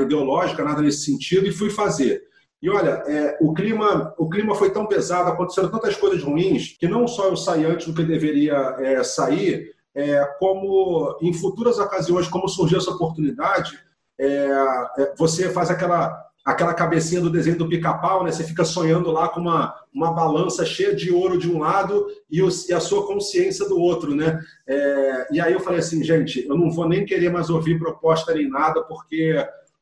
ideológica, 0.00 0.64
nada 0.64 0.82
nesse 0.82 1.04
sentido, 1.04 1.46
e 1.46 1.52
fui 1.52 1.70
fazer. 1.70 2.22
E 2.62 2.70
olha, 2.70 3.02
é, 3.08 3.38
o, 3.40 3.52
clima, 3.52 4.14
o 4.16 4.28
clima 4.28 4.54
foi 4.54 4.70
tão 4.70 4.86
pesado, 4.86 5.30
aconteceram 5.30 5.68
tantas 5.68 5.96
coisas 5.96 6.22
ruins, 6.22 6.76
que 6.78 6.86
não 6.86 7.08
só 7.08 7.26
eu 7.26 7.36
saí 7.36 7.64
antes 7.64 7.88
do 7.88 7.94
que 7.94 8.04
deveria 8.04 8.76
é, 8.78 9.02
sair, 9.02 9.72
é, 9.94 10.24
como 10.38 11.18
em 11.20 11.32
futuras 11.32 11.78
ocasiões, 11.78 12.28
como 12.28 12.48
surgiu 12.48 12.78
essa 12.78 12.92
oportunidade, 12.92 13.76
é, 14.22 15.02
é, 15.02 15.14
você 15.16 15.50
faz 15.50 15.68
aquela 15.68 16.22
aquela 16.44 16.74
cabecinha 16.74 17.20
do 17.20 17.30
desenho 17.30 17.56
do 17.56 17.68
pica-pau, 17.68 18.24
né? 18.24 18.32
Você 18.32 18.42
fica 18.42 18.64
sonhando 18.64 19.12
lá 19.12 19.28
com 19.28 19.40
uma, 19.40 19.74
uma 19.94 20.12
balança 20.12 20.66
cheia 20.66 20.92
de 20.92 21.12
ouro 21.12 21.38
de 21.38 21.48
um 21.48 21.60
lado 21.60 22.04
e, 22.28 22.42
o, 22.42 22.48
e 22.68 22.72
a 22.72 22.80
sua 22.80 23.06
consciência 23.06 23.68
do 23.68 23.78
outro, 23.78 24.12
né? 24.12 24.40
É, 24.66 25.28
e 25.30 25.40
aí 25.40 25.52
eu 25.52 25.60
falei 25.60 25.78
assim, 25.78 26.02
gente, 26.02 26.44
eu 26.48 26.56
não 26.56 26.68
vou 26.68 26.88
nem 26.88 27.04
querer 27.04 27.30
mais 27.30 27.48
ouvir 27.48 27.78
proposta 27.78 28.34
nem 28.34 28.48
nada, 28.48 28.82
porque 28.82 29.36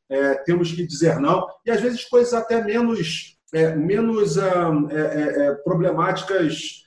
é, 0.07 0.35
temos 0.43 0.71
que 0.71 0.85
dizer 0.85 1.19
não. 1.19 1.47
E 1.65 1.71
às 1.71 1.81
vezes 1.81 2.05
coisas 2.05 2.31
até 2.31 2.63
menos, 2.63 3.37
é, 3.55 3.75
menos 3.75 4.37
ah, 4.37 4.71
é, 4.91 5.47
é, 5.47 5.51
problemáticas, 5.63 6.83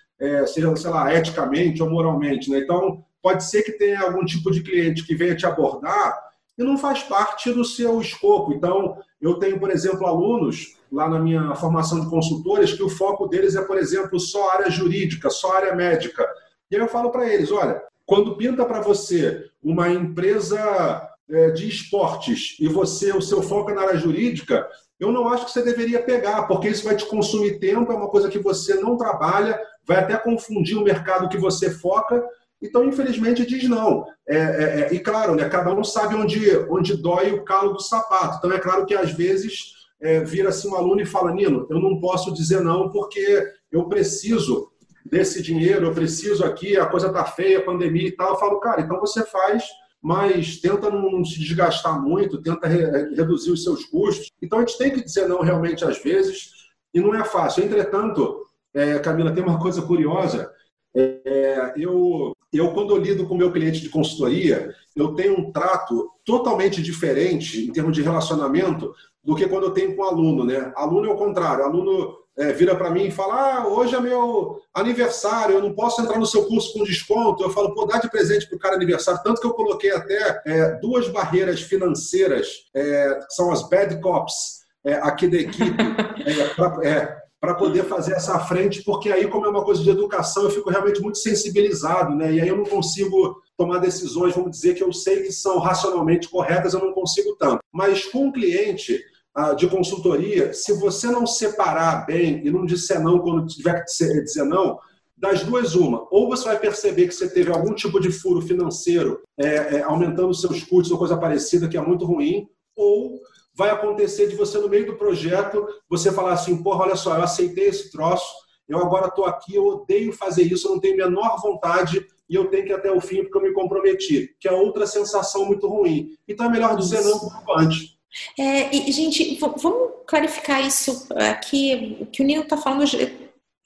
seja, 0.46 0.76
sei 0.76 0.90
lá, 0.90 1.12
eticamente 1.12 1.82
ou 1.82 1.90
moralmente, 1.90 2.48
né? 2.48 2.58
Então, 2.58 3.04
pode 3.20 3.42
ser 3.42 3.62
que 3.62 3.72
tenha 3.72 4.02
algum 4.02 4.24
tipo 4.24 4.52
de 4.52 4.62
cliente 4.62 5.04
que 5.04 5.16
venha 5.16 5.34
te 5.34 5.44
abordar 5.44 6.24
e 6.56 6.62
não 6.62 6.78
faz 6.78 7.02
parte 7.02 7.52
do 7.52 7.64
seu 7.64 8.00
escopo. 8.00 8.52
Então, 8.52 8.96
eu 9.20 9.34
tenho, 9.34 9.58
por 9.58 9.70
exemplo, 9.70 10.06
alunos 10.06 10.76
lá 10.90 11.08
na 11.08 11.18
minha 11.18 11.54
formação 11.56 12.00
de 12.00 12.08
consultores 12.08 12.72
que 12.72 12.82
o 12.82 12.88
foco 12.88 13.26
deles 13.26 13.56
é, 13.56 13.62
por 13.62 13.76
exemplo, 13.76 14.18
só 14.20 14.50
área 14.50 14.70
jurídica, 14.70 15.30
só 15.30 15.56
área 15.56 15.74
médica. 15.74 16.24
E 16.70 16.76
aí 16.76 16.82
eu 16.82 16.88
falo 16.88 17.10
para 17.10 17.32
eles: 17.32 17.50
olha, 17.50 17.82
quando 18.06 18.36
pinta 18.36 18.64
para 18.64 18.80
você 18.80 19.50
uma 19.62 19.88
empresa 19.88 21.08
é, 21.28 21.50
de 21.50 21.68
esportes 21.68 22.56
e 22.60 22.68
você, 22.68 23.12
o 23.12 23.22
seu 23.22 23.42
foco 23.42 23.70
é 23.70 23.74
na 23.74 23.82
área 23.82 23.96
jurídica, 23.96 24.68
eu 25.00 25.10
não 25.10 25.28
acho 25.28 25.46
que 25.46 25.50
você 25.50 25.62
deveria 25.62 26.02
pegar, 26.02 26.44
porque 26.44 26.68
isso 26.68 26.84
vai 26.84 26.94
te 26.94 27.04
consumir 27.06 27.58
tempo, 27.58 27.90
é 27.90 27.96
uma 27.96 28.08
coisa 28.08 28.28
que 28.28 28.38
você 28.38 28.74
não 28.74 28.96
trabalha, 28.96 29.60
vai 29.84 29.98
até 29.98 30.16
confundir 30.16 30.78
o 30.78 30.84
mercado 30.84 31.28
que 31.28 31.36
você 31.36 31.70
foca 31.70 32.24
então, 32.64 32.82
infelizmente, 32.84 33.44
diz 33.44 33.68
não. 33.68 34.06
É, 34.26 34.36
é, 34.36 34.80
é, 34.80 34.94
e 34.94 34.98
claro, 34.98 35.34
né, 35.34 35.46
cada 35.50 35.72
um 35.72 35.84
sabe 35.84 36.14
onde, 36.14 36.56
onde 36.70 36.96
dói 36.96 37.32
o 37.32 37.44
calo 37.44 37.74
do 37.74 37.82
sapato. 37.82 38.38
Então, 38.38 38.50
é 38.50 38.58
claro 38.58 38.86
que 38.86 38.94
às 38.94 39.12
vezes 39.12 39.74
é, 40.00 40.24
vira 40.24 40.48
assim 40.48 40.68
um 40.68 40.74
aluno 40.74 41.02
e 41.02 41.06
fala: 41.06 41.30
Nino, 41.30 41.66
eu 41.68 41.78
não 41.78 42.00
posso 42.00 42.32
dizer 42.32 42.62
não 42.62 42.90
porque 42.90 43.46
eu 43.70 43.86
preciso 43.86 44.70
desse 45.04 45.42
dinheiro, 45.42 45.86
eu 45.86 45.92
preciso 45.92 46.42
aqui, 46.44 46.78
a 46.78 46.86
coisa 46.86 47.12
tá 47.12 47.26
feia, 47.26 47.58
a 47.58 47.64
pandemia 47.64 48.08
e 48.08 48.12
tal. 48.12 48.30
Eu 48.30 48.38
falo, 48.38 48.58
cara, 48.60 48.80
então 48.80 48.98
você 48.98 49.22
faz, 49.26 49.64
mas 50.02 50.58
tenta 50.58 50.88
não 50.88 51.22
se 51.22 51.38
desgastar 51.38 52.02
muito, 52.02 52.40
tenta 52.40 52.66
re 52.66 53.14
reduzir 53.14 53.50
os 53.50 53.62
seus 53.62 53.84
custos. 53.84 54.30
Então, 54.40 54.58
a 54.58 54.62
gente 54.62 54.78
tem 54.78 54.90
que 54.90 55.04
dizer 55.04 55.28
não 55.28 55.42
realmente 55.42 55.84
às 55.84 56.02
vezes, 56.02 56.50
e 56.94 57.00
não 57.00 57.14
é 57.14 57.24
fácil. 57.24 57.62
Entretanto, 57.62 58.46
é, 58.72 58.98
Camila, 58.98 59.32
tem 59.32 59.42
uma 59.42 59.60
coisa 59.60 59.82
curiosa. 59.82 60.50
É, 60.96 61.72
eu, 61.76 62.33
eu, 62.58 62.72
quando 62.72 62.94
eu 62.94 62.98
lido 62.98 63.26
com 63.26 63.36
meu 63.36 63.52
cliente 63.52 63.80
de 63.80 63.88
consultoria, 63.88 64.74
eu 64.94 65.14
tenho 65.14 65.38
um 65.38 65.52
trato 65.52 66.10
totalmente 66.24 66.82
diferente 66.82 67.66
em 67.66 67.72
termos 67.72 67.94
de 67.94 68.02
relacionamento 68.02 68.94
do 69.22 69.34
que 69.34 69.48
quando 69.48 69.64
eu 69.64 69.70
tenho 69.70 69.96
com 69.96 70.02
o 70.02 70.06
aluno, 70.06 70.44
né? 70.44 70.72
Aluno 70.76 71.08
é 71.08 71.12
o 71.12 71.16
contrário. 71.16 71.64
Aluno 71.64 72.16
é, 72.36 72.52
vira 72.52 72.74
para 72.76 72.90
mim 72.90 73.06
e 73.06 73.10
fala: 73.10 73.34
Ah, 73.34 73.68
hoje 73.68 73.94
é 73.94 74.00
meu 74.00 74.60
aniversário, 74.74 75.56
eu 75.56 75.62
não 75.62 75.74
posso 75.74 76.02
entrar 76.02 76.18
no 76.18 76.26
seu 76.26 76.44
curso 76.46 76.72
com 76.72 76.84
desconto. 76.84 77.42
Eu 77.42 77.50
falo: 77.50 77.74
Pô, 77.74 77.86
dá 77.86 77.98
de 77.98 78.10
presente 78.10 78.46
para 78.46 78.56
o 78.56 78.58
cara 78.58 78.76
aniversário. 78.76 79.22
Tanto 79.22 79.40
que 79.40 79.46
eu 79.46 79.54
coloquei 79.54 79.90
até 79.92 80.42
é, 80.46 80.78
duas 80.80 81.08
barreiras 81.08 81.60
financeiras, 81.60 82.66
é, 82.74 83.20
são 83.30 83.50
as 83.50 83.68
bad 83.68 84.00
cops 84.00 84.64
é, 84.84 84.94
aqui 84.94 85.26
da 85.28 85.38
equipe, 85.38 85.76
é, 86.26 86.48
pra, 86.54 86.78
é, 86.84 87.23
para 87.44 87.54
poder 87.54 87.84
fazer 87.84 88.14
essa 88.14 88.38
frente, 88.38 88.82
porque 88.82 89.12
aí, 89.12 89.28
como 89.28 89.44
é 89.44 89.50
uma 89.50 89.62
coisa 89.62 89.82
de 89.82 89.90
educação, 89.90 90.44
eu 90.44 90.50
fico 90.50 90.70
realmente 90.70 91.02
muito 91.02 91.18
sensibilizado, 91.18 92.16
né? 92.16 92.32
E 92.32 92.40
aí 92.40 92.48
eu 92.48 92.56
não 92.56 92.64
consigo 92.64 93.36
tomar 93.54 93.80
decisões, 93.80 94.34
vamos 94.34 94.52
dizer, 94.52 94.72
que 94.72 94.82
eu 94.82 94.90
sei 94.94 95.22
que 95.24 95.30
são 95.30 95.58
racionalmente 95.58 96.30
corretas, 96.30 96.72
eu 96.72 96.80
não 96.80 96.94
consigo 96.94 97.36
tanto. 97.36 97.58
Mas 97.70 98.06
com 98.06 98.28
um 98.28 98.32
cliente 98.32 98.98
ah, 99.34 99.52
de 99.52 99.68
consultoria, 99.68 100.54
se 100.54 100.72
você 100.72 101.08
não 101.08 101.26
separar 101.26 102.06
bem 102.06 102.40
e 102.46 102.50
não 102.50 102.64
disser 102.64 102.98
não 102.98 103.18
quando 103.18 103.46
tiver 103.46 103.84
que 103.84 104.22
dizer 104.22 104.44
não, 104.44 104.78
das 105.14 105.44
duas, 105.44 105.74
uma. 105.74 106.08
Ou 106.10 106.26
você 106.26 106.44
vai 106.44 106.58
perceber 106.58 107.08
que 107.08 107.14
você 107.14 107.28
teve 107.28 107.50
algum 107.50 107.74
tipo 107.74 108.00
de 108.00 108.10
furo 108.10 108.40
financeiro, 108.40 109.20
é, 109.38 109.76
é, 109.76 109.82
aumentando 109.82 110.32
seus 110.32 110.64
custos 110.64 110.90
ou 110.90 110.98
coisa 110.98 111.18
parecida, 111.18 111.68
que 111.68 111.76
é 111.76 111.80
muito 111.82 112.06
ruim, 112.06 112.48
ou 112.74 113.20
vai 113.54 113.70
acontecer 113.70 114.28
de 114.28 114.36
você, 114.36 114.58
no 114.58 114.68
meio 114.68 114.86
do 114.86 114.96
projeto, 114.96 115.66
você 115.88 116.12
falar 116.12 116.32
assim, 116.32 116.62
porra, 116.62 116.84
olha 116.84 116.96
só, 116.96 117.16
eu 117.16 117.22
aceitei 117.22 117.68
esse 117.68 117.90
troço, 117.90 118.26
eu 118.68 118.78
agora 118.78 119.08
estou 119.08 119.24
aqui, 119.24 119.54
eu 119.54 119.66
odeio 119.66 120.12
fazer 120.12 120.42
isso, 120.42 120.66
eu 120.66 120.72
não 120.72 120.80
tenho 120.80 120.94
a 120.94 121.08
menor 121.08 121.40
vontade 121.40 122.06
e 122.28 122.34
eu 122.34 122.46
tenho 122.46 122.64
que 122.64 122.70
ir 122.70 122.74
até 122.74 122.90
o 122.90 123.00
fim 123.00 123.22
porque 123.22 123.36
eu 123.36 123.42
me 123.42 123.52
comprometi, 123.52 124.34
que 124.40 124.48
é 124.48 124.52
outra 124.52 124.86
sensação 124.86 125.44
muito 125.44 125.68
ruim. 125.68 126.16
Então 126.26 126.46
é 126.46 126.48
melhor 126.48 126.76
dizer 126.76 127.02
não 127.02 127.16
um 127.16 127.58
antes. 127.58 127.94
É, 128.38 128.74
e, 128.74 128.90
gente, 128.92 129.38
vamos 129.38 129.92
clarificar 130.06 130.64
isso 130.64 131.06
aqui, 131.16 131.98
o 132.00 132.06
que 132.06 132.22
o 132.22 132.24
Nino 132.24 132.42
está 132.42 132.56
falando, 132.56 132.84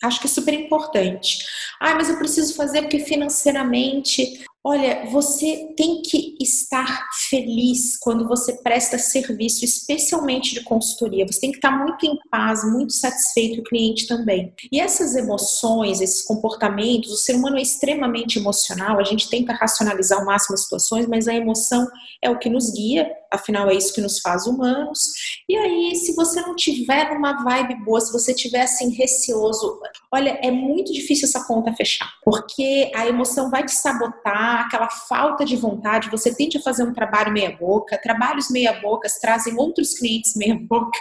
acho 0.03 0.21
que 0.21 0.27
é 0.27 0.31
super 0.31 0.55
importante. 0.55 1.39
Ah, 1.81 1.95
mas 1.95 2.09
eu 2.09 2.19
preciso 2.19 2.55
fazer 2.55 2.83
porque 2.83 3.01
financeiramente. 3.01 4.45
Olha, 4.71 5.07
você 5.11 5.73
tem 5.79 6.03
que 6.03 6.37
estar 6.39 7.09
feliz 7.31 7.97
quando 7.97 8.29
você 8.29 8.53
presta 8.53 8.99
serviço, 8.99 9.65
especialmente 9.65 10.53
de 10.53 10.63
consultoria. 10.63 11.27
Você 11.27 11.41
tem 11.41 11.51
que 11.51 11.57
estar 11.57 11.71
muito 11.71 12.05
em 12.05 12.19
paz, 12.31 12.71
muito 12.71 12.93
satisfeito, 12.93 13.63
o 13.63 13.65
cliente 13.65 14.07
também. 14.07 14.53
E 14.71 14.79
essas 14.79 15.17
emoções, 15.17 16.03
esses 16.03 16.21
comportamentos, 16.21 17.11
o 17.11 17.17
ser 17.17 17.37
humano 17.37 17.57
é 17.57 17.63
extremamente 17.63 18.39
emocional, 18.39 19.01
a 19.01 19.05
gente 19.05 19.31
tenta 19.31 19.55
racionalizar 19.55 20.19
ao 20.19 20.27
máximo 20.27 20.53
as 20.53 20.65
situações, 20.65 21.07
mas 21.07 21.27
a 21.27 21.35
emoção 21.35 21.89
é 22.21 22.29
o 22.29 22.39
que 22.39 22.51
nos 22.51 22.71
guia, 22.71 23.11
afinal 23.33 23.71
é 23.71 23.75
isso 23.75 23.95
que 23.95 24.03
nos 24.03 24.19
faz 24.19 24.47
humanos. 24.47 25.01
E 25.49 25.57
aí, 25.57 25.95
se 25.97 26.15
você 26.15 26.43
não 26.43 26.55
tiver 26.55 27.11
uma 27.13 27.43
vibe 27.43 27.83
boa, 27.87 28.03
se 28.03 28.13
você 28.13 28.35
tiver 28.35 28.61
assim 28.61 28.91
receoso, 28.91 29.81
olha, 30.13 30.39
é 30.43 30.51
muito 30.51 30.93
difícil 30.93 31.29
essa 31.29 31.47
conta 31.47 31.73
fechar, 31.75 32.11
porque 32.25 32.91
a 32.95 33.07
emoção 33.07 33.51
vai 33.51 33.65
te 33.65 33.73
sabotar, 33.73 34.67
aquela 34.67 34.89
falta 34.89 35.45
de 35.45 35.57
vontade, 35.57 36.11
você 36.11 36.35
tende 36.35 36.57
a 36.57 36.63
fazer 36.63 36.83
um 36.83 36.95
trabalho 36.95 37.33
meia 37.33 37.55
boca, 37.55 38.01
trabalhos 38.03 38.51
meia 38.51 38.73
bocas 38.81 39.19
trazem 39.19 39.57
outros 39.57 39.95
clientes 39.99 40.35
meia 40.35 40.55
boca. 40.69 40.99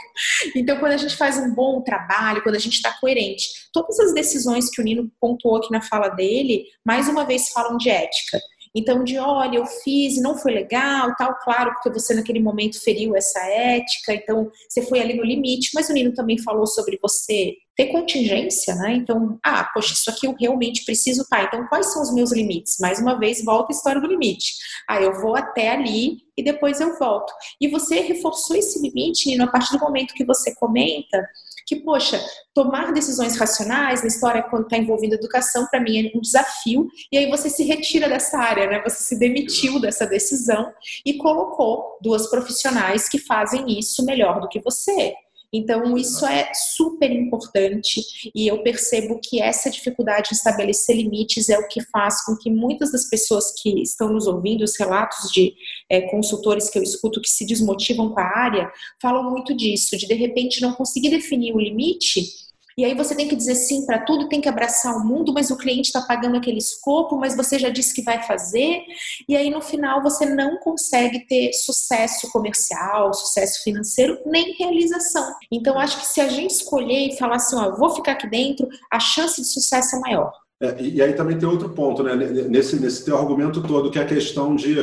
Então, 0.56 0.78
quando 0.80 0.92
a 0.92 0.98
gente 0.98 1.16
faz 1.16 1.38
um 1.38 1.54
bom 1.54 1.82
trabalho, 1.82 2.44
quando 2.44 2.56
a 2.56 2.60
gente 2.60 2.74
está 2.76 2.92
coerente, 3.00 3.46
todas 3.72 4.00
as 4.00 4.14
decisões 4.14 4.70
que 4.70 4.82
o 4.82 4.84
Nino 4.84 5.10
pontuou 5.20 5.58
aqui 5.58 5.72
na 5.72 5.82
fala 5.82 6.10
dele, 6.10 6.66
mais 6.86 7.08
uma 7.08 7.26
vez 7.26 7.50
falam 7.50 7.78
de 7.78 7.90
ética. 7.90 8.40
Então, 8.76 9.04
de 9.04 9.18
olha, 9.18 9.58
eu 9.58 9.66
fiz 9.66 10.22
não 10.22 10.38
foi 10.38 10.54
legal, 10.54 11.16
tal, 11.18 11.34
claro, 11.44 11.74
porque 11.74 11.90
você 11.90 12.14
naquele 12.14 12.40
momento 12.40 12.80
feriu 12.84 13.16
essa 13.16 13.40
ética, 13.40 14.14
então 14.14 14.52
você 14.70 14.84
foi 14.84 15.00
ali 15.00 15.16
no 15.16 15.24
limite, 15.24 15.72
mas 15.74 15.90
o 15.90 15.94
Nino 15.94 16.14
também 16.14 16.38
falou 16.38 16.68
sobre 16.68 17.00
você 17.02 17.56
ter 17.78 17.88
contingência, 17.88 18.74
né? 18.76 18.94
Então, 18.94 19.38
ah, 19.44 19.64
poxa, 19.72 19.94
isso 19.94 20.10
aqui 20.10 20.26
eu 20.26 20.36
realmente 20.38 20.84
preciso, 20.84 21.24
tá, 21.30 21.44
então 21.44 21.68
quais 21.68 21.94
são 21.94 22.02
os 22.02 22.12
meus 22.12 22.32
limites? 22.32 22.78
Mais 22.82 23.00
uma 23.00 23.20
vez, 23.20 23.46
volta 23.46 23.72
a 23.72 23.76
história 23.76 24.02
do 24.02 24.08
limite. 24.08 24.56
Ah, 24.90 25.00
eu 25.00 25.22
vou 25.22 25.36
até 25.36 25.70
ali 25.70 26.18
e 26.36 26.44
depois 26.44 26.82
eu 26.82 26.98
volto. 26.98 27.32
E 27.62 27.68
você 27.68 28.00
reforçou 28.00 28.58
esse 28.58 28.82
limite, 28.82 29.30
Nino, 29.30 29.44
a 29.44 29.48
partir 29.48 29.72
do 29.74 29.80
momento 29.80 30.16
que 30.16 30.26
você 30.26 30.56
comenta 30.56 31.24
que, 31.68 31.76
poxa, 31.76 32.20
tomar 32.56 32.94
decisões 32.94 33.38
racionais 33.38 34.02
na 34.02 34.08
história 34.08 34.42
quando 34.42 34.64
está 34.64 34.78
envolvendo 34.78 35.14
educação, 35.14 35.68
para 35.70 35.82
mim 35.82 36.08
é 36.08 36.18
um 36.18 36.22
desafio, 36.22 36.88
e 37.12 37.18
aí 37.18 37.30
você 37.30 37.50
se 37.50 37.64
retira 37.64 38.08
dessa 38.08 38.40
área, 38.40 38.68
né? 38.68 38.82
Você 38.84 39.04
se 39.04 39.20
demitiu 39.20 39.80
dessa 39.80 40.08
decisão 40.08 40.74
e 41.06 41.18
colocou 41.18 42.00
duas 42.02 42.28
profissionais 42.28 43.10
que 43.10 43.20
fazem 43.20 43.78
isso 43.78 44.04
melhor 44.06 44.40
do 44.40 44.48
que 44.48 44.62
você. 44.62 45.14
Então, 45.54 45.98
isso 45.98 46.26
é 46.26 46.52
super 46.76 47.10
importante 47.10 48.02
e 48.36 48.48
eu 48.48 48.62
percebo 48.64 49.20
que 49.24 49.42
essa 49.42 49.70
dificuldade 49.70 50.30
em 50.32 50.36
estabelecer 50.36 50.98
limites 50.98 51.48
é 51.48 51.58
o 51.58 51.68
que 51.68 51.82
faz 51.90 52.26
com 52.26 52.36
que 52.36 52.50
muitas 52.50 52.92
das 52.92 53.10
pessoas 53.10 53.54
que 53.62 53.82
estão 53.82 54.12
nos 54.12 54.28
ouvindo, 54.28 54.64
os 54.64 54.78
relatos 54.78 55.32
de 55.32 55.54
é, 55.90 56.02
consultores 56.02 56.70
que 56.70 56.78
eu 56.78 56.84
escuto 56.84 57.22
que 57.22 57.30
se 57.30 57.46
desmotivam 57.46 58.10
com 58.10 58.20
a 58.20 58.38
área, 58.38 58.72
falam 59.02 59.32
muito 59.32 59.56
disso, 59.56 59.98
de 59.98 60.08
de 60.08 60.14
repente 60.14 60.62
não 60.62 60.74
conseguir 60.74 61.10
definir 61.10 61.54
o 61.54 61.60
limite 61.60 62.47
e 62.78 62.86
aí 62.86 62.94
você 62.94 63.16
tem 63.16 63.28
que 63.28 63.36
dizer 63.36 63.56
sim 63.56 63.88
para 63.88 63.98
tudo, 63.98 64.30
tem 64.30 64.40
que 64.40 64.48
abraçar 64.48 64.96
o 64.96 65.04
mundo, 65.04 65.34
mas 65.34 65.50
o 65.50 65.58
cliente 65.58 65.88
está 65.88 66.00
pagando 66.00 66.38
aquele 66.38 66.60
escopo, 66.60 67.18
mas 67.18 67.36
você 67.36 67.58
já 67.58 67.70
disse 67.70 67.92
que 67.92 68.04
vai 68.04 68.22
fazer. 68.22 68.84
E 69.28 69.36
aí 69.36 69.50
no 69.50 69.62
final 69.62 70.04
você 70.04 70.28
não 70.28 70.58
consegue 70.58 71.26
ter 71.26 71.52
sucesso 71.54 72.30
comercial, 72.32 73.12
sucesso 73.16 73.64
financeiro, 73.64 74.20
nem 74.28 74.54
realização. 74.54 75.34
Então 75.52 75.80
acho 75.80 76.00
que 76.00 76.06
se 76.06 76.22
a 76.22 76.28
gente 76.28 76.52
escolher 76.52 77.08
e 77.08 77.18
falar 77.18 77.38
assim, 77.38 77.56
ó, 77.56 77.76
vou 77.76 77.90
ficar 77.90 78.12
aqui 78.12 78.30
dentro, 78.30 78.68
a 78.92 79.00
chance 79.00 79.42
de 79.42 79.48
sucesso 79.48 79.96
é 79.96 80.00
maior. 80.00 80.32
É, 80.62 80.80
e 80.80 81.02
aí 81.02 81.14
também 81.14 81.38
tem 81.38 81.50
outro 81.50 81.70
ponto, 81.70 82.04
né? 82.04 82.16
Nesse, 82.16 82.80
nesse 82.80 83.04
teu 83.04 83.18
argumento 83.18 83.64
todo, 83.64 83.90
que 83.90 83.98
é 83.98 84.04
a 84.04 84.08
questão 84.08 84.56
de 84.56 84.76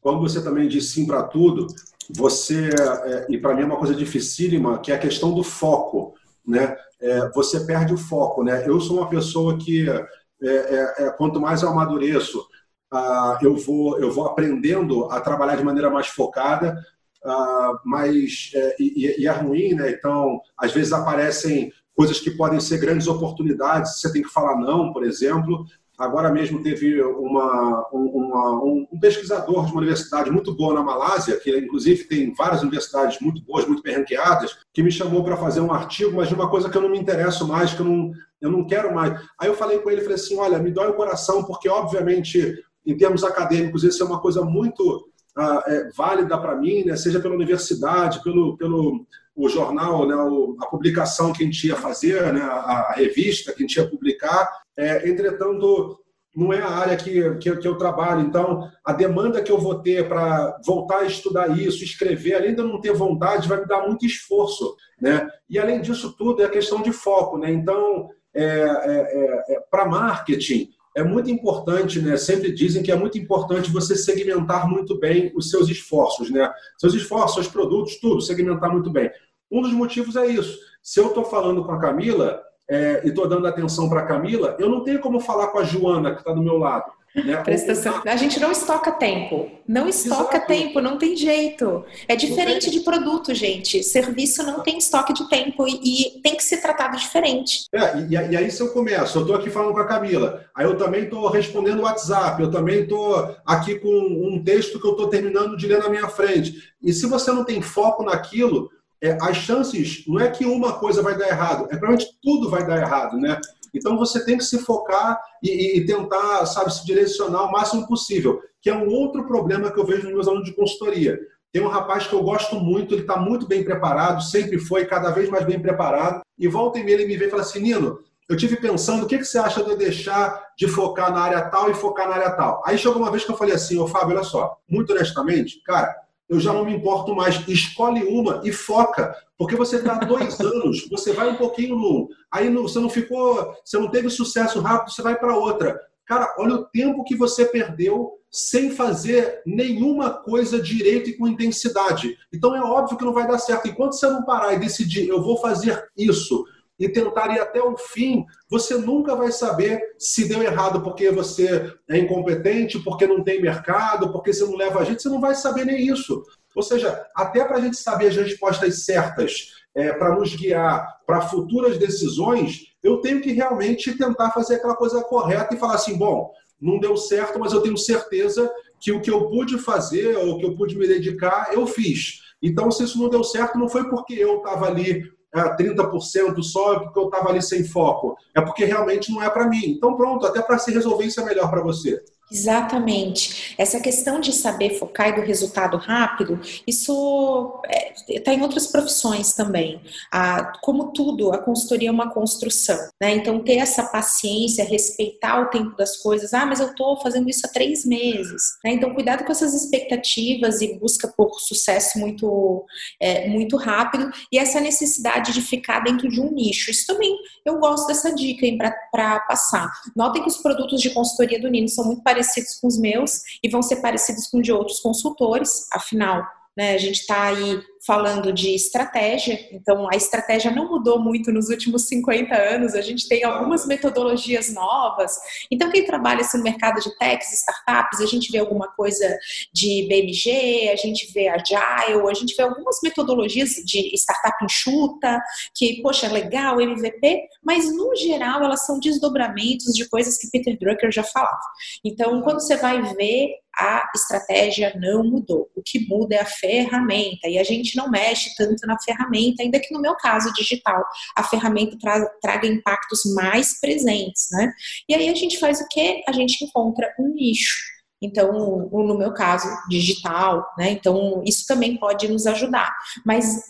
quando 0.00 0.20
você 0.20 0.40
também 0.40 0.68
diz 0.68 0.92
sim 0.92 1.06
para 1.06 1.24
tudo, 1.24 1.66
você, 2.08 2.70
é, 3.04 3.26
e 3.28 3.36
para 3.36 3.54
mim 3.54 3.62
é 3.62 3.66
uma 3.66 3.78
coisa 3.78 3.96
dificílima, 3.96 4.78
que 4.78 4.92
é 4.92 4.94
a 4.94 4.98
questão 4.98 5.34
do 5.34 5.42
foco 5.42 6.14
né, 6.46 6.76
é, 7.02 7.28
você 7.30 7.60
perde 7.66 7.92
o 7.92 7.98
foco. 7.98 8.44
Né? 8.44 8.66
Eu 8.66 8.80
sou 8.80 8.98
uma 8.98 9.08
pessoa 9.08 9.58
que, 9.58 9.90
é, 9.90 10.06
é, 10.42 10.94
é 11.04 11.10
quanto 11.10 11.40
mais 11.40 11.62
eu 11.62 11.68
amadureço, 11.68 12.46
ah, 12.92 13.38
eu, 13.42 13.56
vou, 13.56 13.98
eu 13.98 14.12
vou 14.12 14.26
aprendendo 14.26 15.10
a 15.10 15.20
trabalhar 15.20 15.56
de 15.56 15.64
maneira 15.64 15.90
mais 15.90 16.06
focada, 16.06 16.78
ah, 17.24 17.80
mas, 17.84 18.50
é, 18.54 18.76
e, 18.78 19.22
e, 19.22 19.26
é 19.26 19.30
ruim, 19.32 19.74
né? 19.74 19.90
então, 19.90 20.40
às 20.56 20.72
vezes 20.72 20.92
aparecem 20.92 21.72
coisas 21.94 22.20
que 22.20 22.30
podem 22.30 22.60
ser 22.60 22.78
grandes 22.78 23.06
oportunidades, 23.06 24.00
você 24.00 24.12
tem 24.12 24.22
que 24.22 24.28
falar 24.28 24.56
não, 24.56 24.92
por 24.92 25.04
exemplo, 25.04 25.64
Agora 26.02 26.32
mesmo 26.32 26.60
teve 26.60 27.00
uma, 27.00 27.86
uma, 27.92 28.64
um, 28.64 28.88
um, 28.92 28.98
pesquisador 28.98 29.66
de 29.66 29.70
uma 29.70 29.78
universidade 29.78 30.32
muito 30.32 30.52
boa 30.52 30.74
na 30.74 30.82
Malásia, 30.82 31.38
que 31.38 31.56
inclusive 31.56 32.08
tem 32.08 32.34
várias 32.34 32.60
universidades 32.60 33.20
muito 33.20 33.40
boas, 33.44 33.64
muito 33.64 33.84
bem 33.84 33.94
ranqueadas, 33.94 34.58
que 34.74 34.82
me 34.82 34.90
chamou 34.90 35.22
para 35.22 35.36
fazer 35.36 35.60
um 35.60 35.72
artigo, 35.72 36.16
mas 36.16 36.26
de 36.26 36.34
uma 36.34 36.50
coisa 36.50 36.68
que 36.68 36.76
eu 36.76 36.82
não 36.82 36.88
me 36.88 36.98
interesso 36.98 37.46
mais, 37.46 37.72
que 37.72 37.82
eu 37.82 37.86
não, 37.86 38.10
eu 38.40 38.50
não 38.50 38.66
quero 38.66 38.92
mais. 38.92 39.16
Aí 39.38 39.48
eu 39.48 39.54
falei 39.54 39.78
com 39.78 39.92
ele, 39.92 40.00
falei 40.00 40.16
assim, 40.16 40.36
olha, 40.36 40.58
me 40.58 40.72
dói 40.72 40.88
o 40.88 40.94
coração, 40.94 41.44
porque 41.44 41.68
obviamente, 41.68 42.60
em 42.84 42.96
termos 42.96 43.22
acadêmicos, 43.22 43.84
isso 43.84 44.02
é 44.02 44.06
uma 44.06 44.20
coisa 44.20 44.42
muito 44.42 45.08
ah, 45.36 45.62
é, 45.68 45.88
válida 45.96 46.36
para 46.36 46.56
mim, 46.56 46.82
né? 46.84 46.96
seja 46.96 47.20
pela 47.20 47.36
universidade, 47.36 48.24
pelo, 48.24 48.56
pelo 48.56 49.06
o 49.34 49.48
jornal, 49.48 50.06
né? 50.06 50.14
A 50.60 50.66
publicação 50.66 51.32
que 51.32 51.42
a 51.42 51.46
gente 51.46 51.66
ia 51.66 51.76
fazer, 51.76 52.32
né? 52.32 52.42
a, 52.42 52.92
revista 52.96 53.52
que 53.52 53.62
a 53.62 53.66
gente 53.66 53.76
ia 53.76 53.88
publicar, 53.88 54.48
é, 54.76 55.08
entretanto, 55.08 55.98
não 56.34 56.52
é 56.52 56.60
a 56.60 56.68
área 56.68 56.96
que, 56.96 57.34
que, 57.36 57.56
que, 57.56 57.68
eu 57.68 57.76
trabalho. 57.76 58.22
Então, 58.22 58.70
a 58.84 58.92
demanda 58.92 59.42
que 59.42 59.52
eu 59.52 59.58
vou 59.58 59.82
ter 59.82 60.08
para 60.08 60.58
voltar 60.64 61.00
a 61.00 61.04
estudar 61.04 61.58
isso, 61.58 61.84
escrever, 61.84 62.34
além 62.34 62.54
de 62.54 62.62
não 62.62 62.80
ter 62.80 62.92
vontade, 62.92 63.48
vai 63.48 63.60
me 63.60 63.66
dar 63.66 63.86
muito 63.86 64.06
esforço. 64.06 64.74
Né? 65.00 65.28
E, 65.48 65.58
além 65.58 65.80
disso 65.80 66.14
tudo, 66.16 66.42
é 66.42 66.46
a 66.46 66.50
questão 66.50 66.80
de 66.80 66.92
foco. 66.92 67.36
Né? 67.36 67.50
Então, 67.50 68.08
é, 68.34 68.44
é, 68.44 68.44
é, 68.44 69.54
é 69.54 69.60
para 69.70 69.84
marketing, 69.84 70.70
é 70.96 71.02
muito 71.02 71.30
importante, 71.30 72.00
né? 72.00 72.16
sempre 72.16 72.52
dizem 72.52 72.82
que 72.82 72.92
é 72.92 72.96
muito 72.96 73.18
importante 73.18 73.70
você 73.70 73.96
segmentar 73.96 74.68
muito 74.68 74.98
bem 74.98 75.32
os 75.34 75.50
seus 75.50 75.68
esforços. 75.68 76.30
Né? 76.30 76.50
Seus 76.78 76.94
esforços, 76.94 77.34
seus 77.34 77.48
produtos, 77.48 77.98
tudo, 78.00 78.20
segmentar 78.20 78.70
muito 78.70 78.90
bem. 78.90 79.10
Um 79.50 79.62
dos 79.62 79.72
motivos 79.72 80.16
é 80.16 80.26
isso. 80.26 80.58
Se 80.82 81.00
eu 81.00 81.08
estou 81.08 81.24
falando 81.24 81.64
com 81.64 81.72
a 81.72 81.78
Camila, 81.78 82.42
é, 82.68 83.02
e 83.04 83.08
estou 83.08 83.28
dando 83.28 83.46
atenção 83.46 83.88
para 83.88 84.00
a 84.00 84.06
Camila, 84.06 84.56
eu 84.58 84.68
não 84.68 84.82
tenho 84.82 85.00
como 85.00 85.20
falar 85.20 85.48
com 85.48 85.58
a 85.58 85.64
Joana, 85.64 86.12
que 86.12 86.20
está 86.20 86.32
do 86.32 86.42
meu 86.42 86.56
lado. 86.58 86.90
Né? 87.14 87.36
Prestação. 87.44 88.02
A 88.04 88.16
gente 88.16 88.40
não 88.40 88.50
estoca 88.50 88.92
tempo. 88.92 89.50
Não 89.66 89.88
estoca 89.88 90.36
Exato. 90.36 90.46
tempo, 90.46 90.80
não 90.80 90.98
tem 90.98 91.16
jeito. 91.16 91.84
É 92.08 92.16
diferente 92.16 92.70
de 92.70 92.80
produto, 92.80 93.34
gente. 93.34 93.82
Serviço 93.82 94.42
não 94.42 94.60
tem 94.60 94.78
estoque 94.78 95.12
de 95.12 95.28
tempo 95.28 95.66
e, 95.68 96.16
e 96.16 96.20
tem 96.20 96.36
que 96.36 96.44
ser 96.44 96.58
tratado 96.58 96.96
diferente. 96.96 97.66
É, 97.72 97.98
e, 97.98 98.10
e, 98.10 98.36
aí, 98.36 98.50
se 98.50 98.62
eu 98.62 98.72
começo, 98.72 99.18
eu 99.18 99.22
estou 99.22 99.36
aqui 99.36 99.50
falando 99.50 99.72
com 99.72 99.80
a 99.80 99.86
Camila, 99.86 100.44
aí 100.54 100.64
eu 100.64 100.76
também 100.76 101.04
estou 101.04 101.28
respondendo 101.28 101.80
o 101.80 101.82
WhatsApp, 101.82 102.42
eu 102.42 102.50
também 102.50 102.82
estou 102.82 103.36
aqui 103.46 103.78
com 103.78 103.88
um 103.88 104.42
texto 104.42 104.80
que 104.80 104.86
eu 104.86 104.92
estou 104.92 105.08
terminando 105.08 105.56
de 105.56 105.66
ler 105.66 105.78
na 105.78 105.88
minha 105.88 106.08
frente. 106.08 106.72
E 106.82 106.92
se 106.92 107.06
você 107.06 107.30
não 107.30 107.44
tem 107.44 107.60
foco 107.62 108.02
naquilo, 108.02 108.70
é, 109.02 109.18
as 109.20 109.36
chances 109.36 110.04
não 110.06 110.20
é 110.20 110.30
que 110.30 110.44
uma 110.44 110.74
coisa 110.74 111.02
vai 111.02 111.18
dar 111.18 111.28
errado, 111.28 111.64
é 111.64 111.76
provavelmente 111.76 112.16
tudo 112.22 112.48
vai 112.48 112.64
dar 112.64 112.80
errado, 112.80 113.18
né? 113.18 113.38
Então 113.74 113.96
você 113.96 114.24
tem 114.24 114.36
que 114.36 114.44
se 114.44 114.58
focar 114.58 115.20
e, 115.42 115.78
e, 115.78 115.86
tentar, 115.86 116.44
sabe, 116.46 116.72
se 116.72 116.84
direcionar 116.84 117.44
o 117.44 117.52
máximo 117.52 117.86
possível, 117.86 118.40
que 118.60 118.70
é 118.70 118.74
um 118.74 118.88
outro 118.88 119.26
problema 119.26 119.70
que 119.70 119.80
eu 119.80 119.86
vejo 119.86 120.04
nos 120.04 120.12
meus 120.12 120.28
alunos 120.28 120.46
de 120.46 120.54
consultoria. 120.54 121.18
Tem 121.52 121.62
um 121.62 121.68
rapaz 121.68 122.06
que 122.06 122.14
eu 122.14 122.22
gosto 122.22 122.56
muito, 122.56 122.94
ele 122.94 123.02
está 123.02 123.16
muito 123.16 123.46
bem 123.46 123.62
preparado, 123.62 124.22
sempre 124.22 124.58
foi, 124.58 124.86
cada 124.86 125.10
vez 125.10 125.28
mais 125.28 125.44
bem 125.44 125.60
preparado, 125.60 126.22
e 126.38 126.48
volta 126.48 126.78
e 126.78 126.84
meia 126.84 126.94
ele 126.94 127.06
me 127.06 127.16
vem 127.16 127.28
e 127.28 127.30
fala 127.30 127.42
assim, 127.42 127.60
Nino, 127.60 127.98
eu 128.28 128.36
tive 128.36 128.56
pensando, 128.56 129.04
o 129.04 129.06
que, 129.06 129.18
que 129.18 129.24
você 129.24 129.38
acha 129.38 129.62
de 129.62 129.70
eu 129.70 129.76
deixar 129.76 130.52
de 130.56 130.66
focar 130.66 131.12
na 131.12 131.20
área 131.20 131.42
tal 131.50 131.70
e 131.70 131.74
focar 131.74 132.08
na 132.08 132.14
área 132.14 132.30
tal? 132.30 132.62
Aí 132.64 132.78
chegou 132.78 132.96
uma 132.96 133.10
vez 133.10 133.24
que 133.24 133.30
eu 133.30 133.36
falei 133.36 133.54
assim, 133.54 133.78
ô 133.78 133.86
Fábio, 133.86 134.16
olha 134.16 134.24
só, 134.24 134.56
muito 134.66 134.92
honestamente, 134.92 135.62
cara, 135.62 135.94
eu 136.32 136.40
já 136.40 136.50
não 136.50 136.64
me 136.64 136.74
importo 136.74 137.14
mais. 137.14 137.46
Escolhe 137.46 138.04
uma 138.04 138.40
e 138.42 138.50
foca, 138.50 139.14
porque 139.36 139.54
você 139.54 139.76
está 139.76 139.96
dois 139.96 140.40
anos, 140.40 140.88
você 140.88 141.12
vai 141.12 141.30
um 141.30 141.36
pouquinho 141.36 141.76
no. 141.76 142.08
Aí 142.30 142.48
você 142.54 142.80
não 142.80 142.88
ficou, 142.88 143.54
você 143.62 143.78
não 143.78 143.90
teve 143.90 144.08
sucesso 144.08 144.58
rápido, 144.60 144.92
você 144.92 145.02
vai 145.02 145.14
para 145.18 145.36
outra. 145.36 145.78
Cara, 146.06 146.34
olha 146.38 146.54
o 146.54 146.64
tempo 146.64 147.04
que 147.04 147.14
você 147.14 147.44
perdeu 147.44 148.12
sem 148.30 148.70
fazer 148.70 149.42
nenhuma 149.44 150.08
coisa 150.08 150.60
direito 150.60 151.10
e 151.10 151.18
com 151.18 151.28
intensidade. 151.28 152.16
Então 152.32 152.56
é 152.56 152.62
óbvio 152.62 152.96
que 152.96 153.04
não 153.04 153.12
vai 153.12 153.28
dar 153.28 153.38
certo. 153.38 153.68
Enquanto 153.68 153.92
você 153.92 154.06
não 154.08 154.24
parar 154.24 154.54
e 154.54 154.58
decidir, 154.58 155.06
eu 155.08 155.22
vou 155.22 155.36
fazer 155.36 155.84
isso, 155.94 156.46
e 156.82 156.88
tentar 156.88 157.32
ir 157.32 157.38
até 157.38 157.62
o 157.62 157.76
fim, 157.76 158.26
você 158.50 158.74
nunca 158.74 159.14
vai 159.14 159.30
saber 159.30 159.80
se 159.96 160.28
deu 160.28 160.42
errado 160.42 160.82
porque 160.82 161.12
você 161.12 161.72
é 161.88 161.96
incompetente, 161.96 162.80
porque 162.80 163.06
não 163.06 163.22
tem 163.22 163.40
mercado, 163.40 164.10
porque 164.10 164.32
você 164.32 164.44
não 164.44 164.56
leva 164.56 164.80
a 164.80 164.84
gente, 164.84 165.00
você 165.00 165.08
não 165.08 165.20
vai 165.20 165.36
saber 165.36 165.64
nem 165.64 165.86
isso. 165.86 166.24
Ou 166.56 166.62
seja, 166.62 167.06
até 167.14 167.44
para 167.44 167.58
a 167.58 167.60
gente 167.60 167.76
saber 167.76 168.08
as 168.08 168.16
respostas 168.16 168.84
certas, 168.84 169.52
é, 169.76 169.92
para 169.92 170.16
nos 170.16 170.34
guiar 170.34 170.84
para 171.06 171.20
futuras 171.20 171.78
decisões, 171.78 172.72
eu 172.82 173.00
tenho 173.00 173.20
que 173.20 173.30
realmente 173.30 173.96
tentar 173.96 174.32
fazer 174.32 174.56
aquela 174.56 174.74
coisa 174.74 175.04
correta 175.04 175.54
e 175.54 175.58
falar 175.58 175.74
assim: 175.74 175.96
bom, 175.96 176.32
não 176.60 176.80
deu 176.80 176.96
certo, 176.96 177.38
mas 177.38 177.52
eu 177.52 177.62
tenho 177.62 177.78
certeza 177.78 178.52
que 178.80 178.90
o 178.90 179.00
que 179.00 179.10
eu 179.10 179.28
pude 179.28 179.56
fazer 179.56 180.16
ou 180.16 180.32
o 180.32 180.38
que 180.38 180.46
eu 180.46 180.56
pude 180.56 180.76
me 180.76 180.88
dedicar, 180.88 181.50
eu 181.52 181.64
fiz. 181.64 182.22
Então, 182.42 182.72
se 182.72 182.82
isso 182.82 183.00
não 183.00 183.08
deu 183.08 183.22
certo, 183.22 183.56
não 183.56 183.68
foi 183.68 183.88
porque 183.88 184.14
eu 184.14 184.38
estava 184.38 184.66
ali 184.66 185.04
é, 185.34 185.56
30% 185.56 186.42
só, 186.42 186.74
é 186.74 186.80
porque 186.80 186.98
eu 186.98 187.06
estava 187.06 187.30
ali 187.30 187.42
sem 187.42 187.64
foco. 187.64 188.16
É 188.34 188.40
porque 188.40 188.64
realmente 188.64 189.10
não 189.10 189.22
é 189.22 189.30
para 189.30 189.48
mim. 189.48 189.64
Então, 189.64 189.96
pronto, 189.96 190.26
até 190.26 190.42
para 190.42 190.58
se 190.58 190.70
resolver 190.70 191.06
isso 191.06 191.20
é 191.20 191.24
melhor 191.24 191.50
para 191.50 191.62
você. 191.62 192.02
Exatamente. 192.32 193.54
Essa 193.58 193.78
questão 193.78 194.18
de 194.18 194.32
saber 194.32 194.78
focar 194.78 195.10
e 195.10 195.16
do 195.16 195.20
resultado 195.20 195.76
rápido, 195.76 196.40
isso 196.66 197.60
está 198.08 198.32
é, 198.32 198.34
em 198.34 198.42
outras 198.42 198.66
profissões 198.66 199.34
também. 199.34 199.82
Ah, 200.10 200.54
como 200.62 200.92
tudo, 200.92 201.30
a 201.32 201.38
consultoria 201.38 201.90
é 201.90 201.92
uma 201.92 202.10
construção. 202.10 202.78
Né? 202.98 203.16
Então, 203.16 203.38
ter 203.40 203.58
essa 203.58 203.82
paciência, 203.84 204.64
respeitar 204.64 205.42
o 205.42 205.50
tempo 205.50 205.76
das 205.76 205.98
coisas. 205.98 206.32
Ah, 206.32 206.46
mas 206.46 206.58
eu 206.58 206.68
estou 206.68 206.98
fazendo 207.02 207.28
isso 207.28 207.42
há 207.44 207.50
três 207.50 207.84
meses. 207.84 208.56
Né? 208.64 208.72
Então, 208.72 208.94
cuidado 208.94 209.24
com 209.24 209.32
essas 209.32 209.52
expectativas 209.52 210.62
e 210.62 210.78
busca 210.78 211.08
por 211.08 211.38
sucesso 211.38 211.98
muito, 211.98 212.64
é, 212.98 213.28
muito 213.28 213.58
rápido. 213.58 214.10
E 214.32 214.38
essa 214.38 214.58
necessidade 214.58 215.34
de 215.34 215.42
ficar 215.42 215.80
dentro 215.80 216.08
de 216.08 216.18
um 216.18 216.32
nicho. 216.32 216.70
Isso 216.70 216.86
também, 216.86 217.14
eu 217.44 217.58
gosto 217.58 217.86
dessa 217.86 218.14
dica 218.14 218.46
para 218.90 219.20
passar. 219.20 219.70
Notem 219.94 220.22
que 220.22 220.28
os 220.28 220.38
produtos 220.38 220.80
de 220.80 220.88
consultoria 220.90 221.38
do 221.38 221.50
Nino 221.50 221.68
são 221.68 221.84
muito 221.84 222.02
parecidos 222.02 222.21
parecidos 222.22 222.54
com 222.60 222.68
os 222.68 222.78
meus 222.78 223.22
e 223.42 223.48
vão 223.48 223.62
ser 223.62 223.76
parecidos 223.76 224.28
com 224.28 224.40
de 224.40 224.52
outros 224.52 224.80
consultores, 224.80 225.66
afinal, 225.72 226.24
né, 226.56 226.74
a 226.74 226.78
gente 226.78 227.00
está 227.00 227.24
aí 227.24 227.60
falando 227.86 228.32
de 228.32 228.54
estratégia, 228.54 229.48
então 229.50 229.88
a 229.92 229.96
estratégia 229.96 230.50
não 230.50 230.68
mudou 230.68 231.00
muito 231.00 231.32
nos 231.32 231.48
últimos 231.48 231.88
50 231.88 232.34
anos, 232.34 232.74
a 232.74 232.80
gente 232.80 233.08
tem 233.08 233.24
algumas 233.24 233.66
metodologias 233.66 234.52
novas. 234.54 235.16
Então, 235.50 235.70
quem 235.70 235.84
trabalha 235.84 236.20
assim, 236.20 236.38
no 236.38 236.44
mercado 236.44 236.80
de 236.80 236.96
techs, 236.96 237.32
startups, 237.32 238.00
a 238.00 238.06
gente 238.06 238.30
vê 238.30 238.38
alguma 238.38 238.68
coisa 238.68 239.18
de 239.52 239.86
BMG, 239.88 240.70
a 240.72 240.76
gente 240.76 241.12
vê 241.12 241.28
Agile, 241.28 242.08
a 242.08 242.14
gente 242.14 242.36
vê 242.36 242.44
algumas 242.44 242.78
metodologias 242.82 243.50
de 243.64 243.92
startup 243.96 244.44
enxuta, 244.44 245.20
que, 245.54 245.82
poxa, 245.82 246.06
é 246.06 246.10
legal, 246.10 246.60
MVP, 246.60 247.22
mas 247.44 247.74
no 247.74 247.96
geral 247.96 248.44
elas 248.44 248.64
são 248.64 248.78
desdobramentos 248.78 249.74
de 249.74 249.88
coisas 249.88 250.16
que 250.18 250.30
Peter 250.30 250.56
Drucker 250.56 250.92
já 250.92 251.02
falava. 251.02 251.40
Então, 251.84 252.22
quando 252.22 252.40
você 252.40 252.56
vai 252.56 252.80
ver 252.94 253.42
a 253.56 253.90
estratégia 253.94 254.72
não 254.76 255.04
mudou. 255.04 255.50
O 255.54 255.62
que 255.62 255.86
muda 255.86 256.14
é 256.14 256.20
a 256.20 256.26
ferramenta 256.26 257.28
e 257.28 257.38
a 257.38 257.44
gente 257.44 257.71
não 257.76 257.90
mexe 257.90 258.34
tanto 258.36 258.66
na 258.66 258.76
ferramenta, 258.80 259.42
ainda 259.42 259.60
que 259.60 259.72
no 259.72 259.80
meu 259.80 259.94
caso 259.96 260.32
digital, 260.32 260.84
a 261.16 261.22
ferramenta 261.22 261.76
tra 261.78 262.06
traga 262.20 262.46
impactos 262.46 263.00
mais 263.14 263.60
presentes, 263.60 264.26
né? 264.30 264.52
E 264.88 264.94
aí 264.94 265.08
a 265.08 265.14
gente 265.14 265.38
faz 265.38 265.60
o 265.60 265.68
que? 265.68 266.02
A 266.08 266.12
gente 266.12 266.44
encontra 266.44 266.92
um 266.98 267.08
nicho. 267.08 267.72
Então, 268.00 268.32
no 268.70 268.98
meu 268.98 269.12
caso, 269.14 269.46
digital, 269.68 270.44
né? 270.58 270.72
Então, 270.72 271.22
isso 271.24 271.46
também 271.46 271.76
pode 271.76 272.08
nos 272.08 272.26
ajudar. 272.26 272.74
Mas 273.06 273.40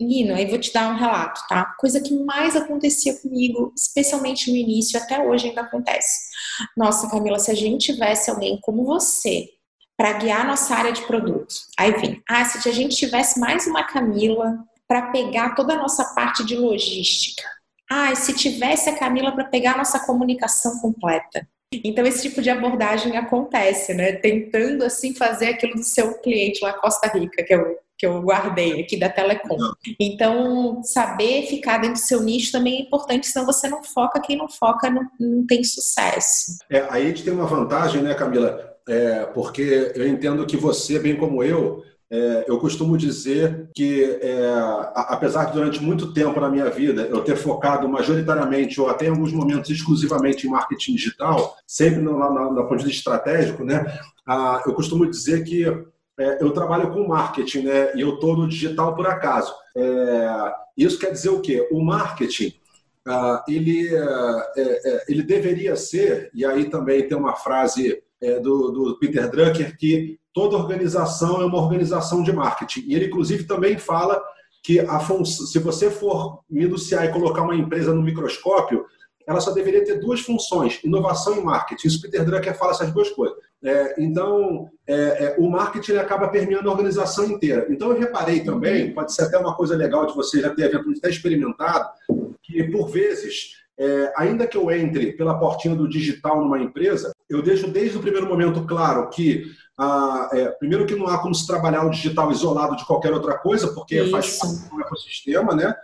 Nino, 0.00 0.34
aí 0.34 0.46
vou 0.46 0.58
te 0.58 0.72
dar 0.72 0.92
um 0.92 0.98
relato, 0.98 1.40
tá? 1.48 1.74
Coisa 1.78 2.00
que 2.00 2.14
mais 2.24 2.56
acontecia 2.56 3.16
comigo, 3.20 3.72
especialmente 3.76 4.50
no 4.50 4.56
início, 4.56 4.98
até 4.98 5.20
hoje 5.20 5.48
ainda 5.48 5.62
acontece. 5.62 6.30
Nossa, 6.76 7.08
Camila, 7.08 7.38
se 7.38 7.50
a 7.50 7.54
gente 7.54 7.92
tivesse 7.92 8.30
alguém 8.30 8.58
como 8.62 8.84
você 8.84 9.48
para 10.02 10.14
guiar 10.14 10.44
nossa 10.44 10.74
área 10.74 10.90
de 10.90 11.00
produtos. 11.02 11.68
Aí 11.78 11.92
vem, 11.92 12.20
ah, 12.28 12.44
se 12.44 12.68
a 12.68 12.72
gente 12.72 12.96
tivesse 12.96 13.38
mais 13.38 13.68
uma 13.68 13.84
Camila 13.84 14.58
para 14.88 15.12
pegar 15.12 15.54
toda 15.54 15.74
a 15.74 15.76
nossa 15.76 16.12
parte 16.12 16.44
de 16.44 16.56
logística. 16.56 17.48
Ah, 17.88 18.12
se 18.16 18.34
tivesse 18.34 18.90
a 18.90 18.98
Camila 18.98 19.30
para 19.30 19.44
pegar 19.44 19.74
a 19.74 19.76
nossa 19.76 20.04
comunicação 20.04 20.80
completa. 20.80 21.46
Então, 21.72 22.04
esse 22.04 22.28
tipo 22.28 22.42
de 22.42 22.50
abordagem 22.50 23.16
acontece, 23.16 23.94
né? 23.94 24.10
Tentando, 24.14 24.82
assim, 24.82 25.14
fazer 25.14 25.50
aquilo 25.50 25.74
do 25.74 25.84
seu 25.84 26.18
cliente 26.18 26.64
lá, 26.64 26.72
Costa 26.72 27.06
Rica, 27.06 27.44
que 27.44 27.54
eu, 27.54 27.76
que 27.96 28.04
eu 28.04 28.20
guardei 28.22 28.80
aqui 28.80 28.98
da 28.98 29.08
Telecom. 29.08 29.56
Então, 30.00 30.82
saber 30.82 31.46
ficar 31.46 31.78
dentro 31.78 32.02
do 32.02 32.04
seu 32.04 32.20
nicho 32.20 32.50
também 32.50 32.78
é 32.78 32.80
importante, 32.80 33.28
senão 33.28 33.46
você 33.46 33.68
não 33.68 33.84
foca, 33.84 34.20
quem 34.20 34.36
não 34.36 34.48
foca 34.48 34.90
não, 34.90 35.08
não 35.20 35.46
tem 35.46 35.62
sucesso. 35.62 36.58
É, 36.68 36.88
aí 36.90 37.04
a 37.04 37.06
gente 37.06 37.22
tem 37.22 37.32
uma 37.32 37.46
vantagem, 37.46 38.02
né, 38.02 38.14
Camila? 38.14 38.71
É, 38.88 39.24
porque 39.26 39.92
eu 39.94 40.08
entendo 40.08 40.46
que 40.46 40.56
você, 40.56 40.98
bem 40.98 41.16
como 41.16 41.42
eu, 41.42 41.84
é, 42.12 42.44
eu 42.46 42.58
costumo 42.58 42.98
dizer 42.98 43.70
que, 43.74 44.04
é, 44.20 44.52
apesar 44.94 45.46
de 45.46 45.54
durante 45.54 45.82
muito 45.82 46.12
tempo 46.12 46.38
na 46.38 46.50
minha 46.50 46.68
vida 46.68 47.08
eu 47.10 47.24
ter 47.24 47.36
focado 47.36 47.88
majoritariamente 47.88 48.78
ou 48.78 48.88
até 48.88 49.06
em 49.06 49.08
alguns 49.08 49.32
momentos 49.32 49.70
exclusivamente 49.70 50.46
em 50.46 50.50
marketing 50.50 50.94
digital, 50.94 51.56
sempre 51.66 52.02
no, 52.02 52.18
na, 52.18 52.52
na 52.52 52.62
ponto 52.64 52.80
de 52.80 52.84
vista 52.84 52.98
estratégico, 52.98 53.64
né, 53.64 53.98
ah, 54.26 54.62
eu 54.66 54.74
costumo 54.74 55.08
dizer 55.08 55.42
que 55.42 55.64
é, 56.18 56.42
eu 56.42 56.50
trabalho 56.52 56.90
com 56.90 57.08
marketing 57.08 57.62
né, 57.62 57.96
e 57.96 58.02
eu 58.02 58.16
estou 58.16 58.36
no 58.36 58.46
digital 58.46 58.94
por 58.94 59.06
acaso. 59.06 59.54
É, 59.74 60.52
isso 60.76 60.98
quer 60.98 61.12
dizer 61.12 61.30
o 61.30 61.40
quê? 61.40 61.66
O 61.70 61.82
marketing 61.82 62.52
ah, 63.06 63.42
ele, 63.48 63.88
é, 63.88 64.60
é, 64.60 65.04
ele 65.08 65.22
deveria 65.22 65.74
ser, 65.76 66.30
e 66.34 66.44
aí 66.44 66.68
também 66.68 67.08
tem 67.08 67.16
uma 67.16 67.34
frase 67.34 68.02
do, 68.40 68.70
do 68.70 68.98
Peter 68.98 69.30
Drucker 69.30 69.76
que 69.76 70.18
toda 70.32 70.56
organização 70.56 71.40
é 71.40 71.44
uma 71.44 71.58
organização 71.58 72.22
de 72.22 72.32
marketing. 72.32 72.84
E 72.86 72.94
ele, 72.94 73.06
inclusive, 73.06 73.44
também 73.44 73.76
fala 73.78 74.22
que 74.62 74.78
a 74.80 75.00
função, 75.00 75.46
se 75.46 75.58
você 75.58 75.90
for 75.90 76.40
minuciar 76.48 77.04
e 77.04 77.12
colocar 77.12 77.42
uma 77.42 77.56
empresa 77.56 77.92
no 77.92 78.02
microscópio, 78.02 78.86
ela 79.26 79.40
só 79.40 79.52
deveria 79.52 79.84
ter 79.84 80.00
duas 80.00 80.20
funções, 80.20 80.80
inovação 80.82 81.36
e 81.36 81.44
marketing. 81.44 81.88
Isso 81.88 82.00
Peter 82.00 82.24
Drucker 82.24 82.56
fala 82.56 82.72
essas 82.72 82.92
duas 82.92 83.10
coisas. 83.10 83.36
É, 83.64 84.02
então, 84.02 84.68
é, 84.86 84.94
é, 84.94 85.36
o 85.38 85.48
marketing 85.48 85.92
acaba 85.92 86.28
permeando 86.28 86.68
a 86.68 86.72
organização 86.72 87.24
inteira. 87.26 87.66
Então, 87.70 87.92
eu 87.92 87.98
reparei 87.98 88.42
também, 88.42 88.92
pode 88.92 89.14
ser 89.14 89.22
até 89.22 89.38
uma 89.38 89.54
coisa 89.54 89.76
legal 89.76 90.06
de 90.06 90.14
você 90.14 90.40
já 90.40 90.50
ter 90.50 90.64
eventualmente 90.64 90.98
até 90.98 91.10
experimentado, 91.10 91.88
que 92.42 92.64
por 92.64 92.88
vezes, 92.88 93.61
é, 93.82 94.12
ainda 94.16 94.46
que 94.46 94.56
eu 94.56 94.70
entre 94.70 95.12
pela 95.12 95.38
portinha 95.38 95.74
do 95.74 95.88
digital 95.88 96.40
numa 96.40 96.60
empresa, 96.60 97.12
eu 97.28 97.42
deixo 97.42 97.68
desde 97.68 97.98
o 97.98 98.00
primeiro 98.00 98.28
momento 98.28 98.64
claro 98.64 99.10
que 99.10 99.44
ah, 99.76 100.28
é, 100.32 100.48
primeiro 100.50 100.86
que 100.86 100.94
não 100.94 101.08
há 101.08 101.18
como 101.18 101.34
se 101.34 101.44
trabalhar 101.44 101.84
o 101.84 101.90
digital 101.90 102.30
isolado 102.30 102.76
de 102.76 102.86
qualquer 102.86 103.12
outra 103.12 103.36
coisa, 103.38 103.72
porque 103.74 104.00
Isso. 104.00 104.10
faz 104.12 104.38
parte 104.38 104.70
do 104.70 104.80
ecossistema, 104.80 105.54
né? 105.56 105.74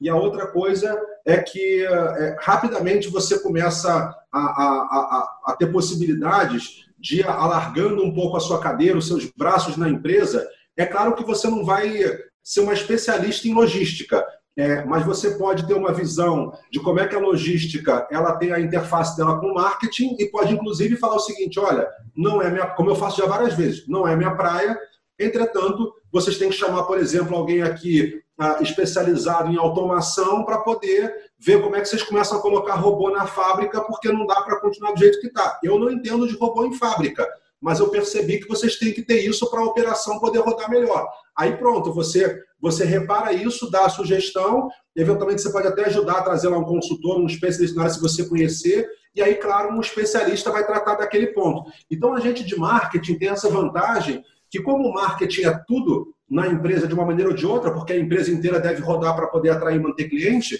E 0.00 0.08
a 0.08 0.16
outra 0.16 0.48
coisa 0.48 1.00
é 1.24 1.36
que 1.36 1.84
é, 1.84 2.36
rapidamente 2.40 3.08
você 3.08 3.38
começa 3.38 3.88
a, 4.32 4.38
a, 4.38 5.28
a, 5.46 5.52
a 5.52 5.56
ter 5.56 5.70
possibilidades 5.70 6.86
de 6.98 7.20
ir 7.20 7.26
alargando 7.28 8.02
um 8.02 8.12
pouco 8.12 8.36
a 8.36 8.40
sua 8.40 8.58
cadeira, 8.58 8.98
os 8.98 9.06
seus 9.06 9.30
braços 9.30 9.76
na 9.76 9.88
empresa. 9.88 10.44
É 10.76 10.84
claro 10.84 11.14
que 11.14 11.22
você 11.22 11.46
não 11.46 11.64
vai 11.64 12.02
ser 12.42 12.60
uma 12.60 12.74
especialista 12.74 13.46
em 13.46 13.54
logística, 13.54 14.26
é, 14.56 14.84
mas 14.84 15.04
você 15.04 15.32
pode 15.32 15.66
ter 15.66 15.74
uma 15.74 15.92
visão 15.92 16.56
de 16.70 16.80
como 16.80 17.00
é 17.00 17.08
que 17.08 17.16
a 17.16 17.20
logística 17.20 18.06
ela 18.10 18.36
tem 18.36 18.52
a 18.52 18.60
interface 18.60 19.16
dela 19.16 19.40
com 19.40 19.48
o 19.48 19.54
marketing 19.54 20.16
e 20.18 20.26
pode 20.26 20.54
inclusive 20.54 20.96
falar 20.96 21.16
o 21.16 21.20
seguinte, 21.20 21.58
olha, 21.58 21.88
não 22.16 22.40
é 22.40 22.50
minha, 22.50 22.66
como 22.66 22.90
eu 22.90 22.94
faço 22.94 23.18
já 23.18 23.26
várias 23.26 23.54
vezes, 23.54 23.88
não 23.88 24.06
é 24.06 24.14
minha 24.14 24.34
praia. 24.34 24.78
Entretanto, 25.18 25.92
vocês 26.12 26.38
têm 26.38 26.50
que 26.50 26.56
chamar, 26.56 26.84
por 26.84 26.98
exemplo, 26.98 27.36
alguém 27.36 27.62
aqui 27.62 28.22
ah, 28.38 28.58
especializado 28.60 29.50
em 29.50 29.56
automação 29.56 30.44
para 30.44 30.58
poder 30.58 31.12
ver 31.38 31.60
como 31.60 31.76
é 31.76 31.80
que 31.80 31.88
vocês 31.88 32.02
começam 32.02 32.38
a 32.38 32.42
colocar 32.42 32.74
robô 32.74 33.10
na 33.10 33.26
fábrica, 33.26 33.80
porque 33.80 34.10
não 34.10 34.26
dá 34.26 34.42
para 34.42 34.60
continuar 34.60 34.92
do 34.92 34.98
jeito 34.98 35.20
que 35.20 35.28
está. 35.28 35.58
Eu 35.62 35.78
não 35.78 35.90
entendo 35.90 36.26
de 36.28 36.36
robô 36.36 36.64
em 36.64 36.74
fábrica, 36.74 37.28
mas 37.60 37.80
eu 37.80 37.88
percebi 37.88 38.40
que 38.40 38.48
vocês 38.48 38.76
têm 38.76 38.92
que 38.92 39.02
ter 39.02 39.20
isso 39.20 39.50
para 39.50 39.60
a 39.60 39.64
operação 39.64 40.18
poder 40.18 40.40
rodar 40.40 40.70
melhor. 40.70 41.08
Aí 41.36 41.56
pronto, 41.56 41.92
você 41.92 42.40
você 42.64 42.82
repara 42.82 43.30
isso, 43.30 43.70
dá 43.70 43.84
a 43.84 43.90
sugestão, 43.90 44.70
eventualmente 44.96 45.42
você 45.42 45.52
pode 45.52 45.68
até 45.68 45.84
ajudar 45.84 46.14
a 46.14 46.22
trazer 46.22 46.48
lá 46.48 46.56
um 46.56 46.64
consultor, 46.64 47.20
um 47.20 47.26
especialista 47.26 47.76
na 47.76 47.82
área 47.82 47.94
se 47.94 48.00
você 48.00 48.26
conhecer, 48.26 48.88
e 49.14 49.20
aí, 49.20 49.34
claro, 49.34 49.76
um 49.76 49.80
especialista 49.82 50.50
vai 50.50 50.66
tratar 50.66 50.94
daquele 50.94 51.26
ponto. 51.26 51.70
Então, 51.90 52.14
a 52.14 52.20
gente 52.20 52.42
de 52.42 52.58
marketing 52.58 53.18
tem 53.18 53.28
essa 53.28 53.50
vantagem 53.50 54.24
que, 54.48 54.62
como 54.62 54.88
o 54.88 54.94
marketing 54.94 55.42
é 55.42 55.60
tudo 55.68 56.14
na 56.28 56.46
empresa 56.46 56.88
de 56.88 56.94
uma 56.94 57.04
maneira 57.04 57.28
ou 57.30 57.36
de 57.36 57.44
outra, 57.44 57.70
porque 57.70 57.92
a 57.92 57.98
empresa 57.98 58.32
inteira 58.32 58.58
deve 58.58 58.80
rodar 58.80 59.14
para 59.14 59.26
poder 59.26 59.50
atrair 59.50 59.76
e 59.76 59.82
manter 59.82 60.08
cliente, 60.08 60.58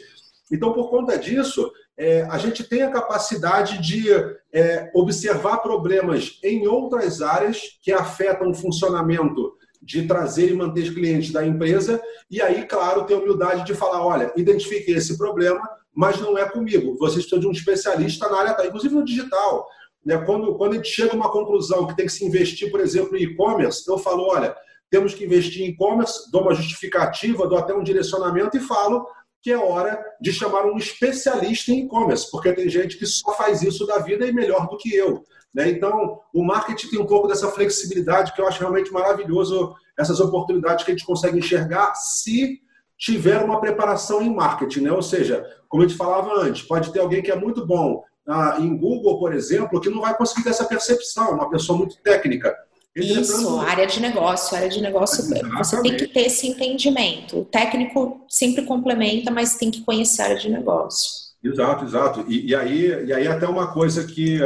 então, 0.52 0.74
por 0.74 0.90
conta 0.90 1.18
disso, 1.18 1.72
é, 1.96 2.20
a 2.24 2.36
gente 2.36 2.62
tem 2.68 2.82
a 2.82 2.90
capacidade 2.90 3.78
de 3.78 4.12
é, 4.52 4.90
observar 4.94 5.62
problemas 5.62 6.38
em 6.44 6.66
outras 6.66 7.22
áreas 7.22 7.62
que 7.82 7.90
afetam 7.90 8.50
o 8.50 8.55
funcionamento 8.55 9.55
de 9.85 10.07
trazer 10.07 10.51
e 10.51 10.55
manter 10.55 10.85
os 10.85 10.91
clientes 10.91 11.30
da 11.30 11.47
empresa, 11.47 12.01
e 12.30 12.41
aí, 12.41 12.66
claro, 12.66 13.05
ter 13.05 13.14
humildade 13.14 13.64
de 13.64 13.74
falar: 13.74 14.05
olha, 14.05 14.32
identifiquei 14.37 14.95
esse 14.95 15.18
problema, 15.18 15.61
mas 15.95 16.20
não 16.20 16.37
é 16.39 16.49
comigo. 16.49 16.97
Vocês 16.99 17.26
precisam 17.26 17.41
de 17.41 17.47
um 17.47 17.53
especialista 17.53 18.28
na 18.28 18.39
área, 18.39 18.66
inclusive 18.66 18.95
no 18.95 19.05
digital. 19.05 19.66
Né? 20.05 20.18
Quando, 20.18 20.55
quando 20.57 20.72
a 20.72 20.76
gente 20.76 20.89
chega 20.89 21.12
a 21.12 21.16
uma 21.16 21.30
conclusão 21.30 21.87
que 21.87 21.97
tem 21.97 22.07
que 22.07 22.12
se 22.12 22.24
investir, 22.24 22.70
por 22.70 22.80
exemplo, 22.80 23.16
em 23.16 23.22
e-commerce, 23.22 23.85
eu 23.87 23.99
falo: 23.99 24.26
olha, 24.28 24.57
temos 24.91 25.14
que 25.14 25.24
investir 25.24 25.62
em 25.62 25.68
e-commerce, 25.70 26.30
dou 26.30 26.43
uma 26.43 26.55
justificativa, 26.55 27.47
dou 27.47 27.59
até 27.59 27.74
um 27.74 27.82
direcionamento 27.82 28.57
e 28.57 28.61
falo 28.61 29.07
que 29.43 29.53
é 29.53 29.59
hora 29.59 30.03
de 30.18 30.32
chamar 30.32 30.64
um 30.64 30.78
especialista 30.78 31.70
em 31.70 31.85
e-commerce, 31.85 32.30
porque 32.30 32.51
tem 32.55 32.66
gente 32.66 32.97
que 32.97 33.05
só 33.05 33.35
faz 33.35 33.61
isso 33.61 33.87
da 33.87 33.99
vida 33.99 34.26
e 34.26 34.32
melhor 34.32 34.66
do 34.68 34.78
que 34.78 34.95
eu. 34.95 35.22
Né? 35.55 35.70
Então, 35.70 36.20
o 36.34 36.44
marketing 36.44 36.88
tem 36.88 37.00
um 37.00 37.07
pouco 37.07 37.28
dessa 37.28 37.48
flexibilidade 37.48 38.32
que 38.32 38.40
eu 38.40 38.48
acho 38.48 38.59
realmente 38.59 38.92
maravilhoso, 38.92 39.74
essas 39.96 40.18
oportunidades 40.18 40.84
que 40.84 40.90
a 40.90 40.94
gente 40.94 41.07
consegue 41.07 41.38
enxergar 41.38 41.94
se 41.94 42.61
tiver 42.98 43.38
uma 43.42 43.61
preparação 43.61 44.20
em 44.20 44.34
marketing. 44.34 44.80
Né? 44.80 44.92
Ou 44.92 45.02
seja, 45.02 45.44
como 45.68 45.82
a 45.82 45.86
gente 45.86 45.96
falava 45.96 46.32
antes, 46.40 46.62
pode 46.62 46.92
ter 46.92 46.98
alguém 46.98 47.22
que 47.22 47.30
é 47.30 47.36
muito 47.36 47.64
bom 47.64 48.02
ah, 48.26 48.57
em 48.59 48.76
Google, 48.76 49.18
por 49.18 49.32
exemplo, 49.32 49.80
que 49.80 49.90
não 49.90 50.00
vai 50.00 50.16
conseguir 50.16 50.42
ter 50.42 50.50
essa 50.50 50.64
percepção, 50.64 51.32
uma 51.32 51.50
pessoa 51.50 51.78
muito 51.78 51.96
técnica. 52.02 52.55
Isso, 52.96 53.59
área 53.59 53.86
de 53.86 54.00
negócio. 54.00 54.57
Área 54.57 54.68
de 54.68 54.80
negócio, 54.80 55.20
Exatamente. 55.24 55.59
você 55.59 55.82
tem 55.82 55.96
que 55.96 56.07
ter 56.07 56.26
esse 56.26 56.46
entendimento. 56.46 57.40
O 57.40 57.44
técnico 57.44 58.24
sempre 58.28 58.64
complementa, 58.64 59.32
mas 59.32 59.57
tem 59.57 59.70
que 59.70 59.82
conhecer 59.82 60.22
a 60.22 60.24
área 60.26 60.38
de 60.38 60.48
negócio. 60.48 61.24
Exato, 61.42 61.84
exato. 61.84 62.24
E, 62.28 62.50
e 62.50 62.55
aí, 62.55 63.05
e 63.07 63.12
aí 63.12 63.26
até 63.26 63.46
uma 63.46 63.72
coisa 63.72 64.05
que 64.05 64.40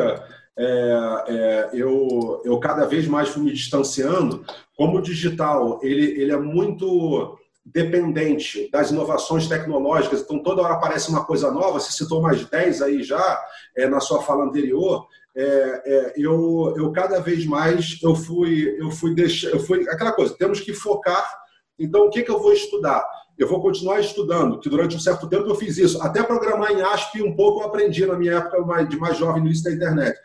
é, 0.59 1.24
é, 1.28 1.70
eu, 1.72 2.42
eu 2.44 2.59
cada 2.59 2.84
vez 2.84 3.06
mais 3.06 3.28
fui 3.28 3.44
me 3.44 3.52
distanciando, 3.52 4.44
como 4.76 4.98
o 4.98 5.02
digital 5.02 5.78
ele, 5.82 6.20
ele 6.20 6.32
é 6.32 6.36
muito 6.36 7.38
dependente 7.64 8.68
das 8.72 8.90
inovações 8.90 9.46
tecnológicas, 9.46 10.22
então 10.22 10.42
toda 10.42 10.62
hora 10.62 10.74
aparece 10.74 11.11
uma 11.11 11.24
coisa 11.24 11.50
nova, 11.52 11.78
você 11.78 11.92
citou 11.92 12.20
mais 12.20 12.44
10 12.44 12.82
aí 12.82 13.02
já 13.02 13.40
é, 13.76 13.86
na 13.86 14.00
sua 14.00 14.22
fala 14.22 14.44
anterior, 14.44 15.06
é, 15.36 15.42
é, 15.44 16.12
eu, 16.16 16.74
eu 16.76 16.90
cada 16.90 17.20
vez 17.20 17.46
mais 17.46 17.98
eu 18.02 18.16
fui 18.16 18.76
eu 18.80 18.90
fui 18.90 19.14
deixar 19.14 19.50
eu 19.50 19.61
fui 19.61 19.88
aquela 19.88 20.11
coisa 20.11 20.34
temos 20.36 20.59
que 20.59 20.72
focar 20.72 21.24
então 21.78 22.06
o 22.06 22.11
que, 22.11 22.22
que 22.22 22.30
eu 22.30 22.40
vou 22.40 22.52
estudar? 22.52 23.06
Eu 23.38 23.46
vou 23.46 23.62
continuar 23.62 24.00
estudando 24.00 24.59
que 24.59 24.68
durante 24.68 24.96
um 24.96 24.98
certo 24.98 25.28
tempo 25.28 25.48
eu 25.48 25.54
fiz 25.54 25.78
isso 25.78 26.02
até 26.02 26.24
programar 26.24 26.72
em 26.72 26.82
ASP 26.82 27.22
um 27.22 27.36
pouco 27.36 27.61
eu 27.61 27.66
aprendi 27.66 28.04
na 28.04 28.18
minha 28.18 28.38
época 28.38 28.84
de 28.86 28.96
mais 28.96 29.16
jovem 29.16 29.40
no 29.40 29.46
início 29.46 29.62
da 29.62 29.72
internet 29.72 30.18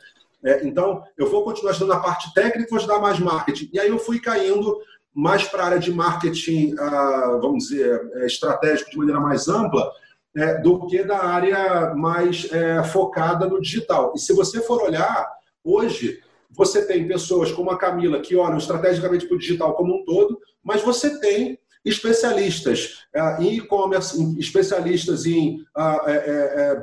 é, 0.45 0.65
então 0.65 1.03
eu 1.17 1.29
vou 1.29 1.43
continuar 1.43 1.71
estudando 1.71 1.97
a 1.97 2.01
parte 2.01 2.33
técnica 2.33 2.69
vou 2.69 2.79
estudar 2.79 2.99
mais 2.99 3.19
marketing 3.19 3.69
e 3.73 3.79
aí 3.79 3.89
eu 3.89 3.99
fui 3.99 4.19
caindo 4.19 4.77
mais 5.13 5.43
para 5.43 5.63
a 5.63 5.65
área 5.67 5.79
de 5.79 5.91
marketing 5.91 6.75
ah, 6.79 7.37
vamos 7.41 7.65
dizer 7.65 8.01
é, 8.15 8.25
estratégico 8.25 8.91
de 8.91 8.97
maneira 8.97 9.19
mais 9.19 9.47
ampla 9.47 9.91
é, 10.35 10.59
do 10.59 10.87
que 10.87 11.03
da 11.03 11.23
área 11.23 11.93
mais 11.95 12.51
é, 12.51 12.83
focada 12.83 13.47
no 13.47 13.61
digital. 13.61 14.13
E 14.15 14.19
se 14.19 14.33
você 14.33 14.61
for 14.61 14.81
olhar, 14.81 15.29
hoje 15.63 16.19
você 16.49 16.85
tem 16.85 17.07
pessoas 17.07 17.51
como 17.51 17.71
a 17.71 17.77
Camila 17.77 18.19
que 18.19 18.35
olham 18.35 18.57
estrategicamente 18.57 19.27
para 19.27 19.35
o 19.35 19.39
digital 19.39 19.73
como 19.73 19.95
um 19.95 20.05
todo, 20.05 20.39
mas 20.63 20.81
você 20.81 21.19
tem 21.19 21.59
especialistas 21.84 23.05
é, 23.13 23.43
em 23.43 23.57
e-commerce, 23.57 24.17
especialistas 24.39 25.25
em 25.25 25.65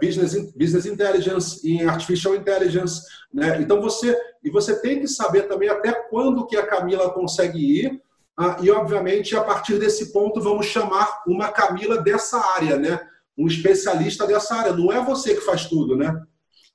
business, 0.00 0.52
business 0.54 0.86
intelligence, 0.86 1.66
em 1.66 1.84
artificial 1.84 2.34
intelligence. 2.34 3.02
Né? 3.32 3.60
Então 3.60 3.80
você 3.80 4.16
e 4.42 4.50
você 4.50 4.80
tem 4.80 5.00
que 5.00 5.08
saber 5.08 5.42
também 5.42 5.68
até 5.68 5.92
quando 5.92 6.46
que 6.46 6.56
a 6.56 6.66
Camila 6.66 7.10
consegue 7.10 7.58
ir. 7.58 8.02
Uh, 8.38 8.64
e 8.64 8.70
obviamente 8.70 9.36
a 9.36 9.42
partir 9.42 9.78
desse 9.78 10.12
ponto 10.12 10.40
vamos 10.40 10.66
chamar 10.66 11.22
uma 11.26 11.48
Camila 11.48 12.00
dessa 12.00 12.38
área, 12.54 12.78
né? 12.78 13.00
um 13.36 13.46
especialista 13.46 14.26
dessa 14.26 14.54
área. 14.54 14.72
Não 14.72 14.90
é 14.92 15.02
você 15.02 15.34
que 15.34 15.40
faz 15.42 15.66
tudo, 15.66 15.96
né? 15.96 16.22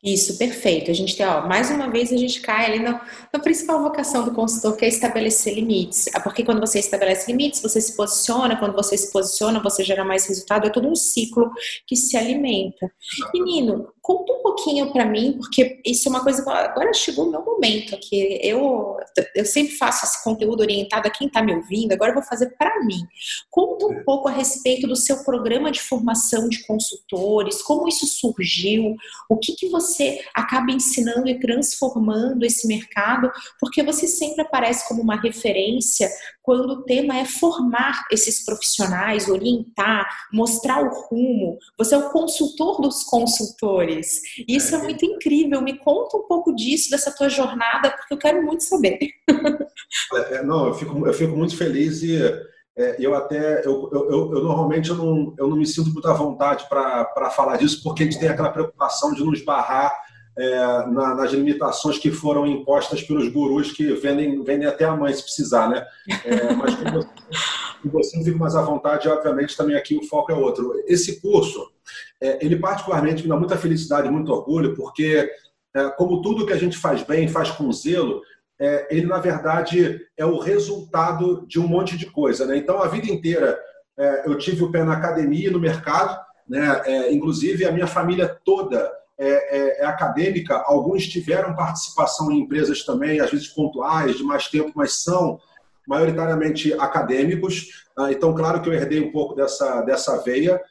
Isso, 0.06 0.38
perfeito. 0.38 0.92
A 0.92 0.94
gente 0.94 1.18
tem, 1.18 1.26
ó, 1.26 1.48
mais 1.48 1.72
uma 1.72 1.90
vez 1.90 2.14
a 2.14 2.18
gente 2.18 2.40
cai 2.40 2.68
ali 2.68 2.80
na, 2.80 3.04
na, 3.34 3.40
principal 3.40 3.82
vocação 3.82 4.24
do 4.24 4.32
consultor, 4.32 4.78
que 4.78 4.86
é 4.86 4.88
estabelecer 4.88 5.56
limites. 5.56 6.06
É 6.14 6.20
porque 6.20 6.44
quando 6.44 6.60
você 6.60 6.78
estabelece 6.78 7.32
limites, 7.32 7.60
você 7.60 7.82
se 7.82 7.96
posiciona, 7.96 8.56
quando 8.56 8.76
você 8.76 8.96
se 8.96 9.12
posiciona, 9.12 9.60
você 9.60 9.84
gera 9.84 10.06
mais 10.06 10.28
resultado, 10.28 10.68
é 10.68 10.70
todo 10.70 10.88
um 10.88 10.96
ciclo 10.96 11.52
que 11.88 11.96
se 11.96 12.16
alimenta. 12.16 12.92
Menino, 13.34 13.88
conta 14.06 14.34
um 14.34 14.44
pouquinho 14.44 14.94
para 14.94 15.04
mim, 15.04 15.34
porque 15.34 15.82
isso 15.84 16.08
é 16.08 16.12
uma 16.12 16.24
coisa 16.24 16.44
que 16.44 16.48
agora 16.48 16.94
chegou 16.94 17.28
o 17.28 17.32
meu 17.32 17.44
momento 17.44 17.96
aqui. 17.96 18.40
Eu, 18.40 18.98
eu 19.34 19.44
sempre 19.44 19.76
faço 19.76 20.06
esse 20.06 20.24
conteúdo 20.24 20.62
orientado 20.62 21.08
a 21.08 21.10
quem 21.10 21.26
está 21.26 21.42
me 21.42 21.56
ouvindo, 21.56 21.92
agora 21.92 22.12
eu 22.12 22.14
vou 22.14 22.24
fazer 22.24 22.56
para 22.56 22.86
mim. 22.86 23.04
Conta 23.50 23.88
um 23.88 24.04
pouco 24.04 24.28
a 24.28 24.32
respeito 24.32 24.88
do 24.88 24.96
seu 24.96 25.24
programa 25.24 25.72
de 25.72 25.82
formação 25.82 26.48
de 26.48 26.64
consultores, 26.68 27.64
como 27.64 27.88
isso 27.88 28.06
surgiu, 28.06 28.96
o 29.28 29.38
que, 29.38 29.56
que 29.56 29.70
você 29.70 30.24
acaba 30.36 30.72
ensinando 30.72 31.28
e 31.28 31.40
transformando 31.40 32.46
esse 32.46 32.68
mercado, 32.68 33.32
porque 33.60 33.82
você 33.82 34.06
sempre 34.06 34.44
aparece 34.44 34.88
como 34.88 35.02
uma 35.02 35.20
referência 35.20 36.08
quando 36.46 36.70
o 36.70 36.84
tema 36.84 37.18
é 37.18 37.26
formar 37.26 38.06
esses 38.12 38.46
profissionais, 38.46 39.28
orientar, 39.28 40.08
mostrar 40.32 40.84
o 40.84 41.08
rumo. 41.08 41.58
Você 41.78 41.96
é 41.96 41.98
o 41.98 42.12
consultor 42.12 42.80
dos 42.80 43.04
consultores. 43.04 44.22
Isso 44.48 44.76
é, 44.76 44.78
muito 44.78 45.04
incrível. 45.04 45.62
Me 45.62 45.78
conta 45.80 46.18
um 46.18 46.28
pouco 46.28 46.54
disso, 46.56 46.92
dessa 46.92 47.12
tua 47.12 47.30
jornada, 47.30 47.90
porque 47.90 48.14
eu 48.14 48.18
quero 48.18 48.44
muito 48.44 48.64
saber. 48.64 49.00
É, 50.32 50.44
não, 50.44 50.68
eu 50.68 50.74
fico, 50.74 51.08
eu 51.08 51.14
fico 51.14 51.38
muito 51.38 51.56
feliz 51.56 52.02
e 52.02 52.18
é, 52.78 52.96
eu 53.00 53.16
até, 53.16 53.66
eu, 53.66 53.90
eu, 53.94 54.12
eu, 54.12 54.44
normalmente 54.44 54.90
eu 54.90 54.96
não, 54.96 55.34
eu 55.38 55.48
não 55.48 55.56
me 55.56 55.66
sinto 55.66 55.92
muito 55.92 56.08
à 56.08 56.14
vontade 56.14 56.68
para 56.68 57.30
falar 57.30 57.58
disso, 57.58 57.82
porque 57.82 58.04
a 58.04 58.06
gente 58.06 58.20
tem 58.20 58.28
aquela 58.28 58.52
preocupação 58.52 59.14
de 59.14 59.24
nos 59.24 59.44
barrar 59.44 59.94
é, 60.38 60.58
na, 60.88 61.16
nas 61.16 61.32
limitações 61.32 61.98
que 61.98 62.12
foram 62.12 62.46
impostas 62.46 63.02
pelos 63.02 63.28
gurus 63.30 63.72
que 63.72 63.94
vendem, 63.94 64.44
vendem 64.44 64.68
até 64.68 64.84
a 64.86 64.96
mãe 64.96 65.14
se 65.14 65.24
precisar, 65.24 65.70
né? 65.70 65.86
É, 66.26 66.54
mas 66.54 66.76
com 66.76 66.92
você, 67.90 68.18
você 68.18 68.24
fico 68.24 68.38
mais 68.38 68.56
à 68.56 68.62
vontade, 68.62 69.08
obviamente 69.08 69.56
também 69.56 69.76
aqui 69.76 69.96
o 69.96 70.04
foco 70.04 70.32
é 70.32 70.36
outro. 70.36 70.74
Esse 70.88 71.22
curso, 71.22 71.72
é, 72.22 72.46
ele 72.46 72.58
particularmente 72.58 73.24
me 73.24 73.30
dá 73.30 73.38
muita 73.38 73.58
felicidade, 73.58 74.10
muito 74.10 74.32
orgulho, 74.32 74.76
porque 74.76 75.30
é, 75.74 75.90
como 75.92 76.22
tudo 76.22 76.46
que 76.46 76.54
a 76.54 76.58
gente 76.58 76.78
faz 76.78 77.02
bem, 77.04 77.28
faz 77.28 77.52
com 77.52 77.72
zelo, 77.72 78.22
é, 78.60 78.88
ele 78.90 79.06
na 79.06 79.20
verdade 79.20 80.02
é 80.18 80.26
o 80.26 80.40
resultado 80.40 81.46
de 81.48 81.60
um 81.60 81.68
monte 81.68 81.98
de 81.98 82.08
coisa, 82.08 82.46
né? 82.46 82.58
Então 82.58 82.82
a 82.82 82.88
vida 82.88 83.10
inteira 83.10 83.58
é, 83.98 84.28
eu 84.28 84.38
tive 84.38 84.64
o 84.64 84.72
pé 84.72 84.84
na 84.84 84.94
academia 84.94 85.50
no 85.52 85.60
mercado, 85.60 86.20
né? 86.48 87.12
inclusive 87.12 87.66
a 87.66 87.72
minha 87.72 87.88
família 87.88 88.28
toda 88.46 88.92
é, 89.18 89.58
é, 89.58 89.82
é, 89.82 89.86
acadêmica, 89.86 90.62
alguns 90.66 91.08
tiveram 91.08 91.56
participação 91.56 92.30
em 92.32 92.42
empresas 92.42 92.84
também, 92.84 93.22
às 93.22 93.32
vezes 93.32 93.48
pontuais, 93.48 94.18
de 94.18 94.24
mais 94.24 94.50
tempo, 94.50 94.74
mas 94.76 95.04
são 95.04 95.40
maioritariamente 95.88 96.74
acadêmicos. 96.74 97.86
Ah, 97.98 98.12
então, 98.12 98.34
claro 98.34 98.62
que 98.62 98.68
eu 98.68 98.74
herdei 98.74 99.02
um 99.02 99.14
pouco 99.14 99.34
dessa, 99.34 99.82
dessa 99.84 100.22
veia. 100.22 100.62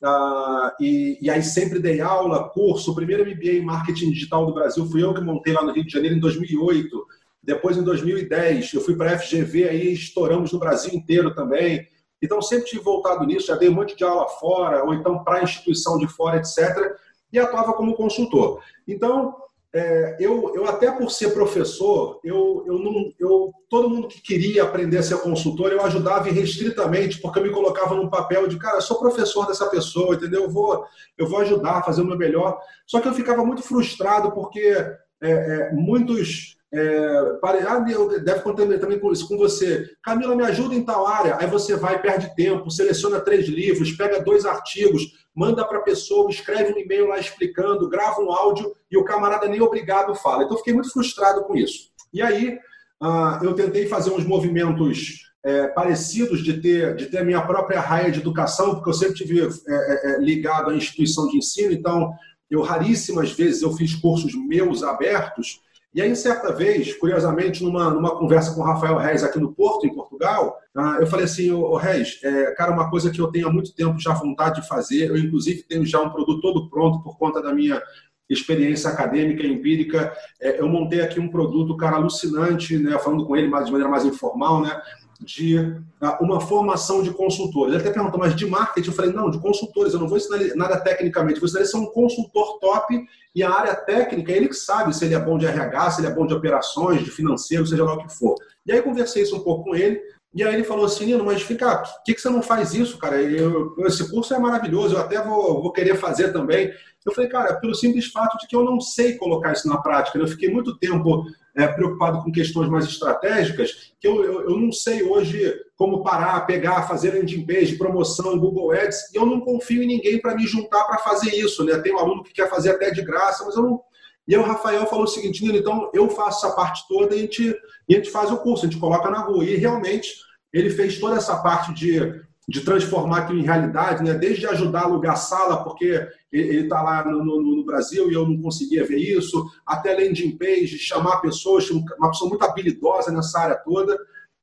Ah, 0.00 0.76
e, 0.80 1.18
e, 1.20 1.28
aí 1.28 1.42
sempre 1.42 1.80
dei 1.80 2.00
aula, 2.00 2.48
curso. 2.50 2.92
O 2.92 2.94
primeiro 2.94 3.24
MBA 3.24 3.54
em 3.54 3.64
marketing 3.64 4.12
digital 4.12 4.46
do 4.46 4.54
Brasil 4.54 4.86
fui 4.86 5.02
eu 5.02 5.12
que 5.12 5.20
montei 5.20 5.52
lá 5.52 5.64
no 5.64 5.72
Rio 5.72 5.84
de 5.84 5.92
Janeiro 5.92 6.16
em 6.16 6.20
2008. 6.20 7.06
Depois, 7.42 7.76
em 7.76 7.82
2010, 7.82 8.74
eu 8.74 8.80
fui 8.80 8.94
para 8.94 9.12
a 9.12 9.18
FGV, 9.18 9.68
aí 9.68 9.92
estouramos 9.92 10.52
no 10.52 10.60
Brasil 10.60 10.94
inteiro 10.94 11.34
também. 11.34 11.84
Então, 12.22 12.40
sempre 12.40 12.66
tive 12.66 12.82
voltado 12.82 13.24
nisso, 13.24 13.48
já 13.48 13.56
dei 13.56 13.68
um 13.68 13.74
monte 13.74 13.96
de 13.96 14.04
aula 14.04 14.28
fora, 14.28 14.84
ou 14.84 14.94
então 14.94 15.24
para 15.24 15.42
instituição 15.42 15.98
de 15.98 16.06
fora, 16.06 16.36
etc 16.36 16.96
e 17.32 17.38
atuava 17.38 17.72
como 17.72 17.94
consultor. 17.94 18.60
Então, 18.86 19.34
é, 19.72 20.16
eu, 20.18 20.52
eu 20.54 20.66
até 20.66 20.90
por 20.90 21.10
ser 21.10 21.30
professor, 21.34 22.20
eu, 22.24 22.64
eu 22.66 22.78
não, 22.78 23.12
eu, 23.18 23.52
todo 23.68 23.88
mundo 23.88 24.08
que 24.08 24.20
queria 24.20 24.62
aprender 24.62 24.98
a 24.98 25.02
ser 25.02 25.18
consultor, 25.18 25.70
eu 25.70 25.84
ajudava 25.84 26.28
irrestritamente, 26.28 27.20
porque 27.20 27.38
eu 27.38 27.42
me 27.42 27.50
colocava 27.50 27.94
num 27.94 28.08
papel 28.08 28.48
de, 28.48 28.58
cara, 28.58 28.80
sou 28.80 28.98
professor 28.98 29.46
dessa 29.46 29.68
pessoa, 29.68 30.14
entendeu? 30.14 30.44
Eu 30.44 30.50
vou, 30.50 30.84
eu 31.18 31.28
vou 31.28 31.40
ajudar, 31.40 31.84
fazer 31.84 32.00
o 32.00 32.06
meu 32.06 32.16
melhor. 32.16 32.58
Só 32.86 33.00
que 33.00 33.08
eu 33.08 33.14
ficava 33.14 33.44
muito 33.44 33.62
frustrado, 33.62 34.32
porque 34.32 34.60
é, 34.60 34.98
é, 35.30 35.72
muitos 35.72 36.57
é, 36.72 37.38
ah, 37.42 37.78
deve 37.78 38.40
acontecer 38.40 38.78
também 38.78 38.98
com 38.98 39.10
isso 39.10 39.26
com 39.26 39.38
você. 39.38 39.90
Camila, 40.02 40.36
me 40.36 40.44
ajuda 40.44 40.74
em 40.74 40.84
tal 40.84 41.06
área. 41.06 41.36
Aí 41.38 41.46
você 41.46 41.76
vai, 41.76 42.00
perde 42.00 42.34
tempo, 42.34 42.70
seleciona 42.70 43.20
três 43.20 43.48
livros, 43.48 43.92
pega 43.92 44.22
dois 44.22 44.44
artigos, 44.44 45.02
manda 45.34 45.64
para 45.64 45.78
a 45.78 45.82
pessoa, 45.82 46.30
escreve 46.30 46.72
um 46.72 46.78
e-mail 46.78 47.06
lá 47.06 47.18
explicando, 47.18 47.88
grava 47.88 48.20
um 48.20 48.30
áudio 48.30 48.72
e 48.90 48.98
o 48.98 49.04
camarada 49.04 49.48
nem 49.48 49.62
obrigado 49.62 50.14
fala. 50.14 50.44
Então, 50.44 50.58
fiquei 50.58 50.74
muito 50.74 50.92
frustrado 50.92 51.44
com 51.44 51.56
isso. 51.56 51.90
E 52.12 52.20
aí, 52.20 52.58
ah, 53.00 53.40
eu 53.42 53.54
tentei 53.54 53.86
fazer 53.86 54.10
uns 54.10 54.24
movimentos 54.24 55.28
é, 55.44 55.68
parecidos 55.68 56.42
de 56.42 56.60
ter, 56.60 56.96
de 56.96 57.06
ter 57.06 57.18
a 57.18 57.24
minha 57.24 57.40
própria 57.40 57.80
raia 57.80 58.10
de 58.10 58.20
educação, 58.20 58.74
porque 58.74 58.90
eu 58.90 58.94
sempre 58.94 59.14
tive 59.14 59.40
é, 59.40 59.46
é, 59.46 60.12
é 60.12 60.18
ligado 60.18 60.70
à 60.70 60.74
instituição 60.74 61.28
de 61.28 61.38
ensino, 61.38 61.72
então, 61.72 62.12
eu 62.50 62.62
raríssimas 62.62 63.32
vezes 63.32 63.62
eu 63.62 63.72
fiz 63.72 63.94
cursos 63.94 64.34
meus 64.34 64.82
abertos, 64.82 65.60
e 65.98 66.00
aí, 66.00 66.14
certa 66.14 66.52
vez, 66.52 66.94
curiosamente, 66.94 67.60
numa, 67.60 67.90
numa 67.90 68.16
conversa 68.16 68.54
com 68.54 68.60
o 68.60 68.64
Rafael 68.64 68.98
Reis 68.98 69.24
aqui 69.24 69.36
no 69.40 69.52
Porto, 69.52 69.84
em 69.84 69.92
Portugal, 69.92 70.56
ah, 70.72 70.98
eu 71.00 71.08
falei 71.08 71.24
assim, 71.24 71.50
ô, 71.50 71.74
Reis, 71.74 72.20
é, 72.22 72.52
cara, 72.52 72.70
uma 72.70 72.88
coisa 72.88 73.10
que 73.10 73.20
eu 73.20 73.26
tenho 73.32 73.48
há 73.48 73.52
muito 73.52 73.74
tempo 73.74 73.98
já 73.98 74.14
vontade 74.14 74.60
de 74.60 74.68
fazer, 74.68 75.08
eu 75.08 75.18
inclusive 75.18 75.64
tenho 75.64 75.84
já 75.84 76.00
um 76.00 76.08
produto 76.08 76.40
todo 76.40 76.70
pronto 76.70 77.02
por 77.02 77.18
conta 77.18 77.42
da 77.42 77.52
minha 77.52 77.82
experiência 78.28 78.90
acadêmica 78.90 79.42
e 79.42 79.52
empírica. 79.52 80.12
É, 80.40 80.60
eu 80.60 80.68
montei 80.68 81.00
aqui 81.00 81.18
um 81.18 81.28
produto, 81.28 81.76
cara, 81.76 81.96
alucinante, 81.96 82.78
né, 82.78 82.98
falando 82.98 83.26
com 83.26 83.36
ele 83.36 83.46
de 83.46 83.52
maneira 83.52 83.88
mais 83.88 84.04
informal, 84.04 84.62
né, 84.62 84.80
de 85.20 85.58
uh, 85.58 86.16
uma 86.20 86.40
formação 86.40 87.02
de 87.02 87.10
consultores. 87.10 87.74
Ele 87.74 87.82
até 87.82 87.92
perguntou, 87.92 88.20
mas 88.20 88.36
de 88.36 88.46
marketing? 88.46 88.88
Eu 88.88 88.94
falei, 88.94 89.12
não, 89.12 89.30
de 89.30 89.40
consultores, 89.40 89.92
eu 89.92 90.00
não 90.00 90.08
vou 90.08 90.16
ensinar 90.16 90.38
nada 90.54 90.78
tecnicamente, 90.78 91.40
vou 91.40 91.46
ensinar 91.46 91.60
ele 91.60 91.68
ser 91.68 91.76
um 91.76 91.86
consultor 91.86 92.58
top 92.60 93.04
e 93.34 93.42
a 93.42 93.50
área 93.50 93.74
técnica, 93.74 94.32
ele 94.32 94.48
que 94.48 94.54
sabe 94.54 94.94
se 94.94 95.04
ele 95.04 95.14
é 95.14 95.20
bom 95.20 95.36
de 95.36 95.46
RH, 95.46 95.90
se 95.90 96.00
ele 96.00 96.08
é 96.08 96.14
bom 96.14 96.26
de 96.26 96.34
operações, 96.34 97.04
de 97.04 97.10
financeiro, 97.10 97.66
seja 97.66 97.84
lá 97.84 97.94
o 97.94 97.98
que 97.98 98.12
for. 98.12 98.36
E 98.64 98.72
aí 98.72 98.82
conversei 98.82 99.22
isso 99.22 99.36
um 99.36 99.40
pouco 99.40 99.64
com 99.64 99.74
ele, 99.74 100.00
e 100.34 100.44
aí 100.44 100.54
ele 100.54 100.64
falou 100.64 100.84
assim, 100.84 101.06
Nino, 101.06 101.24
mas 101.24 101.42
fica, 101.42 101.78
por 101.78 102.02
que, 102.04 102.14
que 102.14 102.20
você 102.20 102.28
não 102.28 102.42
faz 102.42 102.74
isso, 102.74 102.98
cara? 102.98 103.20
Eu, 103.20 103.74
esse 103.86 104.10
curso 104.10 104.34
é 104.34 104.38
maravilhoso, 104.38 104.94
eu 104.94 105.00
até 105.00 105.22
vou, 105.22 105.62
vou 105.62 105.72
querer 105.72 105.96
fazer 105.96 106.32
também. 106.32 106.70
Eu 107.04 107.14
falei, 107.14 107.30
cara, 107.30 107.54
pelo 107.58 107.74
simples 107.74 108.06
fato 108.06 108.36
de 108.38 108.46
que 108.46 108.54
eu 108.54 108.62
não 108.62 108.80
sei 108.80 109.16
colocar 109.16 109.52
isso 109.52 109.66
na 109.66 109.78
prática. 109.78 110.18
Né? 110.18 110.24
Eu 110.24 110.28
fiquei 110.28 110.50
muito 110.50 110.78
tempo 110.78 111.24
é, 111.56 111.66
preocupado 111.66 112.22
com 112.22 112.30
questões 112.30 112.68
mais 112.68 112.84
estratégicas, 112.84 113.92
que 113.98 114.06
eu, 114.06 114.22
eu, 114.22 114.50
eu, 114.50 114.58
não 114.58 114.70
sei 114.70 115.02
hoje 115.02 115.58
como 115.74 116.02
parar, 116.02 116.46
pegar, 116.46 116.86
fazer 116.86 117.14
landing 117.14 117.46
page, 117.46 117.76
promoção, 117.76 118.38
Google 118.38 118.72
Ads, 118.72 119.12
e 119.14 119.16
eu 119.16 119.24
não 119.24 119.40
confio 119.40 119.82
em 119.82 119.86
ninguém 119.86 120.20
para 120.20 120.36
me 120.36 120.46
juntar 120.46 120.84
para 120.84 120.98
fazer 120.98 121.30
isso. 121.30 121.64
Né? 121.64 121.78
Tem 121.78 121.94
um 121.94 121.98
aluno 121.98 122.22
que 122.22 122.32
quer 122.32 122.50
fazer 122.50 122.72
até 122.72 122.90
de 122.90 123.02
graça, 123.02 123.44
mas 123.44 123.56
eu 123.56 123.62
não. 123.62 123.80
E 124.28 124.34
aí 124.34 124.40
o 124.40 124.44
Rafael 124.44 124.86
falou 124.86 125.06
o 125.06 125.08
seguinte, 125.08 125.44
então 125.44 125.90
eu 125.92 126.08
faço 126.10 126.44
essa 126.44 126.54
parte 126.54 126.86
toda 126.86 127.16
e 127.16 127.18
a 127.18 127.22
gente, 127.22 127.56
e 127.88 127.94
a 127.94 127.96
gente 127.96 128.10
faz 128.10 128.30
o 128.30 128.36
curso, 128.36 128.66
a 128.66 128.68
gente 128.68 128.78
coloca 128.78 129.10
na 129.10 129.20
rua. 129.20 129.42
E 129.44 129.56
realmente 129.56 130.14
ele 130.52 130.70
fez 130.70 130.98
toda 130.98 131.16
essa 131.16 131.36
parte 131.38 131.72
de 131.72 132.28
de 132.48 132.62
transformar 132.62 133.18
aquilo 133.18 133.40
em 133.40 133.44
realidade, 133.44 134.02
né? 134.02 134.14
desde 134.14 134.46
ajudar 134.46 134.80
a 134.80 134.84
alugar 134.84 135.18
sala, 135.18 135.62
porque 135.62 136.08
ele 136.32 136.62
está 136.62 136.80
lá 136.80 137.04
no, 137.04 137.22
no, 137.22 137.56
no, 137.56 137.64
Brasil 137.64 138.10
e 138.10 138.14
eu 138.14 138.26
não 138.26 138.40
conseguia 138.40 138.86
ver 138.86 138.96
isso, 138.96 139.46
até 139.66 139.92
landing 139.92 140.38
page, 140.38 140.78
chamar 140.78 141.20
pessoas, 141.20 141.68
uma 141.68 142.08
pessoa 142.08 142.30
muito 142.30 142.42
habilidosa 142.42 143.12
nessa 143.12 143.38
área 143.38 143.56
toda. 143.56 143.98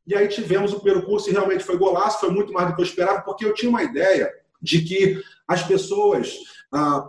E 0.05 0.13
aí 0.13 0.27
tivemos 0.27 0.71
o 0.71 0.79
primeiro 0.79 1.03
curso 1.03 1.29
e 1.29 1.33
realmente 1.33 1.63
foi 1.63 1.79
golaço, 1.79 2.19
foi 2.19 2.29
muito 2.29 2.53
mais 2.53 2.67
do 2.67 2.75
que 2.75 2.81
eu 2.81 2.85
esperava, 2.85 3.21
porque 3.21 3.43
eu 3.43 3.55
tinha 3.55 3.71
uma 3.71 3.81
ideia 3.81 4.31
de 4.61 4.83
que 4.83 5.19
as 5.47 5.63
pessoas, 5.63 6.35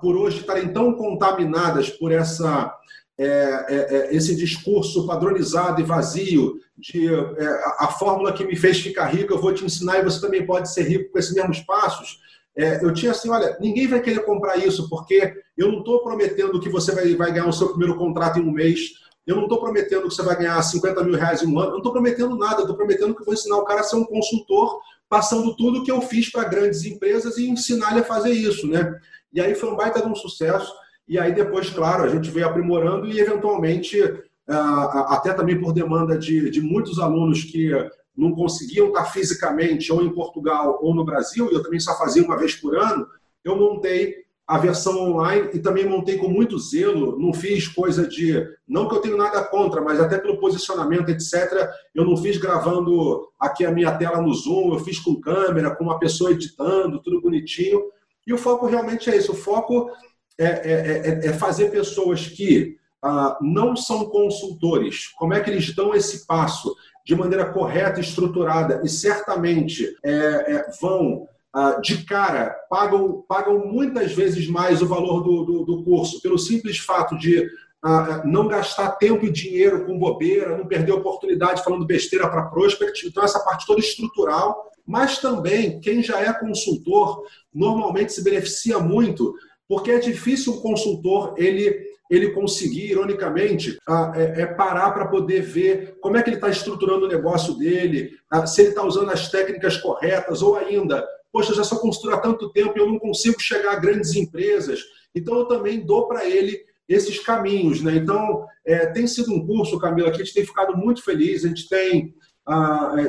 por 0.01 0.17
hoje, 0.17 0.41
estarem 0.41 0.73
tão 0.73 0.93
contaminadas 0.95 1.91
por 1.91 2.13
essa 2.13 2.73
é, 3.19 3.25
é, 3.25 3.97
é, 3.97 4.15
esse 4.15 4.37
discurso 4.37 5.07
padronizado 5.07 5.81
e 5.81 5.85
vazio 5.85 6.61
de 6.77 7.09
é, 7.09 7.65
a 7.79 7.89
fórmula 7.89 8.31
que 8.31 8.45
me 8.45 8.55
fez 8.55 8.79
ficar 8.79 9.07
rico, 9.07 9.33
eu 9.33 9.41
vou 9.41 9.55
te 9.55 9.65
ensinar 9.65 9.99
e 9.99 10.05
você 10.05 10.21
também 10.21 10.45
pode 10.45 10.71
ser 10.71 10.83
rico 10.83 11.11
com 11.11 11.19
esses 11.19 11.33
mesmos 11.33 11.61
passos. 11.61 12.21
É, 12.55 12.85
eu 12.85 12.93
tinha 12.93 13.13
assim, 13.13 13.31
olha, 13.31 13.57
ninguém 13.59 13.87
vai 13.87 14.03
querer 14.03 14.21
comprar 14.21 14.59
isso, 14.59 14.87
porque 14.91 15.33
eu 15.57 15.73
não 15.73 15.79
estou 15.79 16.03
prometendo 16.03 16.61
que 16.61 16.69
você 16.69 16.93
vai, 16.93 17.15
vai 17.15 17.33
ganhar 17.33 17.47
o 17.47 17.53
seu 17.55 17.71
primeiro 17.71 17.97
contrato 17.97 18.39
em 18.39 18.43
um 18.43 18.53
mês, 18.53 18.81
eu 19.27 19.35
não 19.35 19.45
estou 19.45 19.61
prometendo 19.61 20.09
que 20.09 20.15
você 20.15 20.23
vai 20.23 20.37
ganhar 20.37 20.63
50 20.63 21.03
mil 21.03 21.15
reais 21.15 21.43
em 21.43 21.47
um 21.47 21.59
ano, 21.59 21.69
eu 21.69 21.73
não 21.73 21.79
estou 21.79 21.93
prometendo 21.93 22.37
nada, 22.37 22.61
estou 22.61 22.77
prometendo 22.77 23.15
que 23.15 23.23
eu 23.23 23.25
vou 23.25 23.35
ensinar 23.35 23.57
o 23.57 23.65
cara 23.65 23.81
a 23.81 23.85
ser 23.85 23.97
um 23.97 24.05
consultor, 24.05 24.79
passando 25.09 25.57
tudo 25.57 25.83
que 25.83 25.91
eu 25.91 26.03
fiz 26.03 26.31
para 26.31 26.49
grandes 26.49 26.85
empresas 26.85 27.39
e 27.39 27.49
ensinar 27.49 27.93
ele 27.93 28.01
a 28.01 28.05
fazer 28.05 28.31
isso, 28.31 28.67
né? 28.67 28.95
E 29.37 29.41
aí 29.41 29.55
foi 29.55 29.71
um 29.71 29.77
baita 29.77 30.01
de 30.01 30.09
um 30.09 30.15
sucesso. 30.15 30.73
E 31.07 31.19
aí 31.19 31.35
depois, 31.35 31.69
claro, 31.69 32.03
a 32.03 32.09
gente 32.09 32.31
veio 32.31 32.47
aprimorando 32.47 33.07
e 33.07 33.21
eventualmente, 33.21 34.01
ah, 34.49 35.09
até 35.11 35.35
também 35.35 35.61
por 35.61 35.75
demanda 35.75 36.19
de, 36.19 36.51
de 36.51 36.63
muitos 36.63 36.99
alunos 36.99 37.45
que 37.45 37.71
não 38.17 38.33
conseguiam 38.33 38.89
estar 38.89 39.05
fisicamente 39.05 39.93
ou 39.93 40.03
em 40.03 40.13
Portugal 40.13 40.79
ou 40.81 40.95
no 40.95 41.05
Brasil, 41.05 41.51
e 41.51 41.55
eu 41.55 41.63
também 41.63 41.79
só 41.79 41.97
fazia 41.99 42.25
uma 42.25 42.39
vez 42.39 42.55
por 42.55 42.75
ano, 42.77 43.07
eu 43.45 43.57
montei 43.57 44.25
a 44.47 44.57
versão 44.59 44.97
online 45.11 45.51
e 45.53 45.59
também 45.59 45.87
montei 45.87 46.17
com 46.17 46.29
muito 46.29 46.59
zelo, 46.59 47.19
não 47.19 47.35
fiz 47.35 47.69
coisa 47.69 48.07
de, 48.07 48.43
não 48.67 48.89
que 48.89 48.95
eu 48.95 49.01
tenho 49.01 49.17
nada 49.17 49.45
contra, 49.45 49.83
mas 49.83 50.01
até 50.01 50.19
pelo 50.19 50.39
posicionamento, 50.39 51.11
etc, 51.11 51.69
eu 51.95 52.05
não 52.05 52.17
fiz 52.17 52.39
gravando 52.39 53.29
aqui 53.39 53.67
a 53.67 53.73
minha 53.73 53.93
tela 53.99 54.23
no 54.23 54.33
Zoom, 54.33 54.73
eu 54.73 54.79
fiz 54.79 54.99
com 54.99 55.21
câmera, 55.21 55.75
com 55.75 55.85
uma 55.85 55.99
pessoa 55.99 56.31
editando, 56.31 57.03
tudo 57.03 57.21
bonitinho, 57.21 57.83
e 58.27 58.33
o 58.33 58.39
foco 58.39 58.67
realmente 58.67 59.09
é 59.11 59.17
isso, 59.17 59.33
o 59.33 59.37
foco 59.37 59.91
é, 60.39 60.45
é, 60.45 61.27
é, 61.27 61.27
é 61.29 61.33
fazer 61.33 61.71
pessoas 61.71 62.27
que 62.27 62.77
ah, 63.03 63.39
não 63.41 63.77
são 63.77 64.07
consultores, 64.07 65.09
como 65.17 65.35
é 65.35 65.41
que 65.41 65.51
eles 65.51 65.75
dão 65.75 65.95
esse 65.95 66.27
passo 66.27 66.75
de 67.05 67.15
maneira 67.15 67.53
correta, 67.53 68.01
estruturada 68.01 68.83
e 68.85 68.89
certamente 68.89 69.97
é, 70.05 70.11
é, 70.13 70.71
vão 70.81 71.29
ah, 71.55 71.79
de 71.81 72.05
cara, 72.05 72.51
pagam, 72.69 73.25
pagam 73.29 73.65
muitas 73.67 74.13
vezes 74.13 74.49
mais 74.49 74.83
o 74.83 74.87
valor 74.87 75.23
do, 75.23 75.45
do, 75.45 75.65
do 75.65 75.85
curso, 75.85 76.21
pelo 76.21 76.39
simples 76.39 76.79
fato 76.79 77.17
de 77.17 77.49
ah, 77.83 78.23
não 78.25 78.49
gastar 78.49 78.91
tempo 78.93 79.25
e 79.25 79.31
dinheiro 79.31 79.87
com 79.87 79.99
bobeira, 79.99 80.57
não 80.57 80.67
perder 80.67 80.93
oportunidade 80.93 81.63
falando 81.63 81.87
besteira 81.87 82.29
para 82.29 82.47
prospect. 82.47 83.07
Então, 83.07 83.23
essa 83.23 83.39
parte 83.41 83.67
toda 83.67 83.81
estrutural, 83.81 84.71
mas 84.87 85.19
também 85.19 85.81
quem 85.81 86.03
já 86.03 86.21
é 86.21 86.33
consultor 86.33 87.23
normalmente 87.53 88.13
se 88.13 88.23
beneficia 88.23 88.79
muito 88.79 89.35
porque 89.69 89.91
é 89.91 89.99
difícil 89.99 90.55
um 90.55 90.61
consultor 90.61 91.35
ele 91.37 91.97
ele 92.09 92.31
conseguir, 92.31 92.91
ironicamente, 92.91 93.79
é, 94.15 94.43
é 94.43 94.47
parar 94.47 94.93
para 94.93 95.09
poder 95.09 95.43
ver 95.43 95.97
como 96.01 96.17
é 96.17 96.23
que 96.23 96.29
ele 96.29 96.37
está 96.37 96.49
estruturando 96.49 97.07
o 97.07 97.09
negócio 97.09 97.55
dele, 97.59 98.13
se 98.47 98.61
ele 98.61 98.69
está 98.71 98.85
usando 98.85 99.11
as 99.11 99.29
técnicas 99.29 99.77
corretas, 99.77 100.41
ou 100.41 100.57
ainda, 100.57 101.05
poxa, 101.33 101.53
já 101.53 101.65
sou 101.65 101.81
consultor 101.81 102.15
há 102.15 102.19
tanto 102.19 102.51
tempo 102.53 102.75
e 102.77 102.81
eu 102.81 102.87
não 102.87 102.99
consigo 102.99 103.41
chegar 103.41 103.73
a 103.73 103.81
grandes 103.81 104.15
empresas, 104.15 104.81
então 105.15 105.37
eu 105.37 105.47
também 105.47 105.85
dou 105.85 106.07
para 106.07 106.25
ele 106.25 106.65
esses 106.89 107.19
caminhos. 107.19 107.83
Né? 107.83 107.97
Então, 107.97 108.47
é, 108.65 108.87
tem 108.87 109.07
sido 109.07 109.33
um 109.33 109.45
curso, 109.45 109.79
Camila, 109.79 110.11
que 110.11 110.21
a 110.21 110.25
gente 110.25 110.35
tem 110.35 110.47
ficado 110.47 110.77
muito 110.77 111.03
feliz, 111.03 111.45
a 111.45 111.49
gente 111.49 111.69
tem 111.69 112.15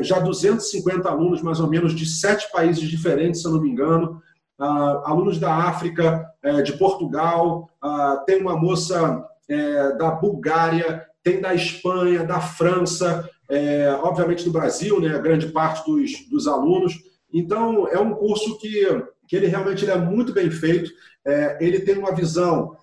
já 0.02 0.20
250 0.20 1.10
alunos, 1.10 1.42
mais 1.42 1.60
ou 1.60 1.68
menos, 1.68 1.94
de 1.94 2.06
sete 2.06 2.52
países 2.52 2.90
diferentes, 2.90 3.42
se 3.42 3.48
eu 3.48 3.52
não 3.52 3.62
me 3.62 3.70
engano, 3.70 4.22
uh, 4.60 4.64
alunos 5.06 5.38
da 5.38 5.54
África, 5.54 6.28
uh, 6.44 6.64
de 6.64 6.74
Portugal, 6.74 7.70
uh, 7.84 8.26
tem 8.26 8.42
uma 8.42 8.58
moça 8.58 9.24
é, 9.50 9.94
da 9.94 10.12
Bulgária, 10.12 11.06
tem 11.24 11.40
da 11.40 11.54
Espanha, 11.54 12.26
da 12.26 12.40
França, 12.42 13.30
é, 13.50 13.90
obviamente 14.02 14.44
do 14.44 14.52
Brasil, 14.52 15.00
né, 15.00 15.18
grande 15.20 15.48
parte 15.48 15.90
dos, 15.90 16.28
dos 16.30 16.48
alunos. 16.48 16.96
Então, 17.34 17.88
é 17.88 17.98
um 17.98 18.14
curso 18.14 18.58
que, 18.60 18.86
que 19.28 19.36
ele 19.36 19.48
realmente 19.48 19.86
ele 19.86 19.92
é 19.92 19.98
muito 19.98 20.34
bem 20.34 20.52
feito, 20.52 20.92
é, 21.26 21.58
ele 21.62 21.80
tem 21.80 21.98
uma 21.98 22.14
visão 22.14 22.76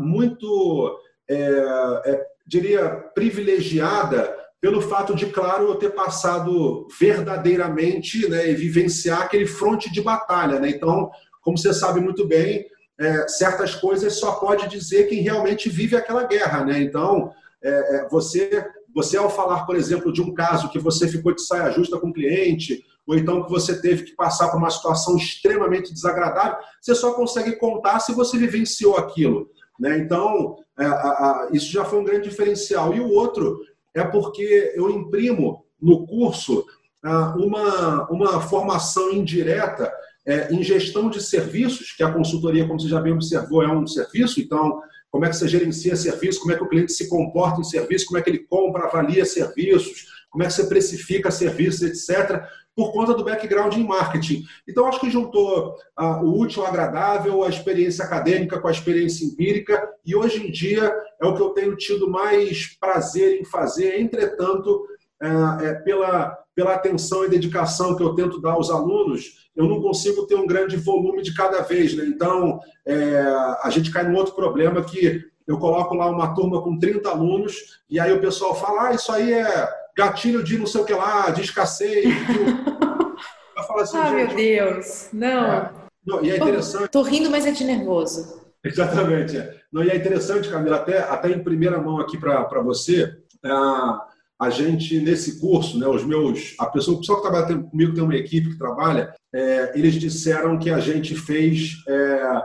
muito, 0.00 0.98
é, 1.28 2.26
diria, 2.44 2.88
privilegiada 3.14 4.36
pelo 4.60 4.80
fato 4.80 5.14
de, 5.14 5.26
claro, 5.26 5.68
eu 5.68 5.76
ter 5.76 5.90
passado 5.90 6.86
verdadeiramente 6.98 8.28
né, 8.28 8.50
e 8.50 8.54
vivenciar 8.54 9.22
aquele 9.22 9.46
fronte 9.46 9.92
de 9.92 10.02
batalha. 10.02 10.58
Né? 10.58 10.70
Então, 10.70 11.10
como 11.42 11.56
você 11.56 11.72
sabe 11.72 12.00
muito 12.00 12.26
bem, 12.26 12.66
é, 12.98 13.28
certas 13.28 13.74
coisas 13.76 14.18
só 14.18 14.32
pode 14.32 14.68
dizer 14.68 15.08
quem 15.08 15.22
realmente 15.22 15.68
vive 15.68 15.96
aquela 15.96 16.24
guerra. 16.24 16.64
Né? 16.64 16.80
Então, 16.80 17.32
é, 17.62 17.70
é, 17.70 18.08
você, 18.08 18.66
você, 18.92 19.16
ao 19.16 19.30
falar, 19.30 19.64
por 19.64 19.76
exemplo, 19.76 20.12
de 20.12 20.20
um 20.20 20.34
caso 20.34 20.70
que 20.70 20.78
você 20.78 21.06
ficou 21.06 21.32
de 21.32 21.42
saia 21.42 21.70
justa 21.70 21.98
com 21.98 22.08
o 22.08 22.12
cliente, 22.12 22.84
ou 23.06 23.16
então 23.16 23.44
que 23.44 23.50
você 23.50 23.80
teve 23.80 24.02
que 24.02 24.16
passar 24.16 24.48
por 24.48 24.58
uma 24.58 24.70
situação 24.70 25.16
extremamente 25.16 25.94
desagradável, 25.94 26.58
você 26.80 26.94
só 26.94 27.14
consegue 27.14 27.52
contar 27.52 28.00
se 28.00 28.12
você 28.12 28.36
vivenciou 28.36 28.96
aquilo. 28.96 29.48
Né? 29.78 29.98
Então, 29.98 30.56
é, 30.76 30.84
a, 30.84 30.90
a, 30.90 31.48
isso 31.52 31.70
já 31.70 31.84
foi 31.84 32.00
um 32.00 32.04
grande 32.04 32.28
diferencial. 32.28 32.92
E 32.92 33.00
o 33.00 33.08
outro 33.08 33.60
é 33.94 34.04
porque 34.04 34.72
eu 34.74 34.90
imprimo 34.90 35.64
no 35.80 36.06
curso 36.06 36.64
ah, 37.02 37.34
uma, 37.36 38.10
uma 38.10 38.40
formação 38.40 39.12
indireta 39.12 39.92
é, 40.26 40.52
em 40.52 40.62
gestão 40.62 41.08
de 41.08 41.22
serviços, 41.22 41.92
que 41.92 42.02
a 42.02 42.12
consultoria, 42.12 42.66
como 42.66 42.78
você 42.78 42.88
já 42.88 43.00
bem 43.00 43.12
observou, 43.12 43.62
é 43.62 43.72
um 43.72 43.86
serviço, 43.86 44.40
então, 44.40 44.82
como 45.10 45.24
é 45.24 45.30
que 45.30 45.36
você 45.36 45.48
gerencia 45.48 45.96
serviço, 45.96 46.40
como 46.40 46.52
é 46.52 46.56
que 46.56 46.62
o 46.62 46.68
cliente 46.68 46.92
se 46.92 47.08
comporta 47.08 47.60
em 47.60 47.64
serviço, 47.64 48.06
como 48.06 48.18
é 48.18 48.22
que 48.22 48.28
ele 48.28 48.46
compra, 48.46 48.84
avalia 48.84 49.24
serviços, 49.24 50.06
como 50.30 50.44
é 50.44 50.46
que 50.46 50.52
você 50.52 50.66
precifica 50.66 51.30
serviços, 51.30 51.82
etc., 51.82 52.42
por 52.78 52.92
conta 52.92 53.12
do 53.12 53.24
background 53.24 53.74
em 53.74 53.82
marketing. 53.82 54.44
Então, 54.68 54.86
acho 54.86 55.00
que 55.00 55.10
juntou 55.10 55.74
ah, 55.96 56.22
o 56.22 56.38
útil 56.38 56.62
ao 56.62 56.68
agradável, 56.68 57.42
a 57.42 57.48
experiência 57.48 58.04
acadêmica 58.04 58.60
com 58.60 58.68
a 58.68 58.70
experiência 58.70 59.26
empírica, 59.26 59.92
e 60.06 60.14
hoje 60.14 60.46
em 60.46 60.52
dia 60.52 60.94
é 61.20 61.26
o 61.26 61.34
que 61.34 61.42
eu 61.42 61.48
tenho 61.48 61.74
tido 61.74 62.08
mais 62.08 62.78
prazer 62.78 63.40
em 63.40 63.44
fazer. 63.44 64.00
Entretanto, 64.00 64.86
é, 65.20 65.28
é, 65.66 65.74
pela, 65.74 66.38
pela 66.54 66.74
atenção 66.74 67.24
e 67.24 67.28
dedicação 67.28 67.96
que 67.96 68.02
eu 68.04 68.14
tento 68.14 68.40
dar 68.40 68.52
aos 68.52 68.70
alunos, 68.70 69.48
eu 69.56 69.66
não 69.66 69.82
consigo 69.82 70.24
ter 70.28 70.36
um 70.36 70.46
grande 70.46 70.76
volume 70.76 71.20
de 71.20 71.34
cada 71.34 71.62
vez. 71.62 71.96
Né? 71.96 72.04
Então, 72.04 72.60
é, 72.86 73.18
a 73.60 73.70
gente 73.70 73.90
cai 73.90 74.04
num 74.04 74.16
outro 74.16 74.36
problema 74.36 74.84
que 74.84 75.24
eu 75.48 75.58
coloco 75.58 75.96
lá 75.96 76.08
uma 76.08 76.32
turma 76.32 76.62
com 76.62 76.78
30 76.78 77.08
alunos, 77.08 77.80
e 77.90 77.98
aí 77.98 78.12
o 78.12 78.20
pessoal 78.20 78.54
fala, 78.54 78.90
ah, 78.90 78.94
isso 78.94 79.10
aí 79.10 79.32
é 79.32 79.68
gatilho 79.98 80.44
de 80.44 80.56
não 80.56 80.66
sei 80.66 80.80
o 80.80 80.84
que 80.84 80.94
lá, 80.94 81.28
de 81.30 81.42
escassez. 81.42 82.04
De... 82.04 83.58
Falo 83.66 83.80
assim, 83.80 83.98
ah, 83.98 84.10
meu 84.10 84.28
Deus, 84.28 85.08
não. 85.12 85.44
É, 85.44 85.72
não. 86.06 86.24
E 86.24 86.30
é 86.30 86.36
interessante. 86.36 86.88
Tô 86.88 87.02
rindo, 87.02 87.28
mas 87.28 87.44
é 87.44 87.50
de 87.50 87.64
nervoso. 87.64 88.40
Exatamente. 88.64 89.36
É. 89.36 89.56
Não, 89.72 89.82
e 89.82 89.90
é 89.90 89.96
interessante, 89.96 90.48
Camila, 90.48 90.76
até, 90.76 91.00
até 91.00 91.30
em 91.30 91.42
primeira 91.42 91.80
mão 91.80 91.98
aqui 91.98 92.16
para 92.16 92.62
você, 92.62 93.12
a, 93.44 94.06
a 94.40 94.50
gente, 94.50 95.00
nesse 95.00 95.40
curso, 95.40 95.78
né, 95.78 95.86
os 95.86 96.04
meus, 96.04 96.54
a 96.58 96.66
pessoa, 96.66 96.96
o 96.96 97.00
pessoal 97.00 97.20
que 97.20 97.28
trabalha 97.28 97.58
comigo 97.58 97.92
tem 97.92 98.02
uma 98.02 98.16
equipe 98.16 98.50
que 98.50 98.58
trabalha, 98.58 99.12
é, 99.34 99.72
eles 99.74 99.94
disseram 99.94 100.58
que 100.58 100.70
a 100.70 100.78
gente 100.78 101.14
fez. 101.16 101.82
É, 101.88 102.42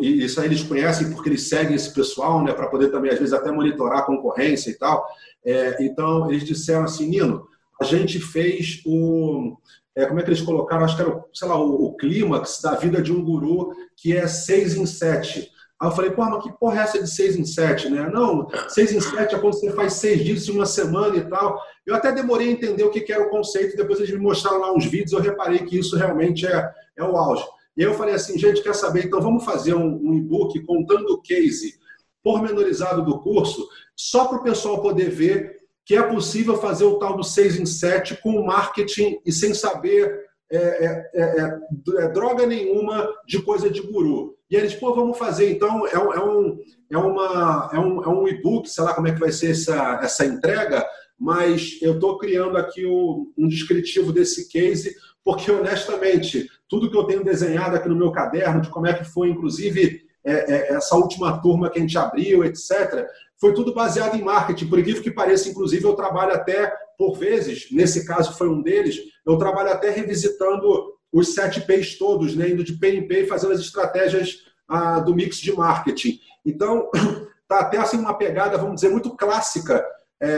e 0.00 0.24
isso 0.24 0.40
aí 0.40 0.46
eles 0.46 0.62
conhecem 0.62 1.10
porque 1.10 1.28
eles 1.28 1.48
seguem 1.48 1.74
esse 1.74 1.92
pessoal, 1.92 2.42
né, 2.42 2.52
para 2.52 2.68
poder 2.68 2.88
também, 2.90 3.10
às 3.10 3.18
vezes, 3.18 3.34
até 3.34 3.52
monitorar 3.52 3.98
a 3.98 4.06
concorrência 4.06 4.70
e 4.70 4.74
tal. 4.74 5.06
É, 5.44 5.84
então, 5.84 6.30
eles 6.30 6.44
disseram 6.44 6.84
assim, 6.84 7.06
Nino, 7.06 7.46
a 7.80 7.84
gente 7.84 8.18
fez 8.18 8.80
o. 8.86 9.56
É, 9.96 10.06
como 10.06 10.18
é 10.18 10.22
que 10.22 10.30
eles 10.30 10.40
colocaram? 10.40 10.84
Acho 10.84 10.96
que 10.96 11.02
era, 11.02 11.24
sei 11.32 11.48
lá, 11.48 11.58
o, 11.58 11.86
o 11.86 11.96
clímax 11.96 12.60
da 12.62 12.74
vida 12.74 13.00
de 13.02 13.12
um 13.12 13.22
guru, 13.22 13.72
que 13.96 14.16
é 14.16 14.26
seis 14.26 14.74
em 14.74 14.86
sete. 14.86 15.50
Aí 15.80 15.88
eu 15.88 15.92
falei, 15.92 16.10
pô, 16.12 16.24
mas 16.24 16.42
que 16.42 16.52
porra 16.52 16.80
é 16.80 16.82
essa 16.82 17.02
de 17.02 17.10
seis 17.10 17.36
em 17.36 17.44
sete, 17.44 17.88
né? 17.90 18.08
Não, 18.08 18.48
seis 18.68 18.92
em 18.92 19.00
sete 19.00 19.34
é 19.34 19.38
quando 19.38 19.54
você 19.54 19.70
faz 19.72 19.94
seis 19.94 20.24
dias 20.24 20.48
em 20.48 20.52
uma 20.52 20.66
semana 20.66 21.16
e 21.16 21.28
tal. 21.28 21.60
Eu 21.84 21.94
até 21.94 22.10
demorei 22.10 22.48
a 22.48 22.52
entender 22.52 22.84
o 22.84 22.90
que 22.90 23.12
era 23.12 23.22
o 23.22 23.30
conceito, 23.30 23.76
depois 23.76 23.98
eles 23.98 24.12
me 24.12 24.18
mostraram 24.18 24.60
lá 24.60 24.72
uns 24.72 24.86
vídeos, 24.86 25.12
eu 25.12 25.20
reparei 25.20 25.58
que 25.60 25.78
isso 25.78 25.96
realmente 25.96 26.46
é, 26.46 26.70
é 26.96 27.04
o 27.04 27.16
auge. 27.16 27.44
E 27.76 27.82
eu 27.82 27.94
falei 27.94 28.14
assim, 28.14 28.38
gente, 28.38 28.62
quer 28.62 28.74
saber? 28.74 29.04
Então 29.04 29.20
vamos 29.20 29.44
fazer 29.44 29.74
um, 29.74 30.00
um 30.02 30.14
e-book 30.14 30.60
contando 30.64 31.10
o 31.10 31.20
case 31.20 31.74
pormenorizado 32.22 33.04
do 33.04 33.20
curso, 33.20 33.68
só 33.94 34.26
para 34.26 34.38
o 34.38 34.42
pessoal 34.42 34.80
poder 34.80 35.10
ver 35.10 35.64
que 35.84 35.94
é 35.94 36.02
possível 36.02 36.56
fazer 36.56 36.84
o 36.84 36.98
tal 36.98 37.16
do 37.16 37.22
6 37.22 37.60
em 37.60 37.66
7 37.66 38.20
com 38.22 38.42
marketing 38.44 39.20
e 39.24 39.30
sem 39.30 39.52
saber 39.52 40.24
é, 40.50 40.56
é, 40.56 41.10
é, 41.14 41.58
é, 41.98 42.08
droga 42.08 42.46
nenhuma 42.46 43.08
de 43.26 43.42
coisa 43.42 43.68
de 43.68 43.80
guru. 43.80 44.36
E 44.50 44.56
eles, 44.56 44.74
pô, 44.74 44.94
vamos 44.94 45.18
fazer. 45.18 45.50
Então, 45.50 45.86
é, 45.86 45.98
um, 45.98 46.12
é, 46.12 46.24
um, 46.24 46.58
é, 46.90 46.98
uma, 46.98 47.70
é 47.72 47.78
um, 47.78 48.04
é 48.04 48.08
um 48.08 48.28
e-book, 48.28 48.68
sei 48.68 48.84
lá 48.84 48.94
como 48.94 49.08
é 49.08 49.12
que 49.12 49.20
vai 49.20 49.32
ser 49.32 49.50
essa, 49.50 50.00
essa 50.02 50.24
entrega, 50.24 50.86
mas 51.18 51.78
eu 51.82 51.94
estou 51.94 52.18
criando 52.18 52.56
aqui 52.56 52.86
um, 52.86 53.32
um 53.36 53.48
descritivo 53.48 54.12
desse 54.12 54.48
case, 54.48 54.94
porque, 55.24 55.50
honestamente, 55.50 56.48
tudo 56.68 56.90
que 56.90 56.96
eu 56.96 57.04
tenho 57.04 57.24
desenhado 57.24 57.76
aqui 57.76 57.88
no 57.88 57.96
meu 57.96 58.12
caderno, 58.12 58.60
de 58.60 58.68
como 58.68 58.86
é 58.86 58.92
que 58.92 59.04
foi, 59.04 59.30
inclusive, 59.30 60.02
é, 60.22 60.32
é, 60.32 60.74
essa 60.74 60.94
última 60.96 61.40
turma 61.40 61.70
que 61.70 61.78
a 61.78 61.80
gente 61.80 61.96
abriu, 61.96 62.44
etc., 62.44 63.06
foi 63.40 63.54
tudo 63.54 63.74
baseado 63.74 64.16
em 64.16 64.22
marketing. 64.22 64.68
Por 64.68 64.78
incrível 64.78 65.02
que 65.02 65.10
pareça, 65.10 65.48
inclusive, 65.48 65.84
eu 65.84 65.94
trabalho 65.94 66.34
até, 66.34 66.72
por 66.96 67.18
vezes, 67.18 67.68
nesse 67.72 68.06
caso 68.06 68.36
foi 68.36 68.48
um 68.48 68.62
deles, 68.62 68.98
eu 69.26 69.36
trabalho 69.38 69.70
até 69.70 69.90
revisitando 69.90 70.94
os 71.12 71.34
sete 71.34 71.60
P's 71.60 71.96
todos, 71.96 72.34
né, 72.34 72.50
indo 72.50 72.64
de 72.64 72.74
P 72.74 72.90
em 72.90 73.06
P 73.06 73.22
e 73.22 73.26
fazendo 73.26 73.52
as 73.52 73.60
estratégias 73.60 74.44
ah, 74.68 74.98
do 74.98 75.14
mix 75.14 75.38
de 75.38 75.52
marketing. 75.52 76.18
Então, 76.44 76.90
tá 77.48 77.60
até 77.60 77.78
assim 77.78 77.98
uma 77.98 78.14
pegada, 78.14 78.58
vamos 78.58 78.76
dizer, 78.76 78.90
muito 78.90 79.16
clássica 79.16 79.84
é, 80.20 80.28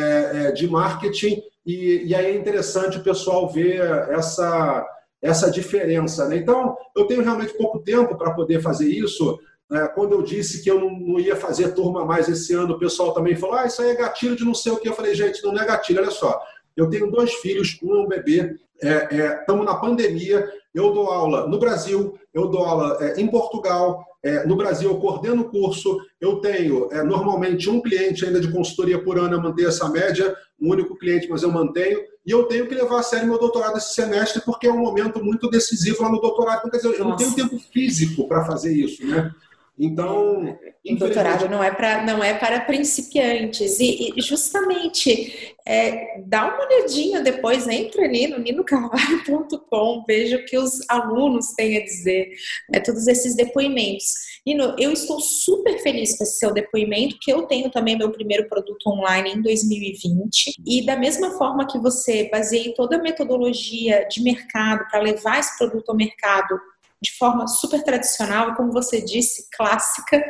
é, 0.48 0.52
de 0.52 0.68
marketing, 0.68 1.42
e, 1.66 2.04
e 2.06 2.14
aí 2.14 2.26
é 2.26 2.36
interessante 2.36 2.98
o 2.98 3.02
pessoal 3.02 3.48
ver 3.48 3.80
essa, 4.10 4.86
essa 5.20 5.50
diferença. 5.50 6.28
Né? 6.28 6.36
Então, 6.36 6.76
eu 6.96 7.06
tenho 7.06 7.22
realmente 7.22 7.56
pouco 7.58 7.80
tempo 7.80 8.16
para 8.16 8.32
poder 8.32 8.62
fazer 8.62 8.88
isso, 8.88 9.38
é, 9.72 9.88
quando 9.88 10.12
eu 10.12 10.22
disse 10.22 10.62
que 10.62 10.70
eu 10.70 10.78
não, 10.80 11.18
ia 11.18 11.34
fazer 11.34 11.74
turma 11.74 12.04
mais 12.04 12.28
esse 12.28 12.54
ano, 12.54 12.74
o 12.74 12.78
pessoal 12.78 13.12
também 13.12 13.34
falou: 13.34 13.56
ah, 13.56 13.66
isso 13.66 13.82
aí 13.82 13.90
é 13.90 13.96
gatilho 13.96 14.36
de 14.36 14.44
não 14.44 14.54
sei 14.54 14.70
o 14.70 14.76
que. 14.76 14.88
Eu 14.88 14.94
falei, 14.94 15.14
gente, 15.14 15.42
não 15.42 15.58
é 15.58 15.66
gatilho, 15.66 16.00
olha 16.00 16.10
só. 16.10 16.40
Eu 16.76 16.88
tenho 16.88 17.10
dois 17.10 17.32
filhos, 17.34 17.76
um 17.82 17.96
é 17.96 17.98
um 18.00 18.06
bebê, 18.06 18.56
estamos 18.82 19.62
é, 19.62 19.68
é, 19.68 19.72
na 19.72 19.74
pandemia. 19.74 20.48
Eu 20.74 20.92
dou 20.92 21.10
aula 21.10 21.46
no 21.46 21.58
Brasil, 21.58 22.18
eu 22.34 22.48
dou 22.48 22.64
aula 22.64 22.98
é, 23.00 23.20
em 23.20 23.26
Portugal. 23.26 24.04
É, 24.22 24.44
no 24.44 24.56
Brasil, 24.56 24.90
eu 24.90 24.98
coordeno 24.98 25.42
o 25.42 25.50
curso. 25.50 25.98
Eu 26.20 26.40
tenho 26.40 26.88
é, 26.92 27.02
normalmente 27.02 27.70
um 27.70 27.80
cliente 27.80 28.24
ainda 28.24 28.40
de 28.40 28.50
consultoria 28.50 29.02
por 29.02 29.18
ano, 29.18 29.34
eu 29.34 29.42
mantenho 29.42 29.68
essa 29.68 29.88
média, 29.88 30.34
um 30.60 30.70
único 30.70 30.96
cliente, 30.98 31.28
mas 31.28 31.42
eu 31.42 31.50
mantenho. 31.50 32.00
E 32.26 32.30
eu 32.30 32.44
tenho 32.44 32.66
que 32.66 32.74
levar 32.74 32.98
a 32.98 33.02
sério 33.02 33.28
meu 33.28 33.38
doutorado 33.38 33.78
esse 33.78 33.94
semestre, 33.94 34.42
porque 34.44 34.66
é 34.66 34.72
um 34.72 34.78
momento 34.80 35.22
muito 35.22 35.48
decisivo 35.48 36.02
lá 36.02 36.10
no 36.10 36.20
doutorado. 36.20 36.58
Então, 36.58 36.70
quer 36.70 36.78
dizer, 36.78 36.88
eu 36.88 37.04
Nossa. 37.04 37.24
não 37.24 37.34
tenho 37.34 37.48
tempo 37.48 37.62
físico 37.72 38.26
para 38.26 38.44
fazer 38.44 38.74
isso, 38.74 39.06
né? 39.06 39.30
Então, 39.78 40.58
o 40.88 40.96
doutorado 40.96 41.48
não 41.50 41.62
é 41.62 41.70
para 41.70 42.02
não 42.02 42.24
é 42.24 42.32
para 42.32 42.60
principiantes 42.60 43.78
e, 43.78 44.12
e 44.16 44.22
justamente 44.22 45.54
é, 45.66 46.22
dá 46.24 46.46
uma 46.46 46.64
olhadinha 46.64 47.20
depois, 47.20 47.68
entra 47.68 48.04
ali 48.04 48.26
no 48.26 48.38
ninocarvalho.com, 48.38 50.04
veja 50.06 50.36
o 50.36 50.44
que 50.46 50.56
os 50.56 50.78
alunos 50.88 51.52
têm 51.54 51.76
a 51.76 51.84
dizer, 51.84 52.30
né, 52.70 52.80
todos 52.80 53.06
esses 53.06 53.34
depoimentos. 53.34 54.06
Nino, 54.46 54.76
eu 54.78 54.92
estou 54.92 55.20
super 55.20 55.76
feliz 55.80 56.16
com 56.16 56.22
esse 56.22 56.38
seu 56.38 56.54
depoimento, 56.54 57.18
que 57.20 57.32
eu 57.32 57.42
tenho 57.42 57.68
também 57.68 57.98
meu 57.98 58.10
primeiro 58.12 58.48
produto 58.48 58.86
online 58.88 59.32
em 59.32 59.42
2020 59.42 60.54
e 60.64 60.86
da 60.86 60.96
mesma 60.96 61.36
forma 61.36 61.66
que 61.66 61.78
você 61.78 62.30
baseia 62.30 62.72
toda 62.74 62.96
a 62.96 63.02
metodologia 63.02 64.06
de 64.08 64.22
mercado 64.22 64.86
para 64.88 65.00
levar 65.00 65.40
esse 65.40 65.58
produto 65.58 65.90
ao 65.90 65.96
mercado 65.96 66.58
de 67.02 67.16
forma 67.18 67.46
super 67.46 67.82
tradicional, 67.82 68.54
como 68.54 68.72
você 68.72 69.02
disse, 69.02 69.48
clássica, 69.56 70.22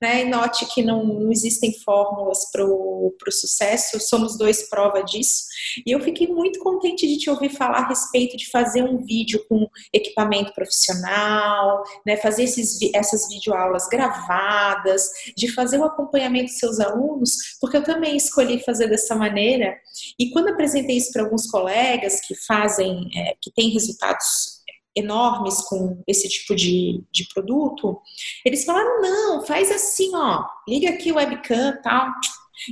né? 0.00 0.22
E 0.22 0.28
note 0.28 0.66
que 0.66 0.82
não, 0.82 1.04
não 1.04 1.30
existem 1.30 1.72
fórmulas 1.84 2.50
para 2.50 2.64
o 2.64 3.14
sucesso, 3.30 4.00
somos 4.00 4.36
dois 4.38 4.68
prova 4.68 5.02
disso. 5.02 5.44
E 5.86 5.92
eu 5.92 6.00
fiquei 6.00 6.26
muito 6.26 6.58
contente 6.60 7.06
de 7.06 7.18
te 7.18 7.30
ouvir 7.30 7.50
falar 7.50 7.78
a 7.78 7.88
respeito 7.88 8.36
de 8.36 8.50
fazer 8.50 8.82
um 8.82 9.04
vídeo 9.04 9.44
com 9.48 9.68
equipamento 9.92 10.52
profissional, 10.54 11.82
né? 12.06 12.16
Fazer 12.16 12.44
esses, 12.44 12.78
essas 12.94 13.28
videoaulas 13.28 13.86
gravadas, 13.88 15.08
de 15.36 15.52
fazer 15.52 15.78
o 15.78 15.84
acompanhamento 15.84 16.46
dos 16.46 16.58
seus 16.58 16.80
alunos, 16.80 17.36
porque 17.60 17.76
eu 17.76 17.84
também 17.84 18.16
escolhi 18.16 18.62
fazer 18.64 18.88
dessa 18.88 19.14
maneira. 19.14 19.76
E 20.18 20.30
quando 20.30 20.48
apresentei 20.48 20.96
isso 20.96 21.12
para 21.12 21.22
alguns 21.22 21.50
colegas 21.50 22.20
que 22.20 22.34
fazem, 22.34 23.08
é, 23.14 23.36
que 23.40 23.50
têm 23.52 23.70
resultados 23.70 24.53
enormes 24.96 25.60
com 25.62 26.02
esse 26.06 26.28
tipo 26.28 26.54
de, 26.54 27.02
de 27.12 27.28
produto, 27.32 28.00
eles 28.44 28.64
falaram, 28.64 29.00
não, 29.00 29.44
faz 29.44 29.70
assim, 29.70 30.14
ó, 30.14 30.44
liga 30.68 30.90
aqui 30.90 31.10
o 31.12 31.16
webcam 31.16 31.80
tal, 31.82 32.08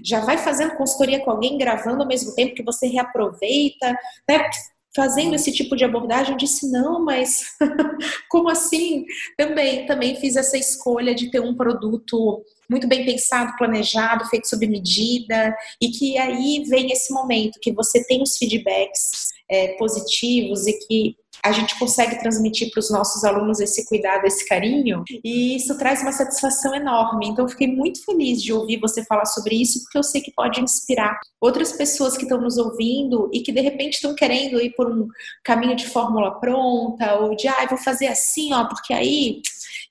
já 0.04 0.20
vai 0.20 0.38
fazendo 0.38 0.76
consultoria 0.76 1.20
com 1.24 1.30
alguém, 1.30 1.58
gravando 1.58 2.02
ao 2.02 2.08
mesmo 2.08 2.34
tempo 2.34 2.54
que 2.54 2.62
você 2.62 2.86
reaproveita, 2.86 3.96
né? 4.28 4.48
fazendo 4.94 5.34
esse 5.34 5.50
tipo 5.50 5.74
de 5.74 5.84
abordagem, 5.84 6.32
eu 6.32 6.38
disse, 6.38 6.70
não, 6.70 7.02
mas 7.02 7.56
como 8.28 8.50
assim? 8.50 9.04
Também, 9.38 9.86
também 9.86 10.16
fiz 10.16 10.36
essa 10.36 10.56
escolha 10.56 11.14
de 11.14 11.30
ter 11.30 11.40
um 11.40 11.54
produto 11.54 12.44
muito 12.68 12.86
bem 12.86 13.04
pensado, 13.04 13.56
planejado, 13.56 14.26
feito 14.26 14.48
sob 14.48 14.66
medida, 14.66 15.54
e 15.80 15.88
que 15.88 16.18
aí 16.18 16.64
vem 16.68 16.90
esse 16.92 17.12
momento 17.12 17.58
que 17.60 17.72
você 17.72 18.04
tem 18.04 18.22
os 18.22 18.36
feedbacks 18.36 19.28
é, 19.50 19.68
positivos 19.76 20.66
e 20.66 20.78
que 20.86 21.16
a 21.44 21.50
gente 21.50 21.78
consegue 21.78 22.18
transmitir 22.20 22.70
para 22.70 22.78
os 22.78 22.90
nossos 22.90 23.24
alunos 23.24 23.60
esse 23.60 23.86
cuidado, 23.88 24.24
esse 24.26 24.46
carinho, 24.46 25.02
e 25.24 25.56
isso 25.56 25.76
traz 25.76 26.00
uma 26.02 26.12
satisfação 26.12 26.74
enorme. 26.74 27.28
Então, 27.28 27.44
eu 27.44 27.48
fiquei 27.48 27.66
muito 27.66 28.04
feliz 28.04 28.40
de 28.40 28.52
ouvir 28.52 28.78
você 28.78 29.04
falar 29.04 29.26
sobre 29.26 29.60
isso, 29.60 29.82
porque 29.82 29.98
eu 29.98 30.04
sei 30.04 30.20
que 30.20 30.32
pode 30.32 30.60
inspirar 30.60 31.18
outras 31.40 31.72
pessoas 31.72 32.16
que 32.16 32.22
estão 32.22 32.40
nos 32.40 32.58
ouvindo 32.58 33.28
e 33.32 33.40
que 33.40 33.50
de 33.50 33.60
repente 33.60 33.94
estão 33.94 34.14
querendo 34.14 34.60
ir 34.60 34.70
por 34.70 34.88
um 34.88 35.08
caminho 35.42 35.74
de 35.74 35.86
fórmula 35.88 36.38
pronta, 36.38 37.16
ou 37.16 37.34
de, 37.34 37.48
ah, 37.48 37.66
vou 37.68 37.78
fazer 37.78 38.06
assim, 38.06 38.52
ó, 38.54 38.64
porque 38.66 38.92
aí 38.92 39.42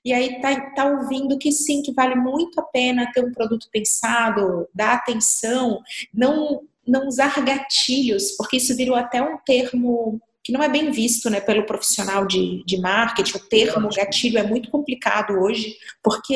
e 0.04 0.12
aí 0.12 0.40
tá, 0.40 0.60
tá 0.74 0.84
ouvindo 0.86 1.38
que 1.38 1.52
sim, 1.52 1.80
que 1.80 1.92
vale 1.92 2.16
muito 2.16 2.58
a 2.58 2.64
pena 2.64 3.10
ter 3.12 3.24
um 3.24 3.32
produto 3.32 3.68
pensado, 3.70 4.68
dar 4.74 4.94
atenção, 4.94 5.80
não 6.12 6.62
não 6.84 7.06
usar 7.06 7.40
gatilhos, 7.44 8.32
porque 8.32 8.56
isso 8.56 8.74
virou 8.74 8.96
até 8.96 9.22
um 9.22 9.38
termo 9.46 10.20
que 10.44 10.52
não 10.52 10.62
é 10.62 10.68
bem 10.68 10.90
visto 10.90 11.30
né, 11.30 11.40
pelo 11.40 11.64
profissional 11.64 12.26
de, 12.26 12.62
de 12.64 12.80
marketing. 12.80 13.36
O 13.36 13.48
termo 13.48 13.88
gatilho 13.88 14.38
é 14.38 14.42
muito 14.42 14.70
complicado 14.70 15.34
hoje, 15.34 15.76
porque 16.02 16.34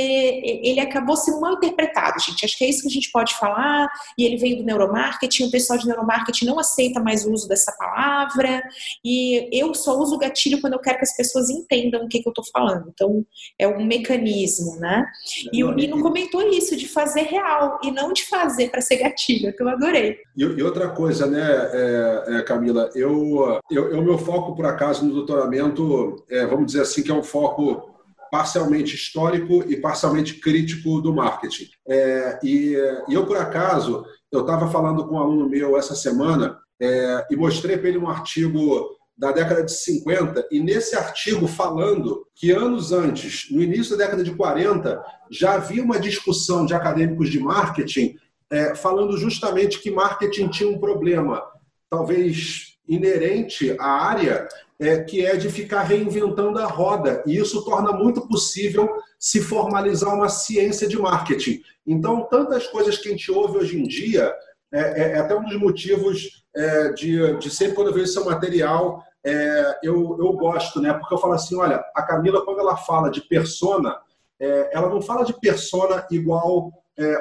ele 0.63 0.81
acabou 0.81 1.17
sendo 1.17 1.41
mal 1.41 1.55
interpretado, 1.55 2.21
gente. 2.21 2.45
Acho 2.45 2.57
que 2.57 2.65
é 2.65 2.69
isso 2.69 2.83
que 2.83 2.89
a 2.89 2.93
gente 2.93 3.11
pode 3.11 3.35
falar. 3.37 3.89
E 4.17 4.25
ele 4.25 4.37
veio 4.37 4.59
do 4.59 4.65
neuromarketing, 4.65 5.45
o 5.45 5.51
pessoal 5.51 5.79
de 5.79 5.87
neuromarketing 5.87 6.47
não 6.47 6.59
aceita 6.59 7.01
mais 7.01 7.25
o 7.25 7.33
uso 7.33 7.49
dessa 7.49 7.73
palavra. 7.73 8.63
E 9.05 9.49
eu 9.53 9.75
só 9.75 9.99
uso 9.99 10.19
gatilho 10.19 10.61
quando 10.61 10.75
eu 10.75 10.81
quero 10.81 10.99
que 10.99 11.05
as 11.05 11.17
pessoas 11.17 11.51
entendam 11.51 12.05
o 12.05 12.09
que, 12.09 12.21
que 12.21 12.29
eu 12.29 12.31
estou 12.31 12.45
falando. 12.53 12.91
Então, 12.93 13.25
é 13.59 13.67
um 13.67 13.85
mecanismo, 13.85 14.77
né? 14.77 15.05
E 15.53 15.65
o 15.65 15.73
Nino 15.73 16.01
comentou 16.01 16.43
isso, 16.49 16.77
de 16.77 16.87
fazer 16.87 17.23
real, 17.23 17.81
e 17.83 17.91
não 17.91 18.13
de 18.13 18.25
fazer 18.25 18.71
para 18.71 18.81
ser 18.81 18.97
gatilho, 18.97 19.55
que 19.55 19.63
eu 19.63 19.69
adorei. 19.69 20.19
E, 20.37 20.43
e 20.43 20.63
outra 20.63 20.89
coisa, 20.91 21.27
né, 21.27 21.71
é, 21.73 22.25
é, 22.37 22.43
Camila, 22.43 22.91
eu, 22.95 23.61
eu 23.71 23.96
o 23.99 24.05
meu 24.05 24.19
foco, 24.19 24.55
por 24.55 24.67
acaso, 24.67 25.05
no 25.05 25.15
doutoramento, 25.15 26.25
é, 26.31 26.47
vamos 26.47 26.67
dizer 26.67 26.83
assim, 26.83 27.03
que 27.03 27.11
é 27.11 27.15
um 27.15 27.23
foco 27.23 27.95
parcialmente 28.31 28.95
histórico 28.95 29.65
e 29.69 29.77
parcialmente 29.77 30.35
crítico 30.35 31.01
do 31.01 31.15
marketing. 31.15 31.69
É, 31.89 32.39
e, 32.43 32.77
e, 33.09 33.15
eu, 33.15 33.27
por 33.27 33.37
acaso, 33.37 34.05
eu 34.31 34.41
estava 34.41 34.69
falando 34.71 35.07
com 35.07 35.15
um 35.15 35.21
aluno 35.21 35.49
meu 35.49 35.77
essa 35.77 35.95
semana 35.95 36.59
é, 36.81 37.27
e 37.31 37.37
mostrei 37.37 37.77
para 37.79 37.89
ele 37.89 37.99
um 37.99 38.09
artigo 38.09 38.97
da 39.17 39.33
década 39.33 39.65
de 39.65 39.73
50, 39.73 40.47
e 40.51 40.61
nesse 40.61 40.95
artigo 40.95 41.49
falando 41.49 42.27
que 42.35 42.51
anos 42.51 42.93
antes, 42.93 43.47
no 43.51 43.63
início 43.63 43.97
da 43.97 44.05
década 44.05 44.23
de 44.23 44.35
40, 44.35 45.03
já 45.31 45.55
havia 45.55 45.83
uma 45.83 45.99
discussão 45.99 46.67
de 46.67 46.75
acadêmicos 46.75 47.31
de 47.31 47.41
marketing 47.41 48.15
é, 48.51 48.75
falando 48.75 49.17
justamente 49.17 49.81
que 49.81 49.91
marketing 49.91 50.49
tinha 50.49 50.69
um 50.69 50.79
problema, 50.79 51.43
talvez 51.89 52.76
inerente 52.89 53.77
à 53.79 53.87
área, 53.87 54.49
é, 54.79 55.03
que 55.03 55.25
é 55.25 55.37
de 55.37 55.49
ficar 55.49 55.83
reinventando 55.83 56.59
a 56.59 56.67
roda. 56.67 57.23
E 57.27 57.37
isso 57.37 57.65
torna 57.65 57.93
muito 57.93 58.27
possível 58.29 58.89
se 59.19 59.41
formalizar 59.41 60.15
uma 60.15 60.29
ciência 60.29 60.87
de 60.87 60.99
marketing. 60.99 61.63
Então, 61.87 62.27
tantas 62.31 62.67
coisas 62.67 62.99
que 62.99 63.09
a 63.09 63.11
gente 63.11 63.31
ouve 63.33 63.59
hoje 63.59 63.79
em 63.79 63.87
dia, 63.87 64.33
é, 64.73 64.81
é, 64.81 65.13
é 65.13 65.19
até 65.19 65.35
um 65.35 65.45
dos 65.45 65.59
motivos 65.59 66.45
é, 66.55 66.93
de, 66.93 67.37
de 67.39 67.51
sempre 67.51 67.75
quando 67.75 67.89
eu 67.89 67.95
vejo 67.95 68.09
seu 68.09 68.25
material, 68.25 69.03
é, 69.25 69.79
eu, 69.83 70.17
eu 70.19 70.33
gosto, 70.35 70.81
né? 70.81 70.93
Porque 70.93 71.15
eu 71.15 71.19
falo 71.19 71.33
assim, 71.33 71.57
olha, 71.57 71.83
a 71.95 72.03
Camila, 72.03 72.45
quando 72.45 72.61
ela 72.61 72.77
fala 72.77 73.11
de 73.11 73.21
persona, 73.23 73.97
é, 74.39 74.71
ela 74.77 74.89
não 74.89 75.01
fala 75.01 75.25
de 75.25 75.39
persona 75.41 76.07
igual 76.11 76.73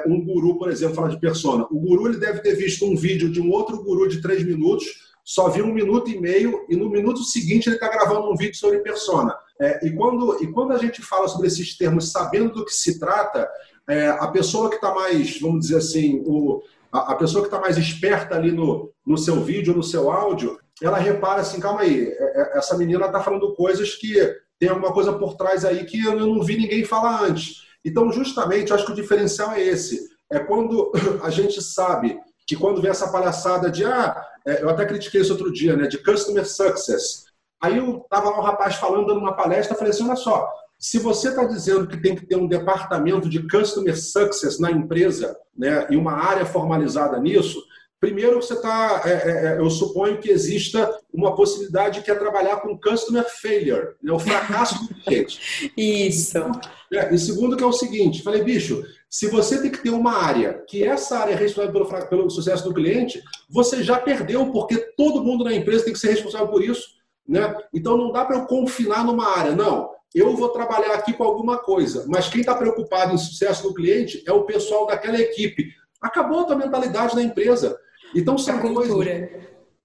um 0.06 0.24
guru, 0.24 0.56
por 0.56 0.70
exemplo, 0.70 0.94
fala 0.94 1.10
de 1.10 1.20
persona. 1.20 1.66
O 1.70 1.78
guru 1.78 2.08
ele 2.08 2.16
deve 2.16 2.40
ter 2.40 2.54
visto 2.54 2.86
um 2.86 2.96
vídeo 2.96 3.30
de 3.30 3.42
um 3.42 3.50
outro 3.50 3.82
guru 3.82 4.08
de 4.08 4.22
três 4.22 4.42
minutos, 4.42 4.86
só 5.26 5.48
viu 5.48 5.64
um 5.64 5.74
minuto 5.74 6.08
e 6.08 6.20
meio, 6.20 6.64
e 6.68 6.76
no 6.76 6.88
minuto 6.88 7.24
seguinte 7.24 7.66
ele 7.66 7.74
está 7.74 7.88
gravando 7.88 8.30
um 8.30 8.36
vídeo 8.36 8.54
sobre 8.54 8.78
persona. 8.78 9.36
É, 9.60 9.84
e, 9.84 9.90
quando, 9.90 10.40
e 10.40 10.52
quando 10.52 10.72
a 10.72 10.78
gente 10.78 11.02
fala 11.02 11.26
sobre 11.26 11.48
esses 11.48 11.76
termos, 11.76 12.12
sabendo 12.12 12.52
do 12.52 12.64
que 12.64 12.72
se 12.72 13.00
trata, 13.00 13.50
é, 13.88 14.06
a 14.06 14.28
pessoa 14.28 14.68
que 14.68 14.76
está 14.76 14.94
mais, 14.94 15.40
vamos 15.40 15.62
dizer 15.62 15.78
assim, 15.78 16.22
o, 16.24 16.62
a, 16.92 17.12
a 17.12 17.14
pessoa 17.16 17.42
que 17.42 17.48
está 17.48 17.60
mais 17.60 17.76
esperta 17.76 18.36
ali 18.36 18.52
no, 18.52 18.92
no 19.04 19.18
seu 19.18 19.42
vídeo, 19.42 19.74
no 19.74 19.82
seu 19.82 20.12
áudio, 20.12 20.60
ela 20.80 20.96
repara 20.96 21.40
assim, 21.40 21.58
calma 21.58 21.80
aí, 21.80 22.06
é, 22.06 22.12
é, 22.12 22.58
essa 22.58 22.78
menina 22.78 23.06
está 23.06 23.20
falando 23.20 23.52
coisas 23.56 23.96
que 23.96 24.14
tem 24.60 24.68
alguma 24.68 24.92
coisa 24.92 25.12
por 25.12 25.34
trás 25.34 25.64
aí 25.64 25.84
que 25.84 26.04
eu 26.04 26.14
não 26.14 26.40
vi 26.44 26.56
ninguém 26.56 26.84
falar 26.84 27.24
antes. 27.24 27.66
Então, 27.84 28.12
justamente, 28.12 28.72
acho 28.72 28.86
que 28.86 28.92
o 28.92 28.96
diferencial 28.96 29.52
é 29.52 29.60
esse. 29.60 30.08
É 30.30 30.38
quando 30.38 30.92
a 31.20 31.30
gente 31.30 31.60
sabe 31.60 32.16
que 32.46 32.56
quando 32.56 32.80
vem 32.80 32.90
essa 32.90 33.10
palhaçada 33.10 33.70
de, 33.70 33.84
ah, 33.84 34.24
é, 34.46 34.62
eu 34.62 34.68
até 34.68 34.86
critiquei 34.86 35.20
isso 35.20 35.32
outro 35.32 35.52
dia, 35.52 35.76
né, 35.76 35.86
de 35.86 35.98
customer 35.98 36.46
success. 36.46 37.26
Aí 37.60 37.78
eu 37.78 38.06
tava 38.08 38.30
lá 38.30 38.38
um 38.38 38.42
rapaz 38.42 38.76
falando, 38.76 39.06
dando 39.06 39.20
uma 39.20 39.34
palestra, 39.34 39.76
falei 39.76 39.90
assim, 39.90 40.06
olha 40.06 40.16
só, 40.16 40.48
se 40.78 40.98
você 40.98 41.30
está 41.30 41.44
dizendo 41.44 41.86
que 41.86 42.00
tem 42.00 42.14
que 42.14 42.26
ter 42.26 42.36
um 42.36 42.46
departamento 42.46 43.28
de 43.28 43.48
customer 43.48 43.98
success 43.98 44.58
na 44.58 44.70
empresa, 44.70 45.36
né, 45.56 45.86
e 45.90 45.96
uma 45.96 46.12
área 46.12 46.46
formalizada 46.46 47.18
nisso, 47.18 47.60
Primeiro, 47.98 48.42
você 48.42 48.52
está, 48.52 49.02
é, 49.06 49.10
é, 49.10 49.46
é, 49.46 49.58
eu 49.58 49.70
suponho 49.70 50.18
que 50.18 50.30
exista 50.30 50.96
uma 51.12 51.34
possibilidade 51.34 52.02
que 52.02 52.10
é 52.10 52.14
trabalhar 52.14 52.58
com 52.58 52.78
customer 52.78 53.24
failure, 53.40 53.94
né, 54.02 54.12
o 54.12 54.18
fracasso 54.18 54.86
do 54.86 54.94
cliente. 55.02 55.72
Isso. 55.76 56.38
É, 56.92 57.14
e 57.14 57.18
segundo, 57.18 57.56
que 57.56 57.64
é 57.64 57.66
o 57.66 57.72
seguinte: 57.72 58.22
falei, 58.22 58.44
bicho, 58.44 58.84
se 59.08 59.28
você 59.28 59.60
tem 59.60 59.70
que 59.70 59.82
ter 59.82 59.90
uma 59.90 60.12
área 60.12 60.64
que 60.68 60.84
essa 60.84 61.18
área 61.18 61.32
é 61.32 61.36
responsável 61.36 61.72
pelo, 61.72 62.06
pelo 62.08 62.30
sucesso 62.30 62.64
do 62.64 62.74
cliente, 62.74 63.22
você 63.48 63.82
já 63.82 63.98
perdeu, 63.98 64.50
porque 64.50 64.76
todo 64.96 65.22
mundo 65.22 65.44
na 65.44 65.54
empresa 65.54 65.84
tem 65.84 65.92
que 65.92 65.98
ser 65.98 66.10
responsável 66.10 66.48
por 66.48 66.62
isso. 66.62 66.96
Né? 67.26 67.54
Então 67.72 67.96
não 67.96 68.12
dá 68.12 68.24
para 68.24 68.36
eu 68.36 68.46
confinar 68.46 69.04
numa 69.04 69.36
área, 69.36 69.52
não. 69.52 69.90
Eu 70.14 70.36
vou 70.36 70.48
trabalhar 70.48 70.94
aqui 70.94 71.12
com 71.12 71.24
alguma 71.24 71.58
coisa, 71.58 72.04
mas 72.08 72.28
quem 72.28 72.40
está 72.40 72.54
preocupado 72.54 73.14
em 73.14 73.18
sucesso 73.18 73.62
do 73.64 73.74
cliente 73.74 74.22
é 74.26 74.32
o 74.32 74.44
pessoal 74.44 74.86
daquela 74.86 75.20
equipe. 75.20 75.72
Acabou 76.00 76.40
a 76.40 76.44
tua 76.44 76.56
mentalidade 76.56 77.14
na 77.14 77.22
empresa. 77.22 77.78
Então 78.14 78.38
são 78.38 78.58
coisas. 78.60 78.96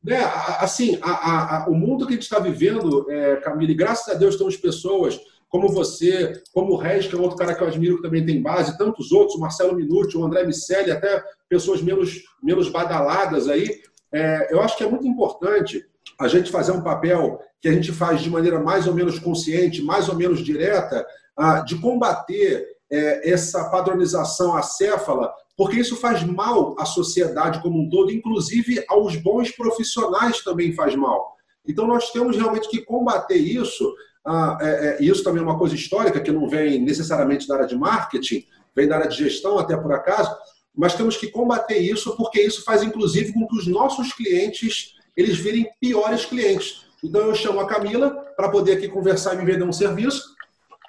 Né, 0.03 0.17
assim, 0.59 0.97
a, 1.01 1.63
a, 1.63 1.69
o 1.69 1.75
mundo 1.75 2.07
que 2.07 2.13
a 2.13 2.15
gente 2.15 2.23
está 2.23 2.39
vivendo, 2.39 3.05
é, 3.09 3.35
Camille, 3.37 3.75
graças 3.75 4.13
a 4.13 4.17
Deus 4.17 4.35
temos 4.35 4.57
pessoas 4.57 5.19
como 5.51 5.67
você, 5.69 6.41
como 6.53 6.73
o 6.73 6.77
Regis, 6.77 7.07
que 7.07 7.15
é 7.15 7.19
outro 7.19 7.37
cara 7.37 7.53
que 7.53 7.61
eu 7.61 7.67
admiro 7.67 7.97
que 7.97 8.01
também 8.01 8.25
tem 8.25 8.41
base, 8.41 8.77
tantos 8.77 9.11
outros, 9.11 9.35
o 9.35 9.39
Marcelo 9.39 9.75
Minuti, 9.75 10.17
o 10.17 10.23
André 10.23 10.45
Miceli, 10.45 10.89
até 10.89 11.23
pessoas 11.47 11.81
menos, 11.81 12.23
menos 12.41 12.69
badaladas 12.69 13.47
aí. 13.47 13.81
É, 14.11 14.47
eu 14.51 14.61
acho 14.61 14.77
que 14.77 14.83
é 14.83 14.89
muito 14.89 15.05
importante 15.05 15.85
a 16.19 16.27
gente 16.27 16.49
fazer 16.49 16.71
um 16.71 16.81
papel 16.81 17.39
que 17.59 17.67
a 17.67 17.73
gente 17.73 17.91
faz 17.91 18.21
de 18.21 18.29
maneira 18.29 18.59
mais 18.59 18.87
ou 18.87 18.93
menos 18.95 19.19
consciente, 19.19 19.83
mais 19.83 20.09
ou 20.09 20.15
menos 20.15 20.39
direta, 20.39 21.05
ah, 21.37 21.59
de 21.59 21.77
combater 21.79 22.65
é, 22.89 23.29
essa 23.29 23.69
padronização 23.69 24.55
acéfala 24.55 25.31
porque 25.61 25.79
isso 25.79 25.95
faz 25.95 26.23
mal 26.23 26.75
à 26.79 26.85
sociedade 26.85 27.61
como 27.61 27.79
um 27.79 27.87
todo, 27.87 28.11
inclusive 28.11 28.83
aos 28.87 29.15
bons 29.15 29.51
profissionais 29.51 30.43
também 30.43 30.73
faz 30.73 30.95
mal. 30.95 31.35
Então 31.67 31.85
nós 31.85 32.09
temos 32.09 32.35
realmente 32.35 32.67
que 32.67 32.83
combater 32.83 33.35
isso. 33.35 33.93
Ah, 34.25 34.57
é, 34.61 34.69
é, 34.69 35.03
isso 35.03 35.23
também 35.23 35.41
é 35.41 35.45
uma 35.45 35.57
coisa 35.57 35.73
histórica 35.73 36.19
que 36.19 36.31
não 36.31 36.47
vem 36.47 36.79
necessariamente 36.79 37.47
da 37.47 37.55
área 37.55 37.67
de 37.67 37.75
marketing, 37.75 38.45
vem 38.75 38.87
da 38.87 38.97
área 38.97 39.09
de 39.09 39.17
gestão 39.17 39.57
até 39.57 39.75
por 39.75 39.91
acaso, 39.91 40.35
mas 40.75 40.93
temos 40.93 41.17
que 41.17 41.27
combater 41.27 41.77
isso 41.77 42.15
porque 42.15 42.39
isso 42.39 42.63
faz 42.63 42.83
inclusive 42.83 43.33
com 43.33 43.47
que 43.47 43.57
os 43.57 43.67
nossos 43.67 44.13
clientes 44.13 44.95
eles 45.17 45.37
virem 45.37 45.69
piores 45.79 46.25
clientes. 46.25 46.85
Então 47.03 47.21
eu 47.21 47.35
chamo 47.35 47.59
a 47.59 47.67
Camila 47.67 48.11
para 48.35 48.49
poder 48.49 48.73
aqui 48.73 48.87
conversar 48.87 49.33
e 49.33 49.37
me 49.37 49.45
vender 49.45 49.63
um 49.63 49.73
serviço. 49.73 50.23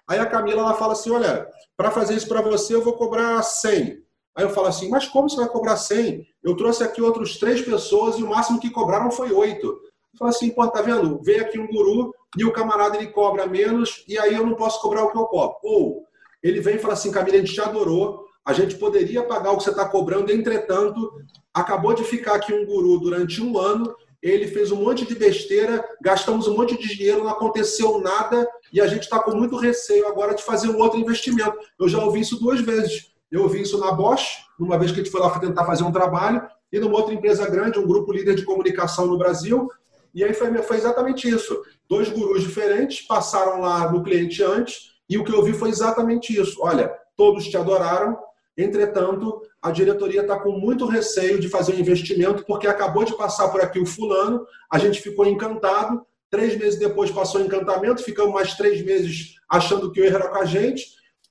Aí 0.08 0.18
a 0.18 0.26
Camila 0.26 0.60
ela 0.60 0.74
fala 0.74 0.92
assim, 0.92 1.10
olha, 1.10 1.48
para 1.76 1.90
fazer 1.90 2.14
isso 2.14 2.28
para 2.28 2.42
você 2.42 2.74
eu 2.74 2.82
vou 2.82 2.92
cobrar 2.92 3.42
100. 3.42 4.02
Aí 4.34 4.44
eu 4.44 4.50
falo 4.50 4.66
assim, 4.66 4.88
mas 4.88 5.06
como 5.06 5.28
você 5.28 5.36
vai 5.36 5.48
cobrar 5.48 5.76
100? 5.76 6.26
Eu 6.42 6.56
trouxe 6.56 6.82
aqui 6.82 7.00
outros 7.00 7.38
três 7.38 7.60
pessoas 7.62 8.18
e 8.18 8.22
o 8.22 8.28
máximo 8.28 8.60
que 8.60 8.70
cobraram 8.70 9.10
foi 9.10 9.32
oito. 9.32 9.66
Eu 9.66 10.18
falo 10.18 10.30
assim, 10.30 10.50
pô, 10.50 10.66
tá 10.68 10.82
vendo? 10.82 11.20
Veio 11.22 11.42
aqui 11.42 11.58
um 11.58 11.66
guru 11.66 12.14
e 12.36 12.44
o 12.44 12.52
camarada 12.52 12.96
ele 12.96 13.08
cobra 13.08 13.46
menos 13.46 14.04
e 14.08 14.18
aí 14.18 14.34
eu 14.34 14.46
não 14.46 14.54
posso 14.54 14.80
cobrar 14.80 15.04
o 15.04 15.10
que 15.10 15.18
eu 15.18 15.26
cobro. 15.26 15.56
Ou 15.62 16.06
ele 16.42 16.60
vem 16.60 16.76
e 16.76 16.78
fala 16.78 16.94
assim, 16.94 17.10
Camila, 17.10 17.36
a 17.36 17.40
gente 17.40 17.54
te 17.54 17.60
adorou, 17.60 18.24
a 18.44 18.52
gente 18.52 18.76
poderia 18.76 19.22
pagar 19.22 19.52
o 19.52 19.58
que 19.58 19.64
você 19.64 19.70
está 19.70 19.84
cobrando, 19.84 20.32
entretanto, 20.32 21.12
acabou 21.54 21.94
de 21.94 22.02
ficar 22.04 22.34
aqui 22.34 22.52
um 22.52 22.66
guru 22.66 22.98
durante 22.98 23.40
um 23.42 23.58
ano, 23.58 23.94
ele 24.22 24.46
fez 24.46 24.70
um 24.70 24.76
monte 24.76 25.04
de 25.04 25.14
besteira, 25.14 25.84
gastamos 26.00 26.46
um 26.46 26.56
monte 26.56 26.76
de 26.78 26.94
dinheiro, 26.94 27.24
não 27.24 27.30
aconteceu 27.30 28.00
nada 28.00 28.48
e 28.72 28.80
a 28.80 28.86
gente 28.86 29.02
está 29.02 29.18
com 29.18 29.34
muito 29.34 29.56
receio 29.56 30.06
agora 30.06 30.34
de 30.34 30.42
fazer 30.42 30.68
um 30.68 30.78
outro 30.78 30.98
investimento. 30.98 31.56
Eu 31.78 31.88
já 31.88 32.02
ouvi 32.02 32.20
isso 32.20 32.38
duas 32.38 32.60
vezes. 32.60 33.12
Eu 33.30 33.42
ouvi 33.42 33.62
isso 33.62 33.78
na 33.78 33.90
Bosch, 33.90 34.44
numa 34.58 34.78
vez 34.78 34.92
que 34.92 35.00
a 35.00 35.02
gente 35.02 35.12
foi 35.12 35.20
lá 35.20 35.38
tentar 35.38 35.64
fazer 35.64 35.82
um 35.82 35.90
trabalho, 35.90 36.46
e 36.70 36.78
numa 36.78 36.98
outra 36.98 37.14
empresa 37.14 37.48
grande, 37.48 37.78
um 37.78 37.86
grupo 37.86 38.12
líder 38.12 38.34
de 38.34 38.44
comunicação 38.44 39.06
no 39.06 39.18
Brasil. 39.18 39.68
E 40.14 40.22
aí 40.22 40.34
foi, 40.34 40.52
foi 40.62 40.76
exatamente 40.76 41.28
isso. 41.28 41.62
Dois 41.88 42.08
gurus 42.08 42.42
diferentes 42.42 43.06
passaram 43.06 43.60
lá 43.60 43.90
no 43.90 44.02
cliente 44.02 44.42
antes, 44.42 44.92
e 45.08 45.18
o 45.18 45.24
que 45.24 45.32
eu 45.32 45.38
ouvi 45.38 45.52
foi 45.52 45.68
exatamente 45.68 46.38
isso. 46.38 46.58
Olha, 46.62 46.92
todos 47.16 47.48
te 47.48 47.56
adoraram, 47.56 48.18
entretanto, 48.56 49.42
a 49.60 49.70
diretoria 49.70 50.22
está 50.22 50.38
com 50.38 50.52
muito 50.52 50.86
receio 50.86 51.38
de 51.38 51.48
fazer 51.48 51.74
um 51.74 51.78
investimento, 51.78 52.44
porque 52.46 52.66
acabou 52.66 53.04
de 53.04 53.16
passar 53.16 53.48
por 53.48 53.60
aqui 53.60 53.78
o 53.78 53.86
fulano, 53.86 54.46
a 54.70 54.78
gente 54.78 55.00
ficou 55.00 55.26
encantado, 55.26 56.04
três 56.30 56.56
meses 56.56 56.78
depois 56.78 57.10
passou 57.10 57.40
o 57.40 57.44
encantamento, 57.44 58.02
ficamos 58.02 58.32
mais 58.32 58.54
três 58.54 58.84
meses 58.84 59.34
achando 59.48 59.92
que 59.92 60.00
o 60.00 60.04
erro 60.04 60.16
era 60.16 60.28
com 60.28 60.38
a 60.38 60.44
gente, 60.44 60.86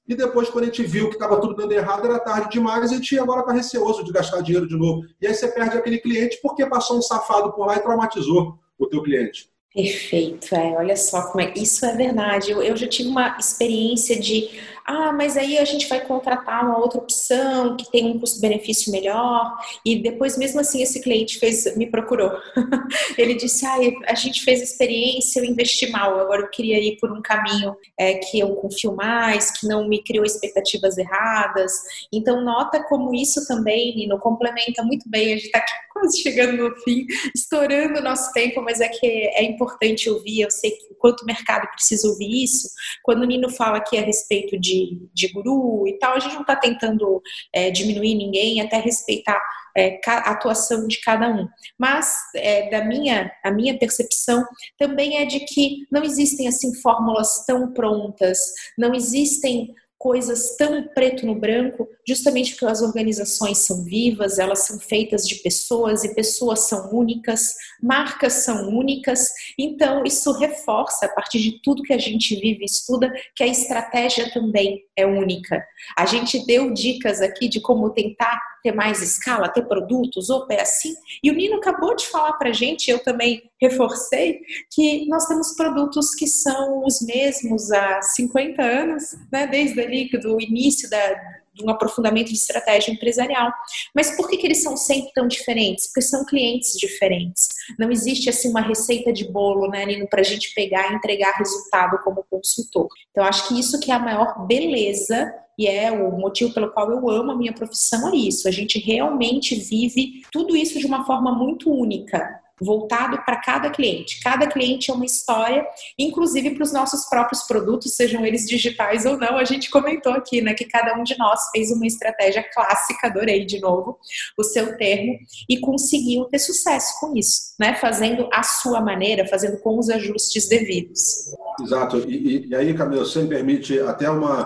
e 0.08 0.16
depois, 0.16 0.49
quando 0.49 0.64
a 0.64 0.68
gente 0.68 0.84
viu 0.84 1.08
que 1.08 1.16
estava 1.16 1.40
tudo 1.40 1.56
dando 1.56 1.72
errado, 1.72 2.06
era 2.06 2.20
tarde 2.20 2.49
demais 2.49 2.91
e 2.91 2.95
a 2.95 2.98
gente 2.98 3.18
agora 3.20 3.41
está 3.41 3.53
receoso 3.53 4.03
de 4.03 4.12
gastar 4.12 4.41
dinheiro 4.41 4.68
de 4.68 4.76
novo. 4.76 5.06
E 5.22 5.28
aí 5.28 5.34
você 5.34 5.48
perde 5.48 5.78
aquele 5.78 5.99
cliente 5.99 6.40
porque 6.41 6.66
passou 6.66 6.98
um 6.98 7.02
safado 7.02 7.53
por 7.53 7.66
lá 7.66 7.78
e 7.78 7.80
traumatizou 7.80 8.60
o 8.86 8.90
teu 8.90 9.03
cliente. 9.03 9.49
Perfeito, 9.74 10.53
é, 10.53 10.74
olha 10.74 10.98
só 10.98 11.32
como 11.32 11.41
é. 11.41 11.53
Isso 11.56 11.86
é 11.86 11.95
verdade. 11.95 12.52
Eu, 12.52 12.62
eu 12.62 12.76
já 12.76 12.88
tive 12.88 13.08
uma 13.08 13.38
experiência 13.40 14.20
de 14.20 14.49
ah, 14.86 15.12
mas 15.14 15.38
aí 15.38 15.58
a 15.58 15.66
gente 15.66 15.88
vai 15.88 16.02
contratar 16.02 16.66
uma 16.66 16.78
outra 16.78 16.99
opção 16.99 17.78
que 17.78 17.90
tem 17.91 18.06
um 18.06 18.20
custo-benefício 18.20 18.91
melhor. 18.91 19.58
E 19.86 20.02
depois, 20.02 20.38
mesmo 20.38 20.60
assim, 20.60 20.82
esse 20.82 21.02
cliente 21.02 21.40
fez, 21.40 21.76
me 21.78 21.86
procurou. 21.86 22.32
Ele 23.18 23.36
disse: 23.36 23.66
ah, 23.66 23.78
a 24.08 24.16
gente 24.16 24.44
fez 24.44 24.62
experiência, 24.62 25.40
eu 25.40 25.45
investi 25.45 25.90
mal. 25.91 26.20
Agora 26.20 26.41
eu 26.41 26.49
queria 26.49 26.80
ir 26.80 26.98
por 26.99 27.12
um 27.12 27.22
caminho 27.22 27.76
é, 27.98 28.16
que 28.16 28.40
eu 28.40 28.56
confio 28.56 28.95
mais, 28.95 29.52
que 29.52 29.68
não 29.68 29.88
me 29.88 30.03
criou 30.03 30.26
expectativas 30.26 30.98
erradas. 30.98 31.72
Então, 32.12 32.41
nota 32.41 32.84
como 32.84 33.14
isso 33.14 33.45
também, 33.48 33.95
Nino, 33.95 34.20
complementa 34.20 34.84
muito 34.84 35.10
bem. 35.10 35.34
A 35.34 35.38
gente 35.38 35.45
está 35.45 35.64
quase 35.94 36.22
chegando 36.22 36.70
no 36.70 36.76
fim, 36.78 37.06
estourando 37.36 37.99
o 37.99 38.03
nosso 38.03 38.32
tempo, 38.34 38.62
mas 38.62 38.82
é 38.82 38.88
que 38.88 39.06
é 39.06 39.44
importante 39.44 40.10
ouvir. 40.10 40.41
Eu 40.41 40.52
sei 40.52 40.72
o 40.90 40.95
quanto 40.95 41.22
o 41.22 41.26
mercado 41.26 41.68
precisa 41.72 42.08
ouvir 42.08 42.44
isso. 42.44 42.70
Quando 43.03 43.22
o 43.22 43.26
Nino 43.26 43.49
fala 43.49 43.78
aqui 43.78 43.98
a 43.98 44.02
respeito 44.02 44.60
de 44.60 44.70
de, 45.14 45.27
guru 45.34 45.88
e 45.88 45.98
tal, 45.99 46.15
a 46.15 46.19
gente 46.19 46.34
não 46.34 46.41
está 46.41 46.56
tentando 46.56 47.22
é, 47.53 47.69
diminuir 47.72 48.15
ninguém, 48.15 48.61
até 48.61 48.77
respeitar 48.77 49.41
é, 49.76 49.99
a 50.06 50.31
atuação 50.31 50.88
de 50.88 50.99
cada 51.02 51.30
um. 51.30 51.48
Mas 51.77 52.14
é, 52.35 52.69
da 52.69 52.84
minha, 52.84 53.31
a 53.43 53.52
minha 53.52 53.77
percepção 53.77 54.45
também 54.77 55.18
é 55.18 55.26
de 55.26 55.41
que 55.41 55.85
não 55.91 56.03
existem 56.03 56.48
assim 56.48 56.73
fórmulas 56.81 57.45
tão 57.45 57.73
prontas, 57.73 58.39
não 58.77 58.93
existem 58.93 59.73
coisas 60.02 60.56
tão 60.57 60.88
preto 60.95 61.28
no 61.28 61.36
branco, 61.36 61.88
justamente 62.07 62.53
porque 62.53 62.65
as 62.65 62.82
organizações 62.82 63.60
são 63.60 63.84
vivas, 63.84 64.40
elas 64.40 64.65
são 64.65 64.80
feitas 64.80 65.28
de 65.28 65.36
pessoas 65.36 66.03
e 66.03 66.15
pessoas 66.15 66.61
são 66.61 66.91
únicas, 66.91 67.53
marcas 67.82 68.34
são 68.34 68.68
únicas. 68.69 69.30
Então, 69.60 70.03
isso 70.03 70.32
reforça, 70.32 71.06
a 71.06 71.10
partir 71.10 71.40
de 71.40 71.61
tudo 71.61 71.84
que 71.84 71.94
a 71.94 71.99
gente 71.99 72.36
vive 72.36 72.64
e 72.64 72.65
estuda, 72.65 73.14
que 73.36 73.44
a 73.44 73.48
estratégia 73.48 74.32
também 74.34 74.84
é 75.02 75.06
única. 75.06 75.64
A 75.98 76.06
gente 76.06 76.45
deu 76.45 76.73
dicas 76.73 77.22
aqui 77.22 77.49
de 77.49 77.60
como 77.60 77.90
tentar 77.90 78.40
ter 78.64 78.73
mais 78.73 79.02
escala, 79.02 79.49
ter 79.49 79.68
produtos, 79.68 80.30
ou 80.30 80.45
é 80.49 80.61
assim. 80.61 80.94
E 81.23 81.32
o 81.32 81.34
Nino 81.34 81.57
acabou 81.57 81.95
de 81.95 82.06
falar 82.07 82.34
para 82.34 82.53
gente, 82.53 82.90
eu 82.90 82.99
também 82.99 83.41
reforcei, 83.60 84.40
que 84.72 85.07
nós 85.07 85.26
temos 85.26 85.56
produtos 85.56 86.14
que 86.14 86.28
são 86.28 86.84
os 86.86 87.02
mesmos 87.02 87.72
há 87.72 88.02
50 88.02 88.61
anos, 88.61 89.03
né? 89.32 89.48
desde 89.48 89.80
ali 89.82 90.10
do 90.10 90.40
início 90.40 90.90
da, 90.90 91.15
de 91.53 91.64
um 91.65 91.69
aprofundamento 91.69 92.28
de 92.28 92.36
estratégia 92.36 92.91
empresarial. 92.91 93.52
Mas 93.94 94.15
por 94.15 94.30
que, 94.30 94.38
que 94.38 94.48
eles 94.48 94.64
são 94.64 94.78
sempre 94.78 95.11
tão 95.14 95.28
diferentes? 95.28 95.88
Porque 95.88 96.02
são 96.02 96.26
clientes 96.26 96.78
diferentes. 96.78 97.48
Não 97.78 97.91
existe 97.91 98.30
assim 98.30 98.49
uma 98.49 98.61
receita 98.61 99.11
de 99.11 99.30
bolo, 99.30 99.68
né, 99.69 99.86
Nino, 99.86 100.07
para 100.07 100.22
a 100.22 100.26
gente 100.26 100.53
pegar 100.53 100.91
e 100.91 100.95
entregar 100.95 101.38
resultado 101.38 101.99
como 102.03 102.26
consultor. 102.30 102.88
Então, 103.11 103.23
acho 103.23 103.48
que 103.48 103.60
isso 103.60 103.80
que 103.80 103.91
é 103.91 103.95
a 103.95 103.99
maior 103.99 104.45
beleza 104.48 105.34
e 105.57 105.68
é 105.68 105.91
o 105.91 106.11
motivo 106.11 106.53
pelo 106.53 106.72
qual 106.72 106.90
eu 106.90 107.10
amo 107.10 107.32
a 107.32 107.38
minha 107.38 107.53
profissão 107.53 108.11
é 108.11 108.15
isso. 108.15 108.48
A 108.48 108.52
gente 108.52 108.80
realmente 108.80 109.56
vive 109.56 110.22
tudo 110.32 110.56
isso 110.56 110.80
de 110.80 110.86
uma 110.86 111.06
forma 111.06 111.34
muito 111.34 111.72
única 111.72 112.41
voltado 112.62 113.18
para 113.26 113.38
cada 113.38 113.70
cliente. 113.70 114.20
Cada 114.22 114.46
cliente 114.48 114.92
é 114.92 114.94
uma 114.94 115.06
história, 115.06 115.66
inclusive 115.98 116.52
para 116.52 116.64
os 116.64 116.72
nossos 116.72 117.06
próprios 117.06 117.44
produtos, 117.44 117.96
sejam 117.96 118.26
eles 118.26 118.48
digitais 118.48 119.06
ou 119.06 119.18
não. 119.18 119.38
A 119.38 119.44
gente 119.44 119.70
comentou 119.70 120.14
aqui, 120.14 120.42
né, 120.42 120.54
que 120.54 120.66
cada 120.66 120.98
um 120.98 121.04
de 121.04 121.18
nós 121.18 121.40
fez 121.52 121.72
uma 121.72 121.88
estratégia 121.88 122.46
clássica, 122.54 123.08
adorei 123.08 123.46
de 123.46 123.60
novo 123.60 123.98
o 124.38 124.44
seu 124.44 124.78
termo, 124.78 125.18
e 125.50 125.60
conseguiu 125.60 126.26
ter 126.26 126.40
sucesso 126.40 127.00
com 127.00 127.18
isso, 127.18 127.56
né, 127.60 127.76
fazendo 127.76 128.30
a 128.32 128.44
sua 128.44 128.80
maneira, 128.80 129.28
fazendo 129.28 129.58
com 129.60 129.80
os 129.80 129.90
ajustes 129.90 130.48
devidos. 130.48 131.34
Exato. 131.60 131.98
E, 132.08 132.48
e 132.48 132.56
aí, 132.56 132.74
Camila, 132.74 133.04
você 133.04 133.22
me 133.24 133.30
permite 133.30 133.80
até 133.80 134.10
uma 134.10 134.46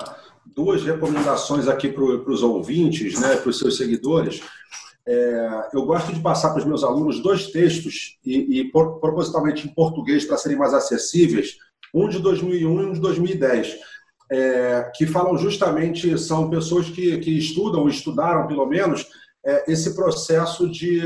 duas 0.55 0.83
recomendações 0.83 1.67
aqui 1.67 1.89
para 1.89 2.03
os 2.03 2.41
ouvintes, 2.41 3.19
né, 3.19 3.35
para 3.35 3.49
os 3.49 3.59
seus 3.59 3.75
seguidores. 3.75 4.41
É, 5.07 5.69
eu 5.73 5.85
gosto 5.85 6.11
de 6.11 6.19
passar 6.19 6.49
para 6.49 6.59
os 6.59 6.65
meus 6.65 6.83
alunos 6.83 7.21
dois 7.21 7.47
textos, 7.51 8.17
e, 8.25 8.59
e 8.59 8.71
propositalmente 8.71 9.67
em 9.67 9.73
português, 9.73 10.25
para 10.25 10.37
serem 10.37 10.57
mais 10.57 10.73
acessíveis, 10.73 11.57
um 11.93 12.09
de 12.09 12.19
2001 12.19 12.81
e 12.81 12.85
um 12.85 12.93
de 12.93 12.99
2010, 12.99 13.77
é, 14.31 14.91
que 14.95 15.05
falam 15.05 15.37
justamente, 15.37 16.17
são 16.17 16.49
pessoas 16.49 16.89
que, 16.89 17.17
que 17.19 17.37
estudam, 17.37 17.87
estudaram 17.87 18.47
pelo 18.47 18.65
menos, 18.65 19.07
é, 19.45 19.71
esse 19.71 19.95
processo 19.95 20.67
de, 20.67 21.01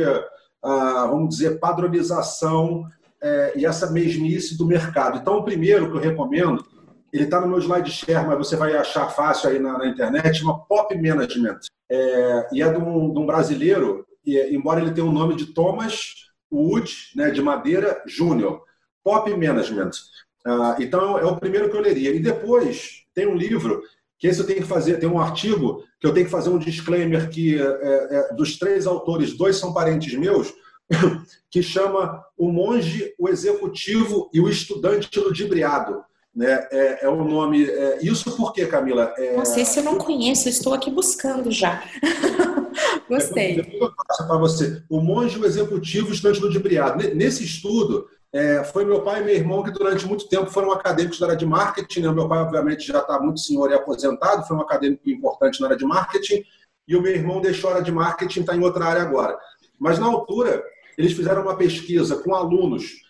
ah, 0.64 1.08
vamos 1.10 1.30
dizer, 1.36 1.60
padronização 1.60 2.86
é, 3.22 3.54
e 3.58 3.66
essa 3.66 3.92
mesmice 3.92 4.58
do 4.58 4.66
mercado. 4.66 5.18
Então, 5.18 5.38
o 5.38 5.44
primeiro 5.44 5.92
que 5.92 5.98
eu 5.98 6.02
recomendo, 6.02 6.66
ele 7.12 7.26
está 7.26 7.42
no 7.42 7.48
meu 7.48 7.60
slide 7.60 7.92
share, 7.92 8.26
mas 8.26 8.38
você 8.38 8.56
vai 8.56 8.76
achar 8.78 9.10
fácil 9.10 9.50
aí 9.50 9.60
na, 9.60 9.78
na 9.78 9.88
internet, 9.88 10.42
uma 10.42 10.58
Pop 10.58 10.96
Management 10.96 11.60
é, 11.92 12.48
e 12.54 12.62
é 12.62 12.72
de 12.72 12.78
um, 12.78 13.14
de 13.14 13.20
um 13.20 13.26
brasileiro, 13.26 14.06
e, 14.26 14.38
embora 14.56 14.82
ele 14.82 14.92
tenha 14.92 15.08
o 15.08 15.12
nome 15.12 15.36
de 15.36 15.48
Thomas 15.48 16.30
Wood, 16.52 16.94
né, 17.16 17.32
de 17.32 17.42
Madeira 17.42 18.02
Júnior, 18.06 18.64
Pop 19.04 19.30
Management. 19.30 19.92
Ah, 20.46 20.78
então 20.80 21.18
é 21.18 21.26
o 21.26 21.38
primeiro 21.38 21.70
que 21.70 21.76
eu 21.76 21.82
leria. 21.82 22.12
E 22.12 22.20
depois 22.20 23.04
tem 23.14 23.28
um 23.28 23.36
livro 23.36 23.82
que 24.18 24.28
esse 24.28 24.40
eu 24.40 24.46
tenho 24.46 24.62
que 24.62 24.68
fazer, 24.68 24.98
tem 24.98 25.10
um 25.10 25.20
artigo 25.20 25.84
que 26.00 26.06
eu 26.06 26.14
tenho 26.14 26.26
que 26.26 26.32
fazer 26.32 26.50
um 26.50 26.60
disclaimer 26.60 27.30
que 27.30 27.58
é, 27.58 27.64
é, 27.64 28.34
dos 28.34 28.58
três 28.58 28.86
autores, 28.86 29.38
dois 29.38 29.56
são 29.56 29.74
parentes 29.74 30.14
meus, 30.14 30.54
que 31.50 31.64
chama 31.64 32.24
O 32.38 32.52
Monge, 32.52 33.14
o 33.18 33.30
Executivo 33.30 34.30
e 34.34 34.40
o 34.40 34.50
Estudante 34.50 35.20
Ludibriado. 35.20 36.04
Né? 36.40 36.66
É, 36.72 37.06
é 37.06 37.10
o 37.10 37.22
nome. 37.22 37.70
É, 37.70 38.00
isso 38.02 38.34
por 38.38 38.54
quê, 38.54 38.66
Camila? 38.66 39.14
É, 39.18 39.36
não 39.36 39.44
sei 39.44 39.66
se 39.66 39.78
eu 39.78 39.84
não 39.84 39.98
conheço, 39.98 40.48
estou 40.48 40.74
aqui 40.74 40.90
buscando 40.90 41.52
já. 41.52 41.84
Gostei. 43.10 43.60
É, 43.60 44.26
para 44.26 44.38
você. 44.38 44.82
O 44.90 45.02
monge 45.02 45.38
o 45.38 45.46
executivo 45.46 46.14
estudante 46.14 46.40
ludibriado. 46.40 47.14
Nesse 47.14 47.44
estudo, 47.44 48.08
é, 48.32 48.64
foi 48.64 48.86
meu 48.86 49.02
pai 49.02 49.20
e 49.20 49.26
meu 49.26 49.36
irmão 49.36 49.62
que 49.62 49.72
durante 49.72 50.08
muito 50.08 50.30
tempo 50.30 50.50
foram 50.50 50.72
acadêmicos 50.72 51.20
da 51.20 51.26
área 51.26 51.38
de 51.38 51.46
marketing. 51.46 52.04
Né? 52.04 52.12
Meu 52.14 52.30
pai, 52.30 52.40
obviamente, 52.40 52.88
já 52.88 53.00
está 53.00 53.20
muito 53.20 53.42
senhor 53.42 53.70
e 53.70 53.74
aposentado, 53.74 54.48
foi 54.48 54.56
um 54.56 54.62
acadêmico 54.62 55.10
importante 55.10 55.60
na 55.60 55.68
área 55.68 55.78
de 55.78 55.84
marketing, 55.84 56.42
e 56.88 56.96
o 56.96 57.02
meu 57.02 57.12
irmão 57.12 57.42
deixou 57.42 57.70
a 57.70 57.74
área 57.74 57.84
de 57.84 57.92
marketing, 57.92 58.40
está 58.40 58.56
em 58.56 58.64
outra 58.64 58.86
área 58.86 59.02
agora. 59.02 59.38
Mas 59.78 60.00
na 60.00 60.06
altura, 60.06 60.64
eles 60.98 61.12
fizeram 61.12 61.42
uma 61.42 61.58
pesquisa 61.58 62.16
com 62.16 62.34
alunos 62.34 63.09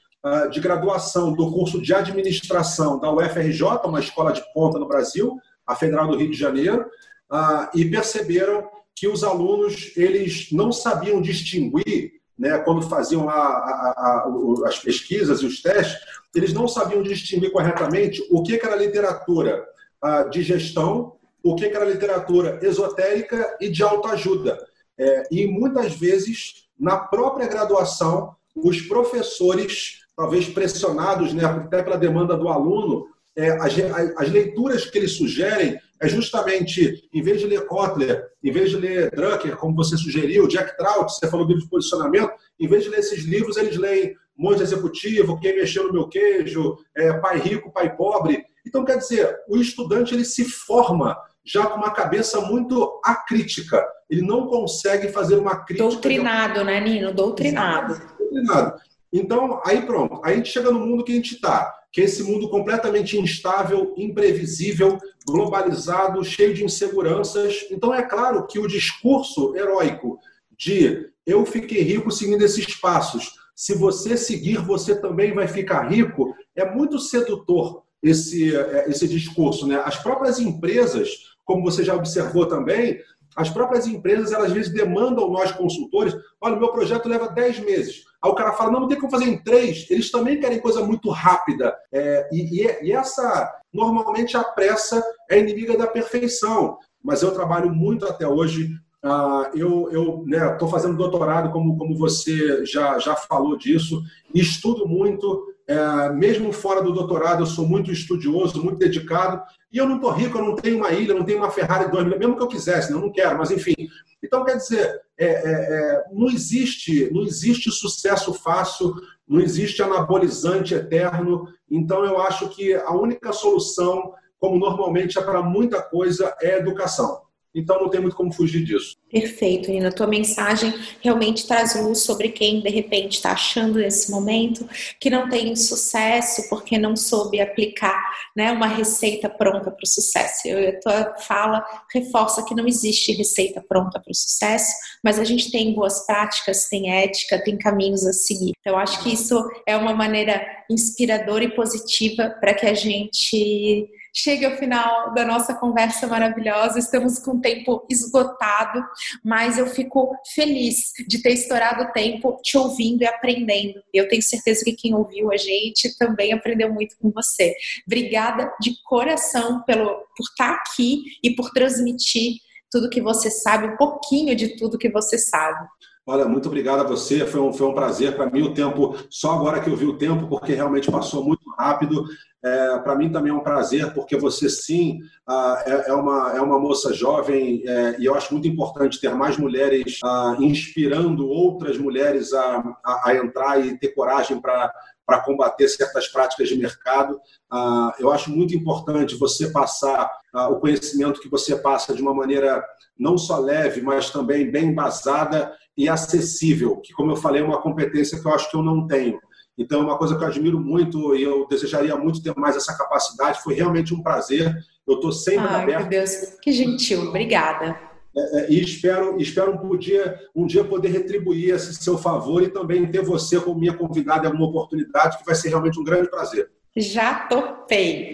de 0.51 0.59
graduação 0.59 1.31
do 1.31 1.51
curso 1.51 1.81
de 1.81 1.93
administração 1.93 2.99
da 2.99 3.11
UFRJ, 3.11 3.63
uma 3.85 4.01
escola 4.01 4.33
de 4.33 4.43
ponta 4.53 4.77
no 4.77 4.87
Brasil, 4.87 5.37
a 5.65 5.75
Federal 5.75 6.07
do 6.07 6.17
Rio 6.17 6.29
de 6.29 6.37
Janeiro, 6.37 6.85
ah, 7.29 7.69
e 7.75 7.85
perceberam 7.85 8.67
que 8.95 9.07
os 9.07 9.23
alunos 9.23 9.93
eles 9.95 10.51
não 10.51 10.71
sabiam 10.71 11.21
distinguir, 11.21 12.13
né, 12.37 12.57
quando 12.59 12.89
faziam 12.89 13.29
a, 13.29 14.25
as 14.65 14.79
pesquisas 14.79 15.41
e 15.41 15.45
os 15.45 15.61
testes, 15.61 15.97
eles 16.35 16.53
não 16.53 16.67
sabiam 16.67 17.03
distinguir 17.03 17.51
corretamente 17.51 18.21
o 18.31 18.41
que 18.43 18.55
era 18.55 18.75
literatura 18.75 19.65
ah, 20.01 20.23
de 20.23 20.41
gestão, 20.41 21.15
o 21.43 21.55
que 21.55 21.65
era 21.65 21.85
literatura 21.85 22.59
esotérica 22.61 23.57
e 23.61 23.69
de 23.69 23.83
autoajuda. 23.83 24.57
É, 24.97 25.23
e 25.31 25.47
muitas 25.47 25.93
vezes, 25.95 26.67
na 26.77 26.97
própria 26.97 27.47
graduação, 27.47 28.35
os 28.53 28.81
professores 28.81 29.98
talvez 30.19 30.49
pressionados 30.49 31.31
né, 31.31 31.45
até 31.45 31.81
pela 31.81 31.97
demanda 31.97 32.35
do 32.35 32.49
aluno, 32.49 33.07
é, 33.37 33.51
as, 33.51 33.73
as, 34.17 34.29
leituras 34.29 34.83
que 34.83 34.97
eles 34.97 35.13
sugerem 35.13 35.79
é 35.97 36.09
justamente, 36.09 37.07
em 37.13 37.21
vez 37.21 37.39
de 37.39 37.47
ler 37.47 37.65
Kotler, 37.65 38.25
em 38.43 38.51
vez 38.51 38.69
de 38.69 38.75
ler 38.75 39.11
Drucker, 39.11 39.55
como 39.55 39.73
você 39.73 39.95
sugeriu, 39.95 40.45
Jack 40.45 40.75
Trout, 40.75 41.13
você 41.13 41.25
falou 41.29 41.45
do 41.45 41.53
livro 41.53 41.63
de 41.63 41.69
posicionamento, 41.69 42.33
em 42.59 42.67
vez 42.67 42.83
de 42.83 42.89
ler 42.89 42.99
esses 42.99 43.23
livros, 43.23 43.55
eles 43.55 43.77
leem 43.77 44.13
Monte 44.37 44.61
Executivo, 44.61 45.39
Quem 45.39 45.55
Mexeu 45.55 45.87
no 45.87 45.93
Meu 45.93 46.09
Queijo, 46.09 46.75
é, 46.97 47.13
Pai 47.13 47.39
Rico, 47.39 47.71
Pai 47.71 47.95
Pobre. 47.95 48.43
Então, 48.67 48.83
quer 48.83 48.97
dizer, 48.97 49.37
o 49.47 49.55
estudante 49.55 50.13
ele 50.13 50.25
se 50.25 50.43
forma 50.43 51.15
já 51.45 51.65
com 51.65 51.77
uma 51.77 51.91
cabeça 51.91 52.41
muito 52.41 52.99
acrítica. 53.05 53.81
Ele 54.09 54.21
não 54.21 54.47
consegue 54.47 55.07
fazer 55.13 55.37
uma 55.37 55.63
crítica. 55.63 55.89
Doutrinado, 55.89 56.65
né, 56.65 56.81
Nino? 56.81 57.13
Doutrinado. 57.13 57.97
Doutrinado. 58.17 58.88
Então, 59.11 59.59
aí 59.65 59.81
pronto. 59.81 60.21
Aí 60.23 60.33
a 60.33 60.37
gente 60.37 60.51
chega 60.51 60.71
no 60.71 60.79
mundo 60.79 61.03
que 61.03 61.11
a 61.11 61.15
gente 61.15 61.35
está, 61.35 61.73
que 61.91 62.01
é 62.01 62.03
esse 62.03 62.23
mundo 62.23 62.49
completamente 62.49 63.17
instável, 63.17 63.93
imprevisível, 63.97 64.97
globalizado, 65.25 66.23
cheio 66.23 66.53
de 66.53 66.63
inseguranças. 66.63 67.65
Então, 67.71 67.93
é 67.93 68.03
claro 68.03 68.45
que 68.45 68.59
o 68.59 68.67
discurso 68.67 69.55
heróico 69.55 70.19
de 70.57 71.09
eu 71.25 71.45
fiquei 71.45 71.81
rico 71.81 72.11
seguindo 72.11 72.43
esses 72.43 72.75
passos, 72.79 73.35
se 73.55 73.75
você 73.75 74.15
seguir, 74.15 74.57
você 74.57 74.99
também 74.99 75.33
vai 75.33 75.47
ficar 75.47 75.87
rico, 75.89 76.33
é 76.55 76.69
muito 76.69 76.97
sedutor 76.97 77.83
esse, 78.01 78.53
esse 78.87 79.07
discurso. 79.07 79.67
Né? 79.67 79.81
As 79.83 79.97
próprias 79.97 80.39
empresas, 80.39 81.09
como 81.45 81.63
você 81.63 81.83
já 81.83 81.93
observou 81.93 82.45
também, 82.45 82.99
as 83.35 83.49
próprias 83.49 83.85
empresas, 83.85 84.31
elas 84.31 84.47
às 84.47 84.53
vezes 84.53 84.73
demandam 84.73 85.29
nós 85.29 85.51
consultores, 85.51 86.15
olha, 86.41 86.55
o 86.55 86.59
meu 86.59 86.71
projeto 86.71 87.07
leva 87.07 87.27
10 87.27 87.59
meses. 87.59 88.03
Aí 88.21 88.29
o 88.29 88.35
cara 88.35 88.53
fala, 88.53 88.71
não, 88.71 88.81
não 88.81 88.87
tem 88.87 88.99
como 88.99 89.11
fazer 89.11 89.25
em 89.25 89.41
três. 89.41 89.89
Eles 89.89 90.11
também 90.11 90.39
querem 90.39 90.59
coisa 90.59 90.83
muito 90.83 91.09
rápida. 91.09 91.75
É, 91.91 92.29
e, 92.31 92.65
e, 92.83 92.91
essa, 92.91 93.49
normalmente, 93.73 94.35
a 94.35 94.43
pressa 94.43 95.01
é 95.29 95.39
inimiga 95.39 95.77
da 95.77 95.87
perfeição. 95.87 96.77
Mas 97.03 97.21
eu 97.21 97.33
trabalho 97.33 97.71
muito 97.71 98.05
até 98.05 98.27
hoje. 98.27 98.71
Uh, 99.01 99.57
eu 99.57 99.87
estou 99.87 100.25
né, 100.25 100.71
fazendo 100.71 100.97
doutorado, 100.97 101.51
como, 101.51 101.77
como 101.77 101.97
você 101.97 102.65
já, 102.65 102.99
já 102.99 103.15
falou 103.15 103.57
disso, 103.57 104.03
e 104.33 104.41
estudo 104.41 104.85
muito. 104.85 105.45
É, 105.65 106.09
mesmo 106.09 106.51
fora 106.51 106.81
do 106.81 106.91
doutorado, 106.91 107.43
eu 107.43 107.45
sou 107.45 107.65
muito 107.65 107.91
estudioso, 107.91 108.61
muito 108.61 108.79
dedicado. 108.79 109.41
E 109.71 109.77
eu 109.77 109.85
não 109.85 109.95
estou 109.95 110.11
rico, 110.11 110.37
eu 110.37 110.43
não 110.43 110.55
tenho 110.55 110.77
uma 110.77 110.91
ilha, 110.91 111.13
não 111.13 111.23
tenho 111.23 111.37
uma 111.37 111.51
Ferrari 111.51 111.91
2 111.91 112.17
mesmo 112.17 112.35
que 112.35 112.41
eu 112.41 112.47
quisesse, 112.47 112.91
não, 112.91 113.01
não 113.01 113.11
quero, 113.11 113.37
mas 113.37 113.51
enfim. 113.51 113.75
Então, 114.23 114.43
quer 114.43 114.57
dizer, 114.57 115.01
é, 115.17 115.25
é, 115.25 115.51
é, 115.51 116.03
não, 116.11 116.27
existe, 116.27 117.09
não 117.13 117.21
existe 117.23 117.71
sucesso 117.71 118.33
fácil, 118.33 118.95
não 119.27 119.39
existe 119.39 119.81
anabolizante 119.81 120.73
eterno. 120.73 121.47
Então, 121.69 122.03
eu 122.03 122.19
acho 122.19 122.49
que 122.49 122.73
a 122.73 122.91
única 122.91 123.31
solução, 123.31 124.13
como 124.39 124.57
normalmente 124.57 125.17
é 125.19 125.21
para 125.21 125.41
muita 125.41 125.81
coisa, 125.81 126.35
é 126.41 126.57
educação. 126.57 127.21
Então 127.53 127.79
não 127.79 127.89
tem 127.89 127.99
muito 127.99 128.15
como 128.15 128.31
fugir 128.31 128.63
disso. 128.63 128.95
Perfeito, 129.11 129.71
Nina. 129.71 129.91
Tua 129.91 130.05
mensagem 130.05 130.71
realmente 131.01 131.47
traz 131.47 131.75
luz 131.81 131.99
sobre 131.99 132.29
quem 132.29 132.61
de 132.61 132.69
repente 132.69 133.13
está 133.13 133.31
achando 133.31 133.79
nesse 133.79 134.11
momento 134.11 134.69
que 134.99 135.09
não 135.09 135.27
tem 135.27 135.55
sucesso 135.55 136.47
porque 136.47 136.77
não 136.77 136.95
soube 136.95 137.41
aplicar 137.41 137.99
né, 138.35 138.51
uma 138.51 138.67
receita 138.67 139.27
pronta 139.27 139.71
para 139.71 139.83
o 139.83 139.87
sucesso. 139.87 140.47
Eu, 140.47 140.69
a 140.69 140.79
tua 140.79 141.15
fala 141.21 141.65
reforça 141.91 142.45
que 142.45 142.53
não 142.53 142.67
existe 142.67 143.11
receita 143.13 143.63
pronta 143.67 143.99
para 143.99 144.11
o 144.11 144.15
sucesso, 144.15 144.71
mas 145.03 145.17
a 145.17 145.23
gente 145.23 145.51
tem 145.51 145.73
boas 145.73 146.05
práticas, 146.05 146.69
tem 146.69 146.91
ética, 146.91 147.43
tem 147.43 147.57
caminhos 147.57 148.05
a 148.05 148.13
seguir. 148.13 148.53
Então, 148.59 148.77
acho 148.77 149.01
que 149.01 149.11
isso 149.11 149.49
é 149.65 149.75
uma 149.75 149.93
maneira 149.93 150.45
inspiradora 150.69 151.43
e 151.43 151.55
positiva 151.55 152.29
para 152.39 152.53
que 152.53 152.67
a 152.67 152.73
gente 152.75 153.89
chegue 154.13 154.45
ao 154.45 154.57
final 154.57 155.13
da 155.13 155.25
nossa 155.25 155.53
conversa 155.53 156.07
maravilhosa. 156.07 156.79
Estamos 156.79 157.19
com 157.19 157.31
o 157.31 157.41
tempo 157.41 157.85
esgotado, 157.89 158.83
mas 159.23 159.57
eu 159.57 159.67
fico 159.67 160.15
feliz 160.33 160.91
de 161.07 161.21
ter 161.21 161.31
estourado 161.31 161.83
o 161.83 161.91
tempo 161.91 162.37
te 162.41 162.57
ouvindo 162.57 163.01
e 163.01 163.07
aprendendo. 163.07 163.81
Eu 163.93 164.07
tenho 164.07 164.21
certeza 164.21 164.63
que 164.63 164.73
quem 164.73 164.93
ouviu 164.95 165.31
a 165.31 165.37
gente 165.37 165.97
também 165.97 166.33
aprendeu 166.33 166.73
muito 166.73 166.95
com 166.97 167.11
você. 167.11 167.53
Obrigada 167.85 168.51
de 168.59 168.73
coração 168.83 169.63
pelo, 169.63 169.89
por 170.15 170.23
estar 170.23 170.53
aqui 170.53 171.03
e 171.23 171.35
por 171.35 171.51
transmitir 171.51 172.37
tudo 172.71 172.89
que 172.89 173.01
você 173.01 173.29
sabe, 173.31 173.67
um 173.67 173.77
pouquinho 173.77 174.35
de 174.35 174.55
tudo 174.55 174.77
que 174.77 174.89
você 174.89 175.17
sabe. 175.17 175.67
Olha, 176.05 176.27
muito 176.27 176.47
obrigado 176.47 176.81
a 176.81 176.87
você, 176.87 177.25
foi 177.25 177.39
um, 177.39 177.53
foi 177.53 177.67
um 177.67 177.73
prazer. 177.73 178.15
Para 178.15 178.29
mim, 178.29 178.41
o 178.41 178.53
tempo, 178.53 178.95
só 179.11 179.33
agora 179.33 179.59
que 179.59 179.69
eu 179.69 179.75
vi 179.75 179.85
o 179.85 179.97
tempo, 179.97 180.27
porque 180.27 180.55
realmente 180.55 180.89
passou 180.89 181.23
muito 181.23 181.47
rápido. 181.51 182.03
É, 182.43 182.79
Para 182.79 182.95
mim 182.95 183.11
também 183.11 183.31
é 183.31 183.35
um 183.35 183.43
prazer, 183.43 183.93
porque 183.93 184.15
você 184.15 184.49
sim 184.49 184.99
ah, 185.27 185.61
é, 185.65 185.89
é, 185.89 185.93
uma, 185.93 186.33
é 186.37 186.41
uma 186.41 186.57
moça 186.57 186.93
jovem 186.93 187.61
é, 187.67 187.99
e 187.99 188.05
eu 188.05 188.15
acho 188.15 188.33
muito 188.33 188.47
importante 188.47 188.99
ter 188.99 189.13
mais 189.13 189.37
mulheres 189.37 189.99
ah, 190.03 190.37
inspirando 190.39 191.27
outras 191.27 191.77
mulheres 191.77 192.31
a, 192.33 192.77
a, 192.85 193.09
a 193.09 193.15
entrar 193.15 193.65
e 193.65 193.77
ter 193.77 193.89
coragem 193.89 194.39
para 194.39 194.71
para 195.05 195.21
combater 195.21 195.67
certas 195.67 196.07
práticas 196.07 196.49
de 196.49 196.55
mercado. 196.55 197.19
Ah, 197.51 197.95
eu 197.97 198.11
acho 198.11 198.29
muito 198.29 198.55
importante 198.55 199.17
você 199.17 199.51
passar 199.51 200.07
o 200.51 200.57
conhecimento 200.57 201.19
que 201.19 201.27
você 201.27 201.55
passa 201.55 201.95
de 201.95 202.01
uma 202.03 202.13
maneira 202.13 202.63
não 202.95 203.17
só 203.17 203.39
leve, 203.39 203.81
mas 203.81 204.11
também 204.11 204.51
bem 204.51 204.65
embasada 204.65 205.51
e 205.75 205.89
acessível, 205.89 206.77
que, 206.81 206.93
como 206.93 207.11
eu 207.11 207.15
falei, 207.15 207.41
é 207.41 207.45
uma 207.45 207.61
competência 207.61 208.19
que 208.19 208.27
eu 208.27 208.33
acho 208.33 208.51
que 208.51 208.57
eu 208.57 208.61
não 208.61 208.85
tenho. 208.85 209.17
Então, 209.59 209.81
é 209.81 209.83
uma 209.83 209.97
coisa 209.97 210.17
que 210.17 210.23
eu 210.23 210.27
admiro 210.27 210.57
muito 210.57 211.13
e 211.13 211.21
eu 211.21 211.45
desejaria 211.45 211.95
muito 211.97 212.23
ter 212.23 212.33
mais 212.35 212.55
essa 212.55 212.75
capacidade. 212.77 213.43
Foi 213.43 213.53
realmente 213.53 213.93
um 213.93 214.01
prazer. 214.01 214.55
Eu 214.87 214.95
estou 214.95 215.11
sempre 215.11 215.47
Ai, 215.49 215.63
aberto. 215.63 215.81
Meu 215.81 215.89
Deus, 215.89 216.11
que 216.41 216.53
gentil. 216.53 217.09
Obrigada. 217.09 217.77
É, 218.15 218.39
é, 218.39 218.51
e 218.51 218.63
espero, 218.63 219.19
espero 219.21 219.59
um 219.61 219.77
dia, 219.77 220.17
um 220.33 220.47
dia 220.47 220.63
poder 220.63 220.87
retribuir 220.87 221.53
esse 221.53 221.73
seu 221.75 221.97
favor 221.97 222.41
e 222.41 222.49
também 222.49 222.89
ter 222.89 223.03
você 223.03 223.39
como 223.39 223.59
minha 223.59 223.73
convidada 223.73 224.23
em 224.23 224.31
alguma 224.31 224.47
oportunidade, 224.47 225.17
que 225.17 225.25
vai 225.25 225.35
ser 225.35 225.49
realmente 225.49 225.77
um 225.77 225.83
grande 225.83 226.09
prazer. 226.09 226.49
Já 226.75 227.27
topei. 227.27 228.13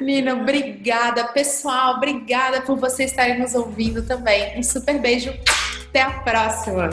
Nina, 0.00 0.34
obrigada. 0.34 1.24
Pessoal, 1.28 1.96
obrigada 1.96 2.60
por 2.62 2.76
vocês 2.76 3.10
estarem 3.10 3.38
nos 3.38 3.54
ouvindo 3.54 4.02
também. 4.02 4.58
Um 4.58 4.62
super 4.62 5.00
beijo. 5.00 5.32
Até 5.88 6.02
a 6.02 6.10
próxima. 6.20 6.90